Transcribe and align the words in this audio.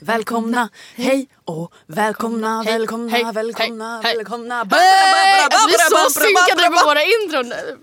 Välkomna, 0.00 0.68
hej 0.96 1.28
och 1.44 1.72
välkomna, 1.86 2.62
Hej, 2.62 2.72
välkomna, 2.72 3.10
hej, 3.12 3.24
välkomna, 3.32 4.00
hej, 4.04 4.16
välkomna. 4.16 4.56
Hey! 4.56 4.68
Vi 5.68 5.74
är 5.74 5.90
så 5.90 6.10
synkade 6.20 6.70
med 6.70 6.80
våra 6.86 7.02
intron 7.04 7.48
nu. 7.48 7.78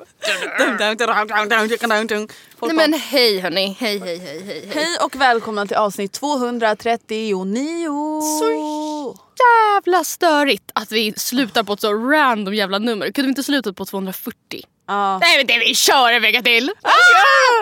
Nej 2.62 2.74
men 2.74 2.94
hej 3.00 3.40
hörni, 3.40 3.78
hej 3.80 4.00
hej 4.00 4.18
hej 4.18 4.40
hej. 4.40 4.46
hej. 4.46 4.72
Hej 4.74 4.98
och 5.04 5.16
välkomna 5.16 5.66
till 5.66 5.78
avsnitt 5.78 6.12
239. 6.12 8.22
Så 8.40 9.18
jävla 9.40 10.04
störigt 10.04 10.72
att 10.76 10.92
vi 10.92 11.14
slutar 11.18 11.64
på 11.64 11.74
ett 11.74 11.82
så 11.82 11.94
random 11.94 12.54
jävla 12.54 12.80
nummer. 12.80 13.06
Kunde 13.12 13.22
vi 13.22 13.30
inte 13.30 13.44
sluta 13.44 13.74
på 13.74 13.86
240? 13.86 14.64
Ja. 14.88 15.18
Nej 15.20 15.38
men 15.38 15.48
det 15.48 15.60
vi 15.60 15.76
kör 15.76 16.12
en 16.12 16.22
vecka 16.22 16.42
till! 16.42 16.72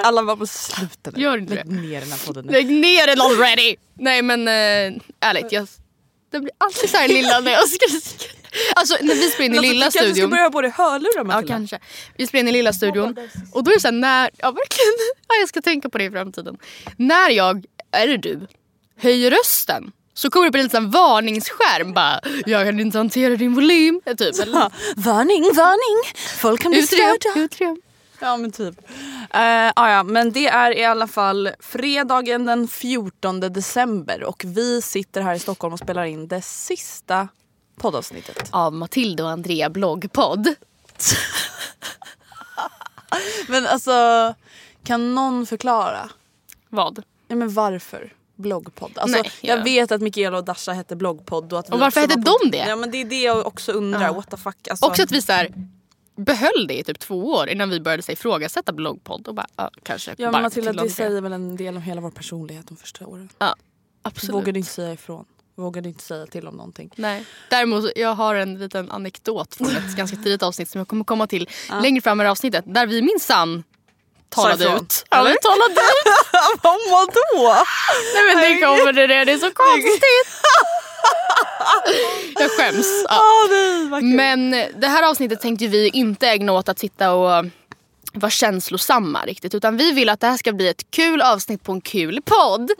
Alla 0.03 0.21
var 0.21 0.35
på 0.35 0.47
slutet 0.47 1.15
nu. 1.15 1.23
Gör 1.23 1.37
inte 1.37 1.53
Lägg 1.55 1.65
det. 1.65 1.73
ner 1.75 1.99
den 2.01 2.11
här 2.11 2.25
podden 2.25 2.45
nu. 2.45 2.51
Lägg 2.51 2.65
ner 2.71 3.07
den 3.07 3.21
already! 3.21 3.75
Nej 3.93 4.21
men 4.21 4.47
äh, 4.47 5.01
ärligt, 5.19 5.51
jag, 5.51 5.67
det 6.31 6.39
blir 6.39 6.51
alltid 6.57 6.89
så 6.89 6.97
här 6.97 7.07
lilla 7.07 7.39
när 7.39 7.51
jag 7.51 7.69
ska 7.69 7.85
Alltså 8.75 8.97
när 9.01 9.15
vi 9.15 9.29
spelar 9.29 9.45
in 9.45 9.53
i 9.53 9.57
Alltså, 9.57 9.73
lilla 9.73 9.85
du 9.85 9.91
kanske 9.91 9.99
ska 9.99 10.11
studion. 10.13 10.29
börja 10.29 10.43
ha 10.43 10.49
på 10.49 10.61
dig 10.61 10.71
hörlurar 10.71 11.11
Ja 11.17 11.23
Matilda. 11.23 11.53
kanske. 11.53 11.79
Vi 12.17 12.27
spelar 12.27 12.41
in 12.41 12.47
i 12.47 12.51
lilla 12.51 12.73
studion. 12.73 13.15
Och 13.51 13.63
då 13.63 13.71
är 13.71 13.75
det 13.75 13.81
såhär 13.81 13.91
när, 13.93 14.29
ja 14.37 14.51
verkligen, 14.51 14.93
ja, 15.27 15.35
jag 15.39 15.49
ska 15.49 15.61
tänka 15.61 15.89
på 15.89 15.97
det 15.97 16.03
i 16.03 16.11
framtiden. 16.11 16.57
När 16.97 17.29
jag, 17.29 17.65
är 17.91 18.07
det 18.07 18.17
du, 18.17 18.47
höjer 18.99 19.31
rösten 19.31 19.91
så 20.17 20.29
kommer 20.29 20.45
det 20.45 20.49
upp 20.49 20.55
en 20.55 20.63
liten 20.63 20.91
varningsskärm 20.91 21.93
bara 21.93 22.19
jag 22.45 22.65
kan 22.65 22.79
inte 22.79 22.97
hantera 22.97 23.35
din 23.35 23.53
volym. 23.55 24.01
Typ. 24.17 24.35
Ja, 24.53 24.71
Varning, 24.95 25.43
varning! 25.43 26.13
Folk 26.37 26.61
kan 26.61 26.71
bli 26.71 26.87
störda. 26.87 27.39
utrem. 27.39 27.81
Ja 28.19 28.37
men 28.37 28.51
typ. 28.51 28.79
Uh, 29.35 29.71
ja, 29.75 30.03
men 30.03 30.31
det 30.31 30.47
är 30.47 30.77
i 30.77 30.85
alla 30.85 31.07
fall 31.07 31.49
fredagen 31.59 32.45
den 32.45 32.67
14 32.67 33.39
december 33.39 34.23
och 34.23 34.43
vi 34.47 34.81
sitter 34.81 35.21
här 35.21 35.35
i 35.35 35.39
Stockholm 35.39 35.73
och 35.73 35.79
spelar 35.79 36.05
in 36.05 36.27
det 36.27 36.41
sista 36.41 37.27
poddavsnittet. 37.77 38.49
Av 38.51 38.73
Matilda 38.73 39.23
och 39.23 39.29
Andrea 39.29 39.69
bloggpodd. 39.69 40.47
Men 43.47 43.67
alltså, 43.67 44.33
kan 44.83 45.15
någon 45.15 45.45
förklara? 45.45 46.09
Vad? 46.69 47.03
Ja, 47.27 47.35
men 47.35 47.53
varför 47.53 48.13
bloggpodd? 48.35 48.91
Alltså, 48.95 49.21
Nej, 49.21 49.31
Jag 49.41 49.59
ja. 49.59 49.63
vet 49.63 49.91
att 49.91 50.01
Mikaela 50.01 50.37
och 50.37 50.45
Dasha 50.45 50.73
hette 50.73 50.95
bloggpodd. 50.95 51.53
Och, 51.53 51.59
att 51.59 51.69
Och 51.69 51.79
varför 51.79 52.01
hette 52.01 52.15
var 52.15 52.43
de 52.43 52.51
det? 52.51 52.65
Ja 52.67 52.75
men 52.75 52.91
det 52.91 53.01
är 53.01 53.05
det 53.05 53.21
jag 53.21 53.47
också 53.47 53.71
undrar. 53.71 54.01
Ja. 54.01 54.13
What 54.13 54.29
the 54.31 54.37
fuck. 54.37 54.67
Alltså, 54.67 54.85
Också 54.85 55.03
att 55.03 55.11
vi 55.11 55.21
så 55.21 55.31
här, 55.31 55.53
behöll 56.15 56.67
det 56.67 56.79
i 56.79 56.83
typ 56.83 56.99
två 56.99 57.31
år 57.31 57.49
innan 57.49 57.69
vi 57.69 57.79
började 57.79 58.03
sig 58.03 58.13
ifrågasätta 58.13 58.73
bloggpodd. 58.73 59.27
Och 59.27 59.35
bara, 59.35 59.47
ja, 59.55 59.71
kanske 59.83 60.15
ja, 60.17 60.31
men 60.31 60.41
Matilda 60.41 60.73
det 60.73 60.89
säger 60.89 61.21
väl 61.21 61.33
en 61.33 61.55
del 61.55 61.75
om 61.75 61.81
hela 61.81 62.01
vår 62.01 62.11
personlighet 62.11 62.67
de 62.67 62.77
första 62.77 63.07
åren. 63.07 63.29
Ja, 63.39 63.55
absolut. 64.01 64.35
Vågade 64.35 64.59
inte 64.59 64.71
säga 64.71 64.93
ifrån. 64.93 65.25
Vågade 65.55 65.89
inte 65.89 66.03
säga 66.03 66.25
till 66.25 66.47
om 66.47 66.55
någonting. 66.55 66.91
Nej. 66.95 67.25
Däremot 67.49 67.91
jag 67.95 68.15
har 68.15 68.35
en 68.35 68.59
liten 68.59 68.91
anekdot 68.91 69.55
från 69.55 69.67
ett 69.67 69.95
ganska 69.97 70.17
tidigt 70.17 70.43
avsnitt 70.43 70.69
som 70.69 70.79
jag 70.79 70.87
kommer 70.87 71.03
komma 71.03 71.27
till 71.27 71.49
längre 71.81 72.01
fram 72.01 72.21
i 72.21 72.27
avsnittet. 72.27 72.63
Där 72.67 72.87
vi 72.87 73.01
minsann 73.01 73.63
talade 74.35 74.65
ut. 74.65 75.05
Ja, 75.09 75.23
vi 75.23 75.35
talade 75.41 75.71
ut. 75.71 76.13
Vadå? 76.91 77.65
Nej 78.13 78.35
men 78.35 78.37
det 78.37 78.61
kommer 78.61 78.93
det 78.93 79.07
det. 79.07 79.31
Är 79.31 79.37
så 79.37 79.51
konstigt. 79.51 80.01
jag 82.39 82.51
skäms. 82.51 83.05
Ja. 83.09 83.21
Kul. 83.49 84.03
Men 84.03 84.51
det 84.51 84.87
här 84.87 85.09
avsnittet 85.09 85.41
tänkte 85.41 85.67
vi 85.67 85.89
inte 85.89 86.27
ägna 86.27 86.51
åt 86.51 86.69
att 86.69 86.79
sitta 86.79 87.13
och 87.13 87.45
vara 88.13 88.29
känslosamma 88.29 89.25
riktigt. 89.25 89.55
Utan 89.55 89.77
vi 89.77 89.91
vill 89.91 90.09
att 90.09 90.19
det 90.19 90.27
här 90.27 90.37
ska 90.37 90.53
bli 90.53 90.67
ett 90.67 90.91
kul 90.91 91.21
avsnitt 91.21 91.63
på 91.63 91.71
en 91.71 91.81
kul 91.81 92.21
podd. 92.25 92.71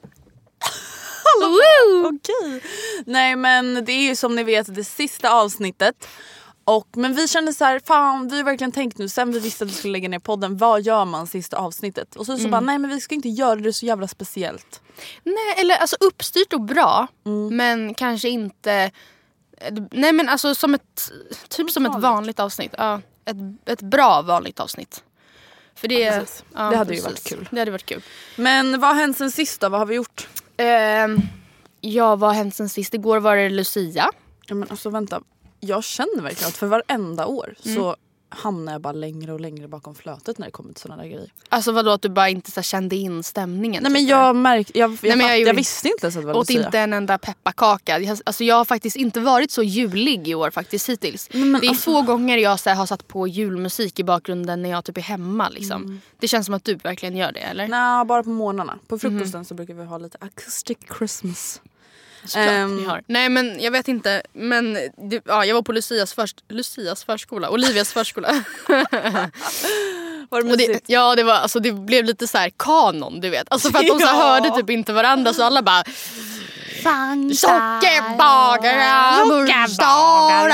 Okej. 2.06 2.62
Nej 3.06 3.36
men 3.36 3.86
det 3.86 3.92
är 3.92 4.02
ju 4.02 4.16
som 4.16 4.36
ni 4.36 4.44
vet 4.44 4.76
det 4.76 4.84
sista 4.84 5.30
avsnittet. 5.30 6.08
Och, 6.66 6.88
men 6.96 7.14
vi 7.14 7.28
kände 7.28 7.54
så 7.54 7.66
här, 7.66 7.80
fan 7.86 8.28
vi 8.28 8.38
har 8.38 8.44
verkligen 8.44 8.72
tänkt 8.72 8.98
nu 8.98 9.10
sen 9.10 9.32
vi 9.32 9.40
visste 9.40 9.64
att 9.64 9.70
vi 9.70 9.74
skulle 9.74 9.92
lägga 9.92 10.10
ner 10.10 10.20
podden, 10.20 10.58
vad 10.58 10.82
gör 10.82 11.06
man 11.06 11.28
sista 11.28 11.58
avsnittet? 11.58 12.16
Och 12.16 12.26
så, 12.26 12.38
så 12.38 12.50
bara 12.50 12.62
nej 12.62 12.78
men 12.78 12.90
vi 12.90 13.02
ska 13.02 13.16
inte 13.16 13.30
göra 13.30 13.56
det 13.56 13.74
så 13.74 13.86
jävla 13.86 14.08
speciellt. 14.08 14.82
Nej, 15.24 15.56
eller 15.58 15.76
alltså 15.76 15.96
uppstyrt 16.00 16.54
och 16.54 16.62
bra. 16.62 17.08
Men 17.52 17.94
kanske 17.94 18.30
inte... 18.30 18.92
Nej 19.92 20.14
men 20.14 20.30
alltså 20.30 20.56
som 20.56 20.74
ett, 20.74 21.12
typ 21.50 21.72
som 21.72 21.86
ett 21.86 22.02
vanligt 22.02 22.40
avsnitt. 22.40 22.76
Ja, 22.78 23.02
ett, 23.26 23.38
ett 23.66 23.82
bra 23.82 24.22
vanligt 24.22 24.60
avsnitt. 24.60 25.04
För 25.76 25.88
det, 25.88 26.00
Ja, 26.00 26.20
precis. 26.20 26.44
Det 26.54 26.78
hade 26.78 26.96
ju 26.96 27.02
varit 27.02 27.24
kul. 27.24 27.48
Det 27.52 27.60
hade 27.60 27.72
varit 27.72 27.86
kul. 27.86 28.02
Men 28.36 28.80
vad 28.80 28.90
har 28.90 29.02
hänt 29.02 29.18
sen 29.18 29.32
sist 29.32 29.62
då? 29.62 29.70
Vad 29.70 29.80
har 29.80 29.86
vi 29.86 29.96
gjort? 29.96 30.28
Ehm, 30.58 31.18
ja, 31.82 32.16
vad 32.16 32.30
har 32.30 32.36
hänt 32.36 32.56
sen 32.56 32.70
sist? 32.70 32.94
Igår 32.94 33.20
var 33.20 33.36
det 33.36 33.50
Lucia. 33.50 34.10
Ja, 34.48 34.56
men 34.56 34.70
alltså 34.70 34.90
vänta, 34.90 35.22
jag 35.66 35.84
känner 35.84 36.22
verkligen 36.22 36.48
att 36.50 36.58
för 36.58 36.68
varenda 36.68 37.26
år 37.26 37.56
så 37.64 37.96
hamnar 38.30 38.72
jag 38.72 38.82
bara 38.82 38.94
längre 38.94 39.34
och 39.34 39.40
längre 39.40 39.68
bakom 39.68 39.96
flötet 39.96 40.38
när 40.38 40.46
det 40.46 40.52
kommer 40.52 40.74
till 40.74 40.82
sådana 40.82 41.02
där 41.04 41.10
grejer. 41.10 41.32
Alltså 41.50 41.72
vadå 41.72 41.92
att 41.92 42.02
du 42.02 42.10
bara 42.10 42.30
inte 42.30 42.52
så 42.52 42.62
kände 42.62 42.96
in 42.96 43.24
stämningen? 43.24 43.84
Nej 43.84 43.92
men 43.92 44.02
typ? 44.02 44.10
jag 44.10 44.36
märkte, 44.36 44.80
jag, 44.80 44.98
jag, 45.02 45.18
men 45.18 45.28
jag 45.28 45.40
jag, 45.42 45.54
visste 45.54 45.88
inte 45.88 46.06
ens 46.06 46.16
att 46.16 46.22
det 46.22 46.28
var 46.28 46.34
Åt 46.34 46.50
Lucia. 46.50 46.66
inte 46.66 46.80
en 46.80 46.94
enda 46.94 47.18
pepparkaka. 47.18 48.00
Jag, 48.00 48.18
alltså 48.26 48.44
jag 48.44 48.56
har 48.56 48.66
faktiskt 48.66 48.96
inte 48.96 49.20
varit 49.20 49.52
så 49.52 49.64
julig 49.64 50.28
i 50.28 50.36
år 50.36 50.52
faktiskt 50.52 50.90
hittills. 50.90 51.30
men 51.34 51.54
det 51.54 51.68
är 51.68 51.70
alltså- 51.70 51.84
få 51.92 52.02
gånger 52.02 52.38
jag 52.38 52.60
så 52.60 52.70
här, 52.70 52.78
har 52.78 52.86
satt 52.86 53.08
på 53.08 53.28
julmusik 53.28 54.00
i 54.00 54.04
bakgrunden 54.04 54.62
när 54.62 54.70
jag 54.70 54.86
typ 54.86 54.98
är 54.98 55.02
hemma. 55.02 55.50
Liksom. 55.50 56.02
Det 56.20 56.28
känns 56.28 56.46
som 56.46 56.56
att 56.56 56.64
du 56.64 56.76
verkligen 56.76 57.18
gör 57.18 57.32
det 57.32 57.40
eller? 57.40 57.68
Nej, 57.68 58.06
bara 58.06 58.24
på 58.24 58.30
morgnarna. 58.30 58.80
På 58.88 59.00
frukosten 59.00 59.40
Mhm. 59.40 59.46
så 59.46 59.54
brukar 59.54 59.74
vi 59.74 59.86
ha 59.86 59.98
lite 59.98 60.18
acoustic 60.22 60.78
Christmas. 60.98 61.62
Såklart 62.26 62.70
ni 62.70 62.86
har. 62.86 63.04
Nej 63.08 63.30
men 63.30 63.62
jag 63.62 63.72
vet 63.72 63.88
inte. 63.88 64.22
Men 64.34 64.78
ja, 65.26 65.46
jag 65.46 65.56
var 65.56 65.62
på 65.62 65.72
Lucias, 65.72 66.14
först, 66.14 66.44
Lucias 66.50 67.04
förskola. 67.04 67.50
Olivias 67.50 67.94
förskola. 67.94 68.28
Var 70.30 70.42
det 70.42 70.52
Och 70.52 70.58
det, 70.58 70.68
mysigt? 70.68 70.86
ja 70.90 71.16
det, 71.16 71.24
var, 71.24 71.34
alltså, 71.34 71.60
det 71.60 71.72
blev 71.72 72.06
lite 72.06 72.28
så 72.28 72.38
här 72.38 72.50
kanon 72.58 73.20
du 73.20 73.30
vet. 73.30 73.48
Alltså 73.50 73.72
för 73.72 73.80
att 73.80 73.88
de 73.88 74.00
så 74.00 74.06
här, 74.06 74.16
hörde 74.28 74.50
typ 74.50 74.70
inte 74.70 74.94
varandra 74.94 75.34
så 75.34 75.44
alla 75.44 75.62
bara 75.62 75.84
Sockerbagaren 77.36 79.28
Bullstara. 79.30 80.50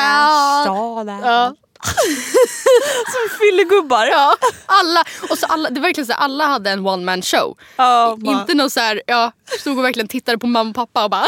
Som 3.11 3.37
fyllegubbar. 3.39 4.05
Ja, 4.05 4.35
alla, 4.65 5.03
och 5.29 5.37
så 5.37 5.45
alla, 5.45 5.69
det 5.69 5.79
var 5.79 5.87
verkligen 5.87 6.07
så 6.07 6.13
här, 6.13 6.19
alla 6.19 6.45
hade 6.45 6.69
en 6.71 6.85
one 6.87 7.03
man 7.05 7.21
show. 7.21 7.57
Man- 7.77 8.25
Inte 8.41 8.53
någon 8.53 8.69
så 8.69 8.79
här, 8.79 9.01
ja, 9.07 9.31
stod 9.59 9.77
och 9.77 9.83
verkligen 9.85 10.07
tittade 10.07 10.37
på 10.37 10.47
mamma 10.47 10.69
och 10.69 10.75
pappa 10.75 11.03
och 11.03 11.09
bara 11.09 11.21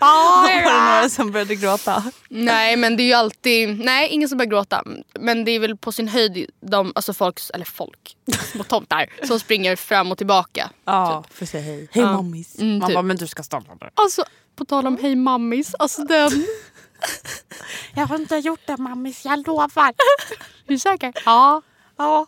Var 0.00 0.48
det 0.48 0.62
några 0.64 1.08
som 1.08 1.32
började 1.32 1.54
gråta? 1.54 2.02
Nej 2.28 2.76
men 2.76 2.96
det 2.96 3.02
är 3.02 3.06
ju 3.06 3.12
alltid, 3.12 3.78
nej 3.84 4.08
ingen 4.08 4.28
som 4.28 4.38
börjar 4.38 4.50
gråta. 4.50 4.82
Men 5.20 5.44
det 5.44 5.50
är 5.50 5.58
väl 5.58 5.76
på 5.76 5.92
sin 5.92 6.08
höjd 6.08 6.50
de, 6.60 6.92
alltså 6.94 7.14
folk, 7.14 7.40
eller 7.54 7.64
folk, 7.64 8.16
små 8.52 8.64
tomtar 8.64 9.06
som 9.26 9.40
springer 9.40 9.76
fram 9.76 10.12
och 10.12 10.18
tillbaka. 10.18 10.70
Ja, 10.84 11.24
för 11.34 11.44
att 11.44 11.50
säga 11.50 11.62
hej. 11.64 11.88
Hej 11.92 12.02
Ja. 12.02 12.12
mammis. 12.12 12.58
Mm, 12.58 12.78
Man 12.78 12.88
typ. 12.88 12.94
bara, 12.94 13.02
men 13.02 13.16
du 13.16 13.26
ska 13.26 13.42
stanna 13.42 13.74
där. 13.80 13.90
Alltså 13.94 14.24
på 14.56 14.64
tal 14.64 14.86
om 14.86 14.98
hej 15.02 15.16
mammis, 15.16 15.74
alltså 15.78 16.04
den. 16.04 16.46
Jag 17.94 18.06
har 18.06 18.16
inte 18.16 18.36
gjort 18.36 18.60
det 18.66 18.76
mammis, 18.76 19.24
jag 19.24 19.46
lovar. 19.46 19.88
Är 19.88 19.94
du 20.66 20.78
säker? 20.78 21.12
Ja. 21.24 21.62
ja. 21.96 22.26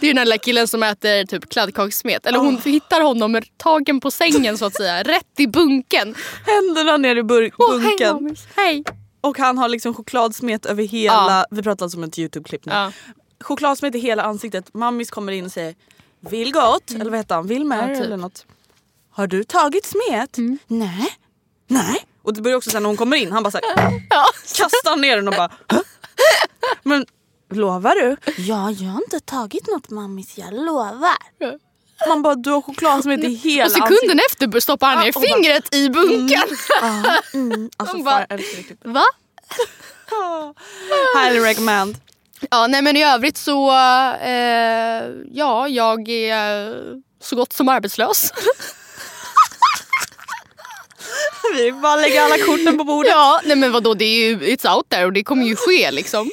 Det 0.00 0.06
är 0.06 0.10
den 0.14 0.16
där 0.16 0.24
lilla 0.24 0.38
killen 0.38 0.68
som 0.68 0.82
äter 0.82 1.24
typ 1.26 1.50
kladdkakssmet. 1.50 2.26
Eller 2.26 2.38
hon 2.38 2.58
hittar 2.64 3.00
honom 3.00 3.42
tagen 3.56 4.00
på 4.00 4.10
sängen 4.10 4.58
så 4.58 4.64
att 4.64 4.74
säga. 4.76 5.02
Rätt 5.02 5.40
i 5.40 5.46
bunken. 5.46 6.14
Händerna 6.46 6.96
ner 6.96 7.16
i 7.16 7.22
bur- 7.22 7.52
Åh, 7.58 7.78
hej 7.78 7.88
bunken. 7.88 8.14
mammis, 8.14 8.46
hej. 8.56 8.84
och 9.20 9.38
han 9.38 9.58
har 9.58 9.68
liksom 9.68 9.94
chokladsmet 9.94 10.66
över 10.66 10.82
hela, 10.82 11.46
vi 11.50 11.62
pratar 11.62 11.84
alltså 11.86 11.98
om 11.98 12.04
ett 12.04 12.18
youtube-klipp 12.18 12.64
nu. 12.66 12.72
Ja. 12.72 12.92
Chokladsmet 13.40 13.94
i 13.94 13.98
hela 13.98 14.22
ansiktet. 14.22 14.74
Mammis 14.74 15.10
kommer 15.10 15.32
in 15.32 15.44
och 15.44 15.52
säger 15.52 15.74
vill 16.20 16.52
gott, 16.52 16.90
eller 16.90 17.10
vad 17.10 17.18
heter 17.18 17.34
han, 17.34 17.46
Wilmer 17.46 17.76
Mm. 17.78 17.88
Ja, 17.90 17.94
typ. 17.94 17.96
Mm. 17.96 18.12
eller 18.12 18.22
något. 18.22 18.46
Har 19.10 19.26
du 19.26 19.44
tagit 19.44 19.86
smet? 19.86 20.36
Nej. 20.66 21.08
Nej. 21.66 22.04
Och 22.24 22.34
det 22.34 22.40
börjar 22.42 22.56
också 22.56 22.70
sen 22.70 22.82
när 22.82 22.88
hon 22.88 22.96
kommer 22.96 23.16
in, 23.16 23.32
han 23.32 23.42
bara 23.42 23.50
såhär 23.50 23.64
Ja. 24.10 24.26
kastar 24.56 24.96
ner 24.96 25.16
den 25.16 25.28
och 25.28 25.34
bara 25.34 25.50
"Hå?" 25.70 25.82
Men 26.82 27.06
lovar 27.54 27.94
du? 27.94 28.16
Ja, 28.42 28.70
jag 28.70 28.88
har 28.90 29.02
inte 29.02 29.20
tagit 29.20 29.66
något 29.66 29.90
mammis, 29.90 30.38
jag 30.38 30.52
lovar. 30.54 31.16
Man 32.08 32.22
bara 32.22 32.34
du 32.34 32.50
har 32.50 32.62
chokladsmet 32.62 33.24
i 33.24 33.34
hela 33.34 33.64
Och 33.66 33.70
sekunden 33.72 34.20
efter 34.30 34.60
stoppar 34.60 34.86
han 34.88 34.98
ner 34.98 35.04
Ja, 35.06 35.12
och 35.14 35.22
bara- 35.22 35.34
fingret 35.34 35.74
i 35.74 35.88
bunken. 35.90 36.40
ansiktet. 36.42 37.34
Mm. 37.34 37.70
Alltså, 37.76 37.96
Hon 37.96 38.04
bara- 38.04 38.26
klippet. 38.26 38.78
Va? 38.82 39.04
Highly 41.16 41.40
recommend. 41.40 41.96
Ja, 42.50 42.66
nej 42.66 42.82
men 42.82 42.96
i 42.96 43.04
övrigt 43.04 43.36
så, 43.36 43.70
eh, 44.14 45.04
ja 45.32 45.68
jag 45.68 46.08
är 46.08 46.74
så 47.20 47.36
gott 47.36 47.52
som 47.52 47.68
arbetslös. 47.68 48.32
Vi 51.54 51.72
bara 51.72 51.96
lägger 51.96 52.22
alla 52.22 52.38
korten 52.38 52.78
på 52.78 52.84
bordet. 52.84 53.10
ja, 53.12 53.40
nej 53.44 53.56
men 53.56 53.72
vadå 53.72 53.94
det 53.94 54.04
är 54.04 54.26
ju, 54.28 54.38
it's 54.38 54.74
out 54.76 54.88
there 54.88 55.04
och 55.04 55.12
det 55.12 55.24
kommer 55.24 55.44
ju 55.46 55.56
ske 55.56 55.90
liksom. 55.90 56.30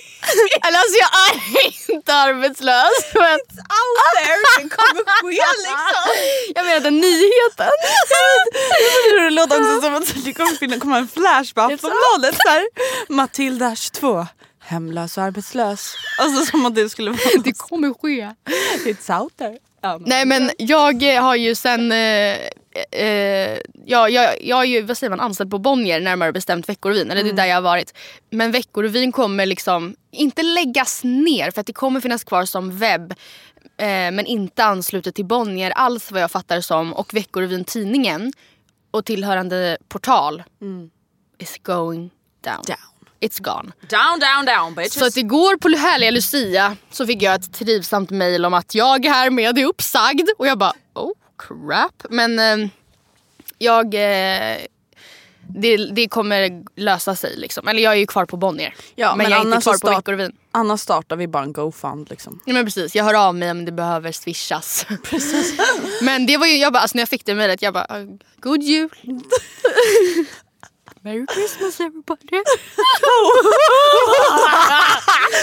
Eller 0.68 0.78
alltså 0.78 0.96
jag 1.02 1.12
är 1.36 1.96
inte 1.96 2.14
arbetslös. 2.14 2.92
Men 3.14 3.34
out 3.34 4.00
there, 4.18 4.64
det 4.64 4.70
kommer 4.70 5.04
ske 5.22 5.28
liksom. 5.58 6.12
jag 6.56 6.66
menar 6.66 6.80
den 6.80 6.98
nyheten. 6.98 7.72
Det 9.24 9.30
låter 9.30 9.60
också 9.60 9.82
som 9.82 9.94
att 9.96 10.26
det 10.26 10.34
kommer 10.34 10.80
komma 10.80 10.98
en 10.98 11.08
flash 11.08 11.54
på 11.54 11.62
Aftonbladet. 11.62 12.36
så 12.44 12.50
här. 12.50 12.66
Matilda 13.10 13.76
22, 13.76 14.28
hemlös 14.64 15.18
och 15.18 15.24
arbetslös. 15.24 15.94
Alltså 16.18 16.46
som 16.46 16.66
att 16.66 16.76
det 16.76 16.90
skulle 16.90 17.12
vara 17.12 17.20
Det 17.44 17.54
kommer 17.58 17.94
ske. 17.94 18.30
It's 18.92 19.22
out 19.22 19.38
there. 19.38 19.58
Ja, 19.82 19.98
men- 19.98 20.10
Nej 20.10 20.26
men 20.26 20.52
jag 20.58 21.02
har 21.22 21.36
ju 21.36 21.56
sen, 21.56 21.92
eh, 21.92 22.38
eh, 22.92 23.58
ja, 23.86 24.10
jag, 24.10 24.44
jag 24.44 24.60
är 24.62 24.66
ju 24.66 24.82
vad 24.82 24.98
säger 24.98 25.10
man, 25.10 25.20
anställd 25.20 25.52
på 25.52 25.58
Bonnier 25.60 26.00
närmare 26.00 26.32
bestämt 26.32 26.70
Veckorevyn. 26.70 27.12
Eller 27.12 27.24
det 27.24 27.30
är 27.30 27.34
där 27.34 27.46
jag 27.46 27.56
har 27.56 27.62
varit. 27.62 27.94
Men 28.30 28.52
Veckorevyn 28.52 29.12
kommer 29.12 29.46
liksom 29.46 29.96
inte 30.12 30.44
läggas 30.44 31.04
ner 31.04 31.52
för 31.52 31.62
att 31.62 31.68
det 31.68 31.74
kommer 31.74 32.02
finnas 32.02 32.24
kvar 32.24 32.46
som 32.46 32.78
webb. 32.78 33.12
Eh, 33.78 33.88
men 33.88 34.26
inte 34.26 34.64
anslutet 34.64 35.16
till 35.16 35.26
Bonnier 35.26 35.72
alls 35.72 36.12
vad 36.12 36.22
jag 36.22 36.32
fattar 36.32 36.62
som. 36.62 36.94
Och 36.94 37.14
Veckorevyn 37.14 37.64
tidningen 37.64 38.34
och 38.92 39.06
tillhörande 39.06 39.78
portal 39.88 40.44
is 41.40 41.58
going 41.64 42.10
down. 42.44 42.64
Down. 42.68 42.78
It's 43.22 43.40
gone. 43.42 43.72
Down, 43.90 44.20
down, 44.20 44.46
down 44.46 44.76
bitches. 44.76 44.94
Så 44.94 45.06
att 45.06 45.18
igår 45.18 45.58
på 45.58 45.70
härliga 45.78 46.12
Lucia 46.12 46.76
så 46.92 47.06
fick 47.08 47.22
jag 47.22 47.36
ett 47.36 47.54
trivsamt 47.54 48.10
mail 48.10 48.46
om 48.46 48.54
att 48.54 48.76
jag 48.76 49.06
härmed 49.06 49.58
är 49.58 49.66
uppsagd. 49.66 50.30
Och 50.38 50.48
jag 50.48 50.58
bara 50.58 50.74
oh 50.94 51.12
crap. 51.38 52.06
Men 52.10 52.40
eh, 52.40 52.70
jag... 53.58 53.86
Eh, 53.96 54.58
det, 55.56 55.78
det 55.78 56.08
kommer 56.08 56.64
lösa 56.80 57.16
sig 57.16 57.36
liksom. 57.38 57.68
Eller 57.68 57.82
jag 57.84 57.94
är 57.94 57.98
ju 57.98 58.08
kvar 58.08 58.26
på 58.26 58.38
Bonnier. 58.38 58.76
Ja, 58.96 59.10
men, 59.10 59.18
men 59.18 59.32
jag 59.32 59.40
är 59.42 59.46
inte 59.46 59.52
kvar 59.52 59.62
så 59.62 59.72
på 59.72 59.78
start- 59.78 59.98
Veckorevyn. 59.98 60.36
Annars 60.52 60.80
startar 60.82 61.16
vi 61.16 61.28
bara 61.28 61.44
en 61.44 61.54
GoFund 61.54 62.10
liksom. 62.10 62.40
Ja, 62.46 62.54
men 62.54 62.66
precis, 62.66 62.96
jag 62.96 63.04
hör 63.04 63.14
av 63.14 63.36
mig 63.36 63.52
om 63.52 63.66
det 63.66 63.72
behöver 63.72 64.12
swishas. 64.12 64.86
Precis. 65.04 65.60
men 66.02 66.26
det 66.26 66.38
var 66.38 66.48
ju, 66.48 66.58
jag 66.58 66.74
bara, 66.74 66.80
alltså 66.80 66.96
när 66.98 67.02
jag 67.02 67.10
fick 67.10 67.26
det 67.26 67.36
mejlet, 67.36 67.62
jag 67.62 67.74
bara, 67.74 67.86
"Ah, 67.90 68.06
god 68.40 68.64
jul. 68.64 68.90
Merry 71.04 71.26
Christmas 71.34 71.80
everybody. 71.80 72.28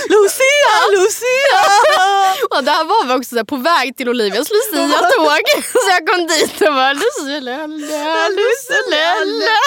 Lucia, 0.09 0.75
Lucia! 0.93 1.63
Och 2.51 2.65
där 2.65 2.85
var 2.85 3.07
vi 3.07 3.13
också 3.15 3.29
så 3.31 3.37
här, 3.37 3.45
på 3.45 3.57
väg 3.57 3.97
till 3.97 4.09
Olivias 4.09 4.49
Lucia-tåg. 4.51 5.63
Så 5.73 5.79
jag 5.91 6.07
kom 6.09 6.27
dit 6.27 6.61
och 6.61 6.75
bara 6.75 6.93
Lucia-lella, 6.93 8.29
Lucia-lella, 8.29 9.59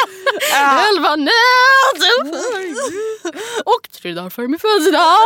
elva 0.90 1.16
nät. 1.16 2.02
Och 3.66 3.90
tre 4.02 4.14
dagar 4.14 4.30
före 4.30 4.48
min 4.48 4.60
födelsedag. 4.60 5.18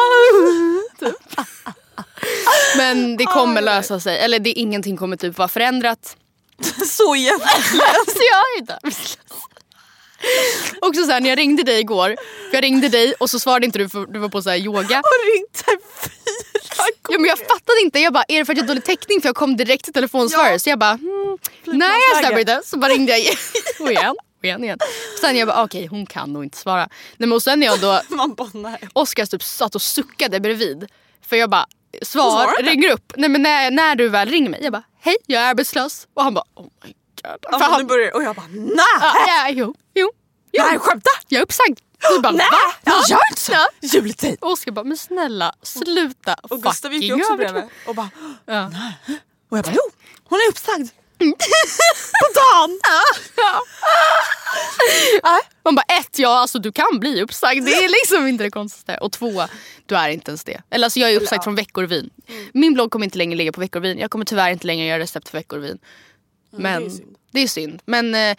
Men 2.77 3.17
det 3.17 3.25
kommer 3.25 3.61
lösa 3.61 3.99
sig. 3.99 4.19
Eller 4.19 4.39
det, 4.39 4.49
ingenting 4.49 4.97
kommer 4.97 5.17
typ 5.17 5.37
vara 5.37 5.47
förändrat. 5.47 6.17
Så 6.87 7.15
jävla... 7.15 7.47
Så 8.07 8.21
jag 8.31 8.55
är 8.55 8.59
inte 8.59 8.75
arbetslös. 8.75 9.17
Också 10.81 11.03
så 11.03 11.11
här, 11.11 11.21
när 11.21 11.29
jag 11.29 11.37
ringde 11.37 11.63
dig 11.63 11.79
igår, 11.79 12.15
för 12.49 12.57
jag 12.57 12.63
ringde 12.63 12.89
dig 12.89 13.13
och 13.19 13.29
så 13.29 13.39
svarade 13.39 13.65
inte 13.65 13.79
du 13.79 13.89
för 13.89 14.05
du 14.05 14.19
var 14.19 14.29
på 14.29 14.41
så 14.41 14.49
här 14.49 14.57
yoga. 14.57 14.95
har 14.95 15.35
ringt 15.35 15.63
här 15.67 15.77
fyra 16.01 16.15
Ja, 17.09 17.19
men 17.19 17.25
jag 17.25 17.37
fattade 17.37 17.81
inte. 17.83 17.99
Jag 17.99 18.13
bara, 18.13 18.23
är 18.27 18.39
det 18.39 18.45
för 18.45 18.53
att 18.53 18.57
jag 18.57 18.63
har 18.63 18.67
dålig 18.67 18.83
täckning? 18.83 19.21
För 19.21 19.29
jag 19.29 19.35
kom 19.35 19.57
direkt 19.57 19.83
till 19.83 19.93
telefonsvarare. 19.93 20.51
Ja. 20.51 20.59
Så 20.59 20.69
jag 20.69 20.79
bara, 20.79 20.93
hmm, 20.93 21.37
nej 21.65 21.99
jag 22.11 22.23
stämmer 22.23 22.39
inte. 22.39 22.61
Så 22.65 22.77
bara 22.77 22.91
ringde 22.91 23.11
jag 23.11 23.19
igen. 23.19 23.35
Och 23.79 23.91
igen. 23.91 24.15
Och 24.39 24.45
igen, 24.45 24.63
igen. 24.63 24.79
Sen 25.21 25.37
jag 25.37 25.47
bara, 25.47 25.63
okej 25.63 25.85
hon 25.87 26.05
kan 26.05 26.33
nog 26.33 26.43
inte 26.43 26.57
svara. 26.57 26.79
Nej, 26.81 26.89
men 27.17 27.31
och 27.31 27.43
sen 27.43 27.59
när 27.59 27.67
jag 27.67 27.79
då. 27.79 28.01
Oskar 28.93 29.25
typ 29.25 29.43
satt 29.43 29.75
och 29.75 29.81
suckade 29.81 30.39
bredvid. 30.39 30.87
För 31.27 31.35
jag 31.35 31.49
bara, 31.49 31.65
svar, 32.01 32.63
ringer 32.63 32.91
upp. 32.91 33.13
Nej 33.15 33.29
men 33.29 33.41
när, 33.41 33.71
när 33.71 33.95
du 33.95 34.09
väl 34.09 34.29
ringer 34.29 34.49
mig. 34.49 34.59
Jag 34.63 34.73
bara, 34.73 34.83
hej 34.99 35.15
jag 35.25 35.41
är 35.41 35.49
arbetslös. 35.49 36.07
Och 36.13 36.23
han 36.23 36.33
bara, 36.33 36.45
oh 36.55 36.67
my 36.83 36.93
god. 37.27 37.37
Ja, 37.41 37.51
För 37.51 37.59
men 37.59 37.69
nu 37.71 37.75
han, 37.75 37.87
börjar 37.87 38.15
och 38.15 38.23
jag 38.23 38.35
bara 38.35 38.47
nej! 38.49 38.75
ja, 38.99 39.13
ja, 39.27 39.49
jo, 39.49 39.75
jo. 39.93 40.09
jo. 40.51 40.63
Nej 40.69 40.79
skämta! 40.79 41.09
Jag 41.27 41.39
är 41.39 41.43
uppsagd. 41.43 41.79
Du 42.15 42.19
bara, 42.21 42.31
Nej! 42.33 42.47
va? 42.51 42.57
Jag 42.83 42.95
Ja. 42.95 43.03
gör 43.09 43.19
inte 43.31 43.41
så! 43.41 43.51
Ja. 43.51 43.67
Juletid! 43.81 44.37
Och 44.41 44.51
Oskar 44.51 44.71
bara, 44.71 44.83
men 44.85 44.97
snälla 44.97 45.53
sluta 45.61 46.33
Och 46.41 46.61
Gustav 46.63 46.93
gick 46.93 47.03
ju 47.03 47.13
också 47.13 47.35
bredvid 47.37 47.63
och 47.87 47.95
bara 47.95 48.09
Ja. 48.45 48.71
och 49.49 49.57
jag 49.57 49.65
bara 49.65 49.73
jo, 49.75 49.81
hon 50.23 50.39
är 50.39 50.49
uppsagd. 50.49 50.89
På 52.21 52.27
dagen! 52.35 52.79
Man 55.63 55.75
bara 55.75 55.85
ett, 55.99 56.19
ja 56.19 56.39
alltså 56.39 56.59
du 56.59 56.71
kan 56.71 56.99
bli 56.99 57.21
uppsagd. 57.21 57.65
Det 57.65 57.71
är 57.71 57.89
liksom 57.89 58.27
inte 58.27 58.43
det 58.43 58.51
konstigaste. 58.51 58.97
Och 59.03 59.11
två, 59.11 59.43
du 59.85 59.95
är 59.95 60.09
inte 60.09 60.31
ens 60.31 60.43
det. 60.43 60.61
Eller 60.69 60.85
alltså 60.85 60.99
jag 60.99 61.11
är 61.11 61.21
uppsagd 61.21 61.43
från 61.43 61.55
Veckorevyn. 61.55 62.09
Min 62.53 62.73
blogg 62.73 62.91
kommer 62.91 63.05
inte 63.05 63.17
längre 63.17 63.35
ligga 63.37 63.51
på 63.51 63.61
Veckorevyn. 63.61 63.99
Jag 63.99 64.11
kommer 64.11 64.25
tyvärr 64.25 64.49
inte 64.51 64.67
längre 64.67 64.87
göra 64.87 64.99
recept 64.99 65.29
för 65.29 65.37
Veckorevyn. 65.37 65.77
Men 66.57 66.81
det 66.81 66.87
är 66.87 66.89
synd. 66.89 67.15
det 67.31 67.39
är 67.39 67.47
synd. 67.47 67.81
Men 67.85 68.15
eh, 68.15 68.35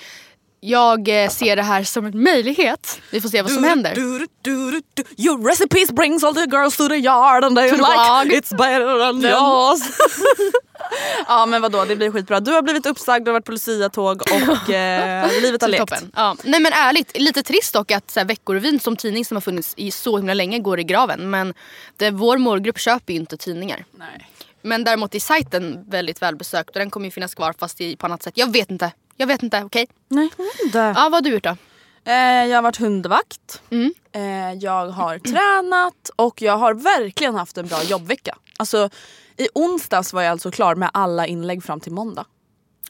jag 0.60 1.24
eh, 1.24 1.30
ser 1.30 1.56
det 1.56 1.62
här 1.62 1.84
som 1.84 2.06
en 2.06 2.22
möjlighet. 2.22 3.00
Vi 3.10 3.20
får 3.20 3.28
se 3.28 3.42
vad 3.42 3.52
som 3.52 3.64
händer. 3.64 3.94
Du, 3.94 4.18
du, 4.18 4.26
du, 4.70 4.82
du. 4.94 5.24
Your 5.24 5.48
recipes 5.48 5.92
brings 5.92 6.24
all 6.24 6.34
the 6.34 6.46
girls 6.50 6.76
to 6.76 6.88
the 6.88 6.96
yard 6.96 7.44
and 7.44 7.56
they 7.56 7.70
like 7.70 8.36
it's 8.36 8.56
better 8.56 8.98
than 8.98 9.22
yours. 9.22 9.80
ja 11.26 11.46
men 11.46 11.62
vadå 11.62 11.84
det 11.84 11.96
blir 11.96 12.10
skitbra. 12.10 12.40
Du 12.40 12.52
har 12.52 12.62
blivit 12.62 12.86
uppsagd, 12.86 13.24
du 13.24 13.30
har 13.30 13.32
varit 13.32 13.44
på 13.44 13.52
luciatåg 13.52 14.22
och 14.22 14.70
eh, 14.74 15.40
livet 15.42 15.62
har 15.62 15.68
lekt. 15.68 16.04
Ja. 16.14 16.36
Nej 16.44 16.60
men 16.60 16.72
ärligt, 16.72 17.20
lite 17.20 17.42
trist 17.42 17.74
dock 17.74 17.90
att 17.90 18.10
så 18.10 18.20
här, 18.20 18.26
Veckorevyn 18.26 18.80
som 18.80 18.96
tidning 18.96 19.24
som 19.24 19.36
har 19.36 19.40
funnits 19.40 19.74
i 19.76 19.90
så 19.90 20.16
himla 20.16 20.34
länge 20.34 20.58
går 20.58 20.80
i 20.80 20.84
graven. 20.84 21.30
Men 21.30 21.54
det, 21.96 22.10
vår 22.10 22.38
målgrupp 22.38 22.78
köper 22.78 23.12
ju 23.12 23.18
inte 23.18 23.36
tidningar. 23.36 23.84
Nej. 23.98 24.28
Men 24.62 24.84
däremot 24.84 25.14
är 25.14 25.20
sajten 25.20 25.84
väldigt 25.88 26.22
välbesökt 26.22 26.70
och 26.70 26.78
den 26.78 26.90
kommer 26.90 27.06
ju 27.06 27.10
finnas 27.10 27.34
kvar 27.34 27.54
fast 27.58 27.80
i, 27.80 27.96
på 27.96 28.06
annat 28.06 28.22
sätt. 28.22 28.34
Jag 28.36 28.52
vet 28.52 28.70
inte. 28.70 28.92
Jag 29.16 29.26
vet 29.26 29.42
inte, 29.42 29.62
okej? 29.64 29.86
Nej, 30.08 30.30
inte. 30.64 30.78
Ja, 30.78 30.94
vad 30.94 31.12
har 31.14 31.20
du 31.20 31.30
gjort 31.30 31.44
då? 31.44 31.56
Eh, 32.04 32.14
jag 32.46 32.56
har 32.56 32.62
varit 32.62 32.76
hundvakt. 32.76 33.62
Mm. 33.70 33.94
Eh, 34.12 34.52
jag 34.52 34.88
har 34.88 35.18
tränat 35.18 36.10
och 36.16 36.42
jag 36.42 36.56
har 36.56 36.74
verkligen 36.74 37.34
haft 37.34 37.58
en 37.58 37.66
bra 37.66 37.82
jobbvecka. 37.82 38.36
Alltså, 38.56 38.90
I 39.36 39.48
onsdags 39.54 40.12
var 40.12 40.22
jag 40.22 40.30
alltså 40.30 40.50
klar 40.50 40.74
med 40.74 40.90
alla 40.92 41.26
inlägg 41.26 41.64
fram 41.64 41.80
till 41.80 41.92
måndag. 41.92 42.24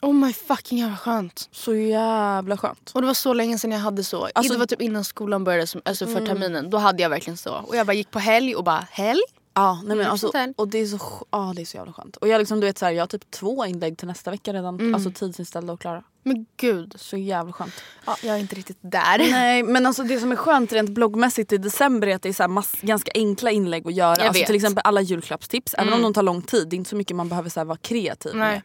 Oh 0.01 0.13
my 0.13 0.33
fucking 0.33 0.77
jävla 0.79 0.97
skönt. 0.97 1.49
Så 1.51 1.75
jävla 1.75 2.57
skönt. 2.57 2.91
Och 2.93 3.01
det 3.01 3.07
var 3.07 3.13
så 3.13 3.33
länge 3.33 3.59
sedan 3.59 3.71
jag 3.71 3.79
hade 3.79 4.03
så. 4.03 4.17
Alltså- 4.25 4.39
Mm. 4.39 4.51
det 4.51 4.57
var 4.57 4.65
typ 4.65 4.81
innan 4.81 5.03
skolan 5.03 5.43
började, 5.43 5.67
som, 5.67 5.81
alltså 5.85 6.05
för 6.05 6.25
terminen. 6.25 6.69
Då 6.69 6.77
hade 6.77 7.03
jag 7.03 7.09
verkligen 7.09 7.37
så. 7.37 7.53
Och 7.53 7.75
jag 7.75 7.87
bara 7.87 7.93
gick 7.93 8.11
på 8.11 8.19
helg 8.19 8.55
och 8.55 8.63
bara 8.63 8.87
helg? 8.91 9.21
Ja, 9.57 9.73
nej 9.75 9.87
men 9.87 9.99
Mm, 9.99 10.11
alltså, 10.11 10.31
och 10.55 10.67
det 10.67 10.77
är, 10.77 10.85
så, 10.85 10.99
ja, 11.31 11.53
det 11.55 11.61
är 11.61 11.65
så 11.65 11.77
jävla 11.77 11.93
skönt. 11.93 12.15
Och 12.17 12.27
jag, 12.27 12.39
liksom, 12.39 12.59
du 12.59 12.67
vet, 12.67 12.77
så 12.77 12.85
här, 12.85 12.91
jag 12.91 13.01
har 13.01 13.07
typ 13.07 13.31
två 13.31 13.65
inlägg 13.65 13.97
till 13.97 14.07
nästa 14.07 14.31
vecka 14.31 14.53
redan. 14.53 14.75
Mm. 14.79 14.95
Alltså 14.95 15.11
tidsinställda 15.11 15.73
och 15.73 15.81
klara. 15.81 16.03
Men 16.23 16.45
gud. 16.57 16.93
Så 16.97 17.17
jävla 17.17 17.53
skönt. 17.53 17.73
Ja, 18.05 18.17
jag 18.23 18.35
är 18.35 18.39
inte 18.39 18.55
riktigt 18.55 18.77
där. 18.81 19.17
Nej 19.17 19.63
men 19.63 19.85
alltså 19.85 20.03
det 20.03 20.19
som 20.19 20.31
är 20.31 20.35
skönt 20.35 20.71
rent 20.73 20.89
bloggmässigt 20.89 21.53
i 21.53 21.57
december 21.57 22.07
är 22.07 22.15
att 22.15 22.21
det 22.21 22.29
är 22.29 22.33
så 22.33 22.47
mass, 22.47 22.71
ganska 22.81 23.11
enkla 23.15 23.51
inlägg 23.51 23.87
att 23.87 23.93
göra. 23.93 24.15
Jag 24.17 24.27
Alltså 24.27 24.39
vet. 24.41 24.45
till 24.47 24.55
exempel 24.55 24.81
alla 24.85 25.01
julklappstips. 25.01 25.73
Även 25.77 25.93
om 25.93 26.01
de 26.01 26.13
tar 26.13 26.23
lång 26.23 26.41
tid. 26.41 26.67
Det 26.69 26.75
är 26.75 26.77
inte 26.77 26.89
så 26.89 26.95
mycket 26.95 27.15
man 27.15 27.29
behöver 27.29 27.49
så 27.49 27.59
här 27.59 27.65
vara 27.65 27.77
kreativ 27.77 28.35
Nej. 28.35 28.61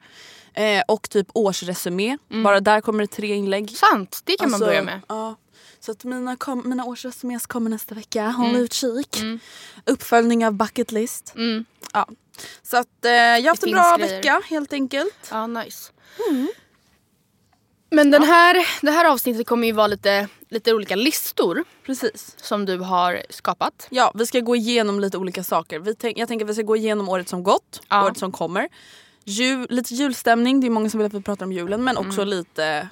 med. 0.54 0.78
Eh, 0.78 0.84
och 0.88 1.10
typ 1.10 1.26
årsresumé. 1.34 2.18
Bara 2.44 2.60
där 2.60 2.80
kommer 2.80 3.02
det 3.04 3.06
tre 3.06 3.34
inlägg. 3.34 3.70
Sant, 3.70 4.22
det 4.24 4.36
kan 4.36 4.50
man 4.50 4.54
Alltså, 4.54 4.66
börja 4.66 4.82
med. 4.82 5.00
Ja. 5.08 5.34
Så 5.84 5.92
att 5.92 6.04
mina, 6.04 6.36
kom, 6.36 6.62
mina 6.68 6.84
årsresumés 6.84 7.46
kommer 7.46 7.70
nästa 7.70 7.94
vecka. 7.94 8.28
Håll 8.28 8.56
utkik. 8.56 9.22
Uppföljning 9.86 10.46
av 10.46 10.52
bucket 10.52 10.92
list. 10.92 11.32
Mm. 11.36 11.64
Ja. 11.92 12.08
Så 12.62 12.76
att 12.76 13.04
eh, 13.04 13.10
jag 13.12 13.42
har 13.42 13.48
haft 13.48 13.62
en 13.62 13.70
bra 13.72 13.96
grejer. 13.96 14.16
vecka 14.16 14.42
helt 14.50 14.72
enkelt. 14.72 15.28
Ja, 15.30 15.46
nice. 15.46 15.92
Men 17.90 18.10
den 18.10 18.22
här, 18.22 18.66
det 18.86 18.90
här 18.90 19.04
avsnittet 19.04 19.46
kommer 19.46 19.66
ju 19.66 19.72
vara 19.72 19.86
lite, 19.86 20.28
lite 20.48 20.74
olika 20.74 20.96
listor 20.96 21.64
Precis. 21.86 22.34
som 22.36 22.64
du 22.66 22.78
har 22.78 23.22
skapat. 23.30 23.86
Ja, 23.90 24.12
vi 24.14 24.26
ska 24.26 24.40
gå 24.40 24.56
igenom 24.56 25.00
lite 25.00 25.18
olika 25.18 25.44
saker. 25.44 25.78
Vi 25.78 25.94
tänk, 25.94 26.18
jag 26.18 26.28
tänker 26.28 26.44
att 26.46 26.50
vi 26.50 26.54
ska 26.54 26.62
gå 26.62 26.76
igenom 26.76 27.08
året 27.08 27.28
som 27.28 27.42
gått, 27.42 27.82
Ja. 27.88 28.04
året 28.04 28.18
som 28.18 28.32
kommer. 28.32 28.68
Jul, 29.24 29.66
lite 29.70 29.94
julstämning, 29.94 30.60
det 30.60 30.66
är 30.66 30.70
många 30.70 30.90
som 30.90 30.98
vill 30.98 31.06
att 31.06 31.14
vi 31.14 31.22
pratar 31.22 31.46
om 31.46 31.52
julen. 31.52 31.84
Men 31.84 31.96
också 31.96 32.24
lite 32.24 32.88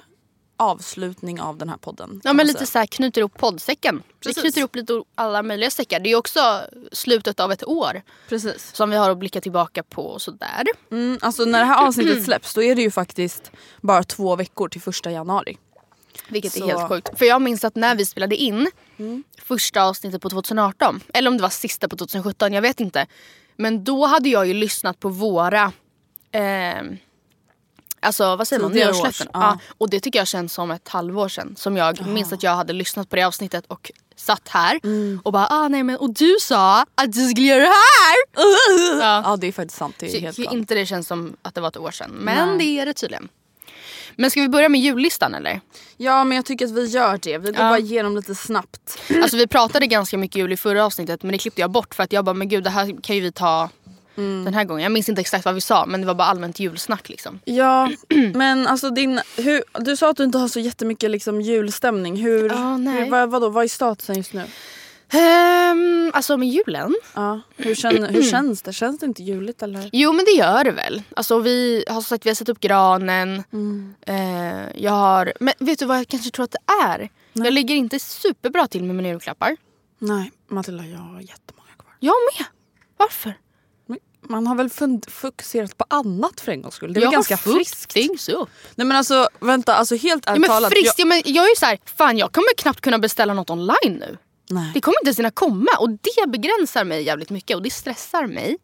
avslutning 0.61 1.41
av 1.41 1.57
den 1.57 1.69
här 1.69 1.77
podden. 1.77 2.21
Ja 2.23 2.33
men 2.33 2.47
lite 2.47 2.59
säga. 2.59 2.67
så 2.67 2.79
här 2.79 2.85
knyter 2.85 3.21
ihop 3.21 3.37
poddsäcken. 3.37 4.03
Precis. 4.19 4.37
Vi 4.37 4.41
knyter 4.41 4.59
ihop 4.59 4.75
lite 4.75 5.03
alla 5.15 5.43
möjliga 5.43 5.69
säckar. 5.71 5.99
Det 5.99 6.09
är 6.11 6.15
också 6.15 6.61
slutet 6.91 7.39
av 7.39 7.51
ett 7.51 7.67
år 7.67 8.01
Precis. 8.29 8.75
som 8.75 8.89
vi 8.89 8.95
har 8.97 9.09
att 9.09 9.17
blicka 9.17 9.41
tillbaka 9.41 9.83
på 9.83 10.05
och 10.05 10.21
sådär. 10.21 10.63
Mm, 10.91 11.17
alltså 11.21 11.45
när 11.45 11.59
det 11.59 11.65
här 11.65 11.87
avsnittet 11.87 12.23
släpps 12.25 12.53
då 12.53 12.63
är 12.63 12.75
det 12.75 12.81
ju 12.81 12.91
faktiskt 12.91 13.51
bara 13.81 14.03
två 14.03 14.35
veckor 14.35 14.69
till 14.69 14.81
första 14.81 15.11
januari. 15.11 15.57
Vilket 16.29 16.53
Så- 16.53 16.63
är 16.63 16.67
helt 16.67 16.89
sjukt. 16.89 17.09
För 17.19 17.25
jag 17.25 17.41
minns 17.41 17.63
att 17.63 17.75
när 17.75 17.95
vi 17.95 18.05
spelade 18.05 18.35
in 18.35 18.71
Mm. 18.97 19.23
första 19.41 19.83
avsnittet 19.83 20.21
på 20.21 20.29
2018, 20.29 21.01
eller 21.13 21.29
om 21.31 21.37
det 21.37 21.41
var 21.43 21.49
sista 21.49 21.87
på 21.89 21.95
2017, 21.97 22.53
jag 22.53 22.61
vet 22.61 22.79
inte. 22.79 23.07
Men 23.55 23.83
då 23.83 24.05
hade 24.05 24.29
jag 24.29 24.47
ju 24.47 24.53
lyssnat 24.53 24.99
på 24.99 25.09
våra 25.09 25.71
eh, 26.31 26.83
Alltså 28.01 28.35
vad 28.35 28.47
säger 28.47 28.61
man? 28.61 28.71
Nyårslöften. 28.71 29.27
års, 29.27 29.31
ja. 29.33 29.39
Ja. 29.41 29.57
Och 29.77 29.89
det 29.89 29.99
tycker 29.99 30.19
jag 30.19 30.27
känns 30.27 30.53
som 30.53 30.71
ett 30.71 30.87
halvår 30.87 31.29
sedan. 31.29 31.55
Som 31.57 31.77
jag 31.77 32.07
minns 32.07 32.33
att 32.33 32.43
jag 32.43 32.55
hade 32.55 32.73
lyssnat 32.73 33.09
på 33.09 33.15
det 33.15 33.23
avsnittet 33.23 33.65
och 33.67 33.91
satt 34.15 34.47
här 34.47 34.79
Mm. 34.83 35.21
och 35.23 35.31
bara 35.33 35.47
ah 35.49 35.67
nej 35.67 35.83
men 35.83 35.97
och 35.97 36.09
du 36.13 36.35
sa 36.41 36.81
att 36.95 37.13
du 37.13 37.29
skulle 37.29 37.47
göra 37.47 37.59
det 37.59 37.65
här! 37.65 38.15
Ja. 39.01 39.21
Ja 39.25 39.37
det 39.37 39.47
är 39.47 39.51
faktiskt 39.51 39.77
sant, 39.77 39.95
det 39.99 40.05
är 40.05 40.09
Så 40.09 40.19
helt 40.19 40.37
galet. 40.37 40.53
inte 40.53 40.75
det 40.75 40.85
känns 40.85 41.07
som 41.07 41.35
att 41.41 41.55
det 41.55 41.61
var 41.61 41.67
ett 41.67 41.77
år 41.77 41.91
sedan. 41.91 42.11
Men 42.11 42.49
Nej. 42.49 42.57
det 42.57 42.79
är 42.81 42.85
det 42.85 42.93
tydligen. 42.93 43.29
Men 44.15 44.31
ska 44.31 44.41
vi 44.41 44.49
börja 44.49 44.69
med 44.69 44.81
jullistan 44.81 45.33
eller? 45.35 45.61
Ja 45.97 46.23
men 46.23 46.35
jag 46.35 46.45
tycker 46.45 46.65
att 46.65 46.71
vi 46.71 46.85
gör 46.85 47.19
det. 47.21 47.37
Vi 47.37 47.51
går 47.51 47.61
Ja. 47.63 47.69
bara 47.69 47.79
igenom 47.79 48.15
lite 48.15 48.35
snabbt. 48.35 48.99
Alltså 49.23 49.37
vi 49.37 49.47
pratade 49.47 49.87
ganska 49.87 50.17
mycket 50.17 50.35
jul 50.35 50.53
i 50.53 50.57
förra 50.57 50.85
avsnittet 50.85 51.23
men 51.23 51.31
det 51.31 51.37
klippte 51.37 51.61
jag 51.61 51.71
bort 51.71 51.95
för 51.95 52.03
att 52.03 52.11
jag 52.13 52.25
bara 52.25 52.33
men 52.33 52.49
gud 52.49 52.63
det 52.63 52.69
här 52.69 53.01
kan 53.03 53.15
ju 53.15 53.21
vi 53.21 53.31
ta 53.31 53.69
Mm. 54.17 54.45
den 54.45 54.53
här 54.53 54.63
gången. 54.63 54.83
Jag 54.83 54.91
minns 54.91 55.09
inte 55.09 55.21
exakt 55.21 55.45
vad 55.45 55.53
vi 55.55 55.61
sa 55.61 55.85
men 55.85 56.01
det 56.01 56.07
var 56.07 56.13
bara 56.13 56.27
allmänt 56.27 56.59
julsnack 56.59 57.09
liksom. 57.09 57.39
Ja 57.45 57.91
men 58.33 58.67
alltså 58.67 58.89
din, 58.89 59.21
hur, 59.37 59.63
du 59.79 59.97
sa 59.97 60.09
att 60.09 60.17
du 60.17 60.23
inte 60.23 60.37
har 60.37 60.47
så 60.47 60.59
jättemycket 60.59 61.11
liksom 61.11 61.41
julstämning. 61.41 62.15
Hur, 62.15 62.77
nej. 62.77 63.03
hur, 63.03 63.11
vad, 63.11 63.29
vadå, 63.29 63.49
vad 63.49 63.63
är 63.63 63.67
statusen 63.67 64.15
just 64.15 64.33
nu? 64.33 64.43
Ehm, 65.13 66.11
alltså 66.13 66.37
med 66.37 66.49
julen? 66.49 66.95
Ja. 67.13 67.41
Hur, 67.57 67.75
känn, 67.75 68.03
hur 68.03 68.23
känns 68.31 68.61
det? 68.61 68.73
Känns 68.73 68.99
det 68.99 69.05
inte 69.05 69.23
juligt 69.23 69.63
eller? 69.63 69.89
Jo 69.93 70.13
men 70.13 70.25
det 70.25 70.31
gör 70.31 70.63
det 70.63 70.71
väl. 70.71 71.03
Alltså 71.15 71.39
vi 71.39 71.85
har 71.87 71.95
som 71.95 72.03
sagt 72.03 72.25
vi 72.25 72.29
har 72.29 72.35
satt 72.35 72.49
upp 72.49 72.59
granen. 72.59 73.43
Mm. 73.53 73.93
Eh, 74.01 74.83
jag 74.83 74.91
har, 74.91 75.33
men 75.39 75.53
vet 75.59 75.79
du 75.79 75.85
vad 75.85 75.97
jag 75.97 76.07
kanske 76.07 76.31
tror 76.31 76.43
att 76.43 76.51
det 76.51 76.73
är? 76.85 77.09
Jag 77.33 77.53
ligger 77.53 77.75
inte 77.75 77.99
superbra 77.99 78.67
till 78.67 78.83
med 78.83 78.95
mina 78.95 79.09
julklappar. 79.09 79.57
Nej 79.99 80.31
Matilda 80.47 80.85
jag 80.85 80.97
har 80.97 81.21
jättemånga 81.21 81.71
kvar. 81.77 81.95
Jag 81.99 82.15
med. 82.37 82.45
Varför? 82.97 83.33
Man 84.29 84.47
har 84.47 84.55
väl 84.55 84.69
fokuserat 85.07 85.77
på 85.77 85.85
annat 85.87 86.41
för 86.41 86.51
en 86.51 86.61
gångs 86.61 86.75
skull. 86.75 86.93
Det 86.93 86.99
är 86.99 87.01
jag 87.01 87.09
väl 87.09 87.13
ganska 87.13 87.37
friskt? 87.37 87.93
upp. 88.33 88.49
Nej 88.75 88.87
men 88.87 88.97
alltså 88.97 89.27
vänta, 89.39 89.75
alltså 89.75 89.95
helt 89.95 90.23
Ja, 90.25 90.31
ärligt 90.31 90.41
men 90.41 90.49
talat. 90.49 90.71
friskt, 90.71 90.99
ja, 90.99 91.05
men 91.05 91.21
jag 91.25 91.45
är 91.45 91.49
ju 91.49 91.55
så 91.55 91.65
här, 91.65 91.79
fan 91.85 92.17
jag 92.17 92.31
kommer 92.31 92.55
knappt 92.57 92.81
kunna 92.81 92.99
beställa 92.99 93.33
något 93.33 93.49
online 93.49 93.75
nu. 93.83 94.17
jag, 94.49 94.55
nej. 94.55 94.71
Det 94.73 94.81
kommer 94.81 94.95
inte 95.01 95.07
ens 95.07 95.19
hinna 95.19 95.31
komma 95.31 95.67
och 95.79 95.89
det 95.89 96.27
begränsar 96.29 96.83
mig 96.83 97.03
jävligt 97.03 97.29
mycket 97.29 97.55
och 97.57 97.63
det 97.63 97.69
stressar 97.69 98.27
mig. 98.27 98.57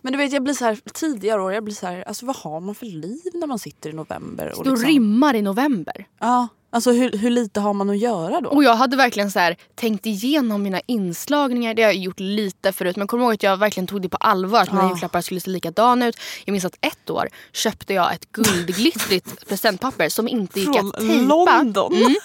Men 0.00 0.12
du 0.12 0.16
vet 0.18 0.32
jag 0.32 0.42
blir 0.42 0.54
så 0.54 0.64
här 0.64 0.78
tidigare 0.94 1.42
år, 1.42 1.52
jag 1.52 1.64
blir 1.64 1.74
så 1.74 1.86
här, 1.86 2.02
alltså 2.08 2.26
vad 2.26 2.36
har 2.36 2.60
man 2.60 2.74
för 2.74 2.86
liv 2.86 3.20
när 3.34 3.46
man 3.46 3.58
sitter 3.58 3.90
i 3.90 3.92
november? 3.92 4.54
Och 4.58 4.64
Då 4.64 4.70
liksom, 4.70 4.88
rimmar 4.88 5.34
i 5.36 5.42
november. 5.42 6.06
Ja, 6.20 6.48
alltså 6.70 6.92
hur, 6.92 7.12
hur 7.12 7.30
lite 7.30 7.60
har 7.60 7.72
man 7.74 7.90
att 7.90 7.98
göra 7.98 8.40
då? 8.40 8.50
Och 8.50 8.64
jag 8.64 8.74
hade 8.76 8.96
verkligen 8.96 9.30
så 9.30 9.38
här, 9.38 9.56
tänkt 9.74 10.06
igenom 10.06 10.62
mina 10.62 10.80
inslagningar. 10.86 11.74
Det 11.74 11.82
har 11.82 11.88
jag 11.90 11.96
gjort 12.02 12.20
lite 12.20 12.72
förut 12.72 12.96
men 12.96 13.06
kom 13.06 13.20
ihåg 13.20 13.34
att 13.34 13.42
jag 13.42 13.56
verkligen 13.56 13.86
tog 13.86 14.02
det 14.02 14.08
på 14.08 14.16
allvar. 14.16 14.62
Att 14.62 14.72
mina 14.72 14.82
Ja. 14.84 14.88
julklappar 14.90 15.20
skulle 15.20 15.40
se 15.40 15.50
likadana 15.50 16.06
ut. 16.08 16.16
Jag 16.44 16.52
minns 16.52 16.64
att 16.64 16.76
ett 16.80 17.10
år 17.10 17.28
köpte 17.52 17.94
jag 17.94 18.14
ett 18.14 18.32
guldglittrigt 18.32 19.48
presentpapper 19.48 20.08
som 20.08 20.28
inte 20.28 20.60
gick 20.60 20.68
Från 20.76 20.88
att 20.88 20.94
tejpa. 20.96 21.14
London? 21.14 21.94
Mm. 21.94 22.14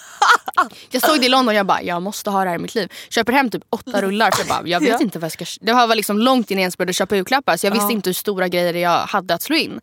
Jag 0.90 1.02
såg 1.02 1.20
det 1.20 1.26
i 1.26 1.28
London 1.28 1.48
och 1.48 1.54
jag 1.54 1.66
bara, 1.66 1.82
jag 1.82 2.02
måste 2.02 2.30
ha 2.30 2.44
det 2.44 2.48
här 2.50 2.56
i 2.56 2.58
mitt 2.58 2.74
liv. 2.74 2.92
Köper 3.10 3.32
hem 3.32 3.50
typ 3.50 3.62
åtta 3.70 4.02
rullar 4.02 4.30
för 4.30 4.38
jag 4.40 4.48
bara, 4.48 4.68
jag 4.68 4.80
vet 4.80 4.88
Ja. 4.88 4.98
inte 5.00 5.18
vad 5.18 5.24
jag 5.24 5.32
ska... 5.32 5.44
Det 5.60 5.72
var 5.72 5.94
liksom 5.94 6.18
långt 6.18 6.50
innan 6.50 6.58
jag 6.60 6.64
ens 6.64 6.78
började 6.78 6.92
köpa 6.92 7.16
julklappar 7.16 7.56
så 7.56 7.66
jag 7.66 7.70
visste 7.72 7.84
Ja. 7.86 7.90
inte 7.92 8.08
hur 8.08 8.14
stora 8.14 8.48
grejer 8.48 8.74
jag 8.74 8.98
hade 9.06 9.34
att 9.34 9.42
slå 9.42 9.56
in. 9.56 9.80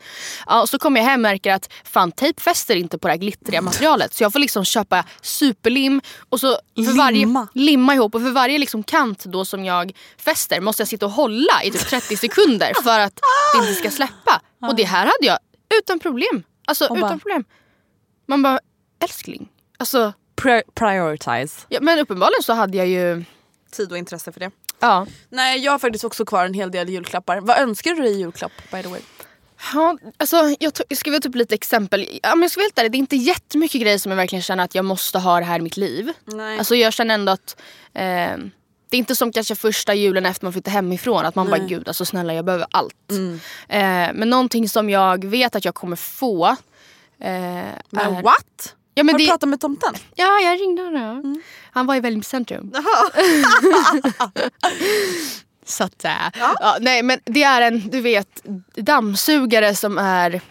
Ja, 0.47 0.61
och 0.61 0.69
så 0.69 0.79
kommer 0.79 0.99
jag 1.01 1.07
hem 1.07 1.19
och 1.19 1.21
märker 1.21 1.53
att 1.53 1.69
fan 1.83 2.11
tejp 2.11 2.41
fäster 2.41 2.75
inte 2.75 2.97
på 2.97 3.07
det 3.07 3.11
här 3.11 3.17
glittriga 3.19 3.61
materialet. 3.71 4.13
Så 4.13 4.23
jag 4.23 4.31
får 4.33 4.39
liksom 4.39 4.50
köpa 4.65 5.05
superlim 5.22 6.01
och 6.29 6.39
så 6.39 6.48
för 6.75 6.98
varje, 6.98 7.20
Limma. 7.20 7.48
limma 7.53 7.96
ihop 7.96 8.15
och 8.15 8.22
för 8.22 8.31
varje 8.31 8.58
liksom 8.58 8.84
kant 8.84 9.25
då 9.25 9.46
som 9.46 9.65
jag 9.65 9.91
fäster 10.17 10.62
måste 10.62 10.81
jag 10.81 10.88
sitta 10.88 11.05
och 11.05 11.12
hålla 11.12 11.63
i 11.63 11.72
typ 11.72 11.88
30 11.89 12.17
sekunder 12.17 12.74
för 12.84 13.00
att 13.00 13.20
det 13.53 13.60
inte 13.60 13.74
ska 13.74 13.91
släppa. 13.91 14.41
Och 14.67 14.75
det 14.75 14.84
här 14.84 15.00
hade 15.05 15.25
jag 15.27 15.38
utan 15.79 16.00
problem. 16.00 16.43
Alltså 16.67 16.86
Och 16.86 16.98
utan 16.98 17.10
bara- 17.10 17.20
problem. 17.20 17.43
Man 18.27 18.41
bara, 18.41 18.60
älskling. 19.03 19.50
Alltså, 19.77 20.13
Pri- 20.41 20.63
prioritize. 20.75 21.62
ja, 21.70 21.79
men 21.81 22.00
uppenbarligen 22.00 22.43
så 22.43 22.53
hade 22.53 22.77
jag 22.77 22.88
ju... 22.88 23.24
Tid 23.72 23.91
och 23.91 23.98
intresse 23.98 24.31
för 24.31 24.39
det. 24.39 24.51
Ja. 24.79 25.08
Nej 25.29 25.60
jag 25.60 25.72
har 25.72 25.79
faktiskt 25.79 26.03
också 26.03 26.25
kvar 26.25 26.46
en 26.46 26.53
hel 26.53 26.72
del 26.72 26.89
julklappar. 26.89 27.41
Vad 27.41 27.58
önskar 27.60 27.91
du 27.96 28.01
dig 28.01 28.12
i 28.12 28.20
julklapp 28.20 28.51
by 28.72 28.81
the 28.84 28.88
way? 28.88 29.01
Ja, 29.73 29.97
alltså, 30.17 30.35
jag, 30.59 30.73
jag 30.87 30.97
ska 30.97 31.11
väl 31.11 31.21
typ 31.21 31.35
lite 31.35 31.55
exempel. 31.55 32.19
Ja, 32.23 32.35
men 32.35 32.41
jag 32.41 32.51
ska 32.51 32.59
vara 32.59 32.65
helt 32.65 32.79
ärlig, 32.79 32.91
det 32.91 32.95
är 32.97 32.99
inte 32.99 33.15
jättemycket 33.15 33.81
grejer 33.81 33.97
som 33.97 34.11
jag 34.11 34.17
verkligen 34.17 34.41
känner 34.41 34.63
att 34.63 34.75
jag 34.75 34.85
måste 34.85 35.19
ha 35.19 35.39
det 35.39 35.45
här 35.45 35.59
i 35.59 35.61
mitt 35.61 35.77
liv. 35.77 36.11
Nej. 36.25 36.57
Alltså, 36.57 36.75
jag 36.75 36.93
känner 36.93 37.13
ändå 37.13 37.31
att 37.31 37.61
eh, 37.93 38.37
det 38.89 38.97
är 38.97 38.99
inte 38.99 39.15
som 39.15 39.31
kanske 39.31 39.55
första 39.55 39.93
julen 39.93 40.25
efter 40.25 40.45
man 40.45 40.53
flyttar 40.53 40.71
hemifrån. 40.71 41.25
Att 41.25 41.35
man 41.35 41.49
bara 41.49 41.57
gud 41.57 41.87
alltså 41.87 42.05
snälla 42.05 42.33
jag 42.33 42.45
behöver 42.45 42.67
allt. 42.71 43.11
Eh, 43.67 43.79
men 44.13 44.29
någonting 44.29 44.69
som 44.69 44.89
jag 44.89 45.25
vet 45.25 45.55
att 45.55 45.65
jag 45.65 45.75
kommer 45.75 45.95
få. 45.95 46.45
Eh, 46.47 46.55
Men 47.19 47.75
är, 48.15 48.21
what? 48.21 48.75
ja, 48.93 49.03
men 49.03 49.13
har 49.13 49.19
du 49.19 49.25
det, 49.25 49.31
pratat 49.31 49.49
med 49.49 49.59
tomten? 49.59 49.93
ja 50.15 50.39
jag 50.39 50.61
ringde 50.61 50.81
honom. 50.81 51.41
Han 51.71 51.85
var 51.85 51.95
i 51.95 51.99
Vällingby 51.99 52.25
centrum. 52.25 52.71
Så 55.71 55.83
att, 55.83 56.05
äh, 56.05 56.11
ja. 56.39 56.77
nej 56.81 57.03
men 57.03 57.19
det 57.25 57.43
är 57.43 57.61
en 57.61 57.89
du 57.89 58.01
vet 58.01 58.43
dammsugare 58.75 59.75
som 59.75 59.97
är 59.97 60.41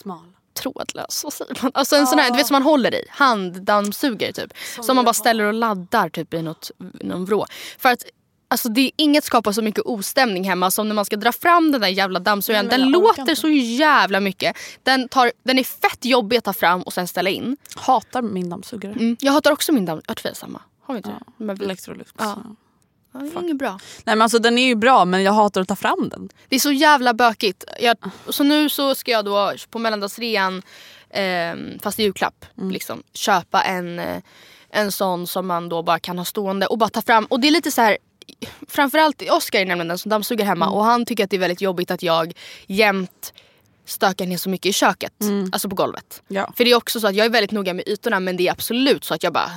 Smal. 0.00 0.32
trådlös, 0.62 1.24
vad 1.24 1.32
säger 1.32 1.62
man? 1.62 1.72
Alltså 1.74 1.96
en 1.96 2.06
sån 2.06 2.18
här, 2.18 2.30
du 2.30 2.36
vet 2.36 2.46
som 2.46 2.54
man 2.54 2.62
håller 2.62 2.94
i, 2.94 3.04
handdammsugare 3.10 4.32
typ. 4.32 4.52
Som 4.80 4.96
man 4.96 5.04
bara 5.04 5.14
ställer 5.14 5.44
och 5.44 5.54
laddar 5.54 6.08
typ 6.08 6.34
i 6.34 6.42
något, 6.42 6.70
någon 7.00 7.24
vrå. 7.24 7.46
För 7.78 7.88
att 7.88 8.04
Alltså 8.48 8.68
det, 8.68 8.90
inget 8.96 9.24
skapar 9.24 9.52
så 9.52 9.62
mycket 9.62 9.84
ostämning 9.86 10.44
hemma 10.44 10.70
som 10.70 10.88
när 10.88 10.94
man 10.94 11.04
ska 11.04 11.16
dra 11.16 11.32
fram 11.32 11.72
den 11.72 11.80
där 11.80 11.88
jävla 11.88 12.18
dammsugaren. 12.20 12.68
Den 12.68 12.90
låter 12.90 13.20
inte. 13.20 13.36
så 13.36 13.48
jävla 13.48 14.20
mycket. 14.20 14.56
Den, 14.82 15.08
tar, 15.08 15.32
den 15.42 15.58
är 15.58 15.64
fett 15.64 16.04
jobbig 16.04 16.36
att 16.36 16.44
ta 16.44 16.52
fram 16.52 16.82
och 16.82 16.92
sen 16.92 17.08
ställa 17.08 17.30
in. 17.30 17.56
Hatar 17.76 18.22
min 18.22 18.50
dammsugare. 18.50 18.92
Mm. 18.92 19.16
Jag 19.20 19.32
hatar 19.32 19.52
också 19.52 19.72
min 19.72 19.84
damm... 19.84 20.00
Jag 20.06 20.16
tror 20.16 20.30
vi 20.30 20.30
är 20.30 20.34
samma. 20.34 20.62
Har 20.82 20.94
vi 20.94 20.98
inte 20.98 21.10
Ja. 21.38 21.54
det? 21.54 21.64
Electrolux. 21.64 22.12
Ja. 22.18 22.36
Ja, 23.20 23.24
det 23.24 23.38
är 23.38 23.42
inget 23.42 23.56
bra. 23.56 23.78
Nej 24.04 24.16
men 24.16 24.22
alltså 24.22 24.38
den 24.38 24.58
är 24.58 24.66
ju 24.66 24.74
bra 24.74 25.04
men 25.04 25.22
jag 25.22 25.32
hatar 25.32 25.60
att 25.60 25.68
ta 25.68 25.76
fram 25.76 26.08
den. 26.08 26.28
Det 26.48 26.56
är 26.56 26.60
så 26.60 26.72
jävla 26.72 27.14
bökigt. 27.14 27.64
Jag, 27.80 27.96
så 28.28 28.44
nu 28.44 28.68
så 28.68 28.94
ska 28.94 29.10
jag 29.10 29.24
då 29.24 29.52
på 29.70 29.78
mellandagsrean, 29.78 30.62
eh, 31.10 31.54
fast 31.82 31.98
i 31.98 32.02
julklapp, 32.02 32.44
liksom, 32.54 33.02
köpa 33.14 33.62
en, 33.62 33.98
eh, 33.98 34.22
en 34.70 34.92
sån 34.92 35.26
som 35.26 35.46
man 35.46 35.68
då 35.68 35.82
bara 35.82 35.98
kan 35.98 36.18
ha 36.18 36.24
stående 36.24 36.66
och 36.66 36.78
bara 36.78 36.90
ta 36.90 37.02
fram. 37.02 37.24
Och 37.24 37.40
det 37.40 37.48
är 37.48 37.52
lite 37.52 37.70
så 37.70 37.82
här. 37.82 37.98
Framförallt 38.68 39.22
Oskar 39.30 39.60
är 39.60 39.64
nämligen 39.64 39.88
den 39.88 39.98
som 39.98 40.08
dammsuger 40.08 40.44
hemma 40.44 40.68
och 40.68 40.84
han 40.84 41.06
tycker 41.06 41.24
att 41.24 41.30
det 41.30 41.36
är 41.36 41.40
väldigt 41.40 41.60
jobbigt 41.60 41.90
att 41.90 42.02
jag 42.02 42.32
jämt 42.66 43.32
stökar 43.86 44.26
ner 44.26 44.36
så 44.36 44.48
mycket 44.48 44.66
i 44.70 44.72
köket. 44.72 45.12
Alltså 45.52 45.68
på 45.68 45.74
golvet. 45.74 46.22
Ja. 46.28 46.52
För 46.56 46.64
det 46.64 46.70
är 46.70 46.74
också 46.74 47.00
så 47.00 47.06
att 47.06 47.14
jag 47.14 47.26
är 47.26 47.30
väldigt 47.30 47.50
noga 47.50 47.74
med 47.74 47.88
ytorna 47.88 48.20
men 48.20 48.36
det 48.36 48.48
är 48.48 48.52
absolut 48.52 49.04
så 49.04 49.14
att 49.14 49.22
jag 49.22 49.32
bara 49.32 49.50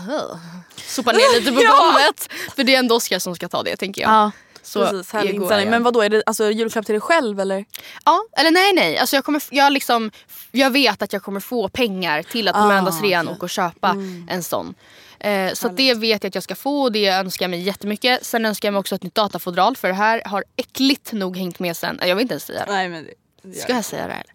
sopar 0.76 1.14
ner 1.14 1.40
lite 1.40 1.52
på 1.52 1.62
Ja. 1.64 1.80
golvet. 1.80 2.28
För 2.56 2.64
det 2.64 2.76
är 2.76 2.80
ändå 2.80 2.96
Oskar 2.96 3.20
som 3.20 3.36
ska 3.36 3.48
ta 3.48 3.64
det 3.64 3.76
tänker 3.78 4.02
jag. 4.02 4.12
Ja, 4.12 4.32
Så 4.62 4.86
precis. 4.86 5.14
Härlig 5.14 5.36
inställning. 5.36 5.70
Men 5.70 5.84
vad 5.84 5.94
då 5.94 6.02
är 6.02 6.10
det 6.10 6.24
alltså 6.26 6.52
julklapp 6.52 6.86
till 6.86 6.94
dig 6.94 7.02
själv 7.02 7.40
eller? 7.40 7.66
Ja, 8.06 8.24
eller 8.38 8.52
nej 8.52 8.74
nej. 8.74 8.98
Alltså 8.98 9.16
jag, 9.16 9.26
kommer, 9.26 9.42
jag, 9.50 9.74
liksom, 9.74 10.12
jag 10.52 10.70
vet 10.72 11.02
att 11.02 11.14
jag 11.14 11.24
kommer 11.24 11.40
få 11.40 11.70
pengar 11.70 12.24
till 12.24 12.48
att 12.48 12.54
på 12.54 12.60
Ah, 12.60 12.68
mellandagsrean 12.68 13.28
okej. 13.28 13.38
och 13.38 13.44
och 13.44 13.50
köpa 13.50 13.96
en 14.30 14.44
sån. 14.44 14.76
Eh, 15.20 15.54
så 15.54 15.68
det 15.70 15.94
vet 15.94 16.24
jag 16.24 16.28
att 16.30 16.36
jag 16.36 16.44
ska 16.44 16.56
få 16.56 16.82
och 16.82 16.92
det 16.92 17.08
önskar 17.08 17.44
jag 17.44 17.50
mig 17.50 17.62
jättemycket. 17.62 18.26
Sen 18.26 18.46
önskar 18.46 18.68
jag 18.68 18.74
mig 18.74 18.80
också 18.80 18.96
ett 18.96 19.04
nytt 19.04 19.16
datafodral 19.16 19.76
för 19.78 19.88
det 19.88 19.94
här 19.94 20.22
har 20.26 20.44
äckligt 20.56 21.12
nog 21.14 21.38
hängt 21.38 21.60
med 21.60 21.78
sen. 21.78 22.00
Jag 22.02 22.16
vill 22.16 22.22
inte 22.22 22.34
ens 22.34 22.44
säga 22.44 22.66
det. 22.66 22.72
Nej 22.72 22.90
men 22.90 23.04
det, 23.04 23.14
Ska 23.54 23.74
jag 23.74 23.86
säga 23.86 24.08
det 24.08 24.14
här? 24.14 24.26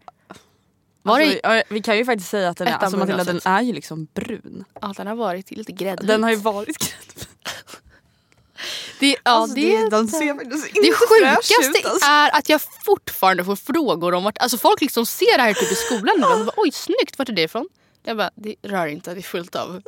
Var 1.02 1.20
alltså, 1.20 1.40
det, 1.42 1.64
vi, 1.68 1.82
kan 1.82 1.96
ju 1.96 2.04
faktiskt 2.04 2.30
säga 2.30 2.48
att 2.48 2.56
den 2.56 2.68
är, 2.68 2.70
Ettan 2.70 2.84
alltså 2.84 2.98
Matilda 2.98 3.24
den 3.24 3.40
är 3.44 3.62
ju 3.62 3.72
liksom 3.72 4.08
brun. 4.14 4.64
ja, 4.80 4.94
den 4.96 5.06
har 5.06 5.14
varit 5.14 5.50
lite 5.50 5.72
gräddvit. 5.72 6.08
Den 6.08 6.22
har 6.22 6.30
ju 6.30 6.36
varit 6.36 6.78
gräddvit. 6.78 7.28
det, 9.00 9.08
ja, 9.10 9.16
Alltså, 9.22 9.54
det, 9.54 9.82
det, 9.82 9.90
den 9.90 10.08
ser 10.08 10.34
faktiskt 10.34 10.66
inte 10.66 10.80
det 10.80 10.92
sjukaste 10.92 11.78
ut, 11.78 11.86
alltså. 11.86 12.06
är 12.06 12.36
att 12.36 12.48
jag 12.48 12.60
fortfarande 12.84 13.44
får 13.44 13.56
frågor 13.56 14.14
om 14.14 14.24
vart... 14.24 14.38
Alltså 14.38 14.58
folk 14.58 14.80
liksom 14.80 15.06
ser 15.06 15.36
det 15.36 15.42
här 15.42 15.54
typ 15.54 15.72
i 15.72 15.74
skolan 15.74 16.24
och 16.24 16.30
de 16.30 16.46
bara, 16.46 16.54
oj 16.56 16.72
snyggt, 16.72 17.18
vart 17.18 17.28
är 17.28 17.32
det 17.32 17.42
ifrån? 17.42 17.68
Jag 18.06 18.16
bara, 18.16 18.30
det 18.34 18.54
rör 18.62 18.86
inte, 18.86 19.14
det 19.14 19.20
är 19.20 19.22
fullt 19.22 19.56
av 19.56 19.82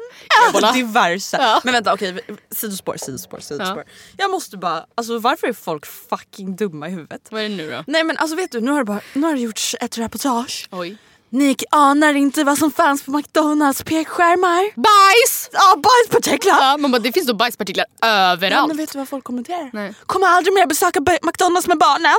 ebola. 0.48 0.72
Diverse. 0.72 1.36
Ja. 1.40 1.60
Men 1.64 1.72
vänta 1.72 1.92
okej, 1.94 2.20
sidospår, 2.50 2.96
sidospår, 2.96 3.38
sidospår. 3.40 3.84
Jag 4.16 4.30
måste 4.30 4.56
bara, 4.56 4.86
alltså 4.94 5.18
varför 5.18 5.46
är 5.46 5.52
folk 5.52 5.86
fucking 5.86 6.56
dumma 6.56 6.88
i 6.88 6.90
huvudet? 6.90 7.20
Vad 7.30 7.40
är 7.42 7.48
det 7.48 7.54
nu 7.54 7.70
då? 7.70 7.84
Nej 7.86 8.04
men 8.04 8.16
alltså 8.16 8.36
vet 8.36 8.52
du, 8.52 8.60
nu 8.60 8.70
har 8.70 8.78
det, 8.78 8.84
bara, 8.84 9.00
nu 9.12 9.26
har 9.26 9.34
det 9.34 9.40
gjorts 9.40 9.76
ett 9.80 9.98
reportage. 9.98 10.68
Oj. 10.70 10.96
Ni 11.28 11.56
anar 11.70 12.14
inte 12.14 12.44
vad 12.44 12.58
som 12.58 12.70
fanns 12.70 13.02
på 13.02 13.10
McDonalds 13.10 13.82
pekskärmar. 13.82 14.80
Bajs! 14.80 15.50
Ja, 15.52 15.76
bajspartiklar! 15.82 16.56
Ja, 16.60 16.76
man 16.76 16.90
bara, 16.90 16.98
det 16.98 17.12
finns 17.12 17.26
då 17.26 17.34
bajspartiklar 17.34 17.86
Ja, 18.00 18.08
överallt. 18.32 18.68
men 18.68 18.76
vet 18.76 18.92
du 18.92 18.98
vad 18.98 19.08
folk 19.08 19.24
kommenterar? 19.24 19.70
Nej. 19.72 19.94
Kommer 20.06 20.26
aldrig 20.26 20.54
mer 20.54 20.66
besöka 20.66 21.00
McDonalds 21.22 21.66
med 21.68 21.78
barnen. 21.78 22.16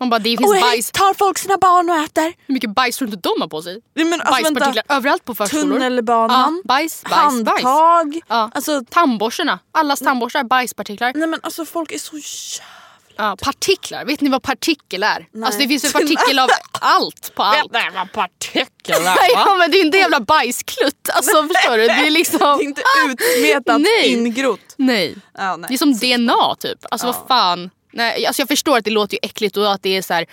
Man 0.00 0.10
bara, 0.10 0.18
det 0.18 0.36
finns 0.36 0.50
Och 0.54 0.60
bajs. 0.60 0.90
tar 0.92 1.14
folk 1.14 1.38
sina 1.38 1.56
barn 1.58 1.90
och 1.90 1.96
äter. 1.96 2.32
Hur 2.46 2.54
mycket 2.54 2.70
bajs 2.70 2.96
tror 2.96 3.08
du 3.08 3.14
inte 3.14 3.28
de 3.28 3.40
har 3.40 3.48
på 3.48 3.62
sig? 3.62 3.80
Men, 3.94 4.12
alltså, 4.12 4.30
Bajspartiklar 4.32 4.74
vänta. 4.74 4.94
överallt 4.94 5.24
på 5.24 5.34
förskolor. 5.34 5.72
Tunnelbanan, 5.78 6.54
Ja, 6.64 6.68
bajs, 6.68 7.02
bajs, 7.02 7.42
bajs. 7.44 7.62
handtag. 7.64 8.20
Ja. 8.28 8.50
Alltså, 8.54 8.82
Tandborstarna, 8.90 9.58
allas 9.72 10.00
tandborstar, 10.00 10.44
bajspartiklar. 10.44 11.12
nej 11.14 11.28
men 11.28 11.40
alltså 11.42 11.64
folk 11.64 11.92
är 11.92 11.98
så 11.98 12.16
jävla... 12.16 12.72
Ja, 13.18 13.36
partiklar, 13.42 14.04
vet 14.04 14.20
ni 14.20 14.28
vad 14.28 14.42
partikel 14.42 15.02
är? 15.02 15.26
Nej. 15.32 15.44
Alltså 15.46 15.60
det 15.60 15.68
finns 15.68 15.84
ju 15.84 15.88
partikel 15.92 16.38
av 16.38 16.48
allt 16.80 17.34
på 17.34 17.42
allt. 17.42 17.72
Det 17.72 17.90
var 17.94 18.06
partiklar 18.06 19.16
ja 19.34 19.54
men 19.58 19.70
det 19.70 19.76
är 19.78 19.84
inte 19.84 19.96
en 19.98 20.02
jävla 20.02 20.20
bajsklutt. 20.20 21.08
Alltså 21.14 21.42
förstår 21.48 21.76
du? 21.78 21.86
Det 21.86 21.92
är 22.06 22.10
liksom... 22.10 22.38
Det 22.58 22.64
är 22.64 22.68
inte 22.68 22.82
utsmetat, 23.10 23.80
Nej. 23.80 24.12
ingrott. 24.12 24.74
Nej. 24.76 25.16
Ja, 25.38 25.56
nej. 25.56 25.68
Det 25.68 25.74
är 25.74 25.78
som 25.78 25.94
DNA 25.94 26.54
typ. 26.58 26.78
Alltså 26.90 27.06
vad 27.06 27.16
fan. 27.28 27.70
Nej, 27.96 28.26
alltså 28.26 28.42
jag 28.42 28.48
förstår 28.48 28.78
att 28.78 28.84
det 28.84 28.90
låter 28.90 29.14
ju 29.14 29.18
äckligt 29.22 29.56
och 29.56 29.72
att 29.72 29.82
det 29.82 29.96
är 29.96 30.02
så 30.02 30.14
här. 30.14 30.26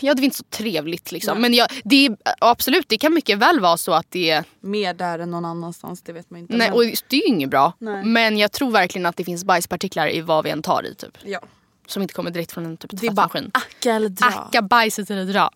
Ja 0.00 0.14
det 0.14 0.22
är 0.22 0.24
inte 0.24 0.36
så 0.36 0.44
trevligt 0.50 1.12
liksom. 1.12 1.40
Men 1.40 1.54
jag, 1.54 1.68
det 1.84 2.06
är, 2.06 2.16
absolut 2.40 2.88
det 2.88 2.98
kan 2.98 3.14
mycket 3.14 3.38
väl 3.38 3.60
vara 3.60 3.76
så 3.76 3.92
att 3.92 4.06
det 4.10 4.30
är 4.30 4.44
Mer 4.60 4.94
där 4.94 5.18
än 5.18 5.30
någon 5.30 5.44
annanstans, 5.44 6.02
det 6.02 6.12
vet 6.12 6.30
man 6.30 6.40
inte. 6.40 6.56
Nej, 6.56 6.68
men- 6.68 6.76
och 6.76 6.82
det 7.08 7.16
är 7.16 7.20
ju 7.20 7.26
inget 7.34 7.50
bra. 7.50 7.72
Nej. 7.78 8.04
Men 8.04 8.38
jag 8.38 8.52
tror 8.52 8.70
verkligen 8.70 9.06
att 9.06 9.16
det 9.16 9.24
finns 9.24 9.44
bajspartiklar 9.44 10.08
i 10.10 10.20
vad 10.20 10.44
vi 10.44 10.50
än 10.50 10.62
tar 10.62 10.86
i. 10.86 10.94
Typ. 10.94 11.18
ja. 11.24 11.40
Som 11.86 12.02
inte 12.02 12.14
kommer 12.14 12.30
direkt 12.30 12.52
från 12.52 12.66
en 12.66 12.76
typ 12.76 12.90
Det 12.94 13.06
är 13.06 13.10
bara 13.10 13.28
tvättmaskin. 13.28 13.50
acka 13.54 13.92
eller 13.94 14.08
dra. 14.08 14.26
Acka 14.26 14.62
bajset 14.62 15.10
eller 15.10 15.24
dra. 15.24 15.50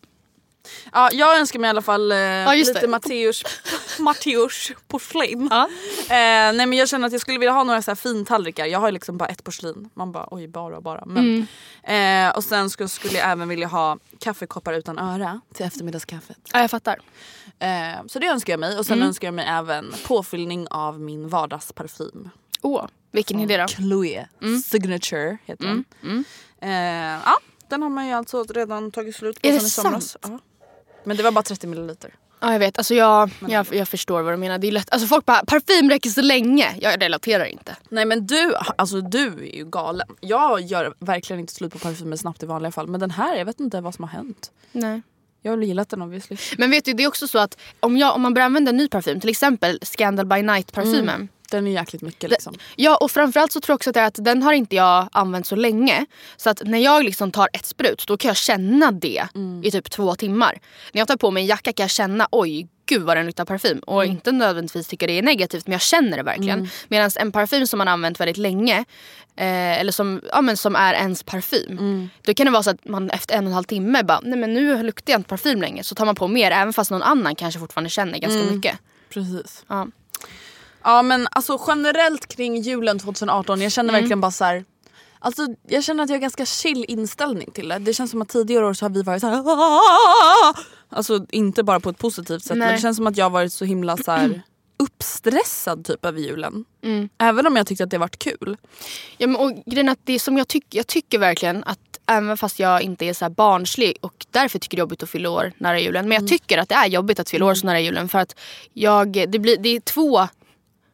Ja, 0.93 1.09
jag 1.13 1.39
önskar 1.39 1.59
mig 1.59 1.69
i 1.69 1.71
alla 1.71 1.83
fall 1.83 2.13
eh, 2.13 2.55
just 2.55 2.75
lite. 2.75 2.89
Matteus, 2.89 3.43
Matteus 3.99 4.73
porslin. 4.89 5.49
Ja. 5.51 5.63
Eh, 6.03 6.53
nej 6.53 6.67
men 6.67 6.73
jag 6.73 6.89
känner 6.89 7.07
att 7.07 7.13
jag 7.13 7.21
skulle 7.21 7.39
vilja 7.39 7.53
ha 7.53 7.65
några 7.65 7.83
så 7.83 7.91
här 7.91 7.97
fintallrikar. 7.97 8.67
Jag 8.67 8.79
har 8.79 8.93
liksom 8.93 9.19
bara 9.19 9.29
ett 9.29 9.45
porslin. 9.45 9.91
Man 9.95 10.13
bara 10.13 10.29
oj 10.31 10.49
bara 10.49 10.81
bara. 10.81 11.05
Men, 11.07 11.47
Mm. 11.85 12.29
eh, 12.29 12.37
och 12.37 12.45
sen 12.45 12.71
skulle, 12.71 12.89
skulle 12.89 13.19
jag 13.19 13.31
även 13.31 13.49
vilja 13.49 13.67
ha 13.67 13.99
kaffekoppar 14.19 14.73
utan 14.73 14.99
öra 14.99 15.41
till 15.55 15.67
eftermiddagskaffet. 15.67 16.39
ja 16.53 16.61
jag 16.61 16.71
fattar. 16.71 16.99
Eh, 17.59 18.07
så 18.09 18.19
det 18.19 18.27
önskar 18.27 18.53
jag 18.53 18.61
mig. 18.61 18.79
Och 18.79 18.87
sen 18.87 18.99
Mm. 18.99 19.09
önskar 19.09 19.27
jag 19.29 19.35
mig 19.35 19.47
även 19.49 19.95
påfyllning 20.07 20.69
av 20.71 21.01
min 21.01 21.29
vardagsparfym. 21.29 22.31
Åh, 22.63 22.87
vilken 23.13 23.41
är 23.41 23.47
det 23.47 23.57
då? 23.57 23.67
Chloé 23.67 24.27
Signature 24.65 25.39
heter 25.45 25.65
den. 25.65 25.85
Eh, 26.63 26.71
ja, 27.25 27.39
den 27.69 27.83
har 27.83 27.91
man 27.91 28.07
ju 28.07 28.13
alltså 28.13 28.43
redan 28.45 28.91
tagit 28.91 29.17
slut 29.17 29.43
på 29.43 29.49
Är 29.49 29.53
det 29.53 29.59
sen 29.61 29.67
i 29.67 29.71
somras. 29.71 30.11
sant? 30.23 30.27
Ja. 30.29 30.39
Men 31.05 31.17
det 31.17 31.23
var 31.23 31.31
bara 31.31 31.43
30 31.43 31.67
milliliter. 31.67 32.15
Ja 32.41 32.53
jag 32.53 32.59
vet, 32.59 32.79
alltså 32.79 32.95
jag, 32.95 33.31
jag, 33.49 33.67
jag 33.73 33.89
förstår 33.89 34.23
vad 34.23 34.33
du 34.33 34.37
menar. 34.37 34.59
Det 34.59 34.69
är 34.69 34.73
lätt. 34.73 34.91
Alltså 34.93 35.07
folk 35.09 35.27
bara 35.27 35.45
parfym 35.45 35.91
räcker 35.91 36.11
så 36.11 36.23
länge. 36.23 36.77
Jag 36.81 37.03
relaterar 37.03 37.45
inte. 37.45 37.77
Nej 37.89 38.05
men 38.05 38.27
du, 38.27 38.55
alltså 38.77 39.01
du 39.01 39.27
är 39.27 39.57
ju 39.57 39.65
galen. 39.65 40.09
Jag 40.21 40.61
gör 40.61 40.95
verkligen 40.99 41.41
inte 41.41 41.55
slut 41.55 41.73
på 41.73 41.79
parfymer 41.79 42.17
snabbt 42.17 42.43
i 42.43 42.47
vanliga 42.47 42.73
fall. 42.73 42.87
Men 42.87 43.01
den 43.01 43.11
här, 43.11 43.37
jag 43.37 43.45
vet 43.45 43.61
inte 43.61 43.81
vad 43.81 43.95
som 43.95 44.05
har 44.05 44.11
hänt. 44.11 44.51
Nej. 44.73 45.03
Jag 45.43 45.53
har 45.53 45.59
gillat 45.59 45.89
den 45.89 46.03
obviously. 46.03 46.37
Men 46.59 46.71
vet 46.71 46.85
du 46.85 46.93
det 46.93 47.03
är 47.03 47.09
också 47.09 47.29
så 47.29 47.39
att 47.39 47.59
om, 47.81 47.97
jag, 47.97 48.15
om 48.15 48.23
man 48.23 48.35
börjar 48.35 48.47
använda 48.47 48.69
en 48.69 48.77
ny 48.77 48.89
parfym, 48.89 49.21
till 49.21 49.31
exempel 49.31 49.79
Scandal 49.83 50.27
by 50.27 50.43
night 50.43 50.73
parfymen. 50.73 51.29
Den 51.51 51.67
är 51.67 51.71
jäkligt 51.71 52.03
mycket 52.03 52.31
liksom. 52.31 52.55
Ja 52.77 52.97
och 52.97 53.11
framförallt 53.11 53.53
så 53.53 53.61
tror 53.61 53.73
jag 53.73 53.77
också 53.77 53.91
att, 53.91 53.97
att 53.97 54.25
den 54.25 54.43
har 54.43 54.53
inte 54.53 54.77
jag 54.77 55.09
använt 55.13 55.47
så 55.47 55.57
länge. 55.57 56.07
Så 56.37 56.51
att 56.51 56.63
när 56.65 56.79
jag 56.79 57.05
liksom 57.05 57.31
tar 57.33 57.49
ett 57.53 57.67
sprut 57.67 58.05
då 58.07 58.17
kan 58.17 58.29
jag 58.29 58.37
känna 58.37 58.91
det 58.91 59.27
i 59.65 59.71
typ 59.71 59.91
två 59.91 60.15
timmar. 60.15 60.59
När 60.93 61.01
jag 61.01 61.09
tar 61.09 61.17
på 61.17 61.31
mig 61.31 61.41
en 61.41 61.47
jacka 61.47 61.73
kan 61.73 61.85
jag 61.85 61.91
känna 61.91 62.29
oj 62.33 62.69
gud 62.87 63.03
vad 63.03 63.17
den 63.17 63.27
luktar 63.27 63.45
parfym. 63.45 63.79
Och 63.79 64.05
inte 64.05 64.33
nödvändigtvis 64.33 64.87
tycka 64.89 65.07
det 65.07 65.19
är 65.19 65.23
negativt 65.23 65.67
men 65.67 65.73
jag 65.73 65.81
känner 65.81 66.17
det 66.17 66.23
verkligen. 66.23 66.59
Medan 66.89 67.11
en 67.17 67.33
parfym 67.33 67.67
som 67.67 67.79
man 67.79 67.87
har 67.87 67.93
använt 67.95 68.21
väldigt 68.21 68.37
länge 68.37 68.79
eh, 69.37 69.81
eller 69.81 69.93
som, 69.93 70.21
ja, 70.33 70.41
men 70.41 70.57
som 70.57 70.77
är 70.77 70.95
ens 70.95 71.23
parfym. 71.23 71.77
Då 72.23 72.35
kan 72.35 72.47
det 72.47 72.53
vara 72.53 72.63
så 72.63 72.71
att 72.71 72.85
man 72.89 73.11
efter 73.11 73.35
en 73.35 73.45
och 73.45 73.51
en 73.51 73.55
halv 73.55 73.65
timme 73.65 74.03
bara 74.03 74.21
nej 74.23 74.39
men 74.39 74.55
nu 74.55 74.83
luktar 74.83 75.13
jag 75.13 75.19
inte 75.19 75.29
parfym 75.29 75.61
längre. 75.61 75.85
Så 75.85 75.95
tar 75.95 76.07
man 76.07 76.15
på 76.15 76.29
mer 76.29 76.51
även 76.51 76.73
fast 76.73 76.91
någon 76.91 77.03
annan 77.03 77.35
kanske 77.35 77.61
fortfarande 77.61 77.91
känner 77.91 78.19
ganska 78.19 78.39
mycket. 78.55 78.79
Precis. 79.11 79.65
Ja. 79.69 79.87
Ja 80.83 81.03
men 81.03 81.29
alltså 81.31 81.61
generellt 81.67 82.27
kring 82.27 82.61
julen 82.61 82.99
2018, 82.99 83.61
jag 83.61 83.73
känner 83.73 83.93
verkligen 83.93 84.21
bara 84.21 84.31
så 84.31 84.45
här. 84.45 84.65
Alltså 85.19 85.47
jag 85.69 85.85
känner 85.85 86.05
att 86.05 86.11
jag 86.11 86.17
har 86.17 86.21
ganska 86.21 86.47
chill 86.47 86.85
inställning 86.89 87.51
till 87.51 87.69
det. 87.69 87.79
Det 87.79 87.95
känns 87.95 88.11
som 88.11 88.23
att 88.23 88.29
tidigare 88.29 88.67
år 88.67 88.75
så 88.75 88.85
har 88.85 88.91
vi 88.91 89.03
varit 89.03 89.21
så 89.21 89.27
här. 89.27 89.45
Alltså 90.89 91.27
inte 91.31 91.63
bara 91.63 91.81
på 91.81 91.91
ett 91.91 91.99
positivt 91.99 92.43
sätt 92.43 92.57
Nej. 92.57 92.67
men 92.67 92.75
det 92.75 92.83
känns 92.83 92.97
som 92.97 93.07
att 93.07 93.17
jag 93.17 93.25
har 93.25 93.31
varit 93.31 93.53
så 93.53 93.65
himla 93.65 93.97
så 93.97 94.11
här 94.11 94.43
uppstressad 94.79 95.85
typ 95.85 96.05
över 96.05 96.21
julen. 96.21 96.65
Mm. 96.83 97.09
Även 97.19 97.47
om 97.47 97.57
jag 97.57 97.67
tyckte 97.67 97.85
att 97.85 97.91
det 97.91 97.99
varit 97.99 98.19
kul. 98.19 98.57
Ja, 99.19 99.27
men, 99.27 99.37
och 99.37 99.53
grejen 99.67 99.89
är 99.89 99.93
att 99.93 100.01
det 100.05 100.19
som 100.19 100.39
jag, 100.39 100.49
tycker 100.49 100.79
jag 100.79 100.87
tycker 100.87 101.19
verkligen 101.19 101.65
att 101.65 101.79
även 102.07 102.37
fast 102.37 102.59
jag 102.59 102.83
inte 102.83 103.05
är 103.05 103.13
så 103.13 103.31
barnslig 103.31 103.97
och 104.01 104.27
därför 104.31 104.59
tycker 104.59 104.77
det 104.77 104.81
är 104.81 104.83
jobbigt 104.83 105.03
att 105.03 105.11
fylla 105.11 105.31
år 105.31 105.53
nära 105.59 105.81
julen. 105.81 106.09
Men 106.09 106.21
jag 106.21 106.29
tycker 106.29 106.59
att 106.59 106.69
det 106.69 106.75
är 106.75 106.87
jobbigt 106.87 107.21
att 107.21 107.31
fylla 107.31 107.47
år 107.47 107.55
så 107.55 107.67
nära 107.67 107.81
julen 107.81 108.09
för 108.09 108.19
att 108.19 108.37
jag, 108.73 109.13
det, 109.13 109.39
blir, 109.39 109.57
det 109.57 109.69
är 109.69 109.81
två, 109.81 110.29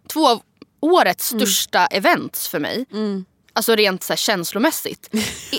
två 0.08 0.28
av 0.28 0.42
årets 0.80 1.26
största 1.28 1.86
events 1.86 2.48
för 2.48 2.58
mig. 2.60 2.86
Alltså 3.52 3.74
rent 3.76 4.02
så 4.02 4.12
här, 4.12 4.16
känslomässigt. 4.16 5.14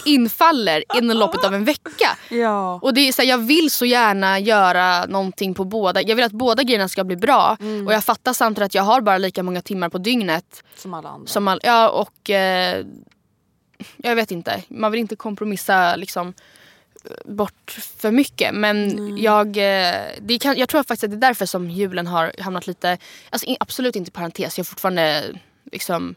Infaller 0.05 0.83
inom 0.97 1.17
loppet 1.17 1.43
av 1.45 1.53
en 1.55 1.65
vecka. 1.65 2.17
Ja. 2.29 2.79
Och 2.81 2.93
det 2.93 3.01
är 3.01 3.11
så 3.11 3.21
här, 3.21 3.29
jag 3.29 3.37
vill 3.37 3.71
så 3.71 3.85
gärna 3.85 4.39
göra 4.39 5.05
någonting 5.05 5.53
på 5.53 5.63
båda. 5.63 6.01
Jag 6.01 6.15
vill 6.15 6.25
att 6.25 6.31
båda 6.31 6.63
grejerna 6.63 6.87
ska 6.89 7.03
bli 7.03 7.15
bra. 7.15 7.57
Och 7.87 7.93
jag 7.93 8.03
fattar 8.03 8.33
samtidigt 8.33 8.65
att 8.65 8.75
jag 8.75 8.83
har 8.83 9.01
bara 9.01 9.17
lika 9.17 9.43
många 9.43 9.61
timmar 9.61 9.89
på 9.89 9.97
dygnet 9.97 10.63
Som 10.75 10.93
alla 10.93 11.09
andra. 11.09 11.27
som 11.27 11.47
all, 11.47 11.59
ja, 11.63 11.89
och 11.89 12.29
eh, 12.29 12.85
jag 13.97 14.15
vet 14.15 14.31
inte. 14.31 14.63
Man 14.67 14.91
vill 14.91 14.99
inte 15.01 15.15
kompromissa 15.15 15.95
liksom 15.95 16.33
bort 17.25 17.77
för 17.97 18.11
mycket. 18.11 18.55
Men 18.55 19.17
jag, 19.17 19.47
eh, 19.47 20.01
det 20.21 20.39
kan, 20.39 20.57
jag 20.57 20.69
tror 20.69 20.83
faktiskt 20.83 21.03
att 21.03 21.11
det 21.11 21.17
är 21.17 21.29
därför 21.29 21.45
som 21.45 21.69
julen 21.69 22.07
har 22.07 22.31
hamnat 22.39 22.67
lite, 22.67 22.97
alltså 23.29 23.55
absolut 23.59 23.95
inte 23.95 24.09
i 24.09 24.11
parentes. 24.11 24.57
Jag 24.57 24.63
har 24.63 24.67
fortfarande 24.67 25.23
liksom 25.71 26.15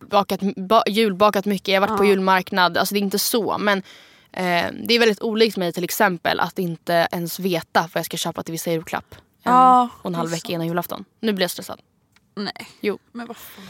bakat, 0.00 0.40
ba, 0.56 0.82
julbakat 0.86 1.44
mycket, 1.44 1.68
jag 1.68 1.80
har 1.80 1.88
varit 1.88 1.98
på 1.98 2.04
julmarknad. 2.04 2.76
Alltså 2.76 2.94
det 2.94 2.98
är 2.98 3.02
inte 3.02 3.18
så. 3.18 3.58
Men 3.58 3.78
eh, 4.32 4.66
det 4.84 4.94
är 4.94 4.98
väldigt 4.98 5.22
olikt 5.22 5.56
mig 5.56 5.72
till 5.72 5.84
exempel 5.84 6.40
att 6.40 6.58
inte 6.58 7.08
ens 7.12 7.38
veta 7.38 7.80
vad 7.80 7.96
jag 7.96 8.06
ska 8.06 8.16
köpa 8.16 8.42
till 8.42 8.52
vissa 8.52 8.70
julklapp. 8.70 9.14
En 9.14 9.52
Ja, 9.52 9.88
och 10.02 10.06
en 10.06 10.14
halv 10.14 10.30
vecka 10.30 10.52
innan 10.52 10.66
julafton. 10.66 11.04
Nu 11.20 11.32
blir 11.32 11.44
jag 11.44 11.50
stressad. 11.50 11.80
Nej. 12.34 12.68
Jo. 12.80 12.98
Men 13.12 13.26
vad 13.26 13.36
fan. 13.36 13.64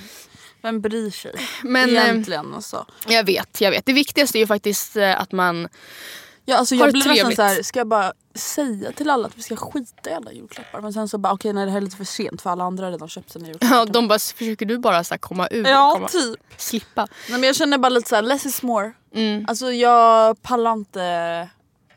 Vem 0.64 0.80
bryr 0.80 1.10
sig? 1.10 1.32
Men, 1.62 1.96
eh, 1.96 2.04
Egentligen 2.04 2.54
alltså. 2.54 2.86
Jag 3.08 3.24
vet, 3.24 3.60
jag 3.60 3.70
vet. 3.70 3.86
Det 3.86 3.92
viktigaste 3.92 4.38
är 4.38 4.40
ju 4.40 4.46
faktiskt 4.46 4.96
eh, 4.96 5.20
att 5.20 5.32
man 5.32 5.68
Ja, 6.46 6.56
alltså 6.56 6.74
jag 6.74 6.92
blir 6.92 6.98
nästan 6.98 7.14
trevligt. 7.14 7.36
så 7.36 7.42
här, 7.42 7.62
ska 7.62 7.80
jag 7.80 7.86
bara 7.86 8.12
säga 8.34 8.92
till 8.92 9.10
alla 9.10 9.26
att 9.26 9.38
vi 9.38 9.42
ska 9.42 9.56
skita 9.56 10.10
i 10.10 10.12
alla 10.12 10.32
julklappar? 10.32 10.80
Men 10.80 10.92
sen 10.92 11.08
så 11.08 11.18
bara 11.18 11.32
okej 11.32 11.52
nej 11.52 11.64
det 11.64 11.70
här 11.70 11.78
är 11.78 11.82
lite 11.82 11.96
för 11.96 12.04
sent 12.04 12.42
för 12.42 12.50
alla 12.50 12.64
andra 12.64 12.84
har 12.84 12.92
redan 12.92 13.08
köpt 13.08 13.30
sina 13.32 13.46
julklappar. 13.46 13.76
Ja, 13.76 13.84
de 13.84 14.08
bara, 14.08 14.18
försöker 14.18 14.66
du 14.66 14.78
bara 14.78 15.04
så 15.04 15.18
komma 15.18 15.46
och 15.46 15.56
Ja 15.56 15.92
komma, 15.94 16.08
typ. 16.08 16.36
slippa? 16.56 17.06
Nej, 17.28 17.38
men 17.40 17.42
jag 17.42 17.56
känner 17.56 17.78
bara 17.78 17.88
lite 17.88 18.08
så 18.08 18.14
här, 18.14 18.22
less 18.22 18.46
is 18.46 18.62
more. 18.62 18.92
Mm. 19.14 19.44
Alltså 19.48 19.72
jag 19.72 20.42
pallar 20.42 20.72
inte 20.72 21.48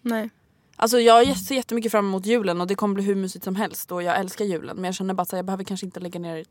Nej. 0.01 0.29
Alltså 0.75 0.99
jag 0.99 1.37
ser 1.37 1.55
jättemycket 1.55 1.91
fram 1.91 2.05
emot 2.05 2.25
julen 2.25 2.61
och 2.61 2.67
det 2.67 2.75
kommer 2.75 2.95
bli 2.95 3.03
hur 3.03 3.15
mysigt 3.15 3.43
som 3.43 3.55
helst 3.55 3.91
och 3.91 4.03
jag 4.03 4.17
älskar 4.19 4.45
julen 4.45 4.75
men 4.75 4.85
jag 4.85 4.95
känner 4.95 5.13
bara 5.13 5.21
att 5.21 5.31
jag 5.31 5.45
behöver 5.45 5.63
kanske 5.63 5.85
inte 5.85 5.99
lägga 5.99 6.19
ner 6.19 6.45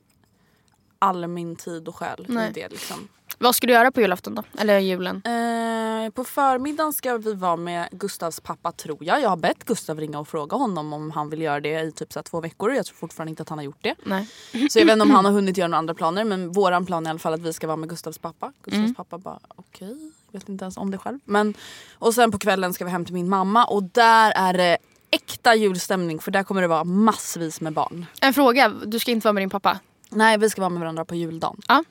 all 0.98 1.26
min 1.26 1.56
tid 1.56 1.88
och 1.88 1.96
själ 1.96 2.24
Nej. 2.28 2.50
i 2.50 2.52
det 2.52 2.68
liksom. 2.68 3.08
Vad 3.38 3.54
ska 3.54 3.66
du 3.66 3.72
göra 3.72 3.90
på 3.92 4.00
julafton 4.00 4.34
då? 4.34 4.42
Eller 4.58 4.78
julen? 4.78 5.16
Eh, 5.16 6.10
på 6.10 6.24
förmiddagen 6.24 6.92
ska 6.92 7.18
vi 7.18 7.34
vara 7.34 7.56
med 7.56 7.88
Gustavs 7.92 8.40
pappa 8.40 8.72
tror 8.72 9.04
jag. 9.04 9.22
Jag 9.22 9.28
har 9.28 9.36
bett 9.36 9.64
Gustav 9.64 10.00
ringa 10.00 10.18
och 10.18 10.28
fråga 10.28 10.56
honom 10.56 10.92
om 10.92 11.10
han 11.10 11.30
vill 11.30 11.40
göra 11.40 11.60
det 11.60 11.80
i 11.80 11.92
typ 11.92 12.12
så 12.12 12.22
två 12.22 12.40
veckor. 12.40 12.72
Jag 12.72 12.86
tror 12.86 12.96
fortfarande 12.96 13.30
inte 13.30 13.42
att 13.42 13.48
han 13.48 13.58
har 13.58 13.64
gjort 13.64 13.78
det. 13.82 13.94
Nej. 14.04 14.28
Så 14.70 14.78
jag 14.78 14.86
vet 14.86 14.92
inte 14.92 15.02
om 15.02 15.10
han 15.10 15.24
har 15.24 15.32
hunnit 15.32 15.56
göra 15.56 15.68
några 15.68 15.78
andra 15.78 15.94
planer 15.94 16.24
men 16.24 16.52
våran 16.52 16.86
plan 16.86 17.06
är 17.06 17.08
i 17.08 17.10
alla 17.10 17.18
fall 17.18 17.34
att 17.34 17.40
vi 17.40 17.52
ska 17.52 17.66
vara 17.66 17.76
med 17.76 17.88
Gustavs 17.88 18.18
pappa. 18.18 18.52
Gustavs 18.62 18.96
pappa 18.96 19.18
bara 19.18 19.38
okej, 19.56 19.96
vet 20.32 20.48
inte 20.48 20.64
ens 20.64 20.76
om 20.76 20.90
det 20.90 20.98
själv. 20.98 21.18
Men, 21.24 21.54
och 21.94 22.14
sen 22.14 22.32
på 22.32 22.38
kvällen 22.38 22.74
ska 22.74 22.84
vi 22.84 22.90
hem 22.90 23.04
till 23.04 23.14
min 23.14 23.28
mamma 23.28 23.64
och 23.64 23.82
där 23.82 24.32
är 24.36 24.52
det 24.52 24.78
äkta 25.10 25.54
julstämning 25.54 26.18
för 26.18 26.30
där 26.30 26.42
kommer 26.42 26.62
det 26.62 26.68
vara 26.68 26.84
massvis 26.84 27.60
med 27.60 27.72
barn. 27.72 28.06
En 28.20 28.34
fråga, 28.34 28.68
du 28.68 28.98
ska 28.98 29.10
inte 29.10 29.24
vara 29.24 29.32
med 29.32 29.42
din 29.42 29.50
pappa? 29.50 29.80
Nej 30.10 30.38
vi 30.38 30.50
ska 30.50 30.60
vara 30.60 30.70
med 30.70 30.80
varandra 30.80 31.04
på 31.04 31.14
juldagen. 31.14 31.60
Ja. 31.68 31.84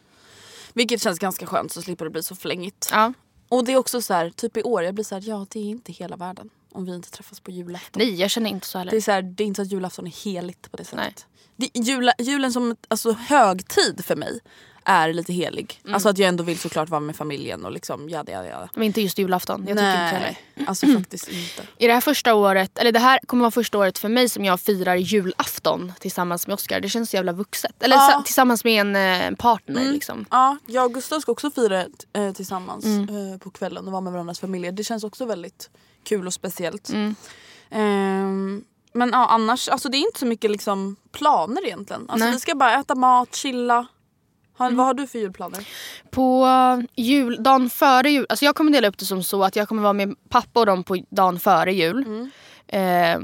Vilket 0.73 1.01
känns 1.01 1.19
ganska 1.19 1.45
skönt 1.45 1.71
så 1.71 1.81
slipper 1.81 2.05
det 2.05 2.11
bli 2.11 2.23
så 2.23 2.35
flängigt. 2.35 2.89
Ja. 2.91 3.13
Och 3.49 3.65
det 3.65 3.73
är 3.73 3.77
också 3.77 4.01
så 4.01 4.13
här, 4.13 4.29
typ 4.29 4.57
i 4.57 4.63
år, 4.63 4.83
jag 4.83 4.95
blir 4.95 5.05
så 5.05 5.15
här, 5.15 5.23
ja 5.25 5.45
det 5.49 5.59
är 5.59 5.63
inte 5.63 5.91
hela 5.91 6.15
världen 6.15 6.49
om 6.75 6.85
vi 6.85 6.95
inte 6.95 7.11
träffas 7.11 7.39
på 7.39 7.51
julafton. 7.51 8.01
Nej, 8.01 8.15
jag 8.15 8.31
känner 8.31 8.49
inte 8.49 8.67
så 8.67 8.77
heller. 8.77 8.91
Det 8.91 8.97
är, 8.97 9.01
så 9.01 9.11
här, 9.11 9.21
det 9.21 9.43
är 9.43 9.45
inte 9.45 9.57
så 9.57 9.61
att 9.61 9.71
julafton 9.71 10.07
är 10.07 10.25
heligt 10.25 10.71
på 10.71 10.77
det 10.77 10.93
Nej. 10.93 11.05
sättet. 11.05 11.25
Det, 11.55 11.69
jula, 11.79 12.13
julen 12.19 12.53
som 12.53 12.75
alltså, 12.87 13.11
högtid 13.11 14.05
för 14.05 14.15
mig 14.15 14.39
är 14.85 15.13
lite 15.13 15.33
helig. 15.33 15.81
Mm. 15.83 15.93
Alltså 15.93 16.09
att 16.09 16.17
jag 16.17 16.27
ändå 16.29 16.43
vill 16.43 16.59
såklart 16.59 16.89
vara 16.89 16.99
med 16.99 17.15
familjen 17.15 17.65
och 17.65 17.71
liksom 17.71 18.09
jada 18.09 18.31
jada 18.31 18.47
jada. 18.47 18.69
Men 18.73 18.83
inte 18.83 19.01
just 19.01 19.17
julafton. 19.19 19.59
Jag 19.67 19.77
tycker 19.77 19.91
inte 19.91 20.15
heller. 20.15 20.37
Nej, 20.55 20.67
alltså 20.67 20.87
faktiskt 20.97 21.27
inte. 21.27 21.63
I 21.77 21.87
det 21.87 21.93
här 21.93 22.01
första 22.01 22.33
året, 22.35 22.77
eller 22.77 22.91
det 22.91 22.99
här 22.99 23.19
kommer 23.25 23.41
vara 23.41 23.51
första 23.51 23.77
året 23.77 23.97
för 23.97 24.09
mig 24.09 24.29
som 24.29 24.45
jag 24.45 24.59
firar 24.59 24.95
julafton 24.95 25.93
tillsammans 25.99 26.47
med 26.47 26.53
Oscar. 26.53 26.79
Det 26.79 26.89
känns 26.89 27.09
så 27.09 27.15
jävla 27.15 27.31
vuxet. 27.31 27.83
Eller 27.83 27.95
Ja. 27.95 28.09
sa- 28.13 28.21
tillsammans 28.21 28.63
med 28.63 28.81
en 28.81 28.95
eh, 29.31 29.35
partner 29.37 29.91
liksom. 29.91 30.25
Ja, 30.31 30.57
jag 30.65 30.85
och 30.85 30.93
Gustav 30.93 31.19
ska 31.19 31.31
också 31.31 31.51
fira 31.51 31.85
eh, 32.13 32.31
tillsammans 32.33 32.85
Mm. 32.85 33.31
eh, 33.33 33.37
på 33.37 33.49
kvällen 33.49 33.85
och 33.85 33.91
vara 33.91 34.01
med 34.01 34.13
varandras 34.13 34.39
familjer. 34.39 34.71
Det 34.71 34.83
känns 34.83 35.03
också 35.03 35.25
väldigt 35.25 35.69
kul 36.03 36.27
och 36.27 36.33
speciellt. 36.33 36.89
Mm. 36.89 37.15
Ehm, 37.71 38.63
men 38.93 39.09
ja, 39.13 39.27
annars, 39.27 39.69
alltså 39.69 39.89
det 39.89 39.97
är 39.97 39.99
inte 39.99 40.19
så 40.19 40.25
mycket 40.25 40.51
liksom 40.51 40.95
planer 41.11 41.65
egentligen. 41.65 42.01
Alltså, 42.01 42.15
Nej. 42.15 42.21
Mm. 42.27 42.33
vi 42.35 42.39
ska 42.39 42.55
bara 42.55 42.79
äta 42.79 42.95
mat, 42.95 43.35
chilla. 43.35 43.85
Har, 44.57 44.71
Vad 44.71 44.85
har 44.85 44.93
du 44.93 45.07
för 45.07 45.19
julplaner? 45.19 45.67
På 46.09 46.47
jul, 46.95 47.43
dagen 47.43 47.69
före 47.69 48.09
jul, 48.09 48.25
alltså 48.29 48.45
jag 48.45 48.55
kommer 48.55 48.71
dela 48.71 48.87
upp 48.87 48.97
det 48.97 49.05
som 49.05 49.23
så 49.23 49.43
att 49.43 49.55
jag 49.55 49.67
kommer 49.67 49.81
vara 49.81 49.93
med 49.93 50.15
pappa 50.29 50.59
och 50.59 50.65
dem 50.65 50.83
på 50.83 50.97
dagen 51.09 51.39
före 51.39 51.73
jul. 51.73 52.29
Eh, 52.67 53.19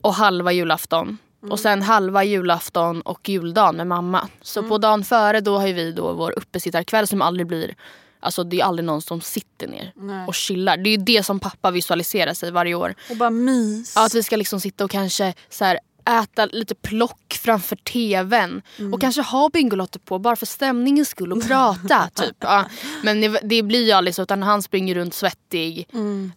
och 0.00 0.14
halva 0.14 0.52
julafton. 0.52 1.18
Och 1.50 1.60
sen 1.60 1.82
halva 1.82 2.24
julafton 2.24 3.00
och 3.00 3.28
juldagen 3.28 3.76
med 3.76 3.86
mamma. 3.86 4.28
Så 4.42 4.62
på 4.62 4.78
dagen 4.78 5.04
före 5.04 5.40
då 5.40 5.58
har 5.58 5.68
vi 5.68 5.92
då 5.92 6.12
vår 6.12 6.38
uppesittarkväll 6.38 7.06
som 7.06 7.22
aldrig 7.22 7.46
blir 7.46 7.74
Alltså 8.20 8.44
det 8.44 8.60
är 8.60 8.64
aldrig 8.64 8.86
någon 8.86 9.02
som 9.02 9.20
sitter 9.20 9.68
ner 9.68 9.92
Nej. 9.96 10.26
och 10.26 10.34
chillar. 10.34 10.76
Det 10.76 10.88
är 10.88 10.90
ju 10.90 11.04
det 11.04 11.22
som 11.22 11.40
pappa 11.40 11.70
visualiserar 11.70 12.34
sig 12.34 12.50
varje 12.50 12.74
år. 12.74 12.94
Och 13.10 13.16
bara 13.16 13.30
mys. 13.30 13.92
Ja, 13.96 14.06
att 14.06 14.14
vi 14.14 14.22
ska 14.22 14.36
liksom 14.36 14.60
sitta 14.60 14.84
och 14.84 14.90
kanske 14.90 15.34
så 15.48 15.64
här, 15.64 15.78
äta 16.08 16.46
lite 16.46 16.74
plock 16.74 17.38
framför 17.42 17.76
tvn. 17.76 18.62
Och 18.92 19.00
kanske 19.00 19.22
ha 19.22 19.48
Bingolotter 19.48 19.98
på 19.98 20.18
bara 20.18 20.36
för 20.36 20.46
stämningens 20.46 21.08
skull 21.08 21.32
och 21.32 21.46
prata. 21.48 22.08
typ. 22.14 22.36
Ja. 22.40 22.64
Men 23.02 23.20
det, 23.20 23.40
det 23.42 23.62
blir 23.62 23.84
ju 23.86 23.92
aldrig 23.92 24.14
så 24.14 24.22
utan 24.22 24.42
han 24.42 24.62
springer 24.62 24.94
runt 24.94 25.14
svettig. 25.14 25.88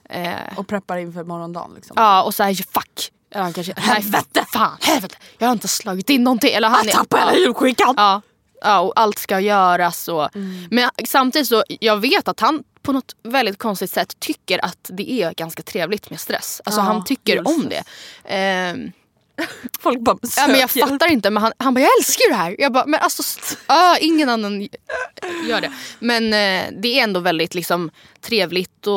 Eh, 0.10 0.34
Och 0.56 0.68
preppar 0.68 0.98
inför 0.98 1.24
morgondagen. 1.24 1.72
Liksom. 1.76 1.94
ja 2.00 2.24
och 2.24 2.34
så 2.36 2.44
här 2.44 2.54
fuck. 2.54 3.12
Ja, 3.34 3.42
han 3.42 3.54
kanske, 3.54 3.74
helvete! 3.78 4.46
Fan, 4.54 4.78
helvete! 4.82 5.16
Jag 5.38 5.48
har 5.48 5.54
inte 5.54 5.68
slagit 5.68 6.10
in 6.10 6.24
någonting. 6.24 6.54
Eller 6.54 6.68
han 6.68 6.86
Jag 6.86 6.94
tappade 6.94 7.22
hela 7.24 7.38
julskikan! 7.38 7.94
Ja, 7.98 8.22
ja, 8.62 8.80
och 8.80 8.94
allt 8.96 9.20
ska 9.20 9.40
göras. 9.40 10.08
Och, 10.08 10.30
Men 10.70 10.90
samtidigt 11.08 11.48
så, 11.48 11.64
jag 11.68 11.98
vet 11.98 12.28
att 12.28 12.40
han 12.40 12.64
på 12.82 12.92
något 12.92 13.16
väldigt 13.24 13.58
konstigt 13.58 13.92
sätt 13.92 14.20
tycker 14.20 14.66
att 14.66 14.90
det 14.94 15.12
är 15.12 15.34
ganska 15.34 15.64
trevligt 15.64 16.10
med 16.10 16.20
stress. 16.20 16.62
Alltså 16.66 16.82
Ja, 16.82 16.86
han 16.86 17.04
tycker 17.04 17.48
om 17.48 17.70
det. 17.70 17.84
Ehm, 18.26 18.92
Folk 19.80 20.00
bara 20.00 20.18
ja, 20.38 20.48
men 20.48 20.60
jag 20.60 20.72
fattar 20.72 21.12
inte 21.12 21.30
men 21.30 21.44
han, 21.44 21.52
han 21.58 21.74
bara 21.74 21.82
jag 21.82 21.90
älskar 22.00 22.24
ju 22.24 22.30
det 22.30 22.36
här. 22.36 22.56
Jag 22.60 22.72
bara 22.74 22.86
men 22.86 23.00
alltså 23.00 23.24
ah, 23.66 23.98
ingen 23.98 24.30
annan 24.30 24.62
gör 25.50 25.62
det. 25.62 25.72
Men 26.00 26.24
eh, 26.24 26.82
det 26.82 27.00
är 27.00 27.04
ändå 27.04 27.20
väldigt 27.20 27.56
liksom 27.56 27.92
trevligt 28.22 28.88
och 28.88 28.94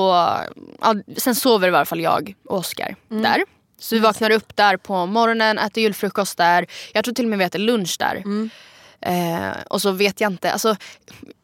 ja, 0.81 0.95
sen 1.17 1.35
sover 1.35 1.69
i 1.69 1.71
varje 1.71 1.85
fall 1.87 2.01
jag 2.01 2.35
och 2.49 2.59
Oscar 2.59 2.97
Mm. 3.11 3.23
där. 3.23 3.45
Så 3.79 3.95
vi 3.95 3.99
vaknar 4.01 4.31
upp 4.31 4.57
där 4.57 4.77
på 4.77 5.07
morgonen, 5.07 5.59
äter 5.59 5.83
julfrukost 5.83 6.39
där. 6.39 6.67
Jag 6.93 7.05
tror 7.05 7.15
till 7.15 7.25
och 7.25 7.31
med 7.31 7.39
vi 7.39 7.45
äter 7.45 7.59
lunch 7.59 7.97
där. 7.99 8.17
Mm. 8.17 8.51
Eh, 9.03 9.63
och 9.71 9.83
så 9.83 9.91
vet 9.91 10.21
jag 10.21 10.33
inte. 10.33 10.53
Alltså, 10.53 10.77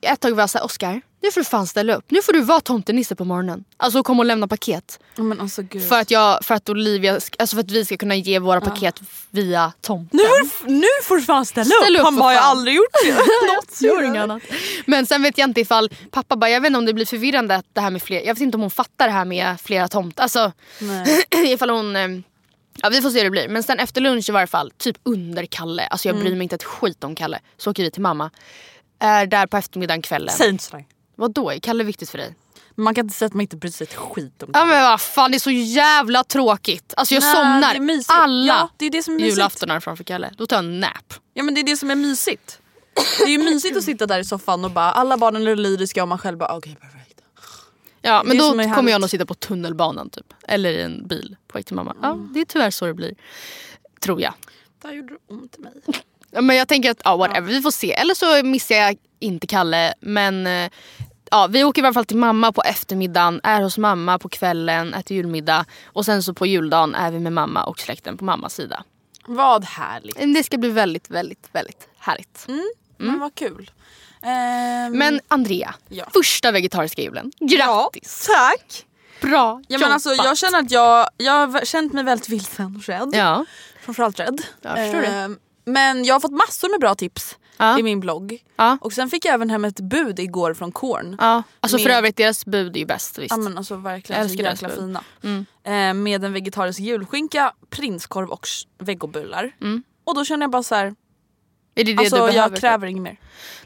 ett 0.01 0.21
tag 0.21 0.31
var 0.31 0.43
jag 0.43 0.51
såhär, 0.51 0.65
Oscar 0.65 1.01
nu 1.23 1.31
får 1.31 1.41
du 1.41 1.45
fan 1.45 1.67
ställa 1.67 1.95
upp. 1.95 2.05
Nu 2.09 2.23
får 2.23 2.33
du 2.33 2.41
vara 2.41 2.61
tomtenisse 2.61 3.15
på 3.15 3.25
morgonen. 3.25 3.65
Alltså 3.77 4.03
kom 4.03 4.19
och 4.19 4.25
lämna 4.25 4.49
paket. 4.49 4.99
Men 5.17 5.41
alltså 5.41 5.63
gud. 5.63 5.89
För 5.89 6.01
att, 6.01 6.11
jag, 6.11 6.45
för 6.45 6.55
att 6.55 6.69
Olivia, 6.69 7.13
alltså 7.13 7.57
för 7.57 7.61
att 7.61 7.71
vi 7.71 7.85
ska 7.85 7.97
kunna 7.97 8.15
ge 8.15 8.39
våra 8.39 8.61
paket 8.61 9.01
via 9.31 9.73
tomten. 9.81 10.21
nu, 10.21 10.73
nu 10.73 10.87
får 11.05 11.17
du 11.17 11.23
fan 11.23 11.47
ställa, 11.47 11.65
Ställ 11.65 11.97
upp 11.97 12.03
Han 12.03 12.15
för 12.15 12.21
bara 12.21 12.35
jag 12.35 12.41
har 12.41 12.51
aldrig 12.51 12.77
gjort 12.77 12.93
det. 13.05 13.13
Något 13.57 13.81
gör 13.83 14.03
inget 14.03 14.23
annat. 14.23 14.43
Men 14.87 15.07
sen 15.07 15.23
vet 15.23 15.39
jag 15.39 15.49
inte 15.49 15.61
ifall 15.61 15.91
pappa 16.11 16.37
bara, 16.37 16.51
jag 16.51 16.61
vet 16.61 16.67
inte 16.67 16.79
om 16.79 16.87
det 16.87 16.95
blir 16.95 17.07
förvirrande 17.07 17.55
att 17.55 17.67
det 17.73 17.81
här 17.81 17.91
med 17.91 18.03
fler, 18.03 18.21
jag 18.21 18.35
vet 18.35 18.41
inte 18.41 18.57
om 18.57 18.61
hon 18.61 18.71
fattar 18.71 19.07
det 19.07 19.13
här 19.13 19.25
med 19.25 19.61
flera 19.61 19.89
tomtar. 19.89 20.23
Alltså 20.23 20.53
Nej. 20.79 21.25
ifall 21.53 21.71
hon, 21.71 21.97
eh, 21.97 22.09
ja 22.83 22.89
vi 22.89 23.03
får 23.03 23.11
se 23.11 23.19
hur 23.19 23.25
det 23.25 23.31
blir. 23.31 23.49
Men 23.49 23.63
sen 23.63 23.79
efter 23.79 24.01
lunch 24.01 24.29
i 24.29 24.33
varje 24.33 24.47
fall, 24.47 24.71
typ 24.79 24.97
under 25.03 25.47
Kalle, 25.47 25.87
alltså 25.87 26.09
jag 26.09 26.19
bryr 26.19 26.33
mig 26.37 26.43
inte 26.43 26.55
ett 26.55 26.65
skit 26.65 27.05
om 27.05 27.15
Kalle. 27.15 27.41
Så 27.57 27.71
åker 27.71 27.83
vi 27.83 27.91
till 27.91 28.03
mamma. 28.03 28.31
Är 29.01 29.27
där 29.27 29.47
på 29.47 29.57
eftermiddagen 29.57 30.03
kvällen. 30.03 30.35
Säg 30.35 30.49
inte 30.49 30.65
sådär. 30.65 30.85
Vadå, 31.17 31.51
är 31.51 31.59
Kalle 31.59 31.85
viktigt 31.85 32.11
för 32.11 32.19
dig? 32.19 32.35
Man 32.75 32.95
kan 32.95 33.05
inte 33.05 33.17
säga 33.17 33.27
att 33.27 33.35
man 33.35 33.41
inte 33.41 33.57
bryr 33.57 33.71
sig 33.71 33.85
ett 33.85 33.95
skit 33.95 34.43
om 34.43 34.51
Ja 34.55 34.65
men 34.65 34.83
vad 34.83 35.01
fan 35.01 35.31
det 35.31 35.37
är 35.37 35.39
så 35.39 35.51
jävla 35.51 36.25
tråkigt. 36.25 36.95
Alltså 36.97 37.15
jag 37.15 37.23
Nej, 37.23 37.35
somnar 37.35 37.75
det 37.75 38.05
alla 38.09 38.53
Ja, 38.53 38.71
det 38.77 38.87
är 38.87 38.91
det 38.91 39.03
som 39.03 39.15
är 39.15 39.21
julaftonar 39.21 39.81
framför 39.81 40.05
Kalle. 40.05 40.31
Då 40.37 40.47
tar 40.47 40.57
jag 40.57 40.65
en 40.65 40.81
nap. 40.81 41.15
Ja 41.35 41.43
men 41.43 41.55
det 41.55 41.61
är 41.61 41.65
det 41.65 41.77
som 41.77 41.91
är 41.91 41.95
mysigt. 41.95 42.61
Det 43.19 43.25
är 43.25 43.29
ju 43.29 43.39
mysigt 43.51 43.77
att 43.77 43.85
sitta 43.85 44.07
där 44.07 44.19
i 44.19 44.25
soffan 44.25 44.65
och 44.65 44.71
bara 44.71 44.93
alla 44.93 45.17
barnen 45.17 45.47
är 45.47 45.57
lyriska 45.57 46.03
och 46.03 46.09
man 46.09 46.19
själv 46.19 46.39
bara 46.39 46.57
okej 46.57 46.77
perfekt. 46.81 46.98
Ja 48.03 48.23
men 48.25 48.39
då 48.39 48.49
kommer 48.49 48.67
härligt. 48.67 48.91
jag 48.91 49.01
nog 49.01 49.11
sitta 49.11 49.27
på 49.27 49.35
tunnelbanan 49.35 50.11
typ. 50.11 50.35
Eller 50.49 50.71
i 50.71 50.83
en 50.83 51.07
bil 51.07 51.37
på 51.49 51.59
väg 51.59 51.67
till 51.67 51.77
mamma. 51.77 51.97
Ja 52.03 52.29
det 52.35 52.41
är 52.41 52.45
tyvärr 52.45 52.71
så 52.71 52.87
det 52.87 52.95
blir. 52.95 53.15
Tror 54.01 54.21
jag. 54.21 54.35
Där 54.83 54.93
gjorde 54.93 55.15
det 55.15 55.35
ont 55.35 55.57
i 55.59 55.61
mig. 55.61 55.73
Ja, 56.31 56.41
Men 56.41 56.57
jag 56.57 56.69
tänker 56.69 56.91
att 56.91 57.01
ja, 57.05 57.17
whatever, 57.17 57.49
vi 57.49 57.63
får 57.63 57.71
se. 57.71 57.93
Eller 57.93 58.15
så 58.15 58.47
missar 58.47 58.75
jag 58.75 58.97
inte 59.19 59.47
Kalle. 59.47 59.95
Men 60.01 60.47
eh, 60.47 60.71
ja, 61.31 61.47
vi 61.47 61.65
åker 61.65 61.83
i 61.83 61.85
alla 61.85 61.95
fall 61.95 62.05
till 62.05 62.17
mamma 62.17 62.53
på 62.53 62.63
eftermiddagen, 62.63 63.41
är 63.43 63.63
hos 63.63 63.79
mamma 63.79 64.19
på 64.19 64.29
kvällen, 64.29 64.95
äter 64.95 65.17
julmiddag. 65.17 65.65
Och 65.85 66.05
sen 66.05 66.23
så 66.23 66.35
på 66.35 66.47
juldagen 66.47 66.95
är 66.95 67.11
vi 67.11 67.19
med 67.19 67.33
mamma 67.33 67.65
och 67.65 67.81
släkten 67.81 68.17
på 68.17 68.25
mammas 68.25 68.55
sida. 68.55 68.85
Vad 69.27 69.65
härligt. 69.65 70.35
Det 70.35 70.43
ska 70.45 70.59
bli 70.59 70.71
väldigt, 70.71 71.11
väldigt, 71.11 71.49
väldigt 71.53 71.89
härligt. 71.99 72.47
Men 72.97 73.19
vad 73.19 73.35
kul. 73.35 73.71
Ehm, 74.23 74.93
Men 74.99 75.21
Andrea, 75.29 75.75
Ja. 75.89 76.05
första 76.13 76.51
vegetariska 76.53 77.03
julen. 77.03 77.33
Grattis! 77.41 78.27
tack. 78.27 78.85
Bra 79.21 79.63
Ja, 79.69 79.79
men 79.79 79.93
alltså, 79.93 80.11
jag 80.15 80.39
känner 80.39 80.59
att 80.59 80.71
jag, 80.71 81.09
jag 81.17 81.47
har 81.47 81.65
känt 81.65 81.93
mig 81.93 82.05
väldigt 82.05 82.29
vilsen 82.29 82.77
och 82.77 82.85
rädd. 82.89 83.11
Ja, 83.13 83.45
Framförallt 83.81 84.21
rädd. 84.21 84.43
Ehm, 84.65 85.39
Men 85.65 86.05
jag 86.05 86.15
har 86.15 86.21
fått 86.21 86.33
massor 86.33 86.71
med 86.71 86.81
bra 86.81 86.95
tips. 86.95 87.37
Ja. 87.61 87.79
i 87.79 87.83
min 87.83 88.01
blogg. 88.01 88.39
Ja. 88.57 88.79
Och 88.81 88.93
sen 88.93 89.11
fick 89.11 89.25
jag 89.25 89.35
även 89.35 89.51
hem 89.51 89.65
ett 89.65 89.81
bud 89.81 90.19
igår 90.19 90.55
från 90.55 90.73
Korn. 90.73 91.17
Ja. 91.21 91.43
Alltså 91.61 91.79
för 91.79 91.85
Med- 91.89 91.97
övrigt, 91.99 92.17
deras 92.17 92.47
bud 92.47 92.77
är 92.77 92.81
ju 92.81 92.87
bäst 92.87 93.19
visst. 93.19 93.31
Ja 93.31 93.37
men 93.37 93.59
alltså 93.59 93.77
verkligen 93.77 94.21
Jag 94.23 94.31
så 94.31 94.37
jäkla 94.37 94.69
bud. 94.69 94.77
fina. 94.79 95.05
Mm. 95.23 95.47
Eh, 95.65 96.03
med 96.03 96.25
en 96.25 96.33
vegetarisk 96.33 96.81
julskinka, 96.81 97.53
prinskorv 97.71 98.31
och 98.31 98.47
vegobullar. 98.79 99.51
Mm. 99.61 99.83
Och 100.05 100.15
då 100.15 100.25
känner 100.25 100.43
jag 100.43 100.51
bara 100.51 100.63
så 100.63 100.75
här, 100.75 100.95
är 101.81 101.85
det 101.85 101.93
det 101.95 101.99
alltså 101.99 102.15
du 102.17 102.21
behöver? 102.21 102.37
jag 102.39 102.51
för- 102.51 102.57
kräver 102.57 102.87
inget 102.87 103.03
mer. 103.03 103.17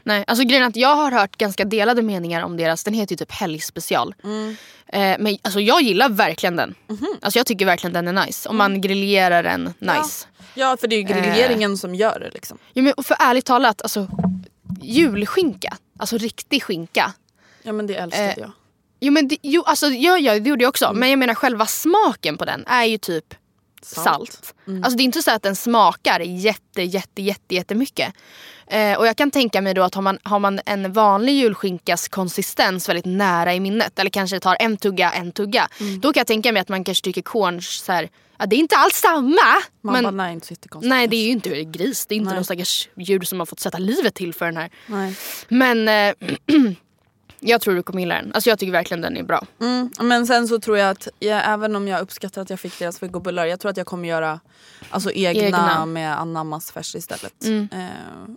Nej, 0.03 0.23
alltså 0.27 0.43
grejen 0.45 0.63
är 0.63 0.67
att 0.67 0.75
jag 0.75 0.95
har 0.95 1.11
hört 1.11 1.37
ganska 1.37 1.65
delade 1.65 2.01
meningar 2.01 2.43
om 2.43 2.57
deras, 2.57 2.83
den 2.83 2.93
heter 2.93 3.13
ju 3.13 3.17
typ 3.17 3.31
helgspecial. 3.31 4.15
Mm. 4.23 4.55
Eh, 4.87 5.15
men 5.19 5.37
alltså 5.41 5.59
jag 5.59 5.81
gillar 5.81 6.09
verkligen 6.09 6.55
den. 6.55 6.75
Mhm. 6.87 7.07
Alltså 7.21 7.39
jag 7.39 7.45
tycker 7.45 7.65
verkligen 7.65 7.93
den 7.93 8.07
är 8.17 8.25
nice. 8.25 8.49
Om 8.49 8.55
Mm. 8.61 8.71
man 8.71 8.81
grillerar 8.81 9.43
den 9.43 9.73
nice. 9.79 10.27
Ja 10.53 10.77
för 10.79 10.87
det 10.87 10.95
är 10.95 10.97
ju 10.99 11.07
Eh. 11.09 11.21
grilleringen 11.23 11.77
som 11.77 11.95
gör 11.95 12.19
det 12.19 12.29
liksom. 12.33 12.57
Ja, 12.73 12.81
men 12.81 12.93
för 13.03 13.17
ärligt 13.19 13.45
talat, 13.45 13.81
alltså 13.81 14.07
julskinka, 14.81 15.77
alltså 15.99 16.17
riktig 16.17 16.63
skinka. 16.63 17.13
Ja 17.63 17.71
men 17.73 17.87
det 17.87 17.95
älskade 17.95 18.27
Eh, 18.27 18.33
jag. 18.39 18.51
Jo 18.99 19.11
men 19.13 19.27
det, 19.27 19.37
jo, 19.41 19.63
alltså, 19.63 19.87
ja, 19.87 20.17
ja, 20.17 20.39
det 20.39 20.49
gjorde 20.49 20.63
jag 20.63 20.69
också. 20.69 20.85
Mm. 20.85 20.99
Men 20.99 21.09
jag 21.09 21.19
menar 21.19 21.33
själva 21.35 21.65
smaken 21.65 22.37
på 22.37 22.45
den 22.45 22.63
är 22.67 22.83
ju 22.85 22.97
typ 22.97 23.33
salt. 23.85 24.53
Mm. 24.67 24.83
Alltså 24.83 24.97
det 24.97 25.03
är 25.03 25.05
inte 25.05 25.21
så 25.21 25.31
att 25.31 25.43
den 25.43 25.55
smakar 25.55 26.19
jätte, 26.19 26.81
jätte, 26.81 27.21
jätte, 27.21 27.55
jättemycket. 27.55 28.13
Eh, 28.67 28.97
och 28.97 29.07
jag 29.07 29.17
kan 29.17 29.31
tänka 29.31 29.61
mig 29.61 29.73
då 29.73 29.83
att 29.83 29.95
har 29.95 30.01
man, 30.01 30.19
har 30.23 30.39
man 30.39 30.59
en 30.65 30.93
vanlig 30.93 31.33
julskinkas 31.33 32.07
konsistens 32.07 32.89
väldigt 32.89 33.05
nära 33.05 33.53
i 33.53 33.59
minnet 33.59 33.99
eller 33.99 34.09
kanske 34.09 34.39
tar 34.39 34.57
en 34.59 34.77
tugga, 34.77 35.11
en 35.11 35.31
tugga. 35.31 35.67
Mm. 35.79 35.99
Då 35.99 36.13
kan 36.13 36.19
jag 36.19 36.27
tänka 36.27 36.51
mig 36.51 36.61
att 36.61 36.69
man 36.69 36.83
kanske 36.83 37.03
tycker 37.03 37.21
korns 37.21 37.67
så 37.67 37.91
här, 37.91 38.09
ja, 38.37 38.45
det 38.45 38.55
är 38.55 38.57
inte 38.57 38.75
alls 38.75 38.95
samma. 38.95 39.61
Man 39.81 39.93
men, 39.93 40.03
bara 40.03 40.11
nej 40.11 40.33
inte 40.33 40.53
jättekonstigt. 40.53 40.89
nej 40.89 41.07
det 41.07 41.15
är 41.15 41.25
ju 41.25 41.31
inte 41.31 41.63
gris, 41.63 42.05
det 42.05 42.15
är 42.15 42.17
inte 42.17 42.29
Nej. 42.29 42.35
någon 42.35 42.45
stackars 42.45 42.89
djur 42.95 43.21
som 43.21 43.39
har 43.39 43.45
fått 43.45 43.59
sätta 43.59 43.77
livet 43.77 44.15
till 44.15 44.33
för 44.33 44.45
den 44.45 44.57
här. 44.57 44.69
Nej. 44.87 45.15
Men 45.47 45.87
eh, 45.87 46.13
jag 47.45 47.61
tror 47.61 47.75
du 47.75 47.83
kommer 47.83 47.99
gilla 47.99 48.15
den. 48.15 48.31
Alltså 48.33 48.49
jag 48.49 48.59
tycker 48.59 48.71
verkligen 48.71 49.01
den 49.01 49.17
är 49.17 49.23
bra. 49.23 49.45
Mm, 49.61 49.89
men 50.01 50.27
sen 50.27 50.47
så 50.47 50.59
tror 50.59 50.77
jag 50.77 50.89
att 50.89 51.07
jag, 51.19 51.41
även 51.45 51.75
om 51.75 51.87
jag 51.87 52.01
uppskattar 52.01 52.41
att 52.41 52.49
jag 52.49 52.59
fick 52.59 52.79
deras 52.79 53.03
vegobullar, 53.03 53.45
jag 53.45 53.59
tror 53.59 53.71
att 53.71 53.77
jag 53.77 53.87
kommer 53.87 54.07
göra 54.09 54.39
alltså, 54.89 55.11
egna, 55.11 55.41
Egna. 55.43 55.85
med 55.85 56.19
anammasfärs 56.19 56.95
istället. 56.95 57.43
Mm. 57.45 57.67
Eh, 57.71 58.33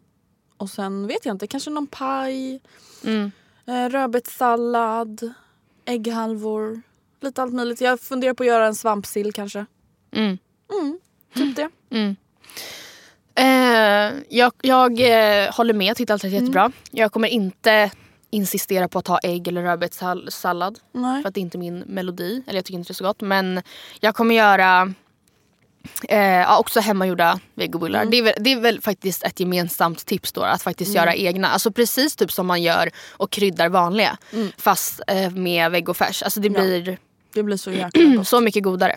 och 0.57 0.71
sen 0.71 1.07
vet 1.07 1.27
jag 1.27 1.35
inte, 1.35 1.47
kanske 1.47 1.71
någon 1.71 1.87
paj, 1.87 2.61
Mm. 3.05 3.31
eh, 3.67 3.89
rödbetssallad, 3.89 5.33
ägghalvor, 5.85 6.83
lite 7.21 7.43
allt 7.43 7.53
möjligt. 7.55 7.81
Jag 7.81 8.01
funderar 8.01 8.35
på 8.35 8.43
att 8.43 8.47
göra 8.47 8.67
en 8.67 8.75
svampsill 8.75 9.33
kanske. 9.33 9.67
Mm. 10.13 10.39
Typ 11.35 11.57
det. 11.57 11.71
Eh, 13.35 14.13
jag 14.29 14.53
jag 14.63 15.01
eh, 15.01 15.53
håller 15.55 15.75
med, 15.75 15.97
tyckte 15.97 16.13
allt 16.13 16.23
var 16.25 16.31
jättebra. 16.31 16.73
Jag 16.91 17.13
kommer 17.13 17.29
inte 17.29 17.91
insistera 18.37 18.89
på 18.89 18.99
att 18.99 19.07
ha 19.07 19.19
ägg 19.19 19.49
eller 19.49 19.63
rödbetssallad. 19.63 20.79
För 21.23 21.29
att 21.29 21.35
det 21.35 21.41
är 21.41 21.43
inte 21.43 21.59
min 21.59 21.79
melodi. 21.79 22.43
Eller 22.47 22.59
jag 22.59 22.65
tycker 22.65 22.79
inte 22.79 22.89
det 22.89 22.93
är 22.93 22.95
så 22.95 23.05
gott. 23.05 23.21
Men 23.21 23.63
jag 24.01 24.15
kommer 24.15 24.35
göra 24.35 24.93
eh, 26.09 26.19
ja, 26.21 26.59
också 26.59 26.81
hemmagjorda 26.81 27.41
vegobullar. 27.55 28.05
Det, 28.05 28.17
är 28.19 28.23
väl, 28.23 28.35
det 28.41 28.53
är 28.53 28.61
väl 28.61 28.81
faktiskt 28.81 29.23
ett 29.23 29.41
gemensamt 29.41 30.07
tips 30.07 30.33
då. 30.33 30.43
Att 30.43 30.63
faktiskt 30.63 30.95
göra 30.95 31.15
egna. 31.15 31.49
Alltså 31.49 31.71
precis 31.73 32.17
typ 32.17 32.33
som 32.33 32.47
man 32.47 32.63
gör 32.63 32.91
och 33.11 33.31
kryddar 33.31 33.69
vanliga. 33.69 34.17
Fast 34.57 35.01
eh, 35.07 35.31
med 35.31 35.71
vegofärs. 35.71 36.23
Alltså 36.23 36.41
det 36.41 36.49
Ja. 36.49 36.61
blir 36.61 36.99
Det 37.35 37.43
blir 37.43 37.57
så 37.57 37.71
jäkla 37.73 38.05
gott. 38.17 38.29
så 38.29 38.41
mycket 38.41 38.63
godare. 38.63 38.97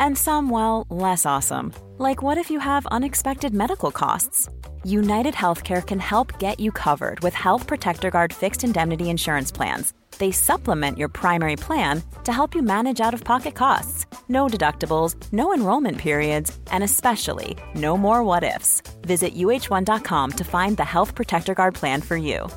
And 0.00 0.16
some, 0.16 0.50
well, 0.50 0.86
less 0.90 1.26
awesome, 1.26 1.72
like 1.98 2.22
what 2.22 2.38
if 2.38 2.50
you 2.50 2.60
have 2.60 2.86
unexpected 2.86 3.54
medical 3.54 3.90
costs? 3.90 4.48
United 4.84 5.34
Healthcare 5.34 5.82
can 5.86 5.98
help 5.98 6.38
get 6.38 6.60
you 6.60 6.70
covered 6.72 7.20
with 7.20 7.34
Health 7.34 7.66
Protector 7.66 8.10
Guard 8.10 8.32
fixed 8.32 8.64
indemnity 8.64 9.10
insurance 9.10 9.52
plans. 9.52 9.92
They 10.18 10.32
supplement 10.32 10.98
your 10.98 11.08
primary 11.08 11.56
plan 11.56 12.02
to 12.24 12.32
help 12.32 12.54
you 12.54 12.62
manage 12.62 13.00
out 13.00 13.14
of 13.14 13.24
pocket 13.24 13.54
costs. 13.54 14.06
No 14.28 14.46
deductibles, 14.46 15.16
no 15.32 15.52
enrollment 15.54 15.98
periods, 15.98 16.56
and 16.72 16.82
especially 16.84 17.56
no 17.74 17.96
more 17.96 18.24
what 18.24 18.42
ifs. 18.44 18.82
Visit 19.02 19.34
uh1.com 19.34 20.32
to 20.32 20.44
find 20.44 20.76
the 20.76 20.84
Health 20.84 21.14
Protector 21.14 21.54
Guard 21.54 21.74
plan 21.74 22.00
for 22.02 22.16
you. 22.16 22.48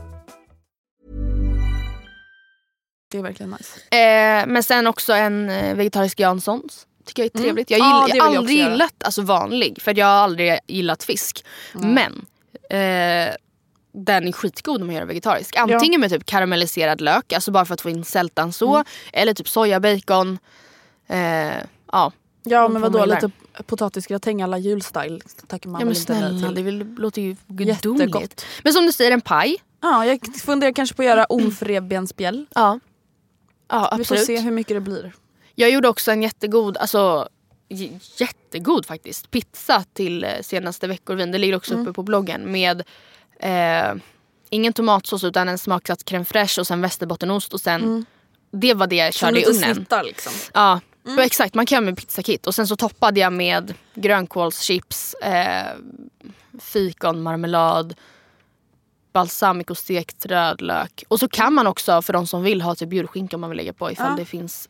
Det 3.12 3.18
är 3.18 3.22
verkligen 3.22 3.50
nice. 3.50 3.96
Eh, 3.96 4.48
men 4.48 4.64
sen 4.64 4.88
också 4.88 5.14
en 5.14 5.50
eh, 5.50 5.76
vegetarisk 5.76 6.20
Janssons. 6.20 6.88
Tycker 7.06 7.24
jag 7.24 7.36
är 7.36 7.40
trevligt. 7.40 7.70
Jag, 7.70 7.80
Ja, 7.80 8.02
gill, 8.08 8.12
det 8.12 8.18
jag 8.18 8.24
har 8.24 8.32
jag 8.32 8.38
aldrig 8.38 8.58
göra. 8.58 8.72
gillat 8.72 9.04
alltså, 9.04 9.22
vanlig. 9.22 9.82
För 9.82 10.00
jag 10.00 10.06
har 10.06 10.14
aldrig 10.14 10.60
gillat 10.68 11.04
fisk. 11.04 11.46
Men 11.74 12.26
eh, 12.70 13.34
den 13.94 14.28
är 14.28 14.32
skitgod 14.32 14.82
om 14.82 14.88
man 14.88 14.96
gör 14.96 15.06
vegetarisk. 15.06 15.56
Antingen 15.56 16.02
med 16.02 16.10
typ 16.12 16.26
karamelliserad 16.26 17.02
lök, 17.02 17.34
alltså 17.34 17.52
bara 17.52 17.66
för 17.66 17.74
att 17.74 17.82
få 17.82 17.90
in 17.90 18.04
sältan 18.06 18.54
så. 18.54 18.76
Mm. 18.76 18.86
Eller 19.14 19.34
typ 19.34 19.50
sojabacon. 19.50 20.40
Eh, 21.08 21.18
ja. 21.92 22.12
Ja 22.44 22.62
Vad 22.62 22.72
men 22.72 22.82
vadå 22.82 23.06
lite 23.06 23.32
potatisgratäng 23.66 24.42
alla 24.42 24.58
julstyle 24.58 25.20
tackar 25.48 25.70
man 25.70 25.80
ja 25.82 25.86
men 25.86 25.96
snälla, 25.96 26.52
det 26.52 26.62
vill, 26.62 26.96
låter 26.98 27.22
ju 27.22 27.36
gudomligt. 27.48 27.86
Jättegott. 27.86 28.46
Men 28.64 28.74
som 28.74 28.86
du 28.86 28.92
säger, 28.92 29.12
en 29.12 29.22
paj. 29.22 29.58
Ja, 29.82 30.06
jag 30.06 30.20
funderar 30.44 30.72
kanske 30.72 30.96
på 30.96 31.02
att 31.02 31.06
göra 31.06 31.26
omf 31.30 31.62
revbensspjäll. 31.64 32.46
Ja. 32.56 32.80
Ja 33.70 33.94
Vi 33.98 34.04
får 34.06 34.16
absolut. 34.16 34.26
se 34.26 34.40
hur 34.40 34.52
mycket 34.52 34.76
det 34.76 34.82
blir. 34.82 35.14
Jag 35.56 35.70
gjorde 35.72 35.88
också 35.88 36.12
en 36.12 36.22
jättegod, 36.24 36.78
alltså 36.78 37.30
jättegod 38.20 38.86
faktiskt, 38.86 39.32
pizza 39.32 39.84
till 39.94 40.24
eh, 40.24 40.30
senaste 40.42 40.88
veckorvin. 40.88 41.32
Det 41.32 41.38
ligger 41.38 41.56
också 41.56 41.74
Mm. 41.74 41.84
uppe 41.88 41.94
på 41.94 42.04
bloggen 42.04 42.52
med 42.52 42.84
eh, 43.40 43.94
ingen 44.50 44.74
tomatsås 44.74 45.24
utan 45.24 45.50
en 45.50 45.58
smaksatt 45.58 46.04
crème 46.06 46.24
fraîche 46.26 46.60
och 46.60 46.68
sen 46.68 46.82
västerbottenost 46.82 47.54
och 47.54 47.62
sen 47.62 48.06
det 48.52 48.74
var 48.74 48.88
det 48.88 48.96
jag 48.96 49.04
Mm. 49.06 49.12
Körde 49.12 49.42
i 49.42 49.46
ugnen. 49.46 49.76
snittar 49.76 50.04
liksom. 50.04 50.34
Ja, 50.54 50.80
Mm. 51.08 51.20
exakt. 51.20 51.54
Man 51.56 51.66
kan 51.66 51.76
göra 51.76 51.86
med 51.86 51.98
pizzakit 51.98 52.48
och 52.48 52.56
sen 52.56 52.68
så 52.68 52.76
toppade 52.76 53.20
jag 53.20 53.34
med 53.34 53.74
grönkålschips, 53.94 55.14
eh, 55.14 55.68
fikon, 56.60 57.22
marmelad, 57.24 57.94
balsamico, 59.14 59.76
stekt 59.76 60.26
rödlök. 60.26 61.04
Och 61.08 61.20
så 61.20 61.28
kan 61.28 61.54
man 61.54 61.68
också 61.68 62.02
för 62.02 62.14
de 62.14 62.28
som 62.28 62.44
vill 62.44 62.62
ha 62.62 62.76
typ 62.76 62.94
julskinka 62.94 63.36
om 63.38 63.42
man 63.42 63.50
vill 63.50 63.58
lägga 63.58 63.74
på 63.74 63.92
ifall 63.92 64.10
Ja. 64.12 64.16
det 64.16 64.26
finns 64.26 64.70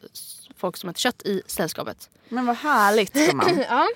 folk 0.62 0.78
som 0.78 0.90
äter 0.90 1.00
kött 1.00 1.22
i 1.26 1.42
sällskapet. 1.48 2.10
Men 2.30 2.46
vad 2.46 2.56
härligt 2.56 3.14
gumman. 3.14 3.64
Ja. 3.70 3.88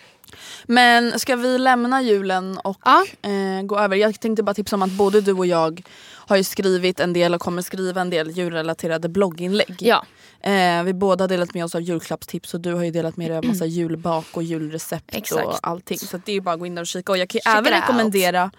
Men 0.66 1.20
ska 1.20 1.36
vi 1.36 1.58
lämna 1.58 2.02
julen 2.02 2.58
och 2.58 2.78
Ja. 2.86 3.06
eh, 3.22 3.62
gå 3.64 3.80
över? 3.80 3.96
Jag 3.96 4.20
tänkte 4.20 4.44
bara 4.44 4.54
tipsa 4.54 4.76
om 4.76 4.82
att 4.82 4.92
både 4.92 5.22
du 5.22 5.34
och 5.34 5.46
jag 5.46 5.82
har 6.28 6.38
ju 6.38 6.44
skrivit 6.44 7.00
en 7.00 7.14
del 7.14 7.34
och 7.34 7.42
kommer 7.42 7.62
skriva 7.62 8.02
en 8.02 8.10
del 8.10 8.32
julrelaterade 8.32 9.10
blogginlägg. 9.10 9.76
Ja. 9.80 10.06
Eh, 10.42 10.84
vi 10.84 10.94
båda 10.94 11.24
har 11.24 11.30
delat 11.30 11.54
med 11.54 11.66
oss 11.66 11.76
av 11.76 11.82
julklappstips 11.82 12.54
och 12.54 12.62
du 12.62 12.74
har 12.74 12.84
ju 12.84 12.92
delat 12.92 13.18
med 13.18 13.30
dig 13.32 13.38
av 13.38 13.46
massa 13.46 13.66
julbak 13.66 14.26
och 14.34 14.44
julrecept 14.44 15.16
Exakt. 15.16 15.46
och 15.46 15.60
allting. 15.62 16.00
Så 16.00 16.16
att 16.18 16.26
det 16.26 16.32
är 16.32 16.34
ju 16.34 16.42
bara 16.42 16.54
att 16.54 16.60
gå 16.60 16.66
in 16.66 16.76
där 16.76 16.82
och 16.82 16.88
kika. 16.88 17.12
Och 17.12 17.18
jag 17.18 17.30
kan 17.30 17.38
ju 17.40 17.42
Check 17.42 17.58
även 17.58 17.74
it 17.74 17.74
out. 17.74 17.84
rekommendera, 17.84 18.52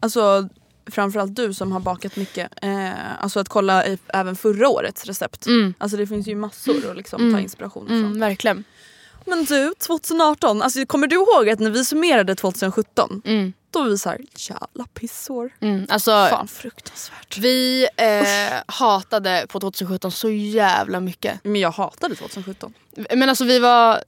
alltså 0.00 0.48
framförallt 0.90 1.36
du 1.36 1.54
som 1.54 1.72
har 1.72 1.80
bakat 1.80 2.16
mycket, 2.16 2.52
eh, 2.62 3.22
alltså 3.22 3.40
att 3.40 3.48
kolla 3.48 3.86
i, 3.86 3.98
även 4.08 4.36
förra 4.36 4.68
årets 4.68 5.04
recept. 5.04 5.46
Alltså 5.78 5.96
det 5.96 6.06
finns 6.06 6.26
ju 6.26 6.34
massor 6.34 6.90
att 6.90 6.96
liksom 6.96 7.32
ta 7.32 7.40
inspiration 7.40 7.86
från. 7.86 7.98
Mm, 8.04 8.20
verkligen. 8.20 8.64
Men 9.28 9.44
du, 9.44 9.74
2018, 9.78 10.62
alltså 10.62 10.86
kommer 10.86 11.06
du 11.06 11.16
ihåg 11.16 11.48
att 11.48 11.58
när 11.60 11.70
vi 11.70 11.84
summerade 11.84 12.34
2017 12.34 13.22
Mm. 13.24 13.52
då 13.70 13.82
var 13.82 13.88
vi 13.88 13.98
såhär, 13.98 14.18
jävla 14.36 14.84
pissår. 14.94 15.50
Mm, 15.60 15.86
alltså, 15.88 16.10
Fan 16.10 16.48
fruktansvärt. 16.48 17.38
vi 17.38 17.88
eh, 17.96 18.52
hatade 18.66 19.46
på 19.48 19.60
2017 19.60 20.12
så 20.12 20.30
jävla 20.30 21.00
mycket. 21.00 21.40
Men 21.44 21.60
jag 21.60 21.70
hatade 21.70 22.14
2017. 22.14 22.74
Men 23.14 23.28
alltså 23.28 23.44
vi 23.44 23.58
var, 23.58 24.00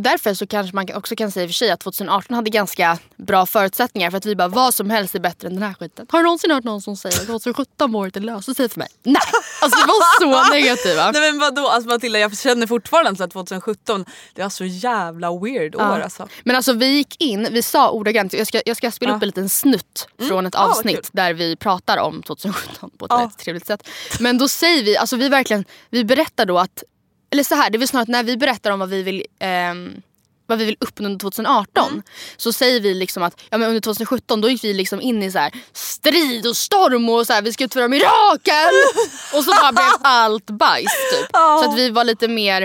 därför 0.00 0.34
så 0.34 0.46
kanske 0.46 0.74
man 0.76 0.94
också 0.94 1.16
kan 1.16 1.30
säga 1.30 1.44
i 1.44 1.46
och 1.46 1.50
för 1.50 1.54
sig 1.54 1.70
att 1.70 1.80
2018 1.80 2.34
hade 2.36 2.50
ganska 2.50 2.98
bra 3.16 3.46
förutsättningar 3.46 4.10
för 4.10 4.18
att 4.18 4.26
vi 4.26 4.36
bara 4.36 4.48
vad 4.48 4.74
som 4.74 4.90
helst 4.90 5.14
är 5.14 5.20
bättre 5.20 5.48
än 5.48 5.54
den 5.54 5.62
här 5.62 5.74
skiten. 5.74 6.06
Har 6.10 6.18
du 6.18 6.22
någonsin 6.24 6.50
hört 6.50 6.64
någon 6.64 6.82
som 6.82 6.96
säger 6.96 7.20
att 7.20 7.26
2017 7.26 7.92
var 7.92 8.00
året 8.00 8.14
det 8.14 8.20
löste 8.20 8.54
sig 8.54 8.68
för 8.68 8.78
mig? 8.78 8.88
Nej! 9.02 9.16
Alltså 9.62 9.78
vi 9.78 9.86
var 10.32 10.44
så 10.46 10.54
negativa. 10.54 11.10
Nej 11.10 11.32
men 11.32 11.40
vadå, 11.40 11.68
alltså 11.68 11.88
Matilda 11.88 12.18
jag 12.18 12.38
känner 12.38 12.66
fortfarande 12.66 13.24
att 13.24 13.30
2017 13.30 14.04
det 14.34 14.42
var 14.42 14.48
så 14.48 14.64
jävla 14.64 15.38
weird 15.38 15.74
år 15.74 16.00
alltså. 16.00 16.28
Men 16.44 16.56
alltså 16.56 16.72
vi 16.72 16.86
gick 16.86 17.22
in, 17.22 17.48
vi 17.50 17.62
sa 17.62 17.90
ordagrant, 17.90 18.32
jag 18.32 18.46
ska, 18.46 18.62
jag 18.66 18.76
ska 18.76 18.90
spela 18.90 19.16
upp 19.16 19.22
en 19.22 19.28
liten 19.28 19.48
snutt 19.48 20.08
från 20.28 20.46
ett 20.46 20.54
Ah, 20.54 20.60
vad 20.60 20.70
avsnitt 20.70 20.96
kul. 20.96 21.04
där 21.12 21.32
vi 21.34 21.56
pratar 21.56 21.98
om 21.98 22.22
2017 22.22 22.90
på 22.98 23.04
ett 23.04 23.10
Ja. 23.10 23.30
trevligt 23.38 23.66
sätt. 23.66 23.88
Men 24.20 24.38
då 24.38 24.48
säger 24.48 24.82
vi, 24.84 24.96
alltså 24.96 25.16
vi 25.16 25.28
verkligen, 25.28 25.64
vi 25.90 26.04
berättar 26.04 26.46
då 26.46 26.58
att, 26.58 26.82
eller 27.30 27.42
så 27.44 27.54
här, 27.54 27.70
det 27.70 27.76
är 27.76 27.78
väl 27.78 27.88
snarare 27.88 28.02
att 28.02 28.08
när 28.08 28.22
vi 28.22 28.36
berättar 28.36 28.70
om 28.70 28.78
vad 28.78 28.88
vi 28.88 29.02
vill 29.02 29.26
ehm, 29.38 30.02
vad 30.50 30.58
vi 30.58 30.64
vill 30.64 30.76
uppnå 30.80 31.06
under 31.06 31.18
2018 31.18 32.02
så 32.36 32.52
säger 32.52 32.80
vi 32.80 32.94
liksom 32.94 33.22
att 33.22 33.40
ja, 33.50 33.58
men 33.58 33.68
under 33.68 33.80
2017 33.80 34.40
då 34.40 34.50
gick 34.50 34.64
vi 34.64 34.74
liksom 34.74 35.00
in 35.00 35.22
i 35.22 35.32
så 35.32 35.38
här 35.38 35.52
strid 35.72 36.46
och 36.46 36.56
storm 36.56 37.08
och 37.08 37.26
så 37.26 37.32
här, 37.32 37.42
vi 37.42 37.52
ska 37.52 37.64
utföra 37.64 37.88
mirakel 37.88 38.74
och 39.34 39.44
så 39.44 39.50
bara 39.50 39.72
blev 39.72 39.90
allt 40.02 40.46
bajs 40.46 40.92
typ. 41.12 41.30
Ja. 41.32 41.60
Så 41.62 41.70
att 41.70 41.78
vi 41.78 41.90
var 41.90 42.04
lite 42.04 42.28
mer 42.28 42.60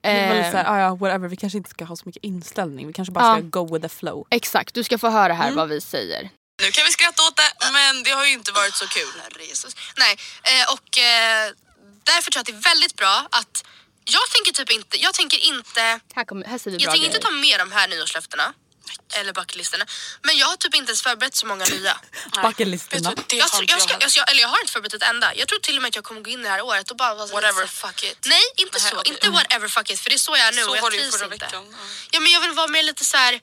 Det 0.00 0.28
var 0.28 0.34
lite 0.34 0.46
eh, 0.46 0.50
såhär, 0.50 0.64
ah, 0.72 0.80
ja, 0.80 0.94
whatever, 0.94 1.28
vi 1.28 1.36
kanske 1.36 1.58
inte 1.58 1.70
ska 1.70 1.84
ha 1.84 1.96
så 1.96 2.02
mycket 2.06 2.24
inställning, 2.24 2.86
vi 2.86 2.92
kanske 2.92 3.12
bara 3.12 3.34
ska 3.34 3.60
go 3.60 3.74
with 3.74 3.82
the 3.82 3.88
flow. 3.88 4.26
Exakt, 4.30 4.74
du 4.74 4.84
ska 4.84 4.98
få 4.98 5.08
höra 5.08 5.32
här 5.32 5.52
vad 5.52 5.68
vi 5.68 5.80
säger. 5.80 6.30
Nu 6.62 6.70
kan 6.70 6.84
vi 6.84 6.90
skratta 6.90 7.22
åt 7.22 7.36
det, 7.36 7.50
men 7.72 8.02
det 8.02 8.10
har 8.10 8.24
ju 8.24 8.32
inte 8.32 8.52
varit 8.52 8.74
så 8.74 8.86
kul. 8.86 9.14
Nej, 9.96 10.16
eh, 10.42 10.72
och 10.74 10.98
eh, 10.98 11.52
därför 12.04 12.30
tror 12.30 12.38
jag 12.38 12.40
att 12.40 12.46
det 12.46 12.68
är 12.68 12.74
väldigt 12.74 12.96
bra 12.96 13.26
att 13.30 13.64
jag 14.04 14.30
tänker 14.30 14.52
typ 14.52 14.70
inte, 14.70 15.02
jag 15.02 15.14
tänker 15.14 15.38
inte, 15.38 16.00
Här, 16.14 16.24
kommer, 16.24 16.46
här 16.46 16.58
säger 16.58 16.78
vi 16.78 16.82
jag 16.84 16.88
bra 16.88 16.92
tänker 16.92 17.06
inte 17.06 17.18
ta 17.26 17.30
med 17.30 17.60
de 17.60 17.72
här 17.72 17.88
nyårslöftena. 17.88 18.52
Eller 19.14 19.32
bucketlistorna. 19.32 19.86
Men 20.22 20.36
jag 20.36 20.46
har 20.46 20.56
typ 20.56 20.74
inte 20.74 20.90
ens 20.90 21.02
förberett 21.02 21.34
så 21.36 21.46
många 21.46 21.64
nya. 21.64 21.96
Bucketlistorna. 22.42 23.14
Det 23.28 23.36
Jag, 23.36 23.44
har 23.44 23.48
tror- 23.48 23.62
inte 23.62 23.72
jag, 23.72 23.78
jag 23.78 23.82
ska, 23.82 23.92
heller. 23.92 24.02
jag, 24.04 24.10
ska- 24.12 24.22
eller 24.22 24.40
jag 24.40 24.48
har 24.48 24.60
inte 24.60 24.72
förberett 24.72 24.94
ett 24.94 25.02
enda. 25.02 25.34
Jag 25.34 25.48
tror 25.48 25.58
till 25.58 25.76
och 25.76 25.82
med 25.82 25.88
att 25.88 25.94
jag 25.96 26.04
kommer 26.04 26.20
gå 26.20 26.30
in 26.30 26.40
i 26.40 26.42
det 26.42 26.48
här 26.48 26.60
året 26.60 26.90
och 26.90 26.96
bara 26.96 27.14
vara 27.14 27.26
så 27.28 27.34
Whatever, 27.34 27.62
så- 27.66 27.86
fuck 27.86 28.04
it. 28.04 28.18
Nej, 28.26 28.42
inte 28.56 28.78
Nej, 28.78 28.90
så. 28.90 28.96
okej. 29.00 29.12
Inte 29.12 29.30
whatever 29.30 29.68
fuck 29.68 29.90
it. 29.90 30.00
För 30.00 30.10
det 30.10 30.16
är 30.16 30.18
så 30.18 30.36
jag 30.36 30.46
är 30.48 30.52
nu 30.52 30.62
Så 30.62 30.70
och 30.70 30.76
jag 30.76 30.82
var 30.82 30.90
det 30.90 30.96
ju 30.96 31.02
trivs 31.02 31.16
förra 31.18 31.24
inte. 31.34 31.44
veckan. 31.46 31.66
Ja. 31.72 31.78
Ja 32.10 32.20
men 32.20 32.32
jag 32.32 32.40
vill 32.40 32.50
vara 32.52 32.68
mer 32.68 32.82
lite 32.82 33.04
så 33.04 33.16
här. 33.16 33.40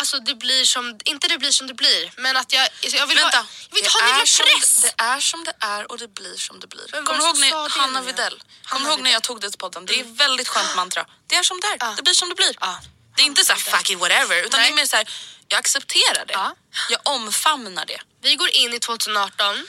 Alltså 0.00 0.18
det 0.20 0.34
blir 0.34 0.64
som, 0.64 0.98
inte 1.04 1.28
det 1.28 1.38
blir 1.38 1.50
som 1.50 1.66
det 1.66 1.74
blir. 1.74 2.12
Men 2.16 2.36
att 2.36 2.52
jag, 2.52 2.68
jag 2.82 3.06
vill 3.06 3.16
Vänta, 3.16 3.38
ha, 3.38 3.44
jag 3.68 3.74
vill 3.74 3.84
inte 3.84 3.98
det 3.98 4.04
ha 4.04 4.12
är 4.14 4.18
någon 4.18 4.26
som- 4.26 4.46
press. 4.46 4.82
Det 4.82 5.04
är 5.04 5.20
som 5.20 5.44
det 5.44 5.54
är 5.60 5.90
och 5.90 5.98
det 5.98 6.08
blir 6.08 6.36
som 6.36 6.60
det 6.60 6.66
blir. 6.66 6.86
Kommer 6.90 7.18
du 7.18 7.24
ihåg 7.24 7.36
som 7.36 7.40
när 7.40 7.68
Hanna? 7.68 8.00
Videll? 8.02 8.42
Kommer 8.64 8.90
ihåg 8.90 9.00
när 9.00 9.10
jag 9.10 9.22
tog 9.22 9.40
det 9.40 9.50
till 9.50 9.58
podden? 9.58 9.86
Det 9.86 9.94
är 10.00 10.04
ett 10.04 10.06
väldigt 10.20 10.48
skönt 10.48 10.76
mantra. 10.76 11.06
Det 11.26 11.36
är 11.36 11.42
som 11.42 11.60
det 11.60 11.66
är. 11.66 11.76
Ja. 11.80 11.92
Det 11.96 12.02
blir 12.02 12.14
som 12.14 12.28
det 12.28 12.34
blir. 12.34 12.54
Ja. 12.60 12.80
Det 13.16 13.22
är 13.22 13.26
inte 13.26 13.44
så 13.44 13.52
här 13.52 13.60
fuck 13.60 13.90
it 13.90 13.98
whatever 13.98 14.36
utan 14.46 14.60
Nej. 14.60 14.70
det 14.70 14.74
är 14.74 14.76
mer 14.76 14.86
så 14.86 14.96
här 14.96 15.08
jag 15.48 15.58
accepterar 15.58 16.24
det. 16.26 16.32
Ja. 16.32 16.54
Jag 16.90 17.00
omfamnar 17.04 17.86
det. 17.86 18.00
Vi 18.22 18.36
går 18.36 18.48
in 18.50 18.74
i 18.74 18.80
2018 18.80 19.66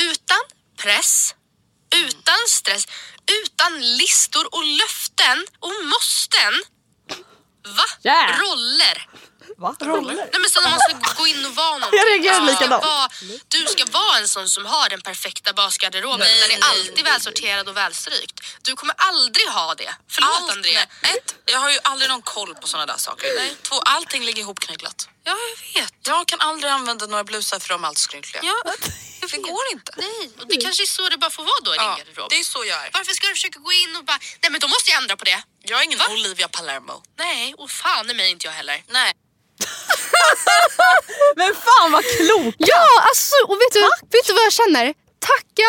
utan 0.00 0.38
press, 0.76 1.34
utan 1.94 2.38
stress, 2.48 2.86
utan 3.42 3.96
listor 3.96 4.54
och 4.54 4.64
löften 4.64 5.46
och 5.60 5.72
måsten. 5.84 6.62
Va? 7.76 7.84
Yeah. 8.04 8.38
Roller. 8.40 9.08
Va? 9.58 9.76
Roller? 9.80 10.14
Nej 10.14 10.28
men 10.32 10.70
man 10.70 10.80
ska 10.80 11.14
gå 11.22 11.26
in 11.26 11.46
och 11.46 11.54
vara 11.54 11.78
någonting. 11.78 11.98
Jag 11.98 12.08
reagerar 12.08 12.40
du 12.40 12.46
ska 12.46 12.52
likadant. 12.60 12.84
vara- 12.84 13.08
Du 13.48 13.66
ska 13.66 13.84
vara 13.84 14.18
en 14.18 14.28
sån 14.28 14.48
som 14.50 14.66
har 14.66 14.88
den 14.88 15.00
perfekta 15.00 15.52
basgarderoben. 15.52 16.18
Den 16.40 16.50
är 16.50 16.64
alltid 16.70 17.04
välsorterad 17.04 17.68
och 17.68 17.76
välstrykt. 17.76 18.40
Du 18.62 18.76
kommer 18.76 18.94
aldrig 18.98 19.48
ha 19.48 19.74
det. 19.74 19.94
Förlåt 20.10 20.30
Allt- 20.40 20.52
André. 20.52 20.74
nej, 21.02 21.12
Ett, 21.16 21.34
jag 21.44 21.58
har 21.58 21.70
ju 21.70 21.78
aldrig 21.84 22.10
någon 22.10 22.22
koll 22.22 22.54
på 22.54 22.66
såna 22.68 22.86
där 22.86 22.96
saker. 22.96 23.28
Nej. 23.38 23.56
Två, 23.62 23.76
allting 23.80 24.24
ligger 24.24 24.42
ihopknögglat. 24.42 25.08
Ja, 25.24 25.36
jag 25.74 25.82
vet. 25.82 25.94
Jag 26.06 26.28
kan 26.28 26.40
aldrig 26.40 26.72
använda 26.72 27.06
några 27.06 27.24
blusar 27.24 27.58
för 27.58 27.68
de 27.68 27.84
är 27.84 27.88
allt 27.88 27.98
skrynkliga. 27.98 28.42
Ja, 28.44 28.62
Det 29.30 29.36
går 29.38 29.60
inte. 29.72 29.92
Nej, 29.96 30.30
och 30.40 30.46
det 30.48 30.56
kanske 30.56 30.82
är 30.82 30.86
så 30.86 31.08
det 31.08 31.16
bara 31.18 31.30
får 31.30 31.42
vara 31.44 31.60
då 31.64 31.74
i 31.74 31.76
Ja, 31.76 31.94
din 31.96 32.04
garderob. 32.06 32.30
det 32.30 32.38
är 32.38 32.44
så 32.44 32.64
jag 32.64 32.86
är. 32.86 32.90
Varför 32.92 33.12
ska 33.12 33.26
du 33.26 33.34
försöka 33.34 33.58
gå 33.58 33.72
in 33.72 33.96
och 33.96 34.04
bara, 34.04 34.18
nej 34.42 34.50
men 34.50 34.60
då 34.60 34.68
måste 34.68 34.90
jag 34.90 35.02
ändra 35.02 35.16
på 35.16 35.24
det. 35.24 35.42
Jag 35.62 35.80
är 35.80 35.84
ingen 35.84 35.98
Va? 35.98 36.04
Olivia 36.10 36.48
Palermo. 36.48 37.02
Nej, 37.18 37.54
och 37.58 37.70
fan 37.70 38.10
i 38.10 38.14
mig 38.14 38.30
inte 38.30 38.46
jag 38.46 38.52
heller. 38.52 38.84
Nej. 38.88 39.12
Men 41.36 41.54
fan 41.54 41.92
vad 41.92 42.04
klok! 42.04 42.54
Ja, 42.58 42.86
alltså, 43.08 43.34
och 43.48 43.56
vet 43.60 43.72
du, 43.72 43.80
vet 44.16 44.26
du 44.26 44.32
vad 44.32 44.44
jag 44.44 44.52
känner? 44.52 44.94
Tacka 45.28 45.68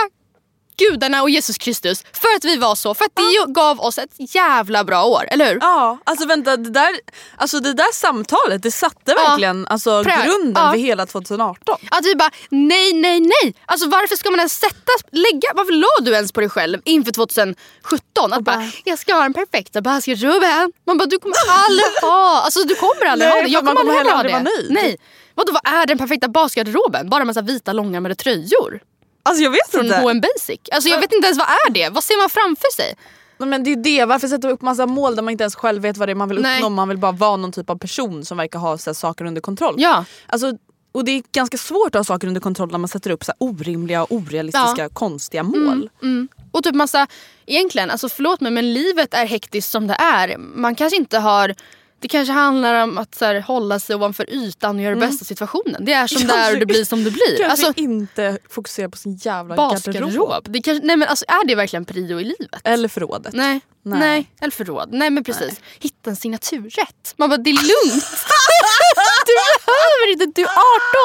gudarna 0.78 1.22
och 1.22 1.30
Jesus 1.30 1.58
Kristus 1.58 2.04
för 2.14 2.28
att 2.38 2.46
vi 2.46 2.56
var 2.58 2.76
så. 2.76 2.94
För 2.94 3.06
att 3.06 3.16
det 3.16 3.54
gav 3.54 3.80
oss 3.82 3.98
ett 3.98 4.36
jävla 4.36 4.84
bra 4.84 5.04
år, 5.06 5.28
eller 5.32 5.46
hur? 5.46 5.58
Ja, 5.62 5.98
alltså 6.04 6.26
vänta 6.28 6.58
det 6.58 6.70
där, 6.70 6.90
alltså 7.38 7.60
det 7.60 7.74
där 7.74 7.94
samtalet 7.94 8.64
det 8.64 8.72
satte 8.72 9.14
verkligen 9.16 9.68
alltså, 9.68 9.90
Prä- 10.04 10.26
grunden 10.26 10.64
ja. 10.66 10.72
för 10.72 10.78
hela 10.80 11.06
2018. 11.06 11.78
Att 11.92 12.06
vi 12.06 12.16
bara 12.16 12.32
nej, 12.50 12.94
nej, 12.94 13.20
nej. 13.20 13.56
Alltså 13.66 13.90
varför 13.90 14.16
ska 14.16 14.30
man 14.32 14.40
ens 14.40 14.60
sätta, 14.60 14.92
lägga, 15.12 15.48
varför 15.56 15.74
la 15.74 16.06
du 16.06 16.14
ens 16.14 16.32
på 16.32 16.40
dig 16.40 16.50
själv 16.50 16.82
inför 16.86 17.12
2017? 17.12 18.34
Att 18.34 18.42
bara, 18.44 18.72
jag 18.84 19.00
ska 19.00 19.14
ha 19.14 19.22
den 19.22 19.34
perfekta 19.34 19.82
basketgubben. 19.82 20.72
Man 20.88 20.98
bara, 20.98 21.06
du 21.06 21.20
kommer 21.20 21.36
aldrig 21.50 21.86
ha, 22.02 22.42
alltså 22.42 22.64
du 22.64 22.76
kommer 22.76 23.06
aldrig 23.06 23.30
Nej, 23.30 23.38
ha 23.38 23.44
det. 23.48 23.50
Jag 23.54 23.66
kommer 23.66 23.80
aldrig 23.92 24.12
ha 24.14 24.24
det. 24.24 24.30
vara. 24.32 24.46
Nej. 24.70 24.98
Vadå, 25.36 25.54
vad 25.64 25.74
är 25.74 25.86
den 25.86 25.98
perfekta 25.98 26.28
basketgarderoben? 26.28 27.10
Bara 27.10 27.22
en 27.22 27.28
massa 27.28 27.42
vita 27.42 27.74
långärmade 27.74 28.16
tröjor 28.16 28.80
Alltså 29.24 29.44
jag 29.44 29.52
vet 29.52 29.72
från 29.72 29.86
inte. 29.86 29.98
H&M 29.98 30.22
Basic. 30.22 30.60
Alltså 30.72 30.90
jag 30.90 31.00
vet 31.00 31.14
inte 31.14 31.28
ens 31.28 31.38
vad 31.40 31.48
är 31.48 31.70
det? 31.70 31.90
Vad 31.90 32.04
ser 32.04 32.18
man 32.18 32.30
framför 32.30 32.76
sig? 32.76 32.96
Nej, 33.38 33.50
Men 33.50 33.64
det 33.64 33.72
är 33.72 33.76
det, 33.76 34.06
varför 34.06 34.28
sätta 34.28 34.50
upp 34.50 34.62
massa 34.62 34.86
mål 34.86 35.16
där 35.16 35.24
man 35.24 35.32
inte 35.32 35.44
ens 35.44 35.56
själv 35.56 35.82
vet 35.82 35.98
vad 35.98 36.08
det 36.08 36.12
är 36.12 36.16
man 36.16 36.30
vill 36.30 36.42
Nej. 36.42 36.58
uppnå? 36.58 36.70
Man 36.70 36.90
vill 36.90 36.98
bara 36.98 37.12
vara 37.12 37.38
någon 37.38 37.52
typ 37.52 37.70
av 37.70 37.78
person 37.78 38.26
som 38.26 38.38
verkar 38.38 38.60
ha 38.60 38.78
så 38.78 38.90
här, 38.90 38.94
saker 38.94 39.26
under 39.26 39.42
kontroll. 39.42 39.76
Ja. 39.78 40.06
Alltså, 40.28 40.58
och 40.92 41.06
det 41.06 41.12
är 41.12 41.24
ganska 41.32 41.58
svårt 41.58 41.88
att 41.88 42.00
ha 42.00 42.04
saker 42.04 42.28
under 42.28 42.42
kontroll 42.42 42.72
när 42.72 42.78
man 42.78 42.88
sätter 42.88 43.12
upp 43.12 43.24
så 43.24 43.32
här, 43.32 43.48
orimliga 43.48 44.04
och 44.04 44.12
orealistiska 44.12 44.90
konstiga 44.90 45.44
mål. 45.44 45.90
Mm. 46.02 46.28
Och 46.52 46.64
typ 46.64 46.76
massa, 46.76 47.08
egentligen, 47.46 47.92
alltså 47.92 48.10
förlåt 48.10 48.42
mig 48.42 48.52
men 48.52 48.74
livet 48.74 49.14
är 49.14 49.26
hektiskt 49.26 49.72
som 49.72 49.88
det 49.88 49.94
är. 50.00 50.38
Man 50.38 50.76
kanske 50.76 50.98
inte 50.98 51.20
har 51.20 51.56
det 52.04 52.08
kanske 52.10 52.34
handlar 52.34 52.84
om 52.84 52.98
att 52.98 53.16
så 53.16 53.26
här, 53.26 53.40
hålla 53.40 53.80
sig 53.80 53.96
ovanför 53.96 54.30
ytan 54.30 54.76
och 54.76 54.82
göra 54.82 54.96
det 54.96 55.02
bästa 55.02 55.24
av 55.24 55.26
situationen. 55.26 55.86
Det 55.86 55.94
är 55.94 56.08
som 56.08 56.22
det 56.28 56.34
är 56.34 56.54
och 56.54 56.60
det 56.60 56.66
blir 56.66 56.86
som 56.86 57.04
det 57.04 57.12
blir. 57.12 57.38
Kanske 57.38 57.68
Alltså, 57.68 57.82
inte 57.82 58.38
fokusera 58.50 58.90
på 58.90 58.98
sin 58.98 59.16
jävla 59.16 59.56
garderob. 59.56 60.46
Det 60.50 60.62
kanske, 60.62 60.86
nej 60.88 60.98
men 60.98 61.08
alltså, 61.08 61.26
är 61.28 61.48
det 61.48 61.56
verkligen 61.56 61.86
prio 61.86 62.20
i 62.20 62.24
livet? 62.24 62.62
Eller 62.64 62.88
förrådet. 62.88 63.34
Nej. 63.34 63.62
Nej. 63.86 64.00
Nej. 64.00 64.32
eller 64.42 64.52
förråd. 64.52 64.90
Nej 64.92 65.10
men 65.10 65.24
precis. 65.24 65.62
Hitta 65.80 66.10
en 66.10 66.16
signaturrätt. 66.16 67.14
Man 67.18 67.30
bara, 67.30 67.38
det 67.38 67.50
är 67.50 67.54
lugnt. 67.54 68.06
du 69.26 69.34
behöver 69.66 70.12
inte, 70.12 70.42
du 70.42 70.42
är 70.42 70.52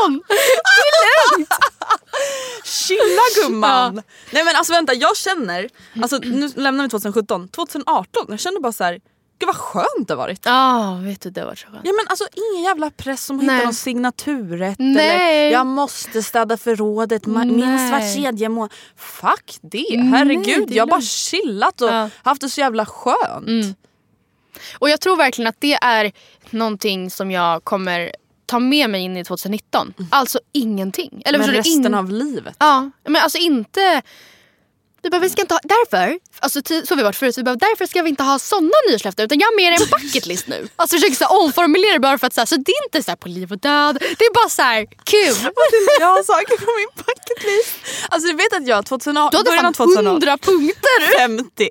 18. 0.04 0.22
Det 0.28 0.34
är 0.34 1.36
lugnt. 1.38 1.48
Chilla 2.64 3.22
gumman! 3.42 4.02
Nej 4.32 4.44
men 4.44 4.56
alltså 4.56 4.72
vänta, 4.72 4.94
jag 4.94 5.16
känner, 5.16 5.68
alltså, 6.02 6.18
nu 6.18 6.48
lämnar 6.56 6.84
vi 6.84 6.90
2017, 6.90 7.48
2018, 7.48 8.26
jag 8.28 8.40
känner 8.40 8.60
bara 8.60 8.72
så 8.72 8.84
här. 8.84 9.00
Gud 9.38 9.46
vad 9.46 9.56
skönt 9.56 10.08
det 10.08 10.12
har 10.14 10.16
varit. 10.18 10.40
Ja, 10.44 10.98
vet 11.04 11.20
du 11.20 11.30
det 11.30 11.44
var 11.44 11.54
så 11.54 11.66
skönt. 11.66 11.80
Ja 11.84 11.92
men 11.92 12.06
alltså 12.08 12.24
ingen 12.34 12.64
jävla 12.64 12.90
press 12.90 13.30
om 13.30 13.38
att 13.38 13.44
Nej. 13.44 13.54
hitta 13.54 13.64
någon 13.64 13.74
signaturrätt 13.74 14.78
Nej. 14.78 15.08
eller 15.08 15.52
jag 15.52 15.66
måste 15.66 16.22
städa 16.22 16.56
förrådet 16.56 17.26
minst 17.26 17.92
var 17.92 17.98
Nej. 17.98 18.14
tredje 18.16 18.48
månad. 18.48 18.72
Fuck 18.96 19.58
det, 19.60 19.84
Nej, 19.90 20.06
herregud 20.06 20.68
det 20.68 20.74
är 20.74 20.76
jag 20.76 20.82
har 20.84 20.90
bara 20.90 21.00
chillat 21.00 21.80
och 21.80 21.88
Ja. 21.88 22.10
haft 22.22 22.40
det 22.40 22.48
så 22.48 22.60
jävla 22.60 22.86
skönt. 22.86 23.78
Och 24.78 24.90
jag 24.90 25.00
tror 25.00 25.16
verkligen 25.16 25.48
att 25.48 25.60
det 25.60 25.74
är 25.74 26.12
någonting 26.50 27.10
som 27.10 27.30
jag 27.30 27.64
kommer 27.64 28.12
ta 28.46 28.58
med 28.58 28.90
mig 28.90 29.00
in 29.02 29.16
i 29.16 29.24
2019. 29.24 29.94
Alltså 30.10 30.40
ingenting. 30.52 31.22
Eller 31.26 31.38
Men 31.38 31.48
resten 31.50 31.86
In- 31.86 31.94
av 31.94 32.10
livet. 32.12 32.56
Ja, 32.58 32.90
men 33.04 33.22
alltså 33.22 33.38
inte... 33.38 34.02
Du 35.02 35.10
bara, 35.10 35.20
vi 35.20 35.30
ska 35.30 35.40
inte 35.42 35.54
ha, 35.54 35.60
därför, 35.64 36.18
alltså, 36.38 36.60
så 36.64 36.74
har 36.92 36.96
vi 36.96 37.02
varit 37.02 37.16
förut, 37.16 37.38
vi 37.38 37.42
bara, 37.42 37.56
därför 37.56 37.86
ska 37.86 38.02
vi 38.02 38.08
inte 38.10 38.22
ha 38.22 38.38
sådana 38.38 38.70
nyårslöften 38.90 39.24
utan 39.24 39.38
jag 39.38 39.46
har 39.46 39.56
mer 39.56 39.72
en 39.72 39.78
bucket 39.90 40.26
list 40.26 40.46
nu. 40.48 40.68
Alltså 40.76 40.96
försöker 40.96 41.14
så 41.16 41.24
här, 41.24 41.40
omformulera 41.44 41.98
bara 41.98 42.18
för 42.18 42.26
att 42.26 42.34
så, 42.34 42.40
här, 42.40 42.46
så 42.46 42.56
det 42.56 42.72
är 42.72 42.84
inte 42.86 43.02
så 43.02 43.10
här, 43.10 43.16
på 43.16 43.28
liv 43.28 43.52
och 43.52 43.58
död, 43.58 43.96
det 44.18 44.24
är 44.24 44.34
bara 44.34 44.48
så 44.48 44.62
här 44.62 44.86
kul. 45.04 45.34
Jag 46.00 46.06
har 46.06 46.22
saker 46.22 46.56
på 46.66 46.70
min 46.80 46.88
bucket 46.96 47.44
list. 47.44 47.74
Alltså 48.08 48.28
du 48.30 48.34
vet 48.36 48.52
att 48.52 48.66
jag 48.66 48.86
2018, 48.86 49.44
Du 49.44 49.50
hade 49.50 49.62
fan 49.62 49.74
2018 49.74 50.06
hundra 50.06 50.38
punkter. 50.38 51.18
50. 51.18 51.68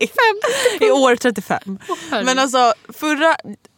I 0.86 0.91
år 0.91 1.16
35. 1.16 1.80
Men 2.26 2.39
alltså 2.39 2.74
förra 2.93 3.36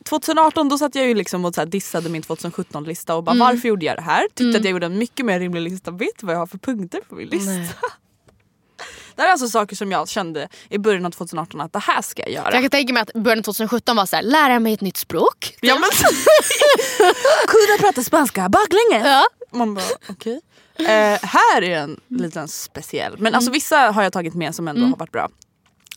2018 0.10 0.70
då 0.70 0.78
satt 0.78 0.96
jag 0.96 1.08
ju 1.08 1.14
liksom 1.16 1.46
och 1.46 1.56
så 1.56 1.66
dissade 1.66 2.10
min 2.10 2.22
2017 2.22 2.84
lista 2.84 3.16
och 3.16 3.24
bara 3.24 3.32
Mm. 3.32 3.48
varför 3.48 3.68
gjorde 3.68 3.86
jag 3.86 3.98
det 3.98 4.02
här? 4.02 4.28
Tyckte 4.36 4.58
att 4.58 4.64
jag 4.64 4.72
gjorde 4.72 4.86
en 4.86 4.98
mycket 4.98 5.26
mer 5.26 5.40
rimlig 5.40 5.62
lista. 5.62 5.92
Vet 5.92 6.10
du 6.20 6.26
vad 6.26 6.36
jag 6.36 6.40
har 6.40 6.48
för 6.48 6.58
punkter 6.58 7.02
på 7.10 7.16
min 7.16 7.28
lista? 7.28 7.52
Det 9.20 9.24
här 9.24 9.30
är 9.30 9.32
alltså 9.32 9.48
saker 9.50 9.76
som 9.76 9.92
jag 9.92 10.10
kände 10.10 10.48
i 10.70 10.78
början 10.78 11.06
av 11.06 11.12
2018 11.12 11.62
att 11.62 11.74
det 11.74 11.80
här 11.80 12.02
ska 12.02 12.22
jag 12.22 12.32
göra. 12.32 12.54
Jag 12.54 12.62
kan 12.64 12.70
tänka 12.70 12.94
mig 12.94 13.02
att 13.02 13.14
början 13.14 13.40
av 13.40 13.44
2017 13.44 13.96
var 13.96 14.06
så 14.06 14.16
här, 14.16 14.24
lära 14.24 14.60
mig 14.60 14.74
ett 14.74 14.82
nytt 14.82 14.98
språk. 14.98 15.58
Ja, 15.62 15.74
men, 15.80 15.90
kunna 17.48 17.78
prata 17.80 18.04
spanska 18.04 18.50
baklänges. 18.50 19.08
Ja. 19.08 19.24
Man 19.52 19.74
bara 19.76 19.86
okej. 20.10 20.42
Eh, 20.80 20.86
här 21.22 21.62
är 21.64 21.78
en 21.78 22.00
liten 22.10 22.48
speciell. 22.48 23.16
Men 23.18 23.36
alltså 23.36 23.52
vissa 23.52 23.78
har 23.78 24.04
jag 24.04 24.14
tagit 24.14 24.34
med 24.34 24.56
som 24.56 24.68
ändå 24.68 24.86
har 24.86 24.98
varit 24.98 25.12
bra. 25.12 25.30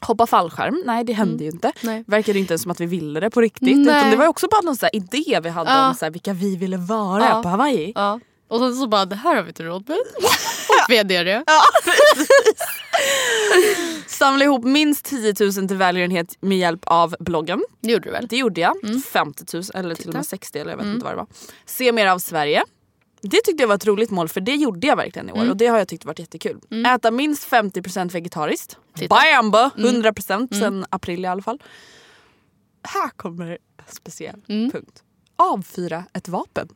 Hoppa 0.01 0.27
fallskärm, 0.27 0.83
nej 0.87 1.05
det 1.05 1.13
hände 1.13 1.45
ju 1.45 1.51
inte. 1.51 1.73
Nej. 1.81 2.05
Verkade 2.07 2.39
inte 2.39 2.53
ens 2.53 2.63
som 2.63 2.71
att 2.71 2.81
vi 2.81 2.87
ville 2.87 3.21
det 3.21 3.31
på 3.31 3.41
riktigt. 3.41 3.79
Nej. 3.79 3.99
Utan 3.99 4.11
det 4.11 4.17
var 4.17 4.27
också 4.27 4.49
bara 4.51 4.61
någon 4.61 4.77
så 4.77 4.89
idé 4.93 5.41
vi 5.43 5.49
hade 5.49 5.71
Ja. 5.71 5.89
om 5.89 5.95
så 5.95 6.05
här, 6.05 6.11
vilka 6.13 6.33
vi 6.33 6.57
ville 6.57 6.77
vara 6.77 7.25
Ja. 7.29 7.43
på 7.43 7.49
Hawaii. 7.49 7.93
Ja. 7.95 8.21
Och 8.49 8.59
sen 8.59 8.75
så 8.77 8.87
bara, 8.87 9.05
det 9.05 9.17
här 9.17 9.35
har 9.37 9.43
vi 9.43 9.49
inte 9.49 9.63
råd 9.63 9.89
med. 9.89 9.99
Är 10.89 11.25
det. 11.25 11.45
Samla 14.07 14.45
ihop 14.45 14.65
minst 14.65 15.05
10 15.05 15.35
000 15.41 15.53
till 15.53 15.77
välgörenhet 15.77 16.37
med 16.41 16.59
hjälp 16.59 16.81
av 16.85 17.17
bloggen. 17.21 17.63
Det 17.81 17.93
gjorde 17.93 18.05
du 18.05 18.11
väl? 18.11 18.27
Det 18.27 18.37
gjorde 18.37 18.61
jag. 18.61 18.75
50 19.13 19.45
000 19.57 19.63
eller 19.75 19.95
till 19.95 20.09
och 20.09 20.15
med 20.15 20.23
Titta. 20.23 20.31
60 20.37 20.59
eller 20.59 20.71
jag 20.71 20.79
vet 20.79 20.87
inte 20.87 21.05
vad 21.05 21.13
det 21.13 21.17
var. 21.17 21.27
Se 21.67 21.93
mer 21.93 22.07
av 22.07 22.19
Sverige. 22.19 22.65
Det 23.21 23.41
tyckte 23.45 23.63
jag 23.63 23.69
var 23.69 23.75
ett 23.75 23.87
roligt 23.87 24.11
mål 24.11 24.29
för 24.29 24.41
det 24.41 24.55
gjorde 24.55 24.87
jag 24.87 24.97
verkligen 24.97 25.29
i 25.29 25.33
år 25.33 25.51
och 25.51 25.57
det 25.57 25.67
har 25.67 25.79
jag 25.79 25.89
tyckt 25.89 26.05
varit 26.05 26.19
jättekul. 26.19 26.61
Äta 26.95 27.11
minst 27.11 27.51
50% 27.51 28.11
vegetariskt. 28.11 28.77
Titta. 28.97 29.15
Bamba! 29.15 29.71
100% 29.77 30.59
sen 30.59 30.87
april 30.91 31.25
i 31.25 31.29
alla 31.29 31.43
fall. 31.43 31.63
Här 32.83 33.09
kommer 33.09 33.51
en 33.51 33.59
speciell 33.89 34.43
punkt. 34.47 35.03
Avfyra 35.37 36.05
ett 36.13 36.29
vapen. 36.29 36.69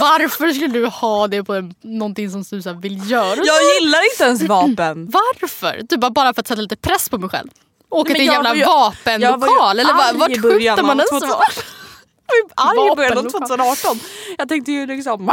Varför 0.00 0.52
skulle 0.52 0.68
du 0.68 0.86
ha 0.86 1.28
det 1.28 1.44
på 1.44 1.54
en, 1.54 1.74
någonting 1.82 2.30
som 2.30 2.42
du 2.50 2.62
så 2.62 2.72
vill 2.72 3.10
göra? 3.10 3.36
Jag 3.44 3.62
gillar 3.80 4.10
inte 4.12 4.24
ens 4.24 4.42
vapen. 4.42 5.10
Varför? 5.40 5.80
Du 5.88 5.96
bara, 5.96 6.10
bara 6.10 6.34
för 6.34 6.40
att 6.40 6.48
sätta 6.48 6.60
lite 6.62 6.76
press 6.76 7.08
på 7.08 7.18
mig 7.18 7.30
själv? 7.30 7.48
Åka 7.90 8.12
till 8.12 8.20
en 8.20 8.26
jag 8.26 8.34
jävla 8.34 8.48
var 8.50 8.54
ju- 8.56 8.60
jag 8.60 8.68
var 8.68 9.38
vapenlokal? 9.38 9.78
Eller 9.80 9.90
arg 9.92 9.98
va- 9.98 10.18
vart 10.18 10.28
skjuter 10.42 10.82
man 10.82 10.96
ens 10.98 11.10
2000. 11.10 11.28
vapen? 11.28 11.46
Arg 12.54 12.92
i 12.92 12.96
början 12.96 13.18
av 13.18 13.24
Vapenlokal. 13.24 13.48
2018. 13.48 14.00
Jag 14.38 14.48
tänkte 14.48 14.72
ju 14.72 14.86
liksom... 14.86 15.26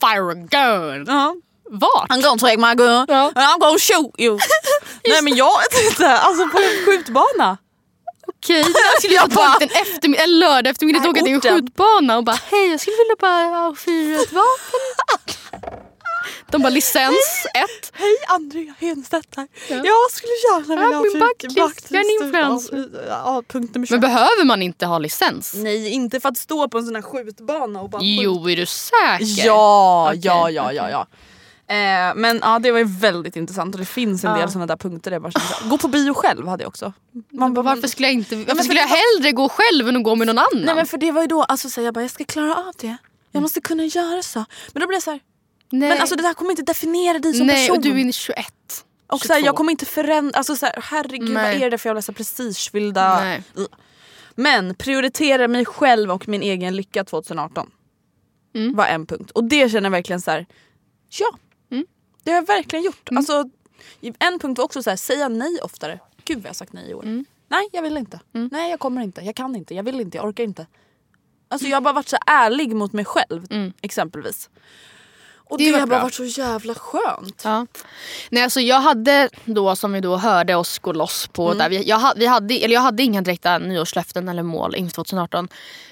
Fire 0.00 0.30
a 0.30 0.34
gun! 0.34 1.04
Ja. 1.08 1.34
Vart? 1.70 2.10
I'm 2.10 2.22
gonna 2.22 2.38
take 2.38 2.56
my 2.56 2.74
gun 2.74 3.06
Ja. 3.08 3.26
and 3.34 3.36
I'm 3.36 3.58
gonna 3.60 3.78
shoot 3.78 4.14
you. 4.20 4.38
Nej 5.08 5.22
men 5.22 5.36
jag 5.36 5.52
vet 5.58 5.90
inte, 5.90 6.18
alltså 6.18 6.48
på 6.48 6.58
en 6.58 6.84
skjutbana. 6.86 7.58
Okej, 8.36 8.60
jag 8.94 8.98
skulle 9.02 9.14
jag 9.14 9.30
tagit 9.30 9.62
en, 9.62 9.82
eftermiddag, 9.82 10.22
en 10.24 10.38
lördag 10.38 10.70
eftermiddag 10.70 11.08
åka 11.08 11.20
till 11.22 11.32
en 11.34 11.40
skjutbana 11.40 12.16
och 12.16 12.24
bara 12.24 12.38
hej 12.50 12.70
jag 12.70 12.80
skulle 12.80 12.96
vilja 12.96 13.16
bara 13.18 13.66
avfyra 13.66 14.20
ett 14.20 14.32
vapen. 14.32 15.80
De 16.50 16.62
bara 16.62 16.70
licens 16.70 17.46
ett. 17.54 17.92
Hej 17.92 18.16
Andrea 18.28 18.74
Henstedt 18.78 19.36
här. 19.36 19.48
Jag 19.68 20.10
skulle 20.10 20.32
gärna 20.32 20.76
vilja 20.82 20.90
Ja, 20.90 20.96
ha 20.96 21.28
bucket 21.28 21.52
list. 21.52 21.90
Jag 21.90 22.00
är 22.00 22.04
en 22.04 22.26
influencer. 22.26 22.88
Ja, 23.08 23.42
punkt 23.48 23.74
nummer 23.74 23.86
20. 23.86 23.94
Men 23.94 24.00
behöver 24.00 24.44
man 24.44 24.62
inte 24.62 24.86
ha 24.86 24.98
licens? 24.98 25.54
Nej 25.54 25.88
inte 25.88 26.20
för 26.20 26.28
att 26.28 26.38
stå 26.38 26.68
på 26.68 26.78
en 26.78 26.84
sån 26.86 26.94
här 26.94 27.02
skjutbana 27.02 27.80
och 27.80 27.90
bara 27.90 28.02
Jo, 28.04 28.50
är 28.50 28.56
du 28.56 28.66
säker? 28.66 29.46
Ja, 29.46 30.08
Okej, 30.08 30.20
ja, 30.24 30.50
ja, 30.50 30.72
ja, 30.72 30.90
ja. 30.90 31.06
Eh, 31.70 32.14
men 32.16 32.38
ja, 32.42 32.58
det 32.58 32.72
var 32.72 32.78
ju 32.78 32.84
väldigt 32.84 33.36
intressant 33.36 33.74
och 33.74 33.78
det 33.80 33.86
finns 33.86 34.24
en 34.24 34.30
Ja. 34.30 34.36
del 34.38 34.50
såna 34.50 34.66
där 34.66 34.76
punkter. 34.76 35.10
Där 35.10 35.14
jag 35.14 35.22
bara 35.22 35.30
känner 35.32 35.70
Gå 35.70 35.78
på 35.78 35.88
bio 35.88 36.14
själv 36.14 36.46
hade 36.48 36.62
jag 36.62 36.68
också. 36.68 36.92
Man 37.30 37.54
bara, 37.54 37.62
varför 37.62 37.88
skulle 37.88 38.08
jag 38.08 38.14
inte 38.14 38.36
varför 38.36 38.54
men 38.54 38.64
skulle 38.64 38.80
jag 38.80 38.88
hellre 38.88 39.32
gå 39.32 39.48
själv 39.48 39.88
än 39.88 39.96
att 39.96 40.04
gå 40.04 40.14
med 40.14 40.26
någon 40.26 40.38
annan? 40.38 40.64
Nej 40.66 40.74
men 40.74 40.86
för 40.86 40.98
det 40.98 41.10
var 41.12 41.20
ju 41.20 41.26
då, 41.26 41.42
alltså 41.42 41.70
så 41.70 41.80
jag 41.80 41.94
bara 41.94 42.00
jag 42.02 42.10
ska 42.10 42.24
klara 42.24 42.54
av 42.54 42.72
det. 42.78 42.96
Jag 43.32 43.42
måste 43.42 43.60
kunna 43.60 43.84
göra 43.84 44.22
så. 44.22 44.44
Men 44.72 44.80
då 44.80 44.86
blev 44.86 44.96
jag 44.96 45.02
så 45.02 45.10
här, 45.10 45.20
Nej. 45.70 45.88
men 45.88 46.00
alltså 46.00 46.16
det 46.16 46.22
där 46.22 46.34
kommer 46.34 46.50
inte 46.50 46.62
definiera 46.62 47.18
dig 47.18 47.34
som 47.34 47.46
Nej, 47.46 47.56
person. 47.68 47.76
och 47.76 47.82
du 47.82 48.08
är 48.08 48.12
21. 48.12 48.46
Och 49.06 49.20
så 49.20 49.28
här, 49.32 49.40
22. 49.40 49.46
jag 49.46 49.56
kommer 49.56 49.70
inte 49.70 49.86
förändra, 49.86 50.38
alltså 50.38 50.56
så 50.56 50.66
herregud 50.82 51.30
Nej. 51.30 51.54
vad 51.58 51.62
är 51.66 51.70
det 51.70 51.78
för 51.78 51.88
jävla 51.88 52.12
prestigefyllda... 52.12 53.20
Nej. 53.20 53.42
Men 54.34 54.74
prioritera 54.74 55.48
mig 55.48 55.64
själv 55.64 56.10
och 56.10 56.28
min 56.28 56.42
egen 56.42 56.76
lycka 56.76 57.04
2018. 57.04 57.70
Mm. 58.54 58.76
Var 58.76 58.86
en 58.86 59.06
punkt. 59.06 59.30
Och 59.30 59.44
det 59.44 59.68
känner 59.72 59.86
jag 59.86 59.90
verkligen 59.90 60.20
så 60.20 60.30
här. 60.30 60.46
ja. 61.18 61.38
Mm. 62.20 62.24
Det 62.24 62.30
har 62.30 62.36
jag 62.36 62.46
verkligen 62.46 62.84
gjort. 62.84 63.08
Alltså, 63.16 63.44
en 64.18 64.38
punkt 64.38 64.58
var 64.58 64.64
också 64.64 64.82
så 64.82 64.90
här, 64.90 64.96
säga 64.96 65.28
nej 65.28 65.58
oftare. 65.62 65.98
Gud 66.24 66.36
vad 66.36 66.44
jag 66.44 66.48
har 66.48 66.54
sagt 66.54 66.72
nej 66.72 66.90
i 66.90 66.94
år. 66.94 67.02
Mm. 67.02 67.24
Nej 67.48 67.68
jag 67.72 67.82
vill 67.82 67.96
inte. 67.96 68.20
Nej 68.32 68.70
jag 68.70 68.80
kommer 68.80 69.02
inte. 69.02 69.20
Jag 69.20 69.36
kan 69.36 69.56
inte. 69.56 69.74
Jag 69.74 69.82
vill 69.82 70.00
inte. 70.00 70.16
Jag 70.16 70.26
orkar 70.26 70.44
inte. 70.44 70.66
Alltså 71.48 71.68
jag 71.68 71.76
har 71.76 71.80
bara 71.80 71.94
varit 71.94 72.08
så 72.08 72.16
ärlig 72.26 72.74
mot 72.76 72.92
mig 72.92 73.04
själv 73.04 73.46
exempelvis. 73.82 74.50
Och 75.34 75.58
Det 75.58 75.64
det, 75.64 75.70
har 75.78 75.86
bara 75.86 75.86
bra. 75.86 76.02
varit 76.02 76.14
så 76.14 76.24
jävla 76.24 76.74
skönt. 76.74 77.42
Ja. 77.44 77.66
Nej, 78.30 78.42
alltså 78.42 78.60
jag 78.60 78.80
hade 78.80 79.28
då 79.44 79.76
som 79.76 79.92
vi 79.92 80.00
då 80.00 80.16
hörde 80.16 80.54
oss 80.54 80.78
gå 80.78 80.92
loss 80.92 81.26
på 81.32 81.54
där. 81.54 81.68
Vi, 81.68 81.82
jag, 81.88 82.12
vi 82.16 82.26
hade, 82.26 82.54
eller 82.54 82.74
jag 82.74 82.80
hade 82.80 83.02
inga 83.02 83.20
direkta 83.20 83.58
nyårslöften 83.58 84.28
eller 84.28 84.42
mål 84.42 84.74
inför 84.74 84.94
2018. 84.94 85.48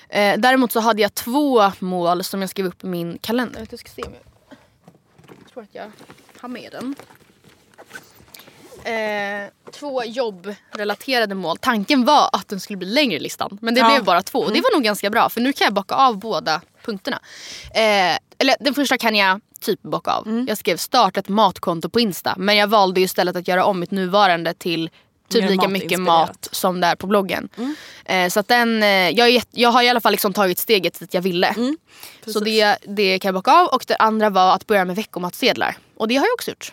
Eh, 0.08 0.38
däremot 0.38 0.72
så 0.72 0.80
hade 0.80 1.02
jag 1.02 1.14
två 1.14 1.72
mål 1.78 2.24
som 2.24 2.40
jag 2.40 2.50
skrev 2.50 2.66
upp 2.66 2.84
i 2.84 2.86
min 2.86 3.18
kalender. 3.18 3.66
Jag 3.70 3.78
ska 3.80 3.88
se 3.90 4.02
om 4.02 4.12
jag 4.14 4.27
tror 5.58 5.64
att 5.64 5.74
jag 5.74 6.40
har 6.40 6.48
med 6.48 6.72
den. 6.72 6.94
Eh, 8.84 9.50
två 9.72 10.04
jobbrelaterade 10.04 11.34
mål. 11.34 11.58
Tanken 11.58 12.04
var 12.04 12.30
att 12.32 12.48
den 12.48 12.60
skulle 12.60 12.76
bli 12.76 12.88
längre 12.88 13.18
listan. 13.18 13.58
Men 13.62 13.74
det 13.74 13.80
Ja. 13.80 13.90
blev 13.90 14.04
bara 14.04 14.22
två. 14.22 14.38
Och 14.38 14.52
det 14.52 14.60
var 14.60 14.74
nog 14.76 14.82
ganska 14.84 15.10
bra 15.10 15.28
för 15.28 15.40
nu 15.40 15.52
kan 15.52 15.64
jag 15.64 15.74
bocka 15.74 15.94
av 15.94 16.18
båda 16.18 16.60
punkterna. 16.84 17.20
Eh, 17.74 18.18
eller 18.38 18.56
den 18.60 18.74
första 18.74 18.98
kan 18.98 19.14
jag 19.14 19.40
typ 19.60 19.82
bocka 19.82 20.10
av. 20.10 20.44
Jag 20.48 20.58
skrev 20.58 20.76
starta 20.76 21.20
ett 21.20 21.28
matkonto 21.28 21.88
på 21.88 22.00
Insta. 22.00 22.34
Men 22.38 22.56
jag 22.56 22.66
valde 22.66 23.00
ju 23.00 23.04
istället 23.04 23.36
att 23.36 23.48
göra 23.48 23.64
om 23.64 23.80
mitt 23.80 23.90
nuvarande 23.90 24.54
till 24.54 24.90
typ 25.28 25.50
lika 25.50 25.68
mycket 25.68 26.00
mat 26.00 26.48
som 26.52 26.80
det 26.80 26.86
är 26.86 26.96
på 26.96 27.06
bloggen. 27.06 27.48
Eh, 28.04 28.28
så 28.28 28.40
att 28.40 28.48
den, 28.48 28.82
eh, 28.82 28.88
jag, 28.88 29.28
är 29.28 29.42
jag 29.50 29.68
har 29.70 29.82
i 29.82 29.88
alla 29.88 30.00
fall 30.00 30.12
liksom 30.12 30.32
tagit 30.32 30.58
steget 30.58 31.00
dit 31.00 31.14
jag 31.14 31.22
ville. 31.22 31.54
så 32.26 32.40
det, 32.40 32.76
det 32.86 33.18
kan 33.18 33.28
jag 33.28 33.34
bocka 33.34 33.52
av. 33.52 33.66
Och 33.66 33.84
det 33.86 33.96
andra 33.96 34.30
var 34.30 34.54
att 34.54 34.66
börja 34.66 34.84
med 34.84 34.96
veckomatsedlar. 34.96 35.76
Och 35.96 36.08
det 36.08 36.16
har 36.16 36.26
jag 36.26 36.34
också 36.34 36.50
gjort. 36.50 36.72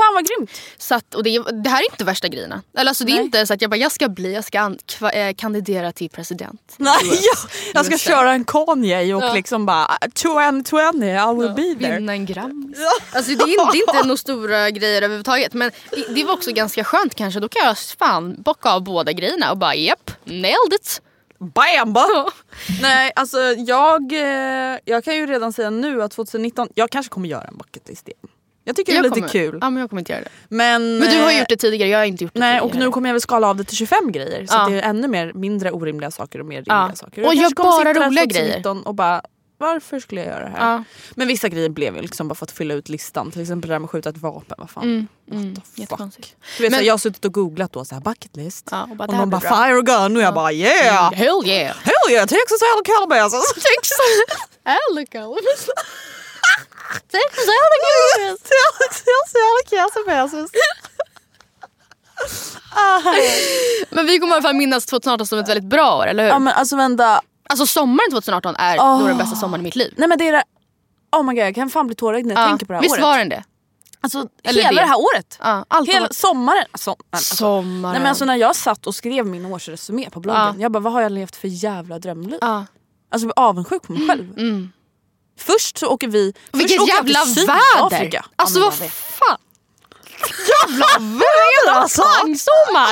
Fan 0.00 0.14
vad 0.14 0.26
grymt. 0.26 0.50
Så 0.78 0.94
att, 0.94 1.14
och 1.14 1.22
det, 1.22 1.38
det 1.64 1.70
här 1.70 1.80
är 1.80 1.90
inte 1.90 2.04
värsta 2.04 2.28
grejerna. 2.28 2.62
Eller 2.78 2.88
alltså, 2.88 3.04
det 3.04 3.12
är 3.12 3.16
Nej. 3.16 3.24
inte 3.24 3.46
så 3.46 3.54
att 3.54 3.62
jag 3.62 3.70
bara 3.70 3.76
jag 3.76 3.92
ska 3.92 4.08
bli, 4.08 4.34
jag 4.34 4.44
ska 4.44 4.60
an, 4.60 4.78
kva, 4.86 5.10
eh, 5.10 5.34
kandidera 5.34 5.92
till 5.92 6.10
president. 6.10 6.74
Nej, 6.76 6.94
jag, 7.04 7.50
jag 7.74 7.86
ska 7.86 7.98
köra 7.98 8.32
en 8.32 8.44
Kanye 8.44 9.14
och 9.14 9.22
Ja. 9.22 9.32
liksom 9.34 9.66
bara 9.66 9.98
2020 10.14 11.04
I 11.04 11.34
will 11.38 11.50
be 11.56 11.84
there. 11.84 11.96
Vinna 11.96 12.12
en 12.12 12.26
Grammis. 12.26 12.78
Alltså 13.12 13.30
det 13.30 13.42
är, 13.42 13.72
det 13.72 13.78
är 13.78 13.88
inte 13.88 14.02
några 14.06 14.16
stora 14.16 14.70
grejer 14.70 15.02
överhuvudtaget. 15.02 15.52
Men 15.54 15.70
det, 15.90 16.14
det 16.14 16.24
var 16.24 16.32
också 16.34 16.52
ganska 16.52 16.84
skönt 16.84 17.14
kanske. 17.14 17.40
Då 17.40 17.48
kan 17.48 17.66
jag 17.66 17.78
fan 17.78 18.42
bocka 18.42 18.70
av 18.70 18.82
båda 18.84 19.12
grejerna 19.12 19.50
och 19.50 19.58
bara 19.58 19.74
japp, 19.74 20.10
nailed 20.24 20.72
it. 20.74 21.02
Bam! 21.54 21.92
ba. 21.92 22.30
Nej 22.82 23.12
alltså 23.16 23.38
jag, 23.42 24.12
eh, 24.12 24.78
jag 24.84 25.04
kan 25.04 25.16
ju 25.16 25.26
redan 25.26 25.52
säga 25.52 25.70
nu 25.70 26.02
att 26.02 26.10
2019, 26.12 26.68
jag 26.74 26.90
kanske 26.90 27.10
kommer 27.10 27.28
göra 27.28 27.42
en 27.44 27.56
bucket 27.56 27.88
list 27.88 28.08
igen. 28.08 28.18
Jag 28.64 28.76
tycker 28.76 28.92
det 28.92 28.96
är 28.98 29.02
Jag 29.02 29.02
lite 29.04 29.14
kommer- 29.14 29.28
kul. 29.28 29.58
Ja 29.60 29.70
men 29.70 29.80
jag 29.80 29.90
kommer 29.90 30.00
inte 30.00 30.12
göra 30.12 30.22
det. 30.22 30.30
Men, 30.48 30.98
Men 30.98 31.10
du 31.10 31.18
har 31.22 31.30
eh, 31.30 31.38
gjort 31.38 31.48
det 31.48 31.56
tidigare, 31.56 31.88
jag 31.90 31.98
har 31.98 32.04
inte 32.04 32.24
gjort 32.24 32.34
det 32.34 32.40
Nej 32.40 32.60
och 32.60 32.68
tidigare. 32.70 32.86
nu 32.88 32.92
kommer 32.92 33.08
jag 33.08 33.14
väl 33.14 33.20
skala 33.20 33.48
av 33.48 33.56
det 33.56 33.64
till 33.64 33.76
25 33.76 34.12
grejer. 34.12 34.46
Så 34.46 34.54
Ja. 34.54 34.68
det 34.68 34.80
är 34.80 34.82
ännu 34.82 35.08
mer, 35.08 35.32
mindre 35.32 35.70
orimliga 35.72 36.10
saker 36.10 36.38
och 36.40 36.46
mer 36.46 36.56
rimliga 36.56 36.86
Ja. 36.90 36.96
saker. 36.96 37.22
Och 37.22 37.26
Jag 37.26 37.34
gör 37.34 37.42
kanske 37.42 37.54
kommer 37.54 37.94
bara 37.94 38.06
roliga 38.06 38.24
2019 38.24 38.82
Och 38.82 38.94
bara, 38.94 39.22
varför 39.58 40.00
skulle 40.00 40.20
jag 40.20 40.28
göra 40.30 40.44
det 40.44 40.50
här? 40.50 40.72
Ja. 40.72 40.84
Men 41.14 41.28
vissa 41.28 41.48
grejer 41.48 41.68
blev 41.68 41.96
ju 41.96 42.02
liksom 42.02 42.28
bara 42.28 42.34
för 42.34 42.44
att 42.46 42.50
fylla 42.50 42.74
ut 42.74 42.88
listan. 42.88 43.30
Till 43.30 43.42
exempel 43.42 43.68
det 43.68 43.74
där 43.74 43.78
med 43.78 43.84
att 43.86 43.90
skjuta 43.90 44.08
ett 44.10 44.18
vapen. 44.18 44.56
Vad 44.58 44.70
fan? 44.70 44.82
Mm, 44.84 45.06
What 45.26 45.34
mm, 45.40 45.54
the 45.54 45.60
fuck? 45.60 45.78
jättekonstigt. 45.78 46.36
Du 46.56 46.62
vet, 46.62 46.70
Men- 46.70 46.78
såhär, 46.78 46.86
jag 46.86 46.92
har 46.92 46.98
suttit 46.98 47.24
och 47.24 47.32
googlat 47.34 47.72
då, 47.72 47.84
såhär, 47.84 48.02
bucket 48.02 48.36
list. 48.36 48.68
Ja, 48.70 48.82
och 48.90 48.96
bara, 48.96 49.08
och 49.08 49.14
här 49.14 49.20
de 49.20 49.30
bara 49.30 49.40
bra. 49.40 49.50
fire 49.66 49.78
a 49.78 49.80
gun 50.06 50.16
och 50.16 50.22
jag 50.22 50.34
bara 50.34 50.52
yeah! 50.52 51.12
Hell 51.12 51.42
yeah! 51.46 51.76
Hell 51.76 52.10
yeah, 52.12 52.26
Texas 52.26 52.58
Hell 52.62 52.84
Calabasas! 52.84 53.44
Allicalibus. 54.90 55.66
Texas 56.92 57.46
allicalibus. 57.64 58.40
Texas 58.42 59.32
Hell 59.34 59.78
Calabasas! 60.04 60.50
Men 63.90 64.06
vi 64.06 64.18
kommer 64.18 64.32
i 64.32 64.36
alla 64.36 64.42
fall 64.42 64.54
minnas 64.56 64.86
2018 64.86 65.26
som 65.26 65.38
ett 65.38 65.48
väldigt 65.48 65.64
bra 65.70 65.96
år, 65.98 66.06
eller 66.06 66.22
hur? 66.22 66.30
Ja 66.30 66.38
men 66.38 66.52
alltså 66.54 66.76
vänta. 66.76 67.20
Alltså 67.48 67.66
sommaren 67.66 68.10
2018 68.10 68.56
är 68.56 68.78
Åh. 68.80 68.98
nog 68.98 69.08
den 69.08 69.18
bästa 69.18 69.36
sommaren 69.36 69.60
i 69.60 69.64
mitt 69.64 69.76
liv. 69.76 69.94
Nej 69.96 70.08
men 70.08 70.18
det 70.18 70.28
är 70.28 70.32
det. 70.32 70.44
Oh 71.16 71.22
my 71.22 71.34
god 71.34 71.44
jag 71.44 71.54
kan 71.54 71.70
fan 71.70 71.86
bli 71.86 71.96
tårögd 71.96 72.26
när 72.26 72.34
jag 72.34 72.44
Ja, 72.44 72.48
tänker 72.48 72.66
på 72.66 72.72
det 72.72 72.76
här 72.76 72.82
Visst 72.82 72.92
året. 72.94 73.02
var 73.02 73.18
den 73.18 73.28
det? 73.28 73.44
Alltså 74.00 74.28
Eller 74.44 74.62
hela 74.62 74.80
det. 74.80 74.86
det. 74.86 74.88
här 74.88 74.98
året. 74.98 75.38
Ja, 75.42 75.64
allt 75.68 75.88
Hela 75.88 76.08
sommaren. 76.10 76.64
Som, 76.74 76.94
alltså, 77.10 77.36
Sommaren. 77.36 77.82
Nej, 77.92 78.00
men 78.00 78.06
alltså, 78.06 78.24
när 78.24 78.36
jag 78.36 78.56
satt 78.56 78.86
och 78.86 78.94
skrev 78.94 79.26
min 79.26 79.46
årsresumé 79.46 80.10
på 80.10 80.20
bloggen. 80.20 80.42
Ja. 80.42 80.54
Jag 80.58 80.72
bara 80.72 80.80
vad 80.80 80.92
har 80.92 81.00
jag 81.02 81.12
levt 81.12 81.36
för 81.36 81.48
jävla 81.48 81.98
drömliv? 81.98 82.38
ja. 82.40 82.66
Alltså 83.12 83.26
jag 83.26 83.32
avundsjuk 83.36 83.82
på 83.82 83.92
mig 83.92 84.08
själv. 84.08 84.38
Mm. 84.38 84.72
Först 85.44 85.78
så 85.78 85.86
åker 85.86 86.08
vi 86.08 86.32
Vilket 86.52 86.80
åker 86.80 86.94
jävla 86.94 87.24
till 87.24 87.46
väder! 87.46 88.22
Alltså 88.36 88.58
Ja, 88.58 88.64
vad 88.64 88.74
fan. 88.74 89.38
Jävla 90.48 90.86
väder 90.98 91.80
alltså! 91.80 92.02
Pangsommar! 92.02 92.90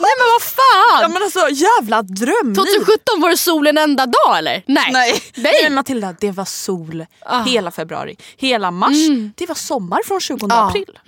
Nej 0.00 0.12
men 0.18 0.26
vad 0.32 0.42
fan! 0.42 1.00
Ja 1.02 1.08
men 1.08 1.22
alltså 1.22 1.48
jävla 1.48 2.02
drömliv. 2.02 2.54
2017 2.54 3.20
var 3.20 3.30
det 3.30 3.36
sol 3.36 3.66
en 3.66 3.78
enda 3.78 4.06
dag 4.06 4.38
eller? 4.38 4.62
Nej. 4.66 4.90
Nej. 4.92 5.22
Nej. 5.34 5.52
Nej 5.62 5.70
Matilda, 5.70 6.14
det 6.20 6.30
var 6.30 6.44
sol 6.44 7.06
Ah. 7.26 7.42
hela 7.42 7.70
februari. 7.70 8.16
Hela 8.36 8.70
mars, 8.70 8.96
det 9.36 9.46
var 9.46 9.54
sommar 9.54 10.00
från 10.06 10.20
20 10.20 10.46
Ja. 10.50 10.68
april. 10.68 10.98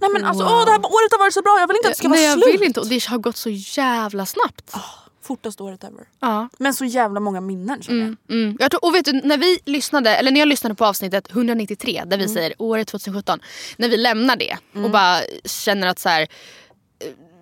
Nej 0.00 0.10
men 0.12 0.24
alltså 0.24 0.44
åh, 0.44 0.64
det 0.64 0.70
här 0.70 0.78
året 0.78 1.12
har 1.12 1.18
varit 1.18 1.34
så 1.34 1.42
bra, 1.42 1.56
jag 1.60 1.66
vill 1.68 1.76
inte 1.76 1.88
att 1.88 1.94
det 1.94 1.98
ska 1.98 2.08
Nej 2.08 2.18
vara 2.20 2.28
jag 2.30 2.42
slut. 2.42 2.54
vill 2.60 2.66
inte 2.66 2.80
och 2.80 2.86
det 2.86 3.04
har 3.06 3.18
gått 3.18 3.36
så 3.36 3.50
jävla 3.50 4.26
snabbt. 4.26 4.74
Fortaste 5.22 5.62
året 5.62 5.84
ever. 5.84 6.08
Ja. 6.20 6.48
Men 6.58 6.74
så 6.74 6.84
jävla 6.84 7.20
många 7.20 7.40
minnen 7.40 7.82
känner 7.82 8.00
jag. 8.00 8.36
Mm. 8.36 8.56
Jag 8.60 8.70
tror, 8.70 8.84
och 8.84 8.94
vet 8.94 9.04
du, 9.04 9.12
när 9.12 9.38
vi 9.38 9.58
lyssnade, 9.64 10.16
eller 10.16 10.30
när 10.30 10.40
jag 10.40 10.48
lyssnade 10.48 10.74
på 10.74 10.84
avsnittet 10.86 11.30
193 11.30 12.02
där 12.06 12.18
vi 12.18 12.28
säger 12.28 12.52
året 12.58 12.88
2017. 12.88 13.40
När 13.76 13.88
vi 13.88 13.96
lämnar 13.96 14.36
det 14.36 14.56
och 14.84 14.90
bara 14.90 15.20
känner 15.44 15.86
att 15.86 15.98
så 15.98 16.08
här, 16.08 16.22
eh, 16.22 16.26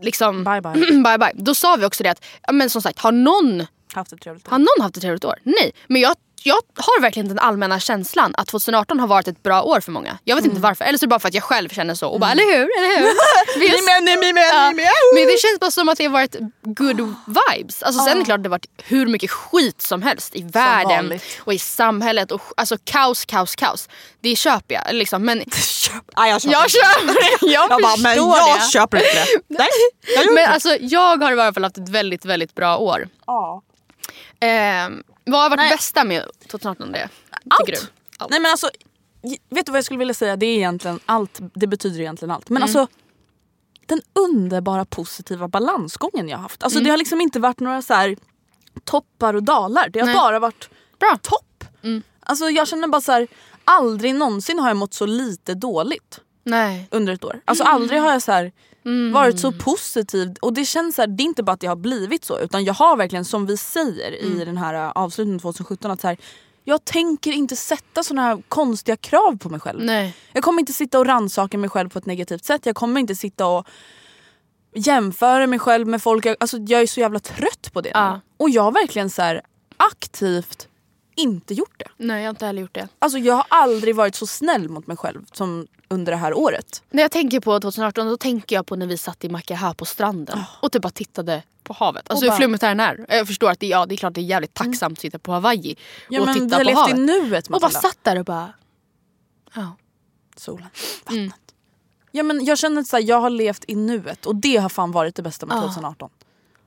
liksom 0.02 0.44
Bye, 0.44 0.60
bye. 0.60 0.72
bye 1.02 1.18
bye. 1.18 1.32
Då 1.34 1.54
sa 1.54 1.76
vi 1.76 1.84
också 1.86 2.02
det 2.02 2.10
att, 2.10 2.24
men 2.52 2.70
som 2.70 2.82
sagt 2.82 2.98
har 2.98 3.12
någon, 3.12 3.66
Haft 3.92 4.12
ett 4.12 4.20
trevligt 4.20 4.46
år. 4.46 4.50
har 4.50 4.58
någon 4.58 4.82
haft 4.82 4.96
ett 4.96 5.02
trevligt 5.02 5.24
år? 5.24 5.38
Nej. 5.42 5.72
Men 5.86 6.00
jag, 6.00 6.14
jag 6.42 6.58
har 6.76 7.00
verkligen 7.00 7.28
den 7.28 7.38
allmänna 7.38 7.80
känslan 7.80 8.34
att 8.36 8.48
2018 8.48 9.00
har 9.00 9.06
varit 9.06 9.28
ett 9.28 9.42
bra 9.42 9.62
år 9.62 9.80
för 9.80 9.92
många. 9.92 10.18
Jag 10.24 10.36
vet 10.36 10.44
inte 10.44 10.60
varför. 10.60 10.84
Eller 10.84 10.98
så 10.98 11.04
är 11.04 11.06
det 11.06 11.10
bara 11.10 11.20
för 11.20 11.28
att 11.28 11.34
jag 11.34 11.42
själv 11.44 11.68
känner 11.68 11.94
så 11.94 12.08
och 12.08 12.20
bara 12.20 12.30
eller 12.30 12.42
hur? 12.42 12.68
Eller 12.78 12.98
hur? 12.98 13.08
Vi 13.60 13.66
Ni 13.68 13.82
med, 13.82 14.18
ni 14.20 14.32
med, 14.32 14.44
Ja, 14.52 14.68
ni 14.70 14.74
med. 14.76 14.90
men 15.14 15.26
det 15.26 15.38
känns 15.40 15.60
bara 15.60 15.70
som 15.70 15.88
att 15.88 15.98
det 15.98 16.04
har 16.04 16.12
varit 16.12 16.36
good 16.62 17.14
vibes. 17.26 17.82
Alltså, 17.82 18.02
Sen 18.02 18.12
är 18.12 18.18
det 18.18 18.24
klart 18.24 18.36
att 18.38 18.42
det 18.42 18.48
har 18.48 18.50
varit 18.50 18.66
hur 18.84 19.06
mycket 19.06 19.30
skit 19.30 19.82
som 19.82 20.02
helst 20.02 20.36
i 20.36 20.42
världen 20.42 21.20
och 21.40 21.52
i 21.54 21.58
samhället. 21.58 22.32
Och, 22.32 22.42
alltså 22.56 22.76
kaos, 22.84 23.24
kaos, 23.24 23.56
kaos. 23.56 23.88
Det 24.20 24.36
köper 24.36 24.74
jag. 24.74 24.94
Liksom. 24.94 25.24
Men 25.24 25.38
Köp. 25.50 26.02
Jag 26.16 26.42
köper 26.42 26.52
jag 26.52 26.70
köper 26.70 27.06
det. 27.14 27.46
Jag, 27.52 27.70
Jag 27.70 27.82
bara, 27.82 27.96
men 27.96 28.16
jag 28.16 28.58
det. 28.60 28.72
köper 28.72 28.96
inte 28.96 29.14
det. 29.14 29.26
Nej, 29.58 29.68
jag 30.16 30.26
Men 30.26 30.38
inte 30.38 30.52
alltså, 30.52 30.76
jag 30.80 31.16
har 31.16 31.30
i 31.36 31.40
alla 31.40 31.52
fall 31.52 31.64
haft 31.64 31.78
ett 31.78 31.88
väldigt, 31.88 32.24
väldigt 32.24 32.54
bra 32.54 32.76
år. 32.76 33.08
Ja. 33.26 33.62
Ehm, 34.40 35.02
vad 35.30 35.40
har 35.40 35.50
varit 35.50 35.58
Nej. 35.58 35.70
bästa 35.70 36.04
med 36.04 36.24
2018? 36.50 36.92
Det, 36.92 37.08
Allt. 37.50 37.66
du? 37.66 37.74
Allt. 38.18 38.30
Nej 38.30 38.40
men 38.40 38.50
alltså, 38.50 38.70
vet 39.50 39.66
du 39.66 39.72
vad 39.72 39.78
jag 39.78 39.84
skulle 39.84 39.98
vilja 39.98 40.14
säga? 40.14 40.36
Det 40.36 40.46
är 40.46 40.56
egentligen 40.56 41.00
allt. 41.06 41.38
Det 41.54 41.66
betyder 41.66 42.00
egentligen 42.00 42.30
allt. 42.30 42.50
Mm. 42.50 42.54
Men 42.54 42.62
alltså 42.62 42.86
den 43.86 44.00
underbara 44.12 44.84
positiva 44.84 45.48
balansgången 45.48 46.28
jag 46.28 46.38
har 46.38 46.42
haft. 46.42 46.62
Alltså 46.62 46.80
det 46.80 46.90
har 46.90 46.96
liksom 46.96 47.20
inte 47.20 47.40
varit 47.40 47.60
några 47.60 47.82
så 47.82 47.94
här 47.94 48.16
toppar 48.84 49.34
och 49.34 49.42
dalar. 49.42 49.88
Det 49.88 50.00
har 50.00 50.06
Nej. 50.06 50.14
bara 50.14 50.38
varit 50.38 50.70
Bra. 50.98 51.18
topp. 51.22 51.64
Alltså 52.20 52.50
jag 52.50 52.68
känner 52.68 52.88
bara 52.88 53.00
så 53.00 53.12
här, 53.12 53.26
aldrig 53.64 54.14
någonsin 54.14 54.58
har 54.58 54.68
jag 54.68 54.76
mått 54.76 54.94
så 54.94 55.06
lite 55.06 55.54
dåligt 55.54 56.20
Nej. 56.44 56.88
under 56.90 57.12
ett 57.12 57.24
år. 57.24 57.40
Alltså 57.44 57.64
aldrig 57.64 58.00
har 58.00 58.12
jag 58.12 58.22
så 58.22 58.32
här 58.32 58.52
varit 59.12 59.40
så 59.40 59.52
positiv. 59.52 60.34
Och 60.40 60.52
det 60.52 60.64
känns 60.64 60.94
så 60.94 61.02
här, 61.02 61.06
det 61.06 61.22
är 61.22 61.24
inte 61.24 61.42
bara 61.42 61.52
att 61.52 61.60
det 61.60 61.66
har 61.66 61.76
blivit 61.76 62.24
så 62.24 62.38
utan 62.38 62.64
jag 62.64 62.74
har 62.74 62.96
verkligen 62.96 63.24
som 63.24 63.46
vi 63.46 63.56
säger 63.56 64.24
i 64.24 64.44
den 64.44 64.56
här 64.56 64.74
äh, 64.74 64.90
avslutningen 64.94 65.40
2017 65.40 65.90
att 65.90 66.00
så 66.00 66.06
här, 66.06 66.16
jag 66.64 66.84
tänker 66.84 67.32
inte 67.32 67.56
sätta 67.56 68.02
såna 68.02 68.22
här 68.22 68.42
konstiga 68.48 68.96
krav 68.96 69.38
på 69.38 69.48
mig 69.48 69.60
själv. 69.60 69.84
Nej. 69.84 70.16
Jag 70.32 70.42
kommer 70.42 70.60
inte 70.60 70.72
sitta 70.72 70.98
och 70.98 71.06
rannsaka 71.06 71.58
mig 71.58 71.70
själv 71.70 71.88
på 71.88 71.98
ett 71.98 72.06
negativt 72.06 72.44
sätt. 72.44 72.66
Jag 72.66 72.76
kommer 72.76 73.00
inte 73.00 73.14
sitta 73.14 73.46
och 73.46 73.66
jämföra 74.74 75.46
mig 75.46 75.58
själv 75.58 75.86
med 75.86 76.02
folk. 76.02 76.26
Jag, 76.26 76.36
alltså, 76.40 76.58
jag 76.58 76.82
är 76.82 76.86
så 76.86 77.00
jävla 77.00 77.18
trött 77.18 77.70
på 77.72 77.80
det 77.80 77.90
Ja. 77.94 78.20
Och 78.36 78.50
jag 78.50 78.62
har 78.62 78.72
verkligen 78.72 79.10
så 79.10 79.22
här, 79.22 79.42
aktivt 79.76 80.67
inte 81.18 81.54
gjort 81.54 81.74
det. 81.78 81.84
Nej, 81.96 82.16
jag 82.22 82.24
har 82.28 82.30
inte 82.30 82.46
heller 82.46 82.62
gjort 82.62 82.74
det. 82.74 82.88
Alltså 82.98 83.18
jag 83.18 83.34
har 83.34 83.46
aldrig 83.48 83.96
varit 83.96 84.14
så 84.14 84.26
snäll 84.26 84.68
mot 84.68 84.86
mig 84.86 84.96
själv 84.96 85.24
som 85.32 85.66
under 85.88 86.12
det 86.12 86.18
här 86.18 86.34
året. 86.34 86.82
När 86.90 87.02
jag 87.02 87.10
tänker 87.10 87.40
på 87.40 87.60
2018 87.60 88.06
då 88.06 88.16
tänker 88.16 88.56
jag 88.56 88.66
på 88.66 88.76
när 88.76 88.86
vi 88.86 88.98
satt 88.98 89.24
i 89.24 89.28
Makaha 89.28 89.74
på 89.74 89.84
stranden 89.84 90.38
och 90.62 90.72
typ 90.72 90.82
bara 90.82 90.90
tittade 90.90 91.42
på 91.62 91.72
havet. 91.72 92.10
Alltså 92.10 92.26
Och 92.26 92.32
hur 92.32 92.36
flummigt 92.38 92.62
är 92.62 92.68
den 92.68 92.80
här? 92.80 93.06
Jag 93.08 93.26
förstår 93.26 93.50
att 93.50 93.60
det, 93.60 93.66
ja, 93.66 93.86
det 93.86 93.94
är 93.94 93.96
klart 93.96 94.14
det 94.14 94.20
är 94.20 94.22
jävligt 94.22 94.54
tacksamt 94.54 94.98
att 94.98 95.00
sitta 95.02 95.18
på 95.18 95.32
Hawaii 95.32 95.76
Ja, 96.08 96.20
och 96.20 96.32
titta 96.34 96.56
har 96.56 96.64
på 96.64 96.64
levt 96.64 96.78
havet. 96.78 96.96
i 96.98 97.00
nuet 97.00 97.46
och 97.48 97.60
bara 97.60 97.70
satt 97.70 97.98
där 98.02 98.18
och 98.18 98.24
bara... 98.24 98.52
Ja. 99.54 99.76
Solen, 100.36 100.68
vattnet. 101.04 101.34
Ja, 102.12 102.22
men 102.22 102.44
jag 102.44 102.58
känner 102.58 102.80
att 102.80 102.92
här, 102.92 103.00
jag 103.00 103.20
har 103.20 103.30
levt 103.30 103.64
i 103.68 103.74
nuet 103.74 104.26
och 104.26 104.36
det 104.36 104.56
har 104.56 104.68
fan 104.68 104.92
varit 104.92 105.14
det 105.14 105.22
bästa 105.22 105.46
med 105.46 105.56
Ja. 105.56 105.60
2018. 105.62 106.10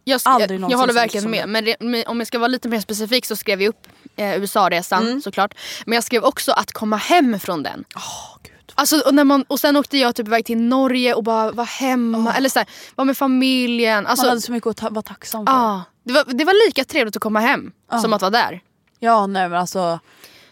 Jag, 0.04 0.22
Aldrig 0.26 0.50
jag, 0.50 0.54
jag 0.54 0.62
någonsin 0.62 0.80
håller 0.80 0.94
verkligen 0.94 1.32
med. 1.32 1.44
det. 1.44 1.48
Men, 1.48 1.66
re, 1.66 1.76
men 1.80 2.04
om 2.08 2.18
jag 2.20 2.28
ska 2.28 2.40
vara 2.40 2.48
lite 2.48 2.70
mer 2.70 2.80
specifik 2.80 3.26
så 3.26 3.36
skrev 3.36 3.62
jag 3.62 3.70
upp 3.70 3.88
eh, 4.22 4.42
USA-resan 4.42 5.04
Mm. 5.08 5.22
såklart. 5.22 5.54
Men 5.86 5.94
jag 5.96 6.04
skrev 6.04 6.24
också 6.24 6.52
att 6.52 6.72
komma 6.72 6.96
hem 6.98 7.40
från 7.40 7.64
den. 7.64 7.84
Åh 7.96 8.38
gud. 8.44 8.72
Alltså, 8.76 9.00
och, 9.06 9.14
när 9.16 9.24
man, 9.24 9.44
och 9.48 9.60
sen 9.60 9.76
åkte 9.78 9.98
jag 9.98 10.16
typ 10.16 10.28
iväg 10.28 10.46
till 10.46 10.58
Norge 10.58 11.14
och 11.14 11.24
bara 11.24 11.52
var 11.52 11.66
hemma. 11.66 12.34
Eller 12.34 12.50
så 12.50 12.60
här, 12.60 12.68
var 12.96 13.06
med 13.06 13.18
familjen. 13.18 14.08
Alltså, 14.08 14.24
Man 14.26 14.30
hade 14.30 14.42
så 14.42 14.52
mycket 14.52 14.68
att 14.68 14.78
ta- 14.78 14.90
vara 14.90 15.02
tacksam 15.02 15.46
för. 15.46 15.54
ja, 15.54 15.84
det, 16.04 16.14
var, 16.14 16.24
det 16.34 16.46
var 16.46 16.68
lika 16.68 16.84
trevligt 16.84 17.16
att 17.16 17.22
komma 17.24 17.40
hem 17.40 17.72
som 18.02 18.14
att 18.14 18.22
vara 18.22 18.30
där. 18.32 18.62
Ja 19.00 19.28
nej 19.28 19.50
men 19.50 19.60
alltså 19.60 20.00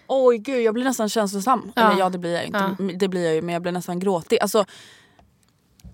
Oj 0.07 0.37
gud 0.37 0.61
jag 0.61 0.73
blir 0.73 0.83
nästan 0.83 1.09
känslosam. 1.09 1.71
Ja. 1.75 1.81
Eller 1.91 1.99
ja 1.99 2.09
det 2.09 2.17
blir 2.17 2.33
jag 2.35 2.45
inte. 2.45 2.75
Ja. 2.79 2.85
Det 2.99 3.07
blir 3.07 3.25
jag 3.25 3.35
ju 3.35 3.41
men 3.41 3.53
jag 3.53 3.61
blir 3.61 3.71
nästan 3.71 3.99
gråtig. 3.99 4.39
Alltså, 4.41 4.65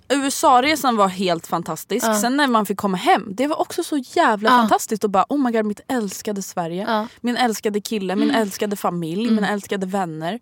USA-resan 0.10 0.96
var 0.98 1.08
helt 1.08 1.48
fantastisk. 1.48 2.06
Ja. 2.06 2.16
Sen 2.22 2.38
när 2.38 2.48
man 2.48 2.66
fick 2.66 2.78
komma 2.78 2.98
hem, 2.98 3.36
det 3.36 3.48
var 3.48 3.62
också 3.62 3.84
så 3.84 3.98
jävla 3.98 4.50
Ja. 4.50 4.58
fantastiskt. 4.58 5.04
Och 5.04 5.10
bara 5.10 5.26
oh 5.30 5.38
my 5.40 5.52
god 5.52 5.66
mitt 5.66 5.80
älskade 5.88 6.42
Sverige. 6.42 6.84
Ja. 6.88 6.94
Mm. 6.96 7.08
Min 7.22 7.38
älskade 7.38 7.82
kille, 7.82 8.16
min 8.16 8.32
älskade 8.32 8.76
familj, 8.76 9.32
mina 9.32 9.50
älskade 9.50 9.86
vänner. 9.86 10.40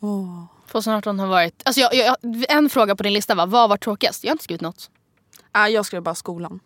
Åh. 0.00 0.44
2018 0.72 1.18
har 1.18 1.26
varit... 1.26 1.62
Alltså 1.64 1.80
jag, 1.80 1.94
jag, 1.94 2.16
en 2.48 2.70
fråga 2.70 2.96
på 2.96 3.02
din 3.02 3.12
lista 3.12 3.34
var 3.34 3.46
vad 3.46 3.68
var 3.68 3.76
tråkigast? 3.76 4.24
Jag 4.24 4.30
har 4.30 4.34
inte 4.34 4.44
skrivit 4.44 4.60
något. 4.60 4.90
Ah, 5.52 5.68
jag 5.68 5.86
skrev 5.86 6.02
bara 6.02 6.14
skolan. 6.14 6.60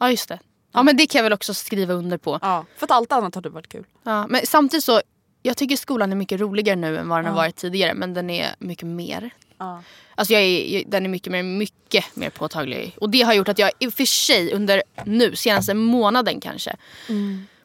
Ja 0.00 0.10
just 0.10 0.28
det. 0.28 0.38
Ja 0.72 0.82
men 0.82 0.96
det 0.96 1.06
kan 1.06 1.18
jag 1.18 1.22
väl 1.22 1.32
också 1.32 1.54
skriva 1.54 1.94
under 1.94 2.18
på. 2.18 2.38
Ja. 2.42 2.64
För 2.76 2.86
att 2.86 2.90
allt 2.90 3.12
annat 3.12 3.34
hade 3.34 3.48
varit 3.48 3.68
kul. 3.68 3.84
Ja, 4.02 4.26
men 4.26 4.40
samtidigt 4.46 4.84
så, 4.84 5.00
jag 5.42 5.56
tycker 5.56 5.76
skolan 5.76 6.12
är 6.12 6.16
mycket 6.16 6.40
roligare 6.40 6.76
nu 6.76 6.98
än 6.98 7.08
vad 7.08 7.18
den 7.18 7.26
har 7.26 7.34
varit 7.34 7.56
tidigare. 7.56 7.94
Men 7.94 8.14
den 8.14 8.30
är 8.30 8.54
mycket 8.58 8.86
mer. 8.88 9.30
Ja. 9.62 9.82
Alltså 10.14 10.34
jag 10.34 10.42
är, 10.42 10.84
den 10.86 11.04
är 11.04 11.08
mycket 11.08 11.32
mer, 11.32 11.42
mycket 11.42 12.16
mer 12.16 12.30
påtaglig. 12.30 12.96
Och 13.00 13.10
det 13.10 13.22
har 13.22 13.34
gjort 13.34 13.48
att 13.48 13.58
jag 13.58 13.70
i 13.78 13.86
och 13.86 13.94
för 13.94 14.04
sig 14.04 14.52
under 14.52 14.82
nu, 15.04 15.36
senaste 15.36 15.74
månaden 15.74 16.40
kanske. 16.40 16.76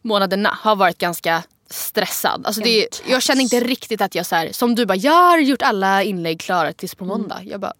Månaderna 0.01 0.57
har 0.61 0.75
varit 0.75 0.97
ganska 0.97 1.43
stressad. 1.69 2.45
Alltså 2.45 2.61
det, 2.61 3.01
jag 3.07 3.23
känner 3.23 3.41
inte 3.41 3.59
riktigt 3.59 4.01
att 4.01 4.15
jag 4.15 4.25
så 4.25 4.35
här, 4.35 4.51
som 4.51 4.75
du 4.75 4.85
bara, 4.85 4.95
jag 4.95 5.11
har 5.31 5.37
gjort 5.39 5.61
alla 5.61 6.03
inlägg 6.03 6.39
klara 6.39 6.73
tills 6.73 6.95
på 6.95 7.05
måndag. 7.05 7.41
Jag 7.43 7.59
bara, 7.59 7.73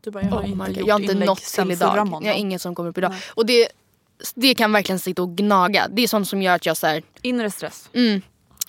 Du 0.00 0.10
bara, 0.10 0.22
jag 0.22 0.30
har 0.30 0.42
oh 0.42 0.50
inte 0.50 0.80
gjort 0.80 0.88
jag 0.88 0.94
har 0.94 1.00
inte 1.00 1.14
nått 1.14 1.42
till 1.42 1.70
idag. 1.70 2.20
Jag 2.22 2.32
har 2.32 2.38
inget 2.38 2.62
som 2.62 2.74
kommer 2.74 2.90
upp 2.90 2.98
idag. 2.98 3.14
Och 3.28 3.46
det, 3.46 3.68
det 4.34 4.54
kan 4.54 4.72
verkligen 4.72 4.98
sitta 4.98 5.22
och 5.22 5.36
gnaga. 5.36 5.88
Det 5.90 6.02
är 6.02 6.08
sånt 6.08 6.28
som 6.28 6.42
gör 6.42 6.54
att 6.54 6.66
jag 6.66 6.76
så 6.76 6.86
här, 6.86 7.02
Inre 7.22 7.50
stress. 7.50 7.88
Mm. 7.92 8.22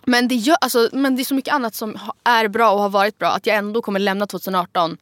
Men, 0.06 0.28
det 0.28 0.36
gör, 0.36 0.58
alltså, 0.62 0.90
men 0.94 1.16
det 1.16 1.22
är 1.22 1.24
så 1.24 1.36
mycket 1.36 1.54
annat 1.54 1.76
som 1.76 1.98
är 2.24 2.48
bra 2.48 2.72
och 2.72 2.80
har 2.80 2.90
varit 2.90 3.18
bra 3.18 3.30
att 3.30 3.46
jag 3.46 3.56
ändå 3.58 3.82
kommer 3.82 4.00
lämna 4.00 4.28
2018 4.28 4.98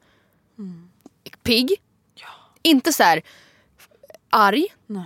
pigg. 1.44 1.76
Inte 2.62 2.94
så 2.94 3.04
här 3.04 3.22
arg. 4.30 4.66
Nej. 4.88 5.06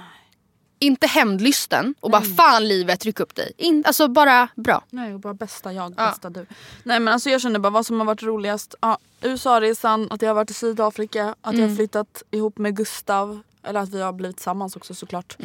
Inte 0.80 1.08
hämndlysten 1.08 1.96
och 2.00 2.12
bara 2.12 2.22
fan 2.22 2.68
livet 2.68 3.00
tryck 3.00 3.20
upp 3.20 3.36
dig. 3.36 3.52
In, 3.58 3.84
alltså 3.88 4.08
bara 4.08 4.48
bra. 4.56 4.84
Nej, 4.90 5.14
och 5.14 5.20
bara 5.20 5.34
bästa 5.34 5.74
jag, 5.74 5.94
Ja. 5.98 6.10
bästa 6.10 6.30
du. 6.30 6.46
Nej 6.84 7.00
men 7.00 7.14
alltså 7.14 7.30
jag 7.30 7.42
känner 7.42 7.60
bara 7.60 7.70
vad 7.70 7.86
som 7.86 8.00
har 8.00 8.06
varit 8.06 8.24
roligast. 8.24 8.76
Ja, 8.82 8.98
USA-resan, 9.22 10.08
att 10.12 10.22
jag 10.22 10.30
har 10.30 10.36
varit 10.36 10.52
i 10.52 10.54
Sydafrika, 10.54 11.36
att 11.42 11.58
jag 11.58 11.68
har 11.70 11.76
flyttat 11.76 12.24
ihop 12.32 12.58
med 12.58 12.76
Gustav. 12.76 13.42
Eller 13.64 13.80
att 13.80 13.90
vi 13.90 14.02
har 14.02 14.14
blivit 14.14 14.36
tillsammans 14.38 14.76
också 14.76 14.96
såklart. 14.96 15.38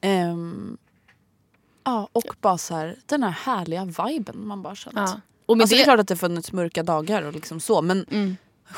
Ehm, 0.00 0.76
ja, 1.86 2.08
och 2.12 2.24
bara 2.40 2.58
så 2.58 2.74
här, 2.74 2.96
den 3.06 3.22
här 3.22 3.30
härliga 3.30 3.84
viben 3.84 4.46
man 4.46 4.62
bara 4.62 4.74
känt. 4.74 4.96
Ja. 4.96 5.20
Och 5.46 5.56
med 5.56 5.64
alltså, 5.64 5.74
det... 5.74 5.78
det, 5.78 5.82
är 5.82 5.84
klart 5.84 6.00
att 6.00 6.08
det 6.08 6.16
funnits 6.16 6.52
mörka 6.52 6.82
dagar 6.82 7.22
och 7.22 7.32
liksom 7.32 7.60
så 7.60 7.82
men 7.82 8.06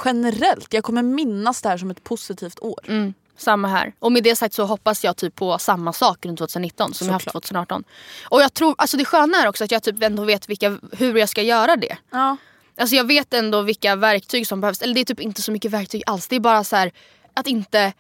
generellt, 0.05 0.75
jag 0.75 0.85
kommer 0.85 1.03
minnas 1.03 1.63
det 1.63 1.69
här 1.69 1.79
som 1.79 1.91
ett 1.91 2.05
positivt 2.05 2.61
år. 2.61 2.81
mm, 2.87 3.15
samma 3.37 3.69
här. 3.69 3.93
Och 3.99 4.13
med 4.13 4.23
det 4.23 4.37
sagt 4.37 4.55
så 4.55 4.65
hoppas 4.65 5.05
jag 5.05 5.17
typ 5.17 5.35
på 5.35 5.59
samma 5.59 5.93
sak 5.93 6.27
runt 6.27 6.39
2019 6.39 6.95
som 6.95 7.07
jag 7.07 7.13
haft 7.13 7.25
Såklart. 7.25 7.45
2018. 7.45 7.85
Och 8.23 8.43
jag 8.43 8.55
tror, 8.55 8.75
alltså 8.79 8.97
det 8.97 9.05
sköna 9.05 9.43
är 9.43 9.49
också 9.49 9.65
att 9.65 9.71
jag 9.71 9.83
typ 9.83 10.03
ändå 10.03 10.25
vet 10.25 10.49
vilka, 10.49 10.79
hur 10.93 11.17
jag 11.17 11.29
ska 11.29 11.43
göra 11.43 11.77
det. 11.77 11.99
Ja. 12.11 12.37
Alltså 12.77 12.97
jag 12.97 13.05
vet 13.05 13.35
ändå 13.35 13.63
vilka 13.63 13.97
verktyg 13.97 14.47
som 14.47 14.61
behövs. 14.61 14.83
Eller 14.83 14.95
det 14.95 15.01
är 15.01 15.05
typ 15.05 15.21
inte 15.21 15.43
så 15.43 15.53
mycket 15.53 15.71
verktyg 15.71 16.03
alls. 16.07 16.29
Det 16.29 16.37
är 16.37 16.41
bara 16.41 16.65
så 16.65 16.77
här 16.77 16.93
att 17.35 17.47
inte 17.47 17.93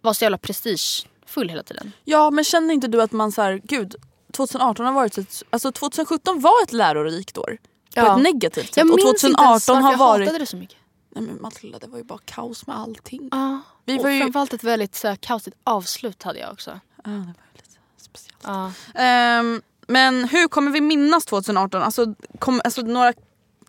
vara 0.00 0.14
så 0.14 0.24
jävla 0.24 0.38
prestigefull 0.38 1.48
hela 1.48 1.62
tiden. 1.62 1.92
ja 2.04 2.30
men 2.30 2.44
känner 2.44 2.74
inte 2.74 2.88
du 2.88 3.02
att 3.02 3.12
man 3.12 3.32
så 3.32 3.42
här, 3.42 3.60
gud 3.64 3.96
2018 4.30 4.86
har 4.86 4.92
varit 4.92 5.18
ett, 5.18 5.42
alltså 5.50 5.72
2017 5.72 6.40
var 6.40 6.62
ett 6.62 6.72
lärorikt 6.72 7.38
år. 7.38 7.58
På 7.94 8.00
Ja. 8.00 8.16
ett 8.16 8.22
negativt 8.22 8.66
sätt. 8.66 8.76
Jag 8.76 8.90
Och 8.90 8.96
minns 8.96 9.24
inte 9.24 9.42
ens 9.42 9.66
2018 9.66 9.74
varför 9.74 9.82
har 9.82 9.92
jag 9.92 9.98
varit... 9.98 10.26
hatade 10.26 10.38
det 10.38 10.46
så 10.46 10.56
mycket. 10.56 10.76
Nej 11.14 11.24
men 11.24 11.42
Matilda 11.42 11.78
det 11.78 11.86
var 11.86 11.98
ju 11.98 12.04
bara 12.04 12.18
kaos 12.24 12.66
med 12.66 12.78
allting. 12.78 13.28
Ja. 13.32 13.60
Vi 13.84 13.98
och 13.98 14.02
var 14.02 14.10
ju... 14.10 14.20
framförallt 14.20 14.52
ett 14.52 14.64
väldigt 14.64 14.94
så 14.94 15.08
här, 15.08 15.16
kaosigt 15.16 15.56
avslut 15.64 16.22
hade 16.22 16.38
jag 16.38 16.52
också. 16.52 16.80
Ja, 17.04 17.10
det 17.10 17.16
var 17.16 17.34
lite 17.54 17.68
speciellt. 17.96 18.38
Ja. 18.44 18.72
Ehm, 18.94 19.62
men 19.86 20.24
hur 20.28 20.48
kommer 20.48 20.70
vi 20.70 20.80
minnas 20.80 21.24
2018? 21.24 21.82
Alltså, 21.82 22.14
kom, 22.38 22.60
alltså 22.64 22.82
några 22.82 23.12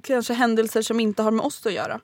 kanske 0.04 0.34
händelser 0.34 0.82
som 0.82 1.00
inte 1.00 1.24
har 1.24 1.32
med 1.32 1.46
oss 1.46 1.66
att 1.66 1.74
göra. 1.74 2.00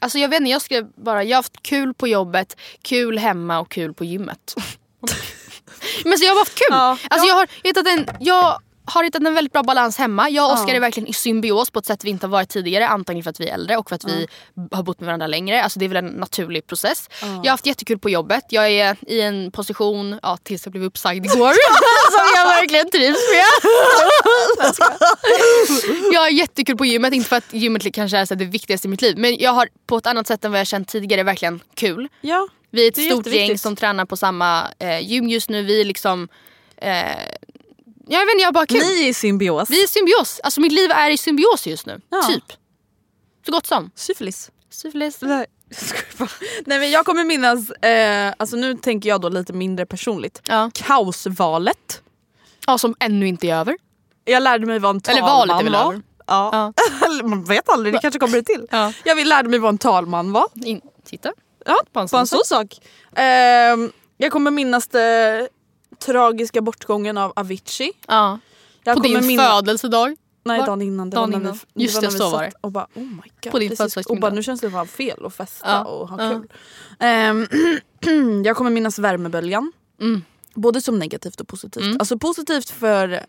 Alltså 0.00 0.18
jag 0.18 0.28
vet 0.28 0.40
inte, 0.40 0.50
jag 0.50 0.62
skrev 0.62 0.90
bara 0.94 1.24
jag 1.24 1.36
har 1.36 1.38
haft 1.38 1.62
kul 1.62 1.94
på 1.94 2.08
jobbet, 2.08 2.56
kul 2.82 3.18
hemma 3.18 3.60
och 3.60 3.70
kul 3.70 3.94
på 3.94 4.04
gymmet. 4.04 4.54
Men 6.04 6.18
så 6.18 6.24
jag 6.24 6.32
har 6.32 6.38
haft 6.38 6.54
kul. 6.54 6.66
Ja. 6.70 6.98
Alltså 7.10 7.28
jag 7.28 7.34
har 7.34 7.48
hittat 7.62 7.86
en, 7.86 8.08
jag 8.20 8.58
har 8.84 9.04
hittat 9.04 9.22
en 9.22 9.34
väldigt 9.34 9.52
bra 9.52 9.62
balans 9.62 9.98
hemma. 9.98 10.30
Jag 10.30 10.46
och 10.46 10.52
Oskar 10.52 10.74
är 10.74 10.80
verkligen 10.80 11.06
i 11.06 11.12
symbios 11.12 11.70
på 11.70 11.78
ett 11.78 11.86
sätt 11.86 12.04
vi 12.04 12.10
inte 12.10 12.26
har 12.26 12.30
varit 12.30 12.48
tidigare. 12.48 12.88
Antagligen 12.88 13.22
för 13.22 13.30
att 13.30 13.40
vi 13.40 13.48
är 13.48 13.54
äldre 13.54 13.76
och 13.76 13.88
för 13.88 13.96
att 13.96 14.04
vi 14.04 14.26
har 14.70 14.82
bott 14.82 15.00
med 15.00 15.06
varandra 15.06 15.26
längre. 15.26 15.62
Alltså 15.62 15.78
det 15.78 15.84
är 15.84 15.88
väl 15.88 16.04
en 16.04 16.06
naturlig 16.06 16.66
process. 16.66 17.08
Jag 17.20 17.28
har 17.28 17.50
haft 17.50 17.66
jättekul 17.66 17.98
på 17.98 18.10
jobbet. 18.10 18.44
Jag 18.48 18.70
är 18.70 18.96
i 19.06 19.20
en 19.20 19.52
position, 19.52 20.18
ja, 20.22 20.36
tills 20.42 20.66
jag 20.66 20.72
blev 20.72 20.84
uppsagd 20.84 21.26
igår, 21.26 21.52
som 22.12 22.32
jag 22.36 22.44
verkligen 22.44 22.90
trivs 22.90 23.18
med. 23.32 23.72
jag 26.12 26.20
har 26.20 26.28
jättekul 26.28 26.76
på 26.76 26.84
gymmet, 26.84 27.14
inte 27.14 27.28
för 27.28 27.36
att 27.36 27.52
gymmet 27.52 27.94
kanske 27.94 28.18
är 28.18 28.24
så 28.24 28.34
här 28.34 28.38
det 28.38 28.44
viktigaste 28.44 28.88
i 28.88 28.90
mitt 28.90 29.02
liv. 29.02 29.18
Men 29.18 29.36
jag 29.38 29.52
har 29.52 29.68
på 29.86 29.96
ett 29.96 30.06
annat 30.06 30.26
sätt 30.26 30.44
än 30.44 30.50
vad 30.50 30.60
jag 30.60 30.66
känt 30.66 30.88
tidigare 30.88 31.22
verkligen 31.22 31.60
kul. 31.74 32.08
Ja. 32.20 32.48
Vi 32.72 32.84
är 32.84 32.88
ett 32.88 32.94
Det 32.94 33.08
är 33.08 33.10
stort 33.10 33.26
gäng 33.26 33.58
som 33.58 33.76
tränar 33.76 34.04
på 34.04 34.16
samma 34.16 34.68
eh, 34.78 35.00
gym 35.00 35.28
just 35.28 35.48
nu. 35.48 35.62
Vi 35.62 35.80
är 35.80 35.84
liksom... 35.84 36.28
Eh, 36.76 36.90
jag 38.08 38.20
vet 38.26 38.32
inte, 38.32 38.42
jag 38.42 38.54
bara 38.54 38.66
kul. 38.66 38.78
Ni 38.78 39.04
är 39.04 39.08
i 39.08 39.14
symbios. 39.14 39.70
Vi 39.70 39.80
är 39.80 39.84
i 39.84 39.88
symbios. 39.88 40.40
Alltså 40.42 40.60
mitt 40.60 40.72
liv 40.72 40.90
är 40.90 41.10
i 41.10 41.16
symbios 41.16 41.66
just 41.66 41.86
nu. 41.86 42.00
Ja. 42.10 42.22
Typ. 42.22 42.44
Så 43.46 43.52
gott 43.52 43.66
som. 43.66 43.90
Syfilis. 43.94 44.50
Syfilis. 44.70 45.18
Nej. 45.20 45.46
Nej 46.66 46.78
men 46.78 46.90
jag 46.90 47.06
kommer 47.06 47.24
minnas, 47.24 47.70
eh, 47.70 48.34
alltså 48.36 48.56
nu 48.56 48.74
tänker 48.76 49.08
jag 49.08 49.20
då 49.20 49.28
lite 49.28 49.52
mindre 49.52 49.86
personligt. 49.86 50.42
Ja. 50.44 50.70
Kaosvalet. 50.74 52.02
ja, 52.66 52.78
som 52.78 52.94
ännu 53.00 53.28
inte 53.28 53.46
är 53.46 53.54
över. 53.54 53.76
Jag 54.24 54.42
lärde 54.42 54.66
mig 54.66 54.78
vad 54.78 54.90
en 54.96 55.02
Eller 55.08 55.20
talman 55.20 55.48
valet 55.48 55.60
är 55.60 55.64
väl 55.64 55.74
över. 55.74 56.02
Ja. 56.26 56.72
Man 57.24 57.44
vet 57.44 57.68
aldrig, 57.68 57.94
det 57.94 57.98
kanske 57.98 58.20
kommer 58.20 58.36
det 58.36 58.42
till. 58.42 58.66
Ja. 58.70 58.92
Jag 59.04 59.26
lärde 59.26 59.48
mig 59.48 59.58
vad 59.58 59.68
en 59.68 59.78
talman 59.78 60.32
var. 60.32 60.46
In, 60.64 60.80
titta. 61.04 61.32
Ja, 61.66 61.76
På 61.92 62.00
en 62.00 62.08
sån 62.08 62.26
sån 62.26 62.44
sak. 62.44 62.74
Ehm, 63.16 63.92
jag 64.16 64.32
kommer 64.32 64.50
minnas 64.50 64.88
det 64.88 65.48
tragiska 65.98 66.60
bortgången 66.60 67.18
av 67.18 67.32
Avicii. 67.36 67.92
Ja. 68.08 68.38
Jag 68.84 68.96
På 68.96 69.02
din 69.02 69.38
födelsedag. 69.38 70.16
Nej 70.44 70.58
Var- 70.60 70.66
dagen 70.66 70.82
innan. 70.82 71.10
Det 71.10 71.16
dagen 71.16 71.34
innan. 71.34 71.58
Vi, 71.74 71.82
Just 71.84 72.00
det, 72.00 72.06
det, 72.06 72.12
så 72.12 72.30
var 72.30 72.44
satt 72.44 72.54
och 72.60 72.72
bara 72.72 72.86
oh 72.94 73.02
my 73.02 73.22
god. 73.42 73.52
På 73.52 73.58
din. 73.58 73.76
Och 74.08 74.20
bara 74.20 74.30
nu 74.32 74.42
känns 74.42 74.60
det 74.60 74.70
fan 74.70 74.86
fel 74.86 75.26
att 75.26 75.34
festa 75.34 75.68
Ja. 75.70 75.84
och 75.84 76.08
ha 76.08 76.16
kul. 76.30 76.48
Ehm, 76.98 77.46
jag 78.44 78.56
kommer 78.56 78.70
minnas 78.70 78.98
värmeböljan. 78.98 79.72
Mm. 80.00 80.22
Både 80.54 80.80
som 80.80 80.98
negativt 80.98 81.40
och 81.40 81.48
positivt. 81.48 81.82
Mm. 81.84 81.96
Alltså 82.00 82.18
positivt 82.18 82.70
för 82.70 83.26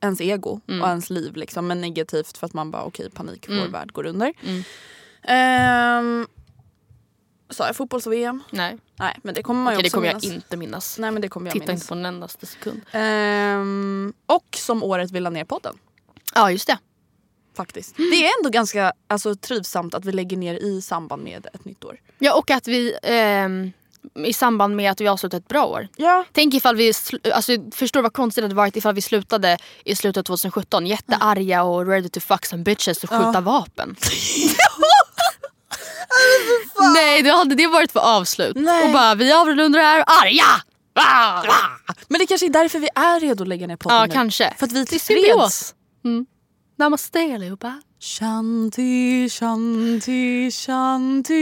ens 0.00 0.20
ego 0.20 0.60
Mm. 0.68 0.82
och 0.82 0.88
ens 0.88 1.10
liv 1.10 1.36
liksom. 1.36 1.66
Men 1.66 1.80
negativt 1.80 2.38
för 2.38 2.46
att 2.46 2.52
man 2.54 2.70
bara 2.70 2.82
okej 2.84 3.10
panik, 3.10 3.46
vår 3.48 3.54
Mm. 3.54 3.72
värld 3.72 3.92
går 3.92 4.06
under. 4.06 4.32
Mm. 4.42 6.26
Sa 7.50 7.66
jag 7.66 7.76
fotbolls-VM? 7.76 8.42
Nej, 8.50 8.78
Nej 8.98 9.18
men 9.22 9.34
det 9.34 9.42
kommer 9.42 9.62
man 9.64 9.72
ju 9.72 9.76
Okej, 9.78 9.82
det 9.82 9.86
också 9.88 9.96
kommer 9.96 10.08
minnas. 10.08 10.24
jag 10.24 10.34
inte 10.34 10.56
minnas. 10.56 10.98
Nej 10.98 11.10
men 11.10 11.22
det 11.22 11.28
kommer 11.28 11.46
jag 11.46 11.52
Titta 11.52 11.66
minnas. 11.66 11.80
inte 11.82 11.88
på 11.88 11.94
en 11.94 12.06
endaste 12.06 12.46
sekund. 12.46 12.80
Ehm, 12.92 14.12
och 14.26 14.46
som 14.56 14.82
året 14.82 15.10
vi 15.10 15.20
la 15.20 15.30
ner 15.30 15.44
podden. 15.44 15.78
Ja, 16.34 16.50
just 16.50 16.66
det. 16.66 16.78
Faktiskt. 17.56 17.96
Det 17.96 18.26
är 18.26 18.30
ändå 18.38 18.50
ganska 18.50 18.92
alltså, 19.08 19.34
trivsamt 19.34 19.94
att 19.94 20.04
vi 20.04 20.12
lägger 20.12 20.36
ner 20.36 20.54
i 20.54 20.82
samband 20.82 21.22
med 21.24 21.46
ett 21.54 21.64
nytt 21.64 21.84
år. 21.84 22.00
Ja, 22.18 22.34
och 22.34 22.50
att 22.50 22.68
vi 22.68 22.98
ehm, 23.02 23.72
i 24.24 24.32
samband 24.32 24.76
med 24.76 24.90
att 24.90 25.00
vi 25.00 25.08
avslutar 25.08 25.38
ett 25.38 25.48
bra 25.48 25.64
år. 25.66 25.88
Ja. 25.96 26.24
Tänk 26.32 26.54
ifall 26.54 26.76
vi, 26.76 26.92
sl- 26.92 27.32
alltså, 27.32 27.52
förstår 27.74 28.02
vad 28.02 28.12
konstigt 28.12 28.42
det 28.42 28.44
hade 28.44 28.54
varit 28.54 28.76
ifall 28.76 28.94
vi 28.94 29.02
slutade 29.02 29.58
i 29.84 29.96
slutet 29.96 30.18
av 30.20 30.22
2017 30.24 30.86
jättearga 30.86 31.62
och 31.62 31.86
ready 31.86 32.08
to 32.08 32.20
fuck 32.20 32.46
some 32.46 32.62
bitches 32.62 33.04
och 33.04 33.10
skjuta 33.10 33.30
Ja. 33.34 33.40
vapen. 33.40 33.96
Nej, 36.94 37.22
då 37.22 37.30
hade 37.30 37.54
det 37.54 37.66
varit 37.66 37.92
för 37.92 38.00
avslut. 38.00 38.56
Nej. 38.56 38.84
Och 38.86 38.92
bara 38.92 39.14
vi 39.14 39.32
avrundar 39.32 39.78
det 39.80 39.84
här 39.86 40.04
arga! 40.06 40.44
Ah! 40.94 41.42
Men 42.08 42.18
det 42.18 42.26
kanske 42.26 42.46
är 42.46 42.50
därför 42.50 42.78
vi 42.78 42.88
är 42.94 43.20
redo 43.20 43.42
att 43.44 43.48
lägga 43.48 43.66
ner 43.66 43.76
podden 43.76 43.98
Ja, 43.98 44.06
nu. 44.06 44.12
kanske. 44.12 44.54
För 44.58 44.66
att 44.66 44.72
vi 44.72 44.80
är 44.80 44.84
tillfreds. 44.84 45.74
Mm. 46.04 46.26
Namaste 46.78 47.18
allihopa. 47.34 47.80
Shanti, 48.00 49.28
shanti, 49.30 50.50
shanti. 50.50 51.36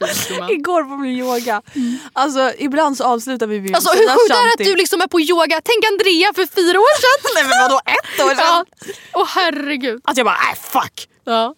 Igår 0.50 0.82
på 0.82 0.96
min 0.96 1.18
yoga. 1.18 1.62
Alltså 2.12 2.52
ibland 2.58 2.96
så 2.96 3.04
avslutar 3.04 3.46
vi 3.46 3.60
med 3.60 3.74
Alltså 3.74 3.90
hur 3.90 4.08
sjukt 4.08 4.30
är 4.30 4.44
det 4.46 4.52
att 4.62 4.70
du 4.70 4.76
liksom 4.76 5.00
är 5.00 5.06
på 5.06 5.20
yoga? 5.20 5.60
Tänk 5.64 5.84
Andrea 5.92 6.32
för 6.34 6.46
fyra 6.54 6.78
år 6.80 6.96
sedan. 7.00 7.30
Nej 7.34 7.44
men 7.44 7.58
vadå 7.62 7.80
ett 7.86 8.20
år 8.24 8.28
sedan? 8.28 8.38
ja. 8.38 8.64
Åh 9.14 9.26
herregud. 9.34 10.00
Att 10.04 10.16
jag 10.16 10.26
bara 10.26 10.36
nej 10.46 10.54
fuck. 10.56 11.08
Ja. 11.24 11.54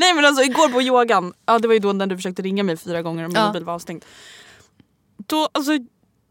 Nej 0.00 0.14
men 0.14 0.24
alltså 0.24 0.42
igår 0.42 0.68
på 0.68 0.82
yogan, 0.82 1.32
ja 1.46 1.58
det 1.58 1.68
var 1.68 1.74
ju 1.74 1.80
då 1.80 1.92
när 1.92 2.06
du 2.06 2.16
försökte 2.16 2.42
ringa 2.42 2.62
mig 2.62 2.76
fyra 2.76 3.02
gånger 3.02 3.24
och 3.24 3.30
min 3.30 3.36
Ja. 3.40 3.46
mobil 3.46 3.64
var 3.64 3.74
avstängd. 3.74 4.04
Då 5.26 5.48
alltså 5.52 5.72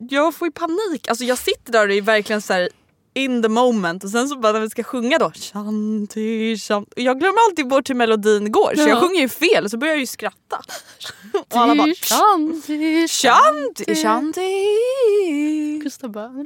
jag 0.09 0.35
får 0.35 0.47
ju 0.47 0.51
panik, 0.51 1.07
alltså 1.07 1.23
jag 1.23 1.37
sitter 1.37 1.71
där 1.71 1.87
och 1.87 1.93
är 1.93 2.01
verkligen 2.01 2.41
så 2.41 2.53
här 2.53 2.69
in 3.13 3.41
the 3.41 3.49
moment 3.49 4.03
och 4.03 4.09
sen 4.09 4.27
så 4.29 4.35
bara 4.35 4.53
när 4.53 4.59
vi 4.59 4.69
ska 4.69 4.83
sjunga 4.83 5.17
då 5.17 5.31
shanti 5.31 6.57
shanti. 6.57 6.91
Och 6.95 7.01
Jag 7.01 7.19
glömmer 7.19 7.37
alltid 7.49 7.67
bort 7.67 7.89
hur 7.89 7.95
melodin 7.95 8.51
går 8.51 8.73
så 8.75 8.81
Ja. 8.81 8.87
jag 8.87 8.99
sjunger 9.01 9.21
ju 9.21 9.29
fel 9.29 9.69
så 9.69 9.77
börjar 9.77 9.93
jag 9.93 9.99
ju 9.99 10.05
skratta. 10.07 10.61
Och 11.33 11.57
alla 11.57 11.75
bara 11.75 11.87
Shanti, 11.95 13.07
shanti 13.07 13.95
shanti. 13.95 15.79
Gustav 15.83 16.11
bara, 16.11 16.25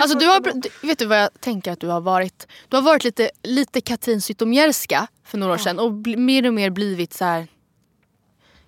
Alltså 0.00 0.18
du 0.18 0.26
har, 0.26 0.86
vet 0.86 0.98
du 0.98 1.06
vad 1.06 1.18
jag 1.22 1.40
tänker 1.40 1.72
att 1.72 1.80
du 1.80 1.86
har 1.86 2.00
varit? 2.00 2.46
Du 2.68 2.76
har 2.76 2.82
varit 2.82 3.04
lite, 3.04 3.30
lite 3.42 3.80
Katrin 3.80 4.20
Zytomierska 4.22 5.06
för 5.30 5.38
några 5.38 5.52
år 5.52 5.58
sedan 5.58 5.78
och 5.78 5.92
bli, 5.92 6.16
mer 6.16 6.46
och 6.46 6.54
mer 6.54 6.70
blivit 6.70 7.12
så 7.14 7.24
här. 7.24 7.46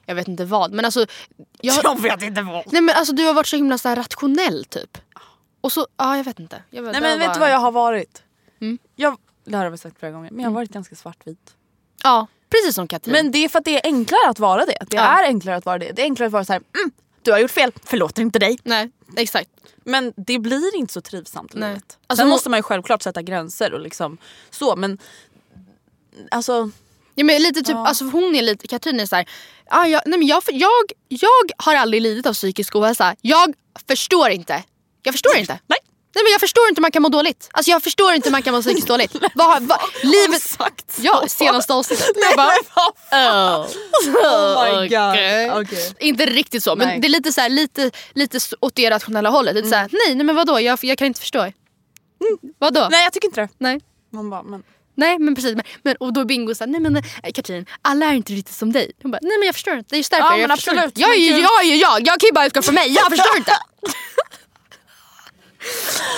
Jag 0.07 0.15
vet 0.15 0.29
inte 0.29 0.45
vad 0.45 0.73
men 0.73 0.85
alltså. 0.85 1.07
Jag, 1.61 1.85
Jag 1.85 2.01
vet 2.03 2.23
inte 2.23 2.43
vad. 2.43 2.73
nej 2.73 2.83
men 2.83 2.95
alltså 2.97 3.13
du 3.15 3.25
har 3.27 3.35
varit 3.35 3.47
så 3.47 3.57
himla 3.57 3.79
så 3.79 3.89
här 3.89 3.97
rationell 3.97 4.65
typ. 4.65 4.99
Och 5.61 5.73
så, 5.73 5.87
ja 5.97 6.17
jag 6.17 6.25
vet 6.25 6.39
inte. 6.41 6.63
Jag 6.71 6.83
vet, 6.83 6.93
Nej 6.93 7.01
det 7.01 7.09
men 7.09 7.19
var 7.19 7.27
vet 7.27 7.35
du 7.35 7.41
bara- 7.41 7.47
vad 7.47 7.51
jag 7.55 7.59
har 7.59 7.73
varit? 7.73 8.23
Mm. 8.61 8.79
Jag, 8.97 9.17
det 9.45 9.57
har 9.57 9.71
vi 9.71 9.79
sagt 9.79 9.99
flera 9.99 10.13
gånger 10.13 10.31
men 10.31 10.41
jag 10.41 10.51
har 10.51 10.55
varit 10.55 10.71
ganska 10.71 10.97
svartvit. 10.97 11.55
Ja 12.03 12.27
precis 12.51 12.75
som 12.75 12.89
Katrin. 12.89 13.13
Men 13.13 13.31
det 13.33 13.39
är 13.39 13.49
för 13.49 13.59
att 13.59 13.65
det 13.65 13.77
är 13.77 13.87
enklare 13.87 14.29
att 14.31 14.39
vara 14.39 14.67
det. 14.67 14.77
Det 14.91 14.97
Ja. 14.97 15.03
är 15.03 15.25
enklare 15.27 15.57
att 15.57 15.67
vara 15.67 15.79
det. 15.79 15.93
Det 15.93 16.03
är 16.03 16.07
enklare 16.07 16.27
att 16.27 16.33
vara 16.33 16.45
så 16.45 16.53
här, 16.53 16.63
mm, 16.79 16.91
du 17.23 17.33
har 17.33 17.39
gjort 17.39 17.51
fel, 17.51 17.73
förlåter 17.85 18.23
inte 18.23 18.39
dig. 18.39 18.59
Nej 18.63 18.91
exakt. 19.17 19.51
Men 19.85 20.13
det 20.17 20.39
blir 20.39 20.77
inte 20.77 20.93
så 20.93 21.01
trivsamt 21.01 21.55
i 21.55 21.59
Nej. 21.59 21.69
livet. 21.69 21.99
Alltså, 22.07 22.21
Sen 22.21 22.29
må- 22.29 22.35
måste 22.35 22.51
man 22.51 22.59
ju 22.59 22.63
självklart 22.63 23.03
sätta 23.03 23.23
gränser 23.23 23.73
och 23.73 23.81
liksom 23.81 24.19
så 24.51 24.77
men 24.77 24.99
alltså 26.31 26.71
Ja, 27.15 27.25
men 27.25 27.43
lite 27.43 27.61
typ, 27.63 27.75
Ja. 27.75 27.87
alltså 27.87 28.05
hon 28.05 28.35
är 28.37 28.43
lite, 28.43 28.67
Katrin 28.67 29.01
är 29.01 29.07
såhär, 29.07 29.29
ah, 29.71 29.87
jag, 29.87 30.03
nej 30.07 30.19
men 30.19 30.29
jag, 30.29 30.43
jag, 30.47 30.93
jag 31.09 31.51
har 31.57 31.75
aldrig 31.75 32.03
lidit 32.03 32.27
av 32.27 32.33
psykisk 32.35 32.77
ohälsa. 32.77 33.17
Jag 33.21 33.55
förstår 33.89 34.31
inte. 34.31 34.63
Jag 35.03 35.15
förstår 35.15 35.37
inte. 35.37 35.53
Nej. 35.67 35.79
Nej 36.15 36.25
men 36.25 36.33
jag 36.33 36.41
förstår 36.41 36.69
inte 36.69 36.79
hur 36.79 36.83
man 36.83 36.91
kan 36.91 37.03
må 37.03 37.09
dåligt. 37.09 37.49
Alltså 37.53 37.71
jag 37.71 37.83
förstår 37.83 38.13
inte 38.13 38.29
hur 38.29 38.33
man 38.33 38.43
kan 38.43 38.55
må 38.55 38.63
psykiskt 38.63 38.89
dåligt. 38.95 39.17
Vad, 39.35 39.63
vad, 39.63 39.79
livet... 40.03 40.43
sagt. 40.43 40.99
Ja, 40.99 41.25
senaste 41.29 41.73
avsnittet. 41.73 42.07
Nej, 42.17 42.37
bara, 42.37 42.53
oh. 43.13 43.67
Oh 44.25 44.81
my 44.81 44.89
god. 44.89 45.63
Okej. 45.63 45.95
Inte 45.99 46.27
riktigt 46.27 46.63
så 46.65 46.77
men 46.77 46.89
Nej. 46.89 47.01
det 47.01 47.07
är 47.07 47.11
lite, 47.11 47.33
så 47.33 47.41
här, 47.41 47.49
lite, 47.49 47.91
lite 48.13 48.39
åt 48.61 48.75
det 48.75 48.91
rationella 48.91 49.31
hållet. 49.31 49.55
Lite 49.55 49.69
så 49.69 49.75
här, 49.75 49.89
nej, 49.93 50.15
nej 50.15 50.27
men 50.27 50.37
vadå 50.37 50.61
jag, 50.61 50.79
jag 50.83 50.99
kan 50.99 51.07
inte 51.07 51.21
förstå. 51.21 51.53
Vadå? 52.59 52.89
Nej 52.91 53.05
jag 53.05 53.13
tycker 53.13 53.29
inte 53.29 53.41
det. 53.41 53.49
nej. 53.59 53.81
Man 54.11 54.31
bara, 54.31 54.43
men 54.43 54.63
Nej 54.95 55.19
men 55.19 55.35
precis, 55.35 55.55
men, 55.55 55.65
men, 55.83 55.97
och 55.97 56.13
då 56.13 56.21
är 56.21 56.25
Bingo 56.25 56.55
såhär, 56.55 56.71
nej 56.71 56.81
men 56.81 56.97
eh, 56.97 57.03
Katrin, 57.35 57.67
alla 57.83 58.07
är 58.07 58.13
inte 58.13 58.33
riktigt 58.33 58.55
som 58.57 58.73
dig. 58.73 58.93
Hon 59.03 59.11
bara, 59.11 59.19
nej 59.23 59.39
men 59.39 59.47
jag 59.47 59.55
förstår 59.55 59.75
inte, 59.75 59.87
det 59.91 59.95
är 59.97 59.99
just 59.99 60.11
därför. 60.11 60.25
Ja, 60.27 60.33
jag 60.33 60.41
men 60.41 60.51
absolut, 60.51 60.85
inte. 60.85 61.01
Jag, 61.01 61.11
är 61.15 61.19
ju- 61.19 61.41
jag, 61.43 61.61
är 61.65 61.67
ju 61.69 61.75
jag, 61.77 62.01
jag 62.07 62.21
kan 62.21 62.27
ju 62.27 62.33
bara 62.33 62.47
utgå 62.47 62.63
från 62.63 62.75
mig, 62.75 62.89
jag 62.93 63.11
förstår 63.11 63.37
inte. 63.37 63.53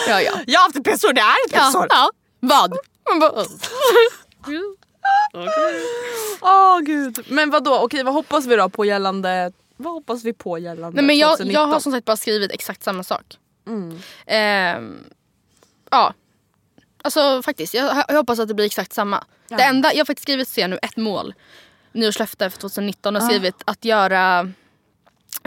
ja 0.08 0.20
ja. 0.20 0.32
jag 0.46 0.60
har 0.60 0.64
haft 0.64 0.76
ett 0.76 0.84
pissår, 0.84 1.12
det 1.12 1.20
är 1.20 1.46
ett 1.46 1.52
ja, 1.52 1.58
pissår. 1.66 1.86
ja. 1.90 2.10
Vad? 2.40 2.74
Man 3.10 3.18
bara, 3.20 3.32
"Åh." 3.32 3.46
Åh 6.40 6.80
gud. 6.80 7.24
Men 7.28 7.50
vad 7.50 7.64
då? 7.64 7.78
okej 7.78 8.02
vad 8.02 8.14
hoppas 8.14 8.46
vi 8.46 8.56
då 8.56 8.68
på 8.68 8.84
gällande, 8.84 9.52
vad 9.76 9.92
hoppas 9.92 10.24
vi 10.24 10.32
på 10.32 10.58
gällande 10.58 10.96
nej 10.96 11.04
men 11.04 11.18
jag, 11.18 11.30
2019? 11.30 11.62
jag 11.62 11.66
har 11.74 11.80
som 11.80 11.92
sagt 11.92 12.04
bara 12.04 12.16
skrivit 12.16 12.52
exakt 12.52 12.82
samma 12.82 13.02
sak. 13.04 13.24
Mm. 13.66 13.98
Ehm, 14.26 15.04
ja. 15.90 16.14
Alltså 17.04 17.42
faktiskt, 17.42 17.74
jag, 17.74 18.04
jag 18.08 18.16
hoppas 18.16 18.38
att 18.38 18.48
det 18.48 18.54
blir 18.54 18.66
exakt 18.66 18.92
samma. 18.92 19.24
Ja. 19.48 19.56
Det 19.56 19.62
enda, 19.62 19.92
jag 19.92 19.98
har 20.00 20.04
faktiskt 20.04 20.22
skrivit 20.24 20.48
ser 20.48 20.68
nu 20.68 20.78
ett 20.82 20.96
mål. 20.96 21.34
Nyårslöfte 21.92 22.50
för 22.50 22.58
2019 22.58 23.16
och 23.16 23.22
skrivit 23.22 23.54
att 23.64 23.84
göra 23.84 24.52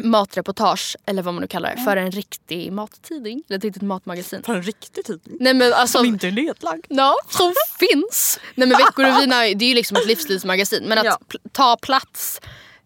matreportage, 0.03 0.95
eller 1.05 1.21
vad 1.23 1.33
man 1.33 1.41
nu 1.41 1.47
kallar 1.47 1.75
det, 1.75 1.81
för 1.81 1.97
en 1.97 2.11
riktig 2.11 2.71
mattidning. 2.71 3.43
Eller 3.49 3.57
ett 3.57 3.63
riktigt 3.63 3.81
matmagasin. 3.83 4.43
För 4.43 4.55
en 4.55 4.63
riktig 4.63 5.05
tidning. 5.05 5.37
Nej 5.39 5.53
men 5.53 5.73
alltså, 5.73 5.97
Som 5.97 6.05
inte 6.07 6.27
är 6.27 6.31
nedlagd. 6.31 6.85
Ja, 6.89 7.15
som 7.29 7.53
finns. 7.79 8.39
Nej 8.55 8.67
men 8.67 8.77
Veckor 8.77 9.05
och 9.15 9.21
vina 9.21 9.35
det 9.41 9.65
är 9.65 9.69
ju 9.69 9.73
liksom 9.73 9.97
ett 9.97 10.07
livsstilsmagasin. 10.07 10.83
Men 10.83 10.97
att 10.97 11.05
Ja. 11.05 11.17
ta 11.51 11.77
plats 11.81 12.41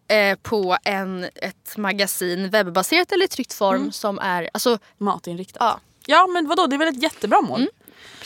eh, 0.08 0.38
på 0.42 0.78
en, 0.84 1.24
ett 1.24 1.78
magasin 1.78 2.50
webbaserat 2.50 3.12
eller 3.12 3.26
i 3.26 3.28
tryckt 3.28 3.54
form 3.54 3.82
Mm. 3.82 3.92
som 3.92 4.20
är... 4.20 4.50
Alltså, 4.54 4.78
Matinriktat. 4.98 5.58
Ja. 5.60 5.80
ja 6.06 6.28
men 6.28 6.48
vadå 6.48 6.68
det 6.68 6.76
är 6.76 6.78
väl 6.78 6.88
ett 6.88 7.04
jättebra 7.04 7.42
mål. 7.42 7.60
precis. 7.60 7.72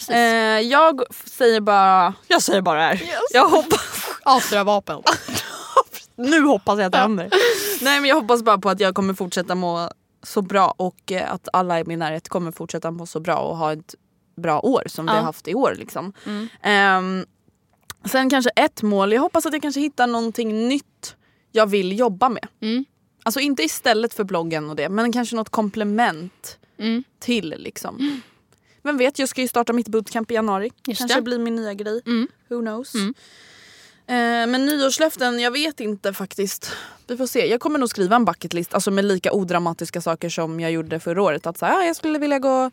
Eh, 0.09 0.17
jag 0.61 1.01
säger 1.25 1.61
bara, 1.61 2.13
jag 2.27 2.41
säger 2.41 2.61
bara 2.61 2.79
det 2.79 2.85
här. 2.85 3.01
Jag 3.33 3.49
hoppas, 3.49 3.79
Avslöja 4.23 4.63
vapen. 4.63 5.01
nu 6.15 6.41
hoppas 6.41 6.77
jag 6.79 6.85
att 6.85 6.91
det 6.91 6.97
händer. 6.97 7.29
Nej 7.81 7.99
men 8.01 8.09
jag 8.09 8.15
hoppas 8.15 8.43
bara 8.43 8.57
på 8.57 8.69
att 8.69 8.79
jag 8.79 8.95
kommer 8.95 9.13
fortsätta 9.13 9.55
må 9.55 9.89
så 10.23 10.41
bra 10.41 10.73
och 10.77 11.11
eh, 11.11 11.31
att 11.33 11.47
alla 11.53 11.79
i 11.79 11.83
min 11.85 11.99
närhet 11.99 12.29
kommer 12.29 12.51
fortsätta 12.51 12.91
må 12.91 13.05
så 13.05 13.19
bra 13.19 13.35
och 13.37 13.57
ha 13.57 13.73
ett 13.73 13.95
bra 14.37 14.59
år 14.59 14.83
som 14.87 15.05
vi 15.05 15.11
Ja. 15.11 15.15
har 15.15 15.23
haft 15.23 15.47
i 15.47 15.55
år. 15.55 15.75
Liksom. 15.77 16.13
Ehm, 16.61 17.25
sen 18.05 18.29
kanske 18.29 18.49
ett 18.55 18.81
mål, 18.81 19.13
jag 19.13 19.21
hoppas 19.21 19.45
att 19.45 19.53
jag 19.53 19.61
kanske 19.61 19.81
hittar 19.81 20.07
någonting 20.07 20.67
nytt 20.67 21.15
jag 21.51 21.67
vill 21.67 21.99
jobba 21.99 22.29
med. 22.29 22.47
Mm. 22.61 22.85
Alltså 23.23 23.39
inte 23.39 23.63
istället 23.63 24.13
för 24.13 24.23
bloggen 24.23 24.69
och 24.69 24.75
det 24.75 24.89
men 24.89 25.11
kanske 25.11 25.35
något 25.35 25.49
komplement 25.49 26.57
Mm. 26.79 27.03
till 27.19 27.55
liksom. 27.57 28.21
Vem 28.85 28.97
vet, 28.97 29.19
jag 29.19 29.29
ska 29.29 29.41
ju 29.41 29.47
starta 29.47 29.73
mitt 29.73 29.87
bootcamp 29.87 30.31
i 30.31 30.33
januari. 30.33 30.71
Just 30.87 30.99
kanske 30.99 31.17
det. 31.17 31.21
blir 31.21 31.39
min 31.39 31.55
nya 31.55 31.73
grej. 31.73 32.01
Mm. 32.05 32.27
Who 32.49 32.59
knows. 32.61 32.93
Mm. 32.95 33.13
Eh, 34.07 34.51
men 34.51 34.65
nyårslöften, 34.65 35.39
jag 35.39 35.51
vet 35.51 35.79
inte 35.79 36.13
faktiskt. 36.13 36.71
Vi 37.07 37.17
får 37.17 37.27
se. 37.27 37.47
Jag 37.47 37.59
kommer 37.59 37.79
nog 37.79 37.89
skriva 37.89 38.15
en 38.15 38.25
bucketlist 38.25 38.73
alltså 38.73 38.91
med 38.91 39.05
lika 39.05 39.33
odramatiska 39.33 40.01
saker 40.01 40.29
som 40.29 40.59
jag 40.59 40.71
gjorde 40.71 40.99
förra 40.99 41.21
året. 41.23 41.45
Att 41.45 41.57
så 41.57 41.65
här, 41.65 41.77
ah, 41.79 41.83
jag 41.83 41.95
skulle 41.95 42.19
vilja 42.19 42.39
gå 42.39 42.71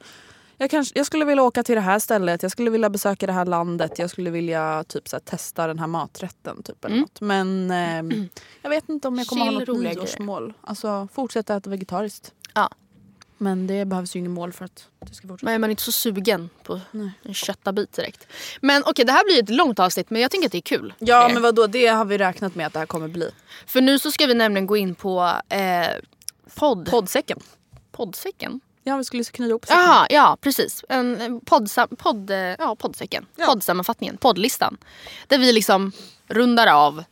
jag, 0.59 0.71
kanske, 0.71 0.99
jag 0.99 1.07
skulle 1.07 1.25
vilja 1.25 1.43
åka 1.43 1.63
till 1.63 1.75
det 1.75 1.81
här 1.81 1.99
stället, 1.99 2.43
jag 2.43 2.53
skulle 2.53 2.71
vilja 2.71 2.91
besöka 2.91 3.27
det 3.27 3.33
här 3.33 3.45
landet, 3.45 3.99
jag 3.99 4.11
skulle 4.11 4.31
vilja 4.31 4.85
typ 4.89 5.09
så 5.09 5.17
här, 5.17 5.21
testa 5.21 5.67
den 5.67 5.79
här 5.79 5.87
maträtten. 5.87 6.63
Typ, 6.63 6.85
eller 6.85 6.95
Mm. 6.95 7.01
något. 7.01 7.21
Men 7.21 7.71
ehm, 7.71 8.29
jag 8.63 8.71
vet 8.71 8.89
inte 8.89 9.09
om 9.09 9.19
jag 9.19 9.27
kommer 9.27 9.45
Chill, 9.45 9.55
ha 9.55 9.61
något 9.75 9.83
nyårsmål. 9.83 10.55
Alltså 10.61 11.09
fortsätta 11.13 11.57
äta 11.57 11.71
vegetariskt. 11.71 12.33
Ja. 12.55 12.71
Men 13.43 13.67
det 13.67 13.85
behövs 13.85 14.17
ju 14.17 14.19
ingen 14.19 14.33
mål 14.33 14.53
för 14.53 14.65
att 14.65 14.89
det 15.01 15.15
ska 15.15 15.29
fortsätta. 15.29 15.51
Men 15.51 15.61
man 15.61 15.71
är 15.71 15.73
inte 15.73 15.83
så 15.83 15.93
sugen 15.93 16.51
på 16.63 16.81
Nej. 16.91 17.11
en 17.23 17.35
köttabit 17.35 17.93
direkt. 17.93 18.27
Men 18.61 18.83
okej, 18.87 19.05
det 19.05 19.13
här 19.13 19.25
blir 19.25 19.43
ett 19.43 19.51
långt 19.51 19.79
avsnitt 19.79 20.11
men 20.11 20.23
jag 20.23 20.31
tänker 20.31 20.49
att 20.49 20.53
det 20.53 20.59
är 20.59 20.63
kul. 20.63 20.95
Ja 20.99 21.29
er. 21.31 21.35
men 21.35 21.43
vadå, 21.43 21.67
det 21.67 21.87
har 21.87 22.05
vi 22.05 22.19
räknat 22.19 22.55
med 22.55 22.67
att 22.67 22.73
det 22.73 22.79
här 22.79 22.87
kommer 22.87 23.09
bli. 23.09 23.31
För 23.67 23.81
nu 23.81 23.99
så 23.99 24.11
ska 24.13 24.27
vi 24.27 24.35
nämligen 24.35 24.67
gå 24.67 24.77
in 24.77 24.95
på 24.95 25.33
eh, 25.49 25.87
podd, 26.55 26.91
Poddsäcken. 26.91 27.39
poddsäcken. 27.93 28.61
Ja 28.85 28.97
vi 28.97 29.05
skulle 29.05 29.25
knyta 29.25 29.49
ihop 29.51 29.67
säcken. 29.67 29.81
Jaha, 29.83 30.07
ja 30.11 30.37
precis. 30.41 30.85
En 30.89 31.21
en 31.21 31.41
poddsam, 31.41 31.89
podd, 31.97 32.31
eh, 32.31 32.37
ja, 32.39 32.77
poddsäcken. 32.77 33.27
Ja. 33.37 33.47
Poddsammanfattningen, 33.47 34.17
poddlistan. 34.17 34.77
Där 35.27 35.39
vi 35.39 35.53
liksom 35.53 35.93
rundar 36.27 36.67
av. 36.67 37.05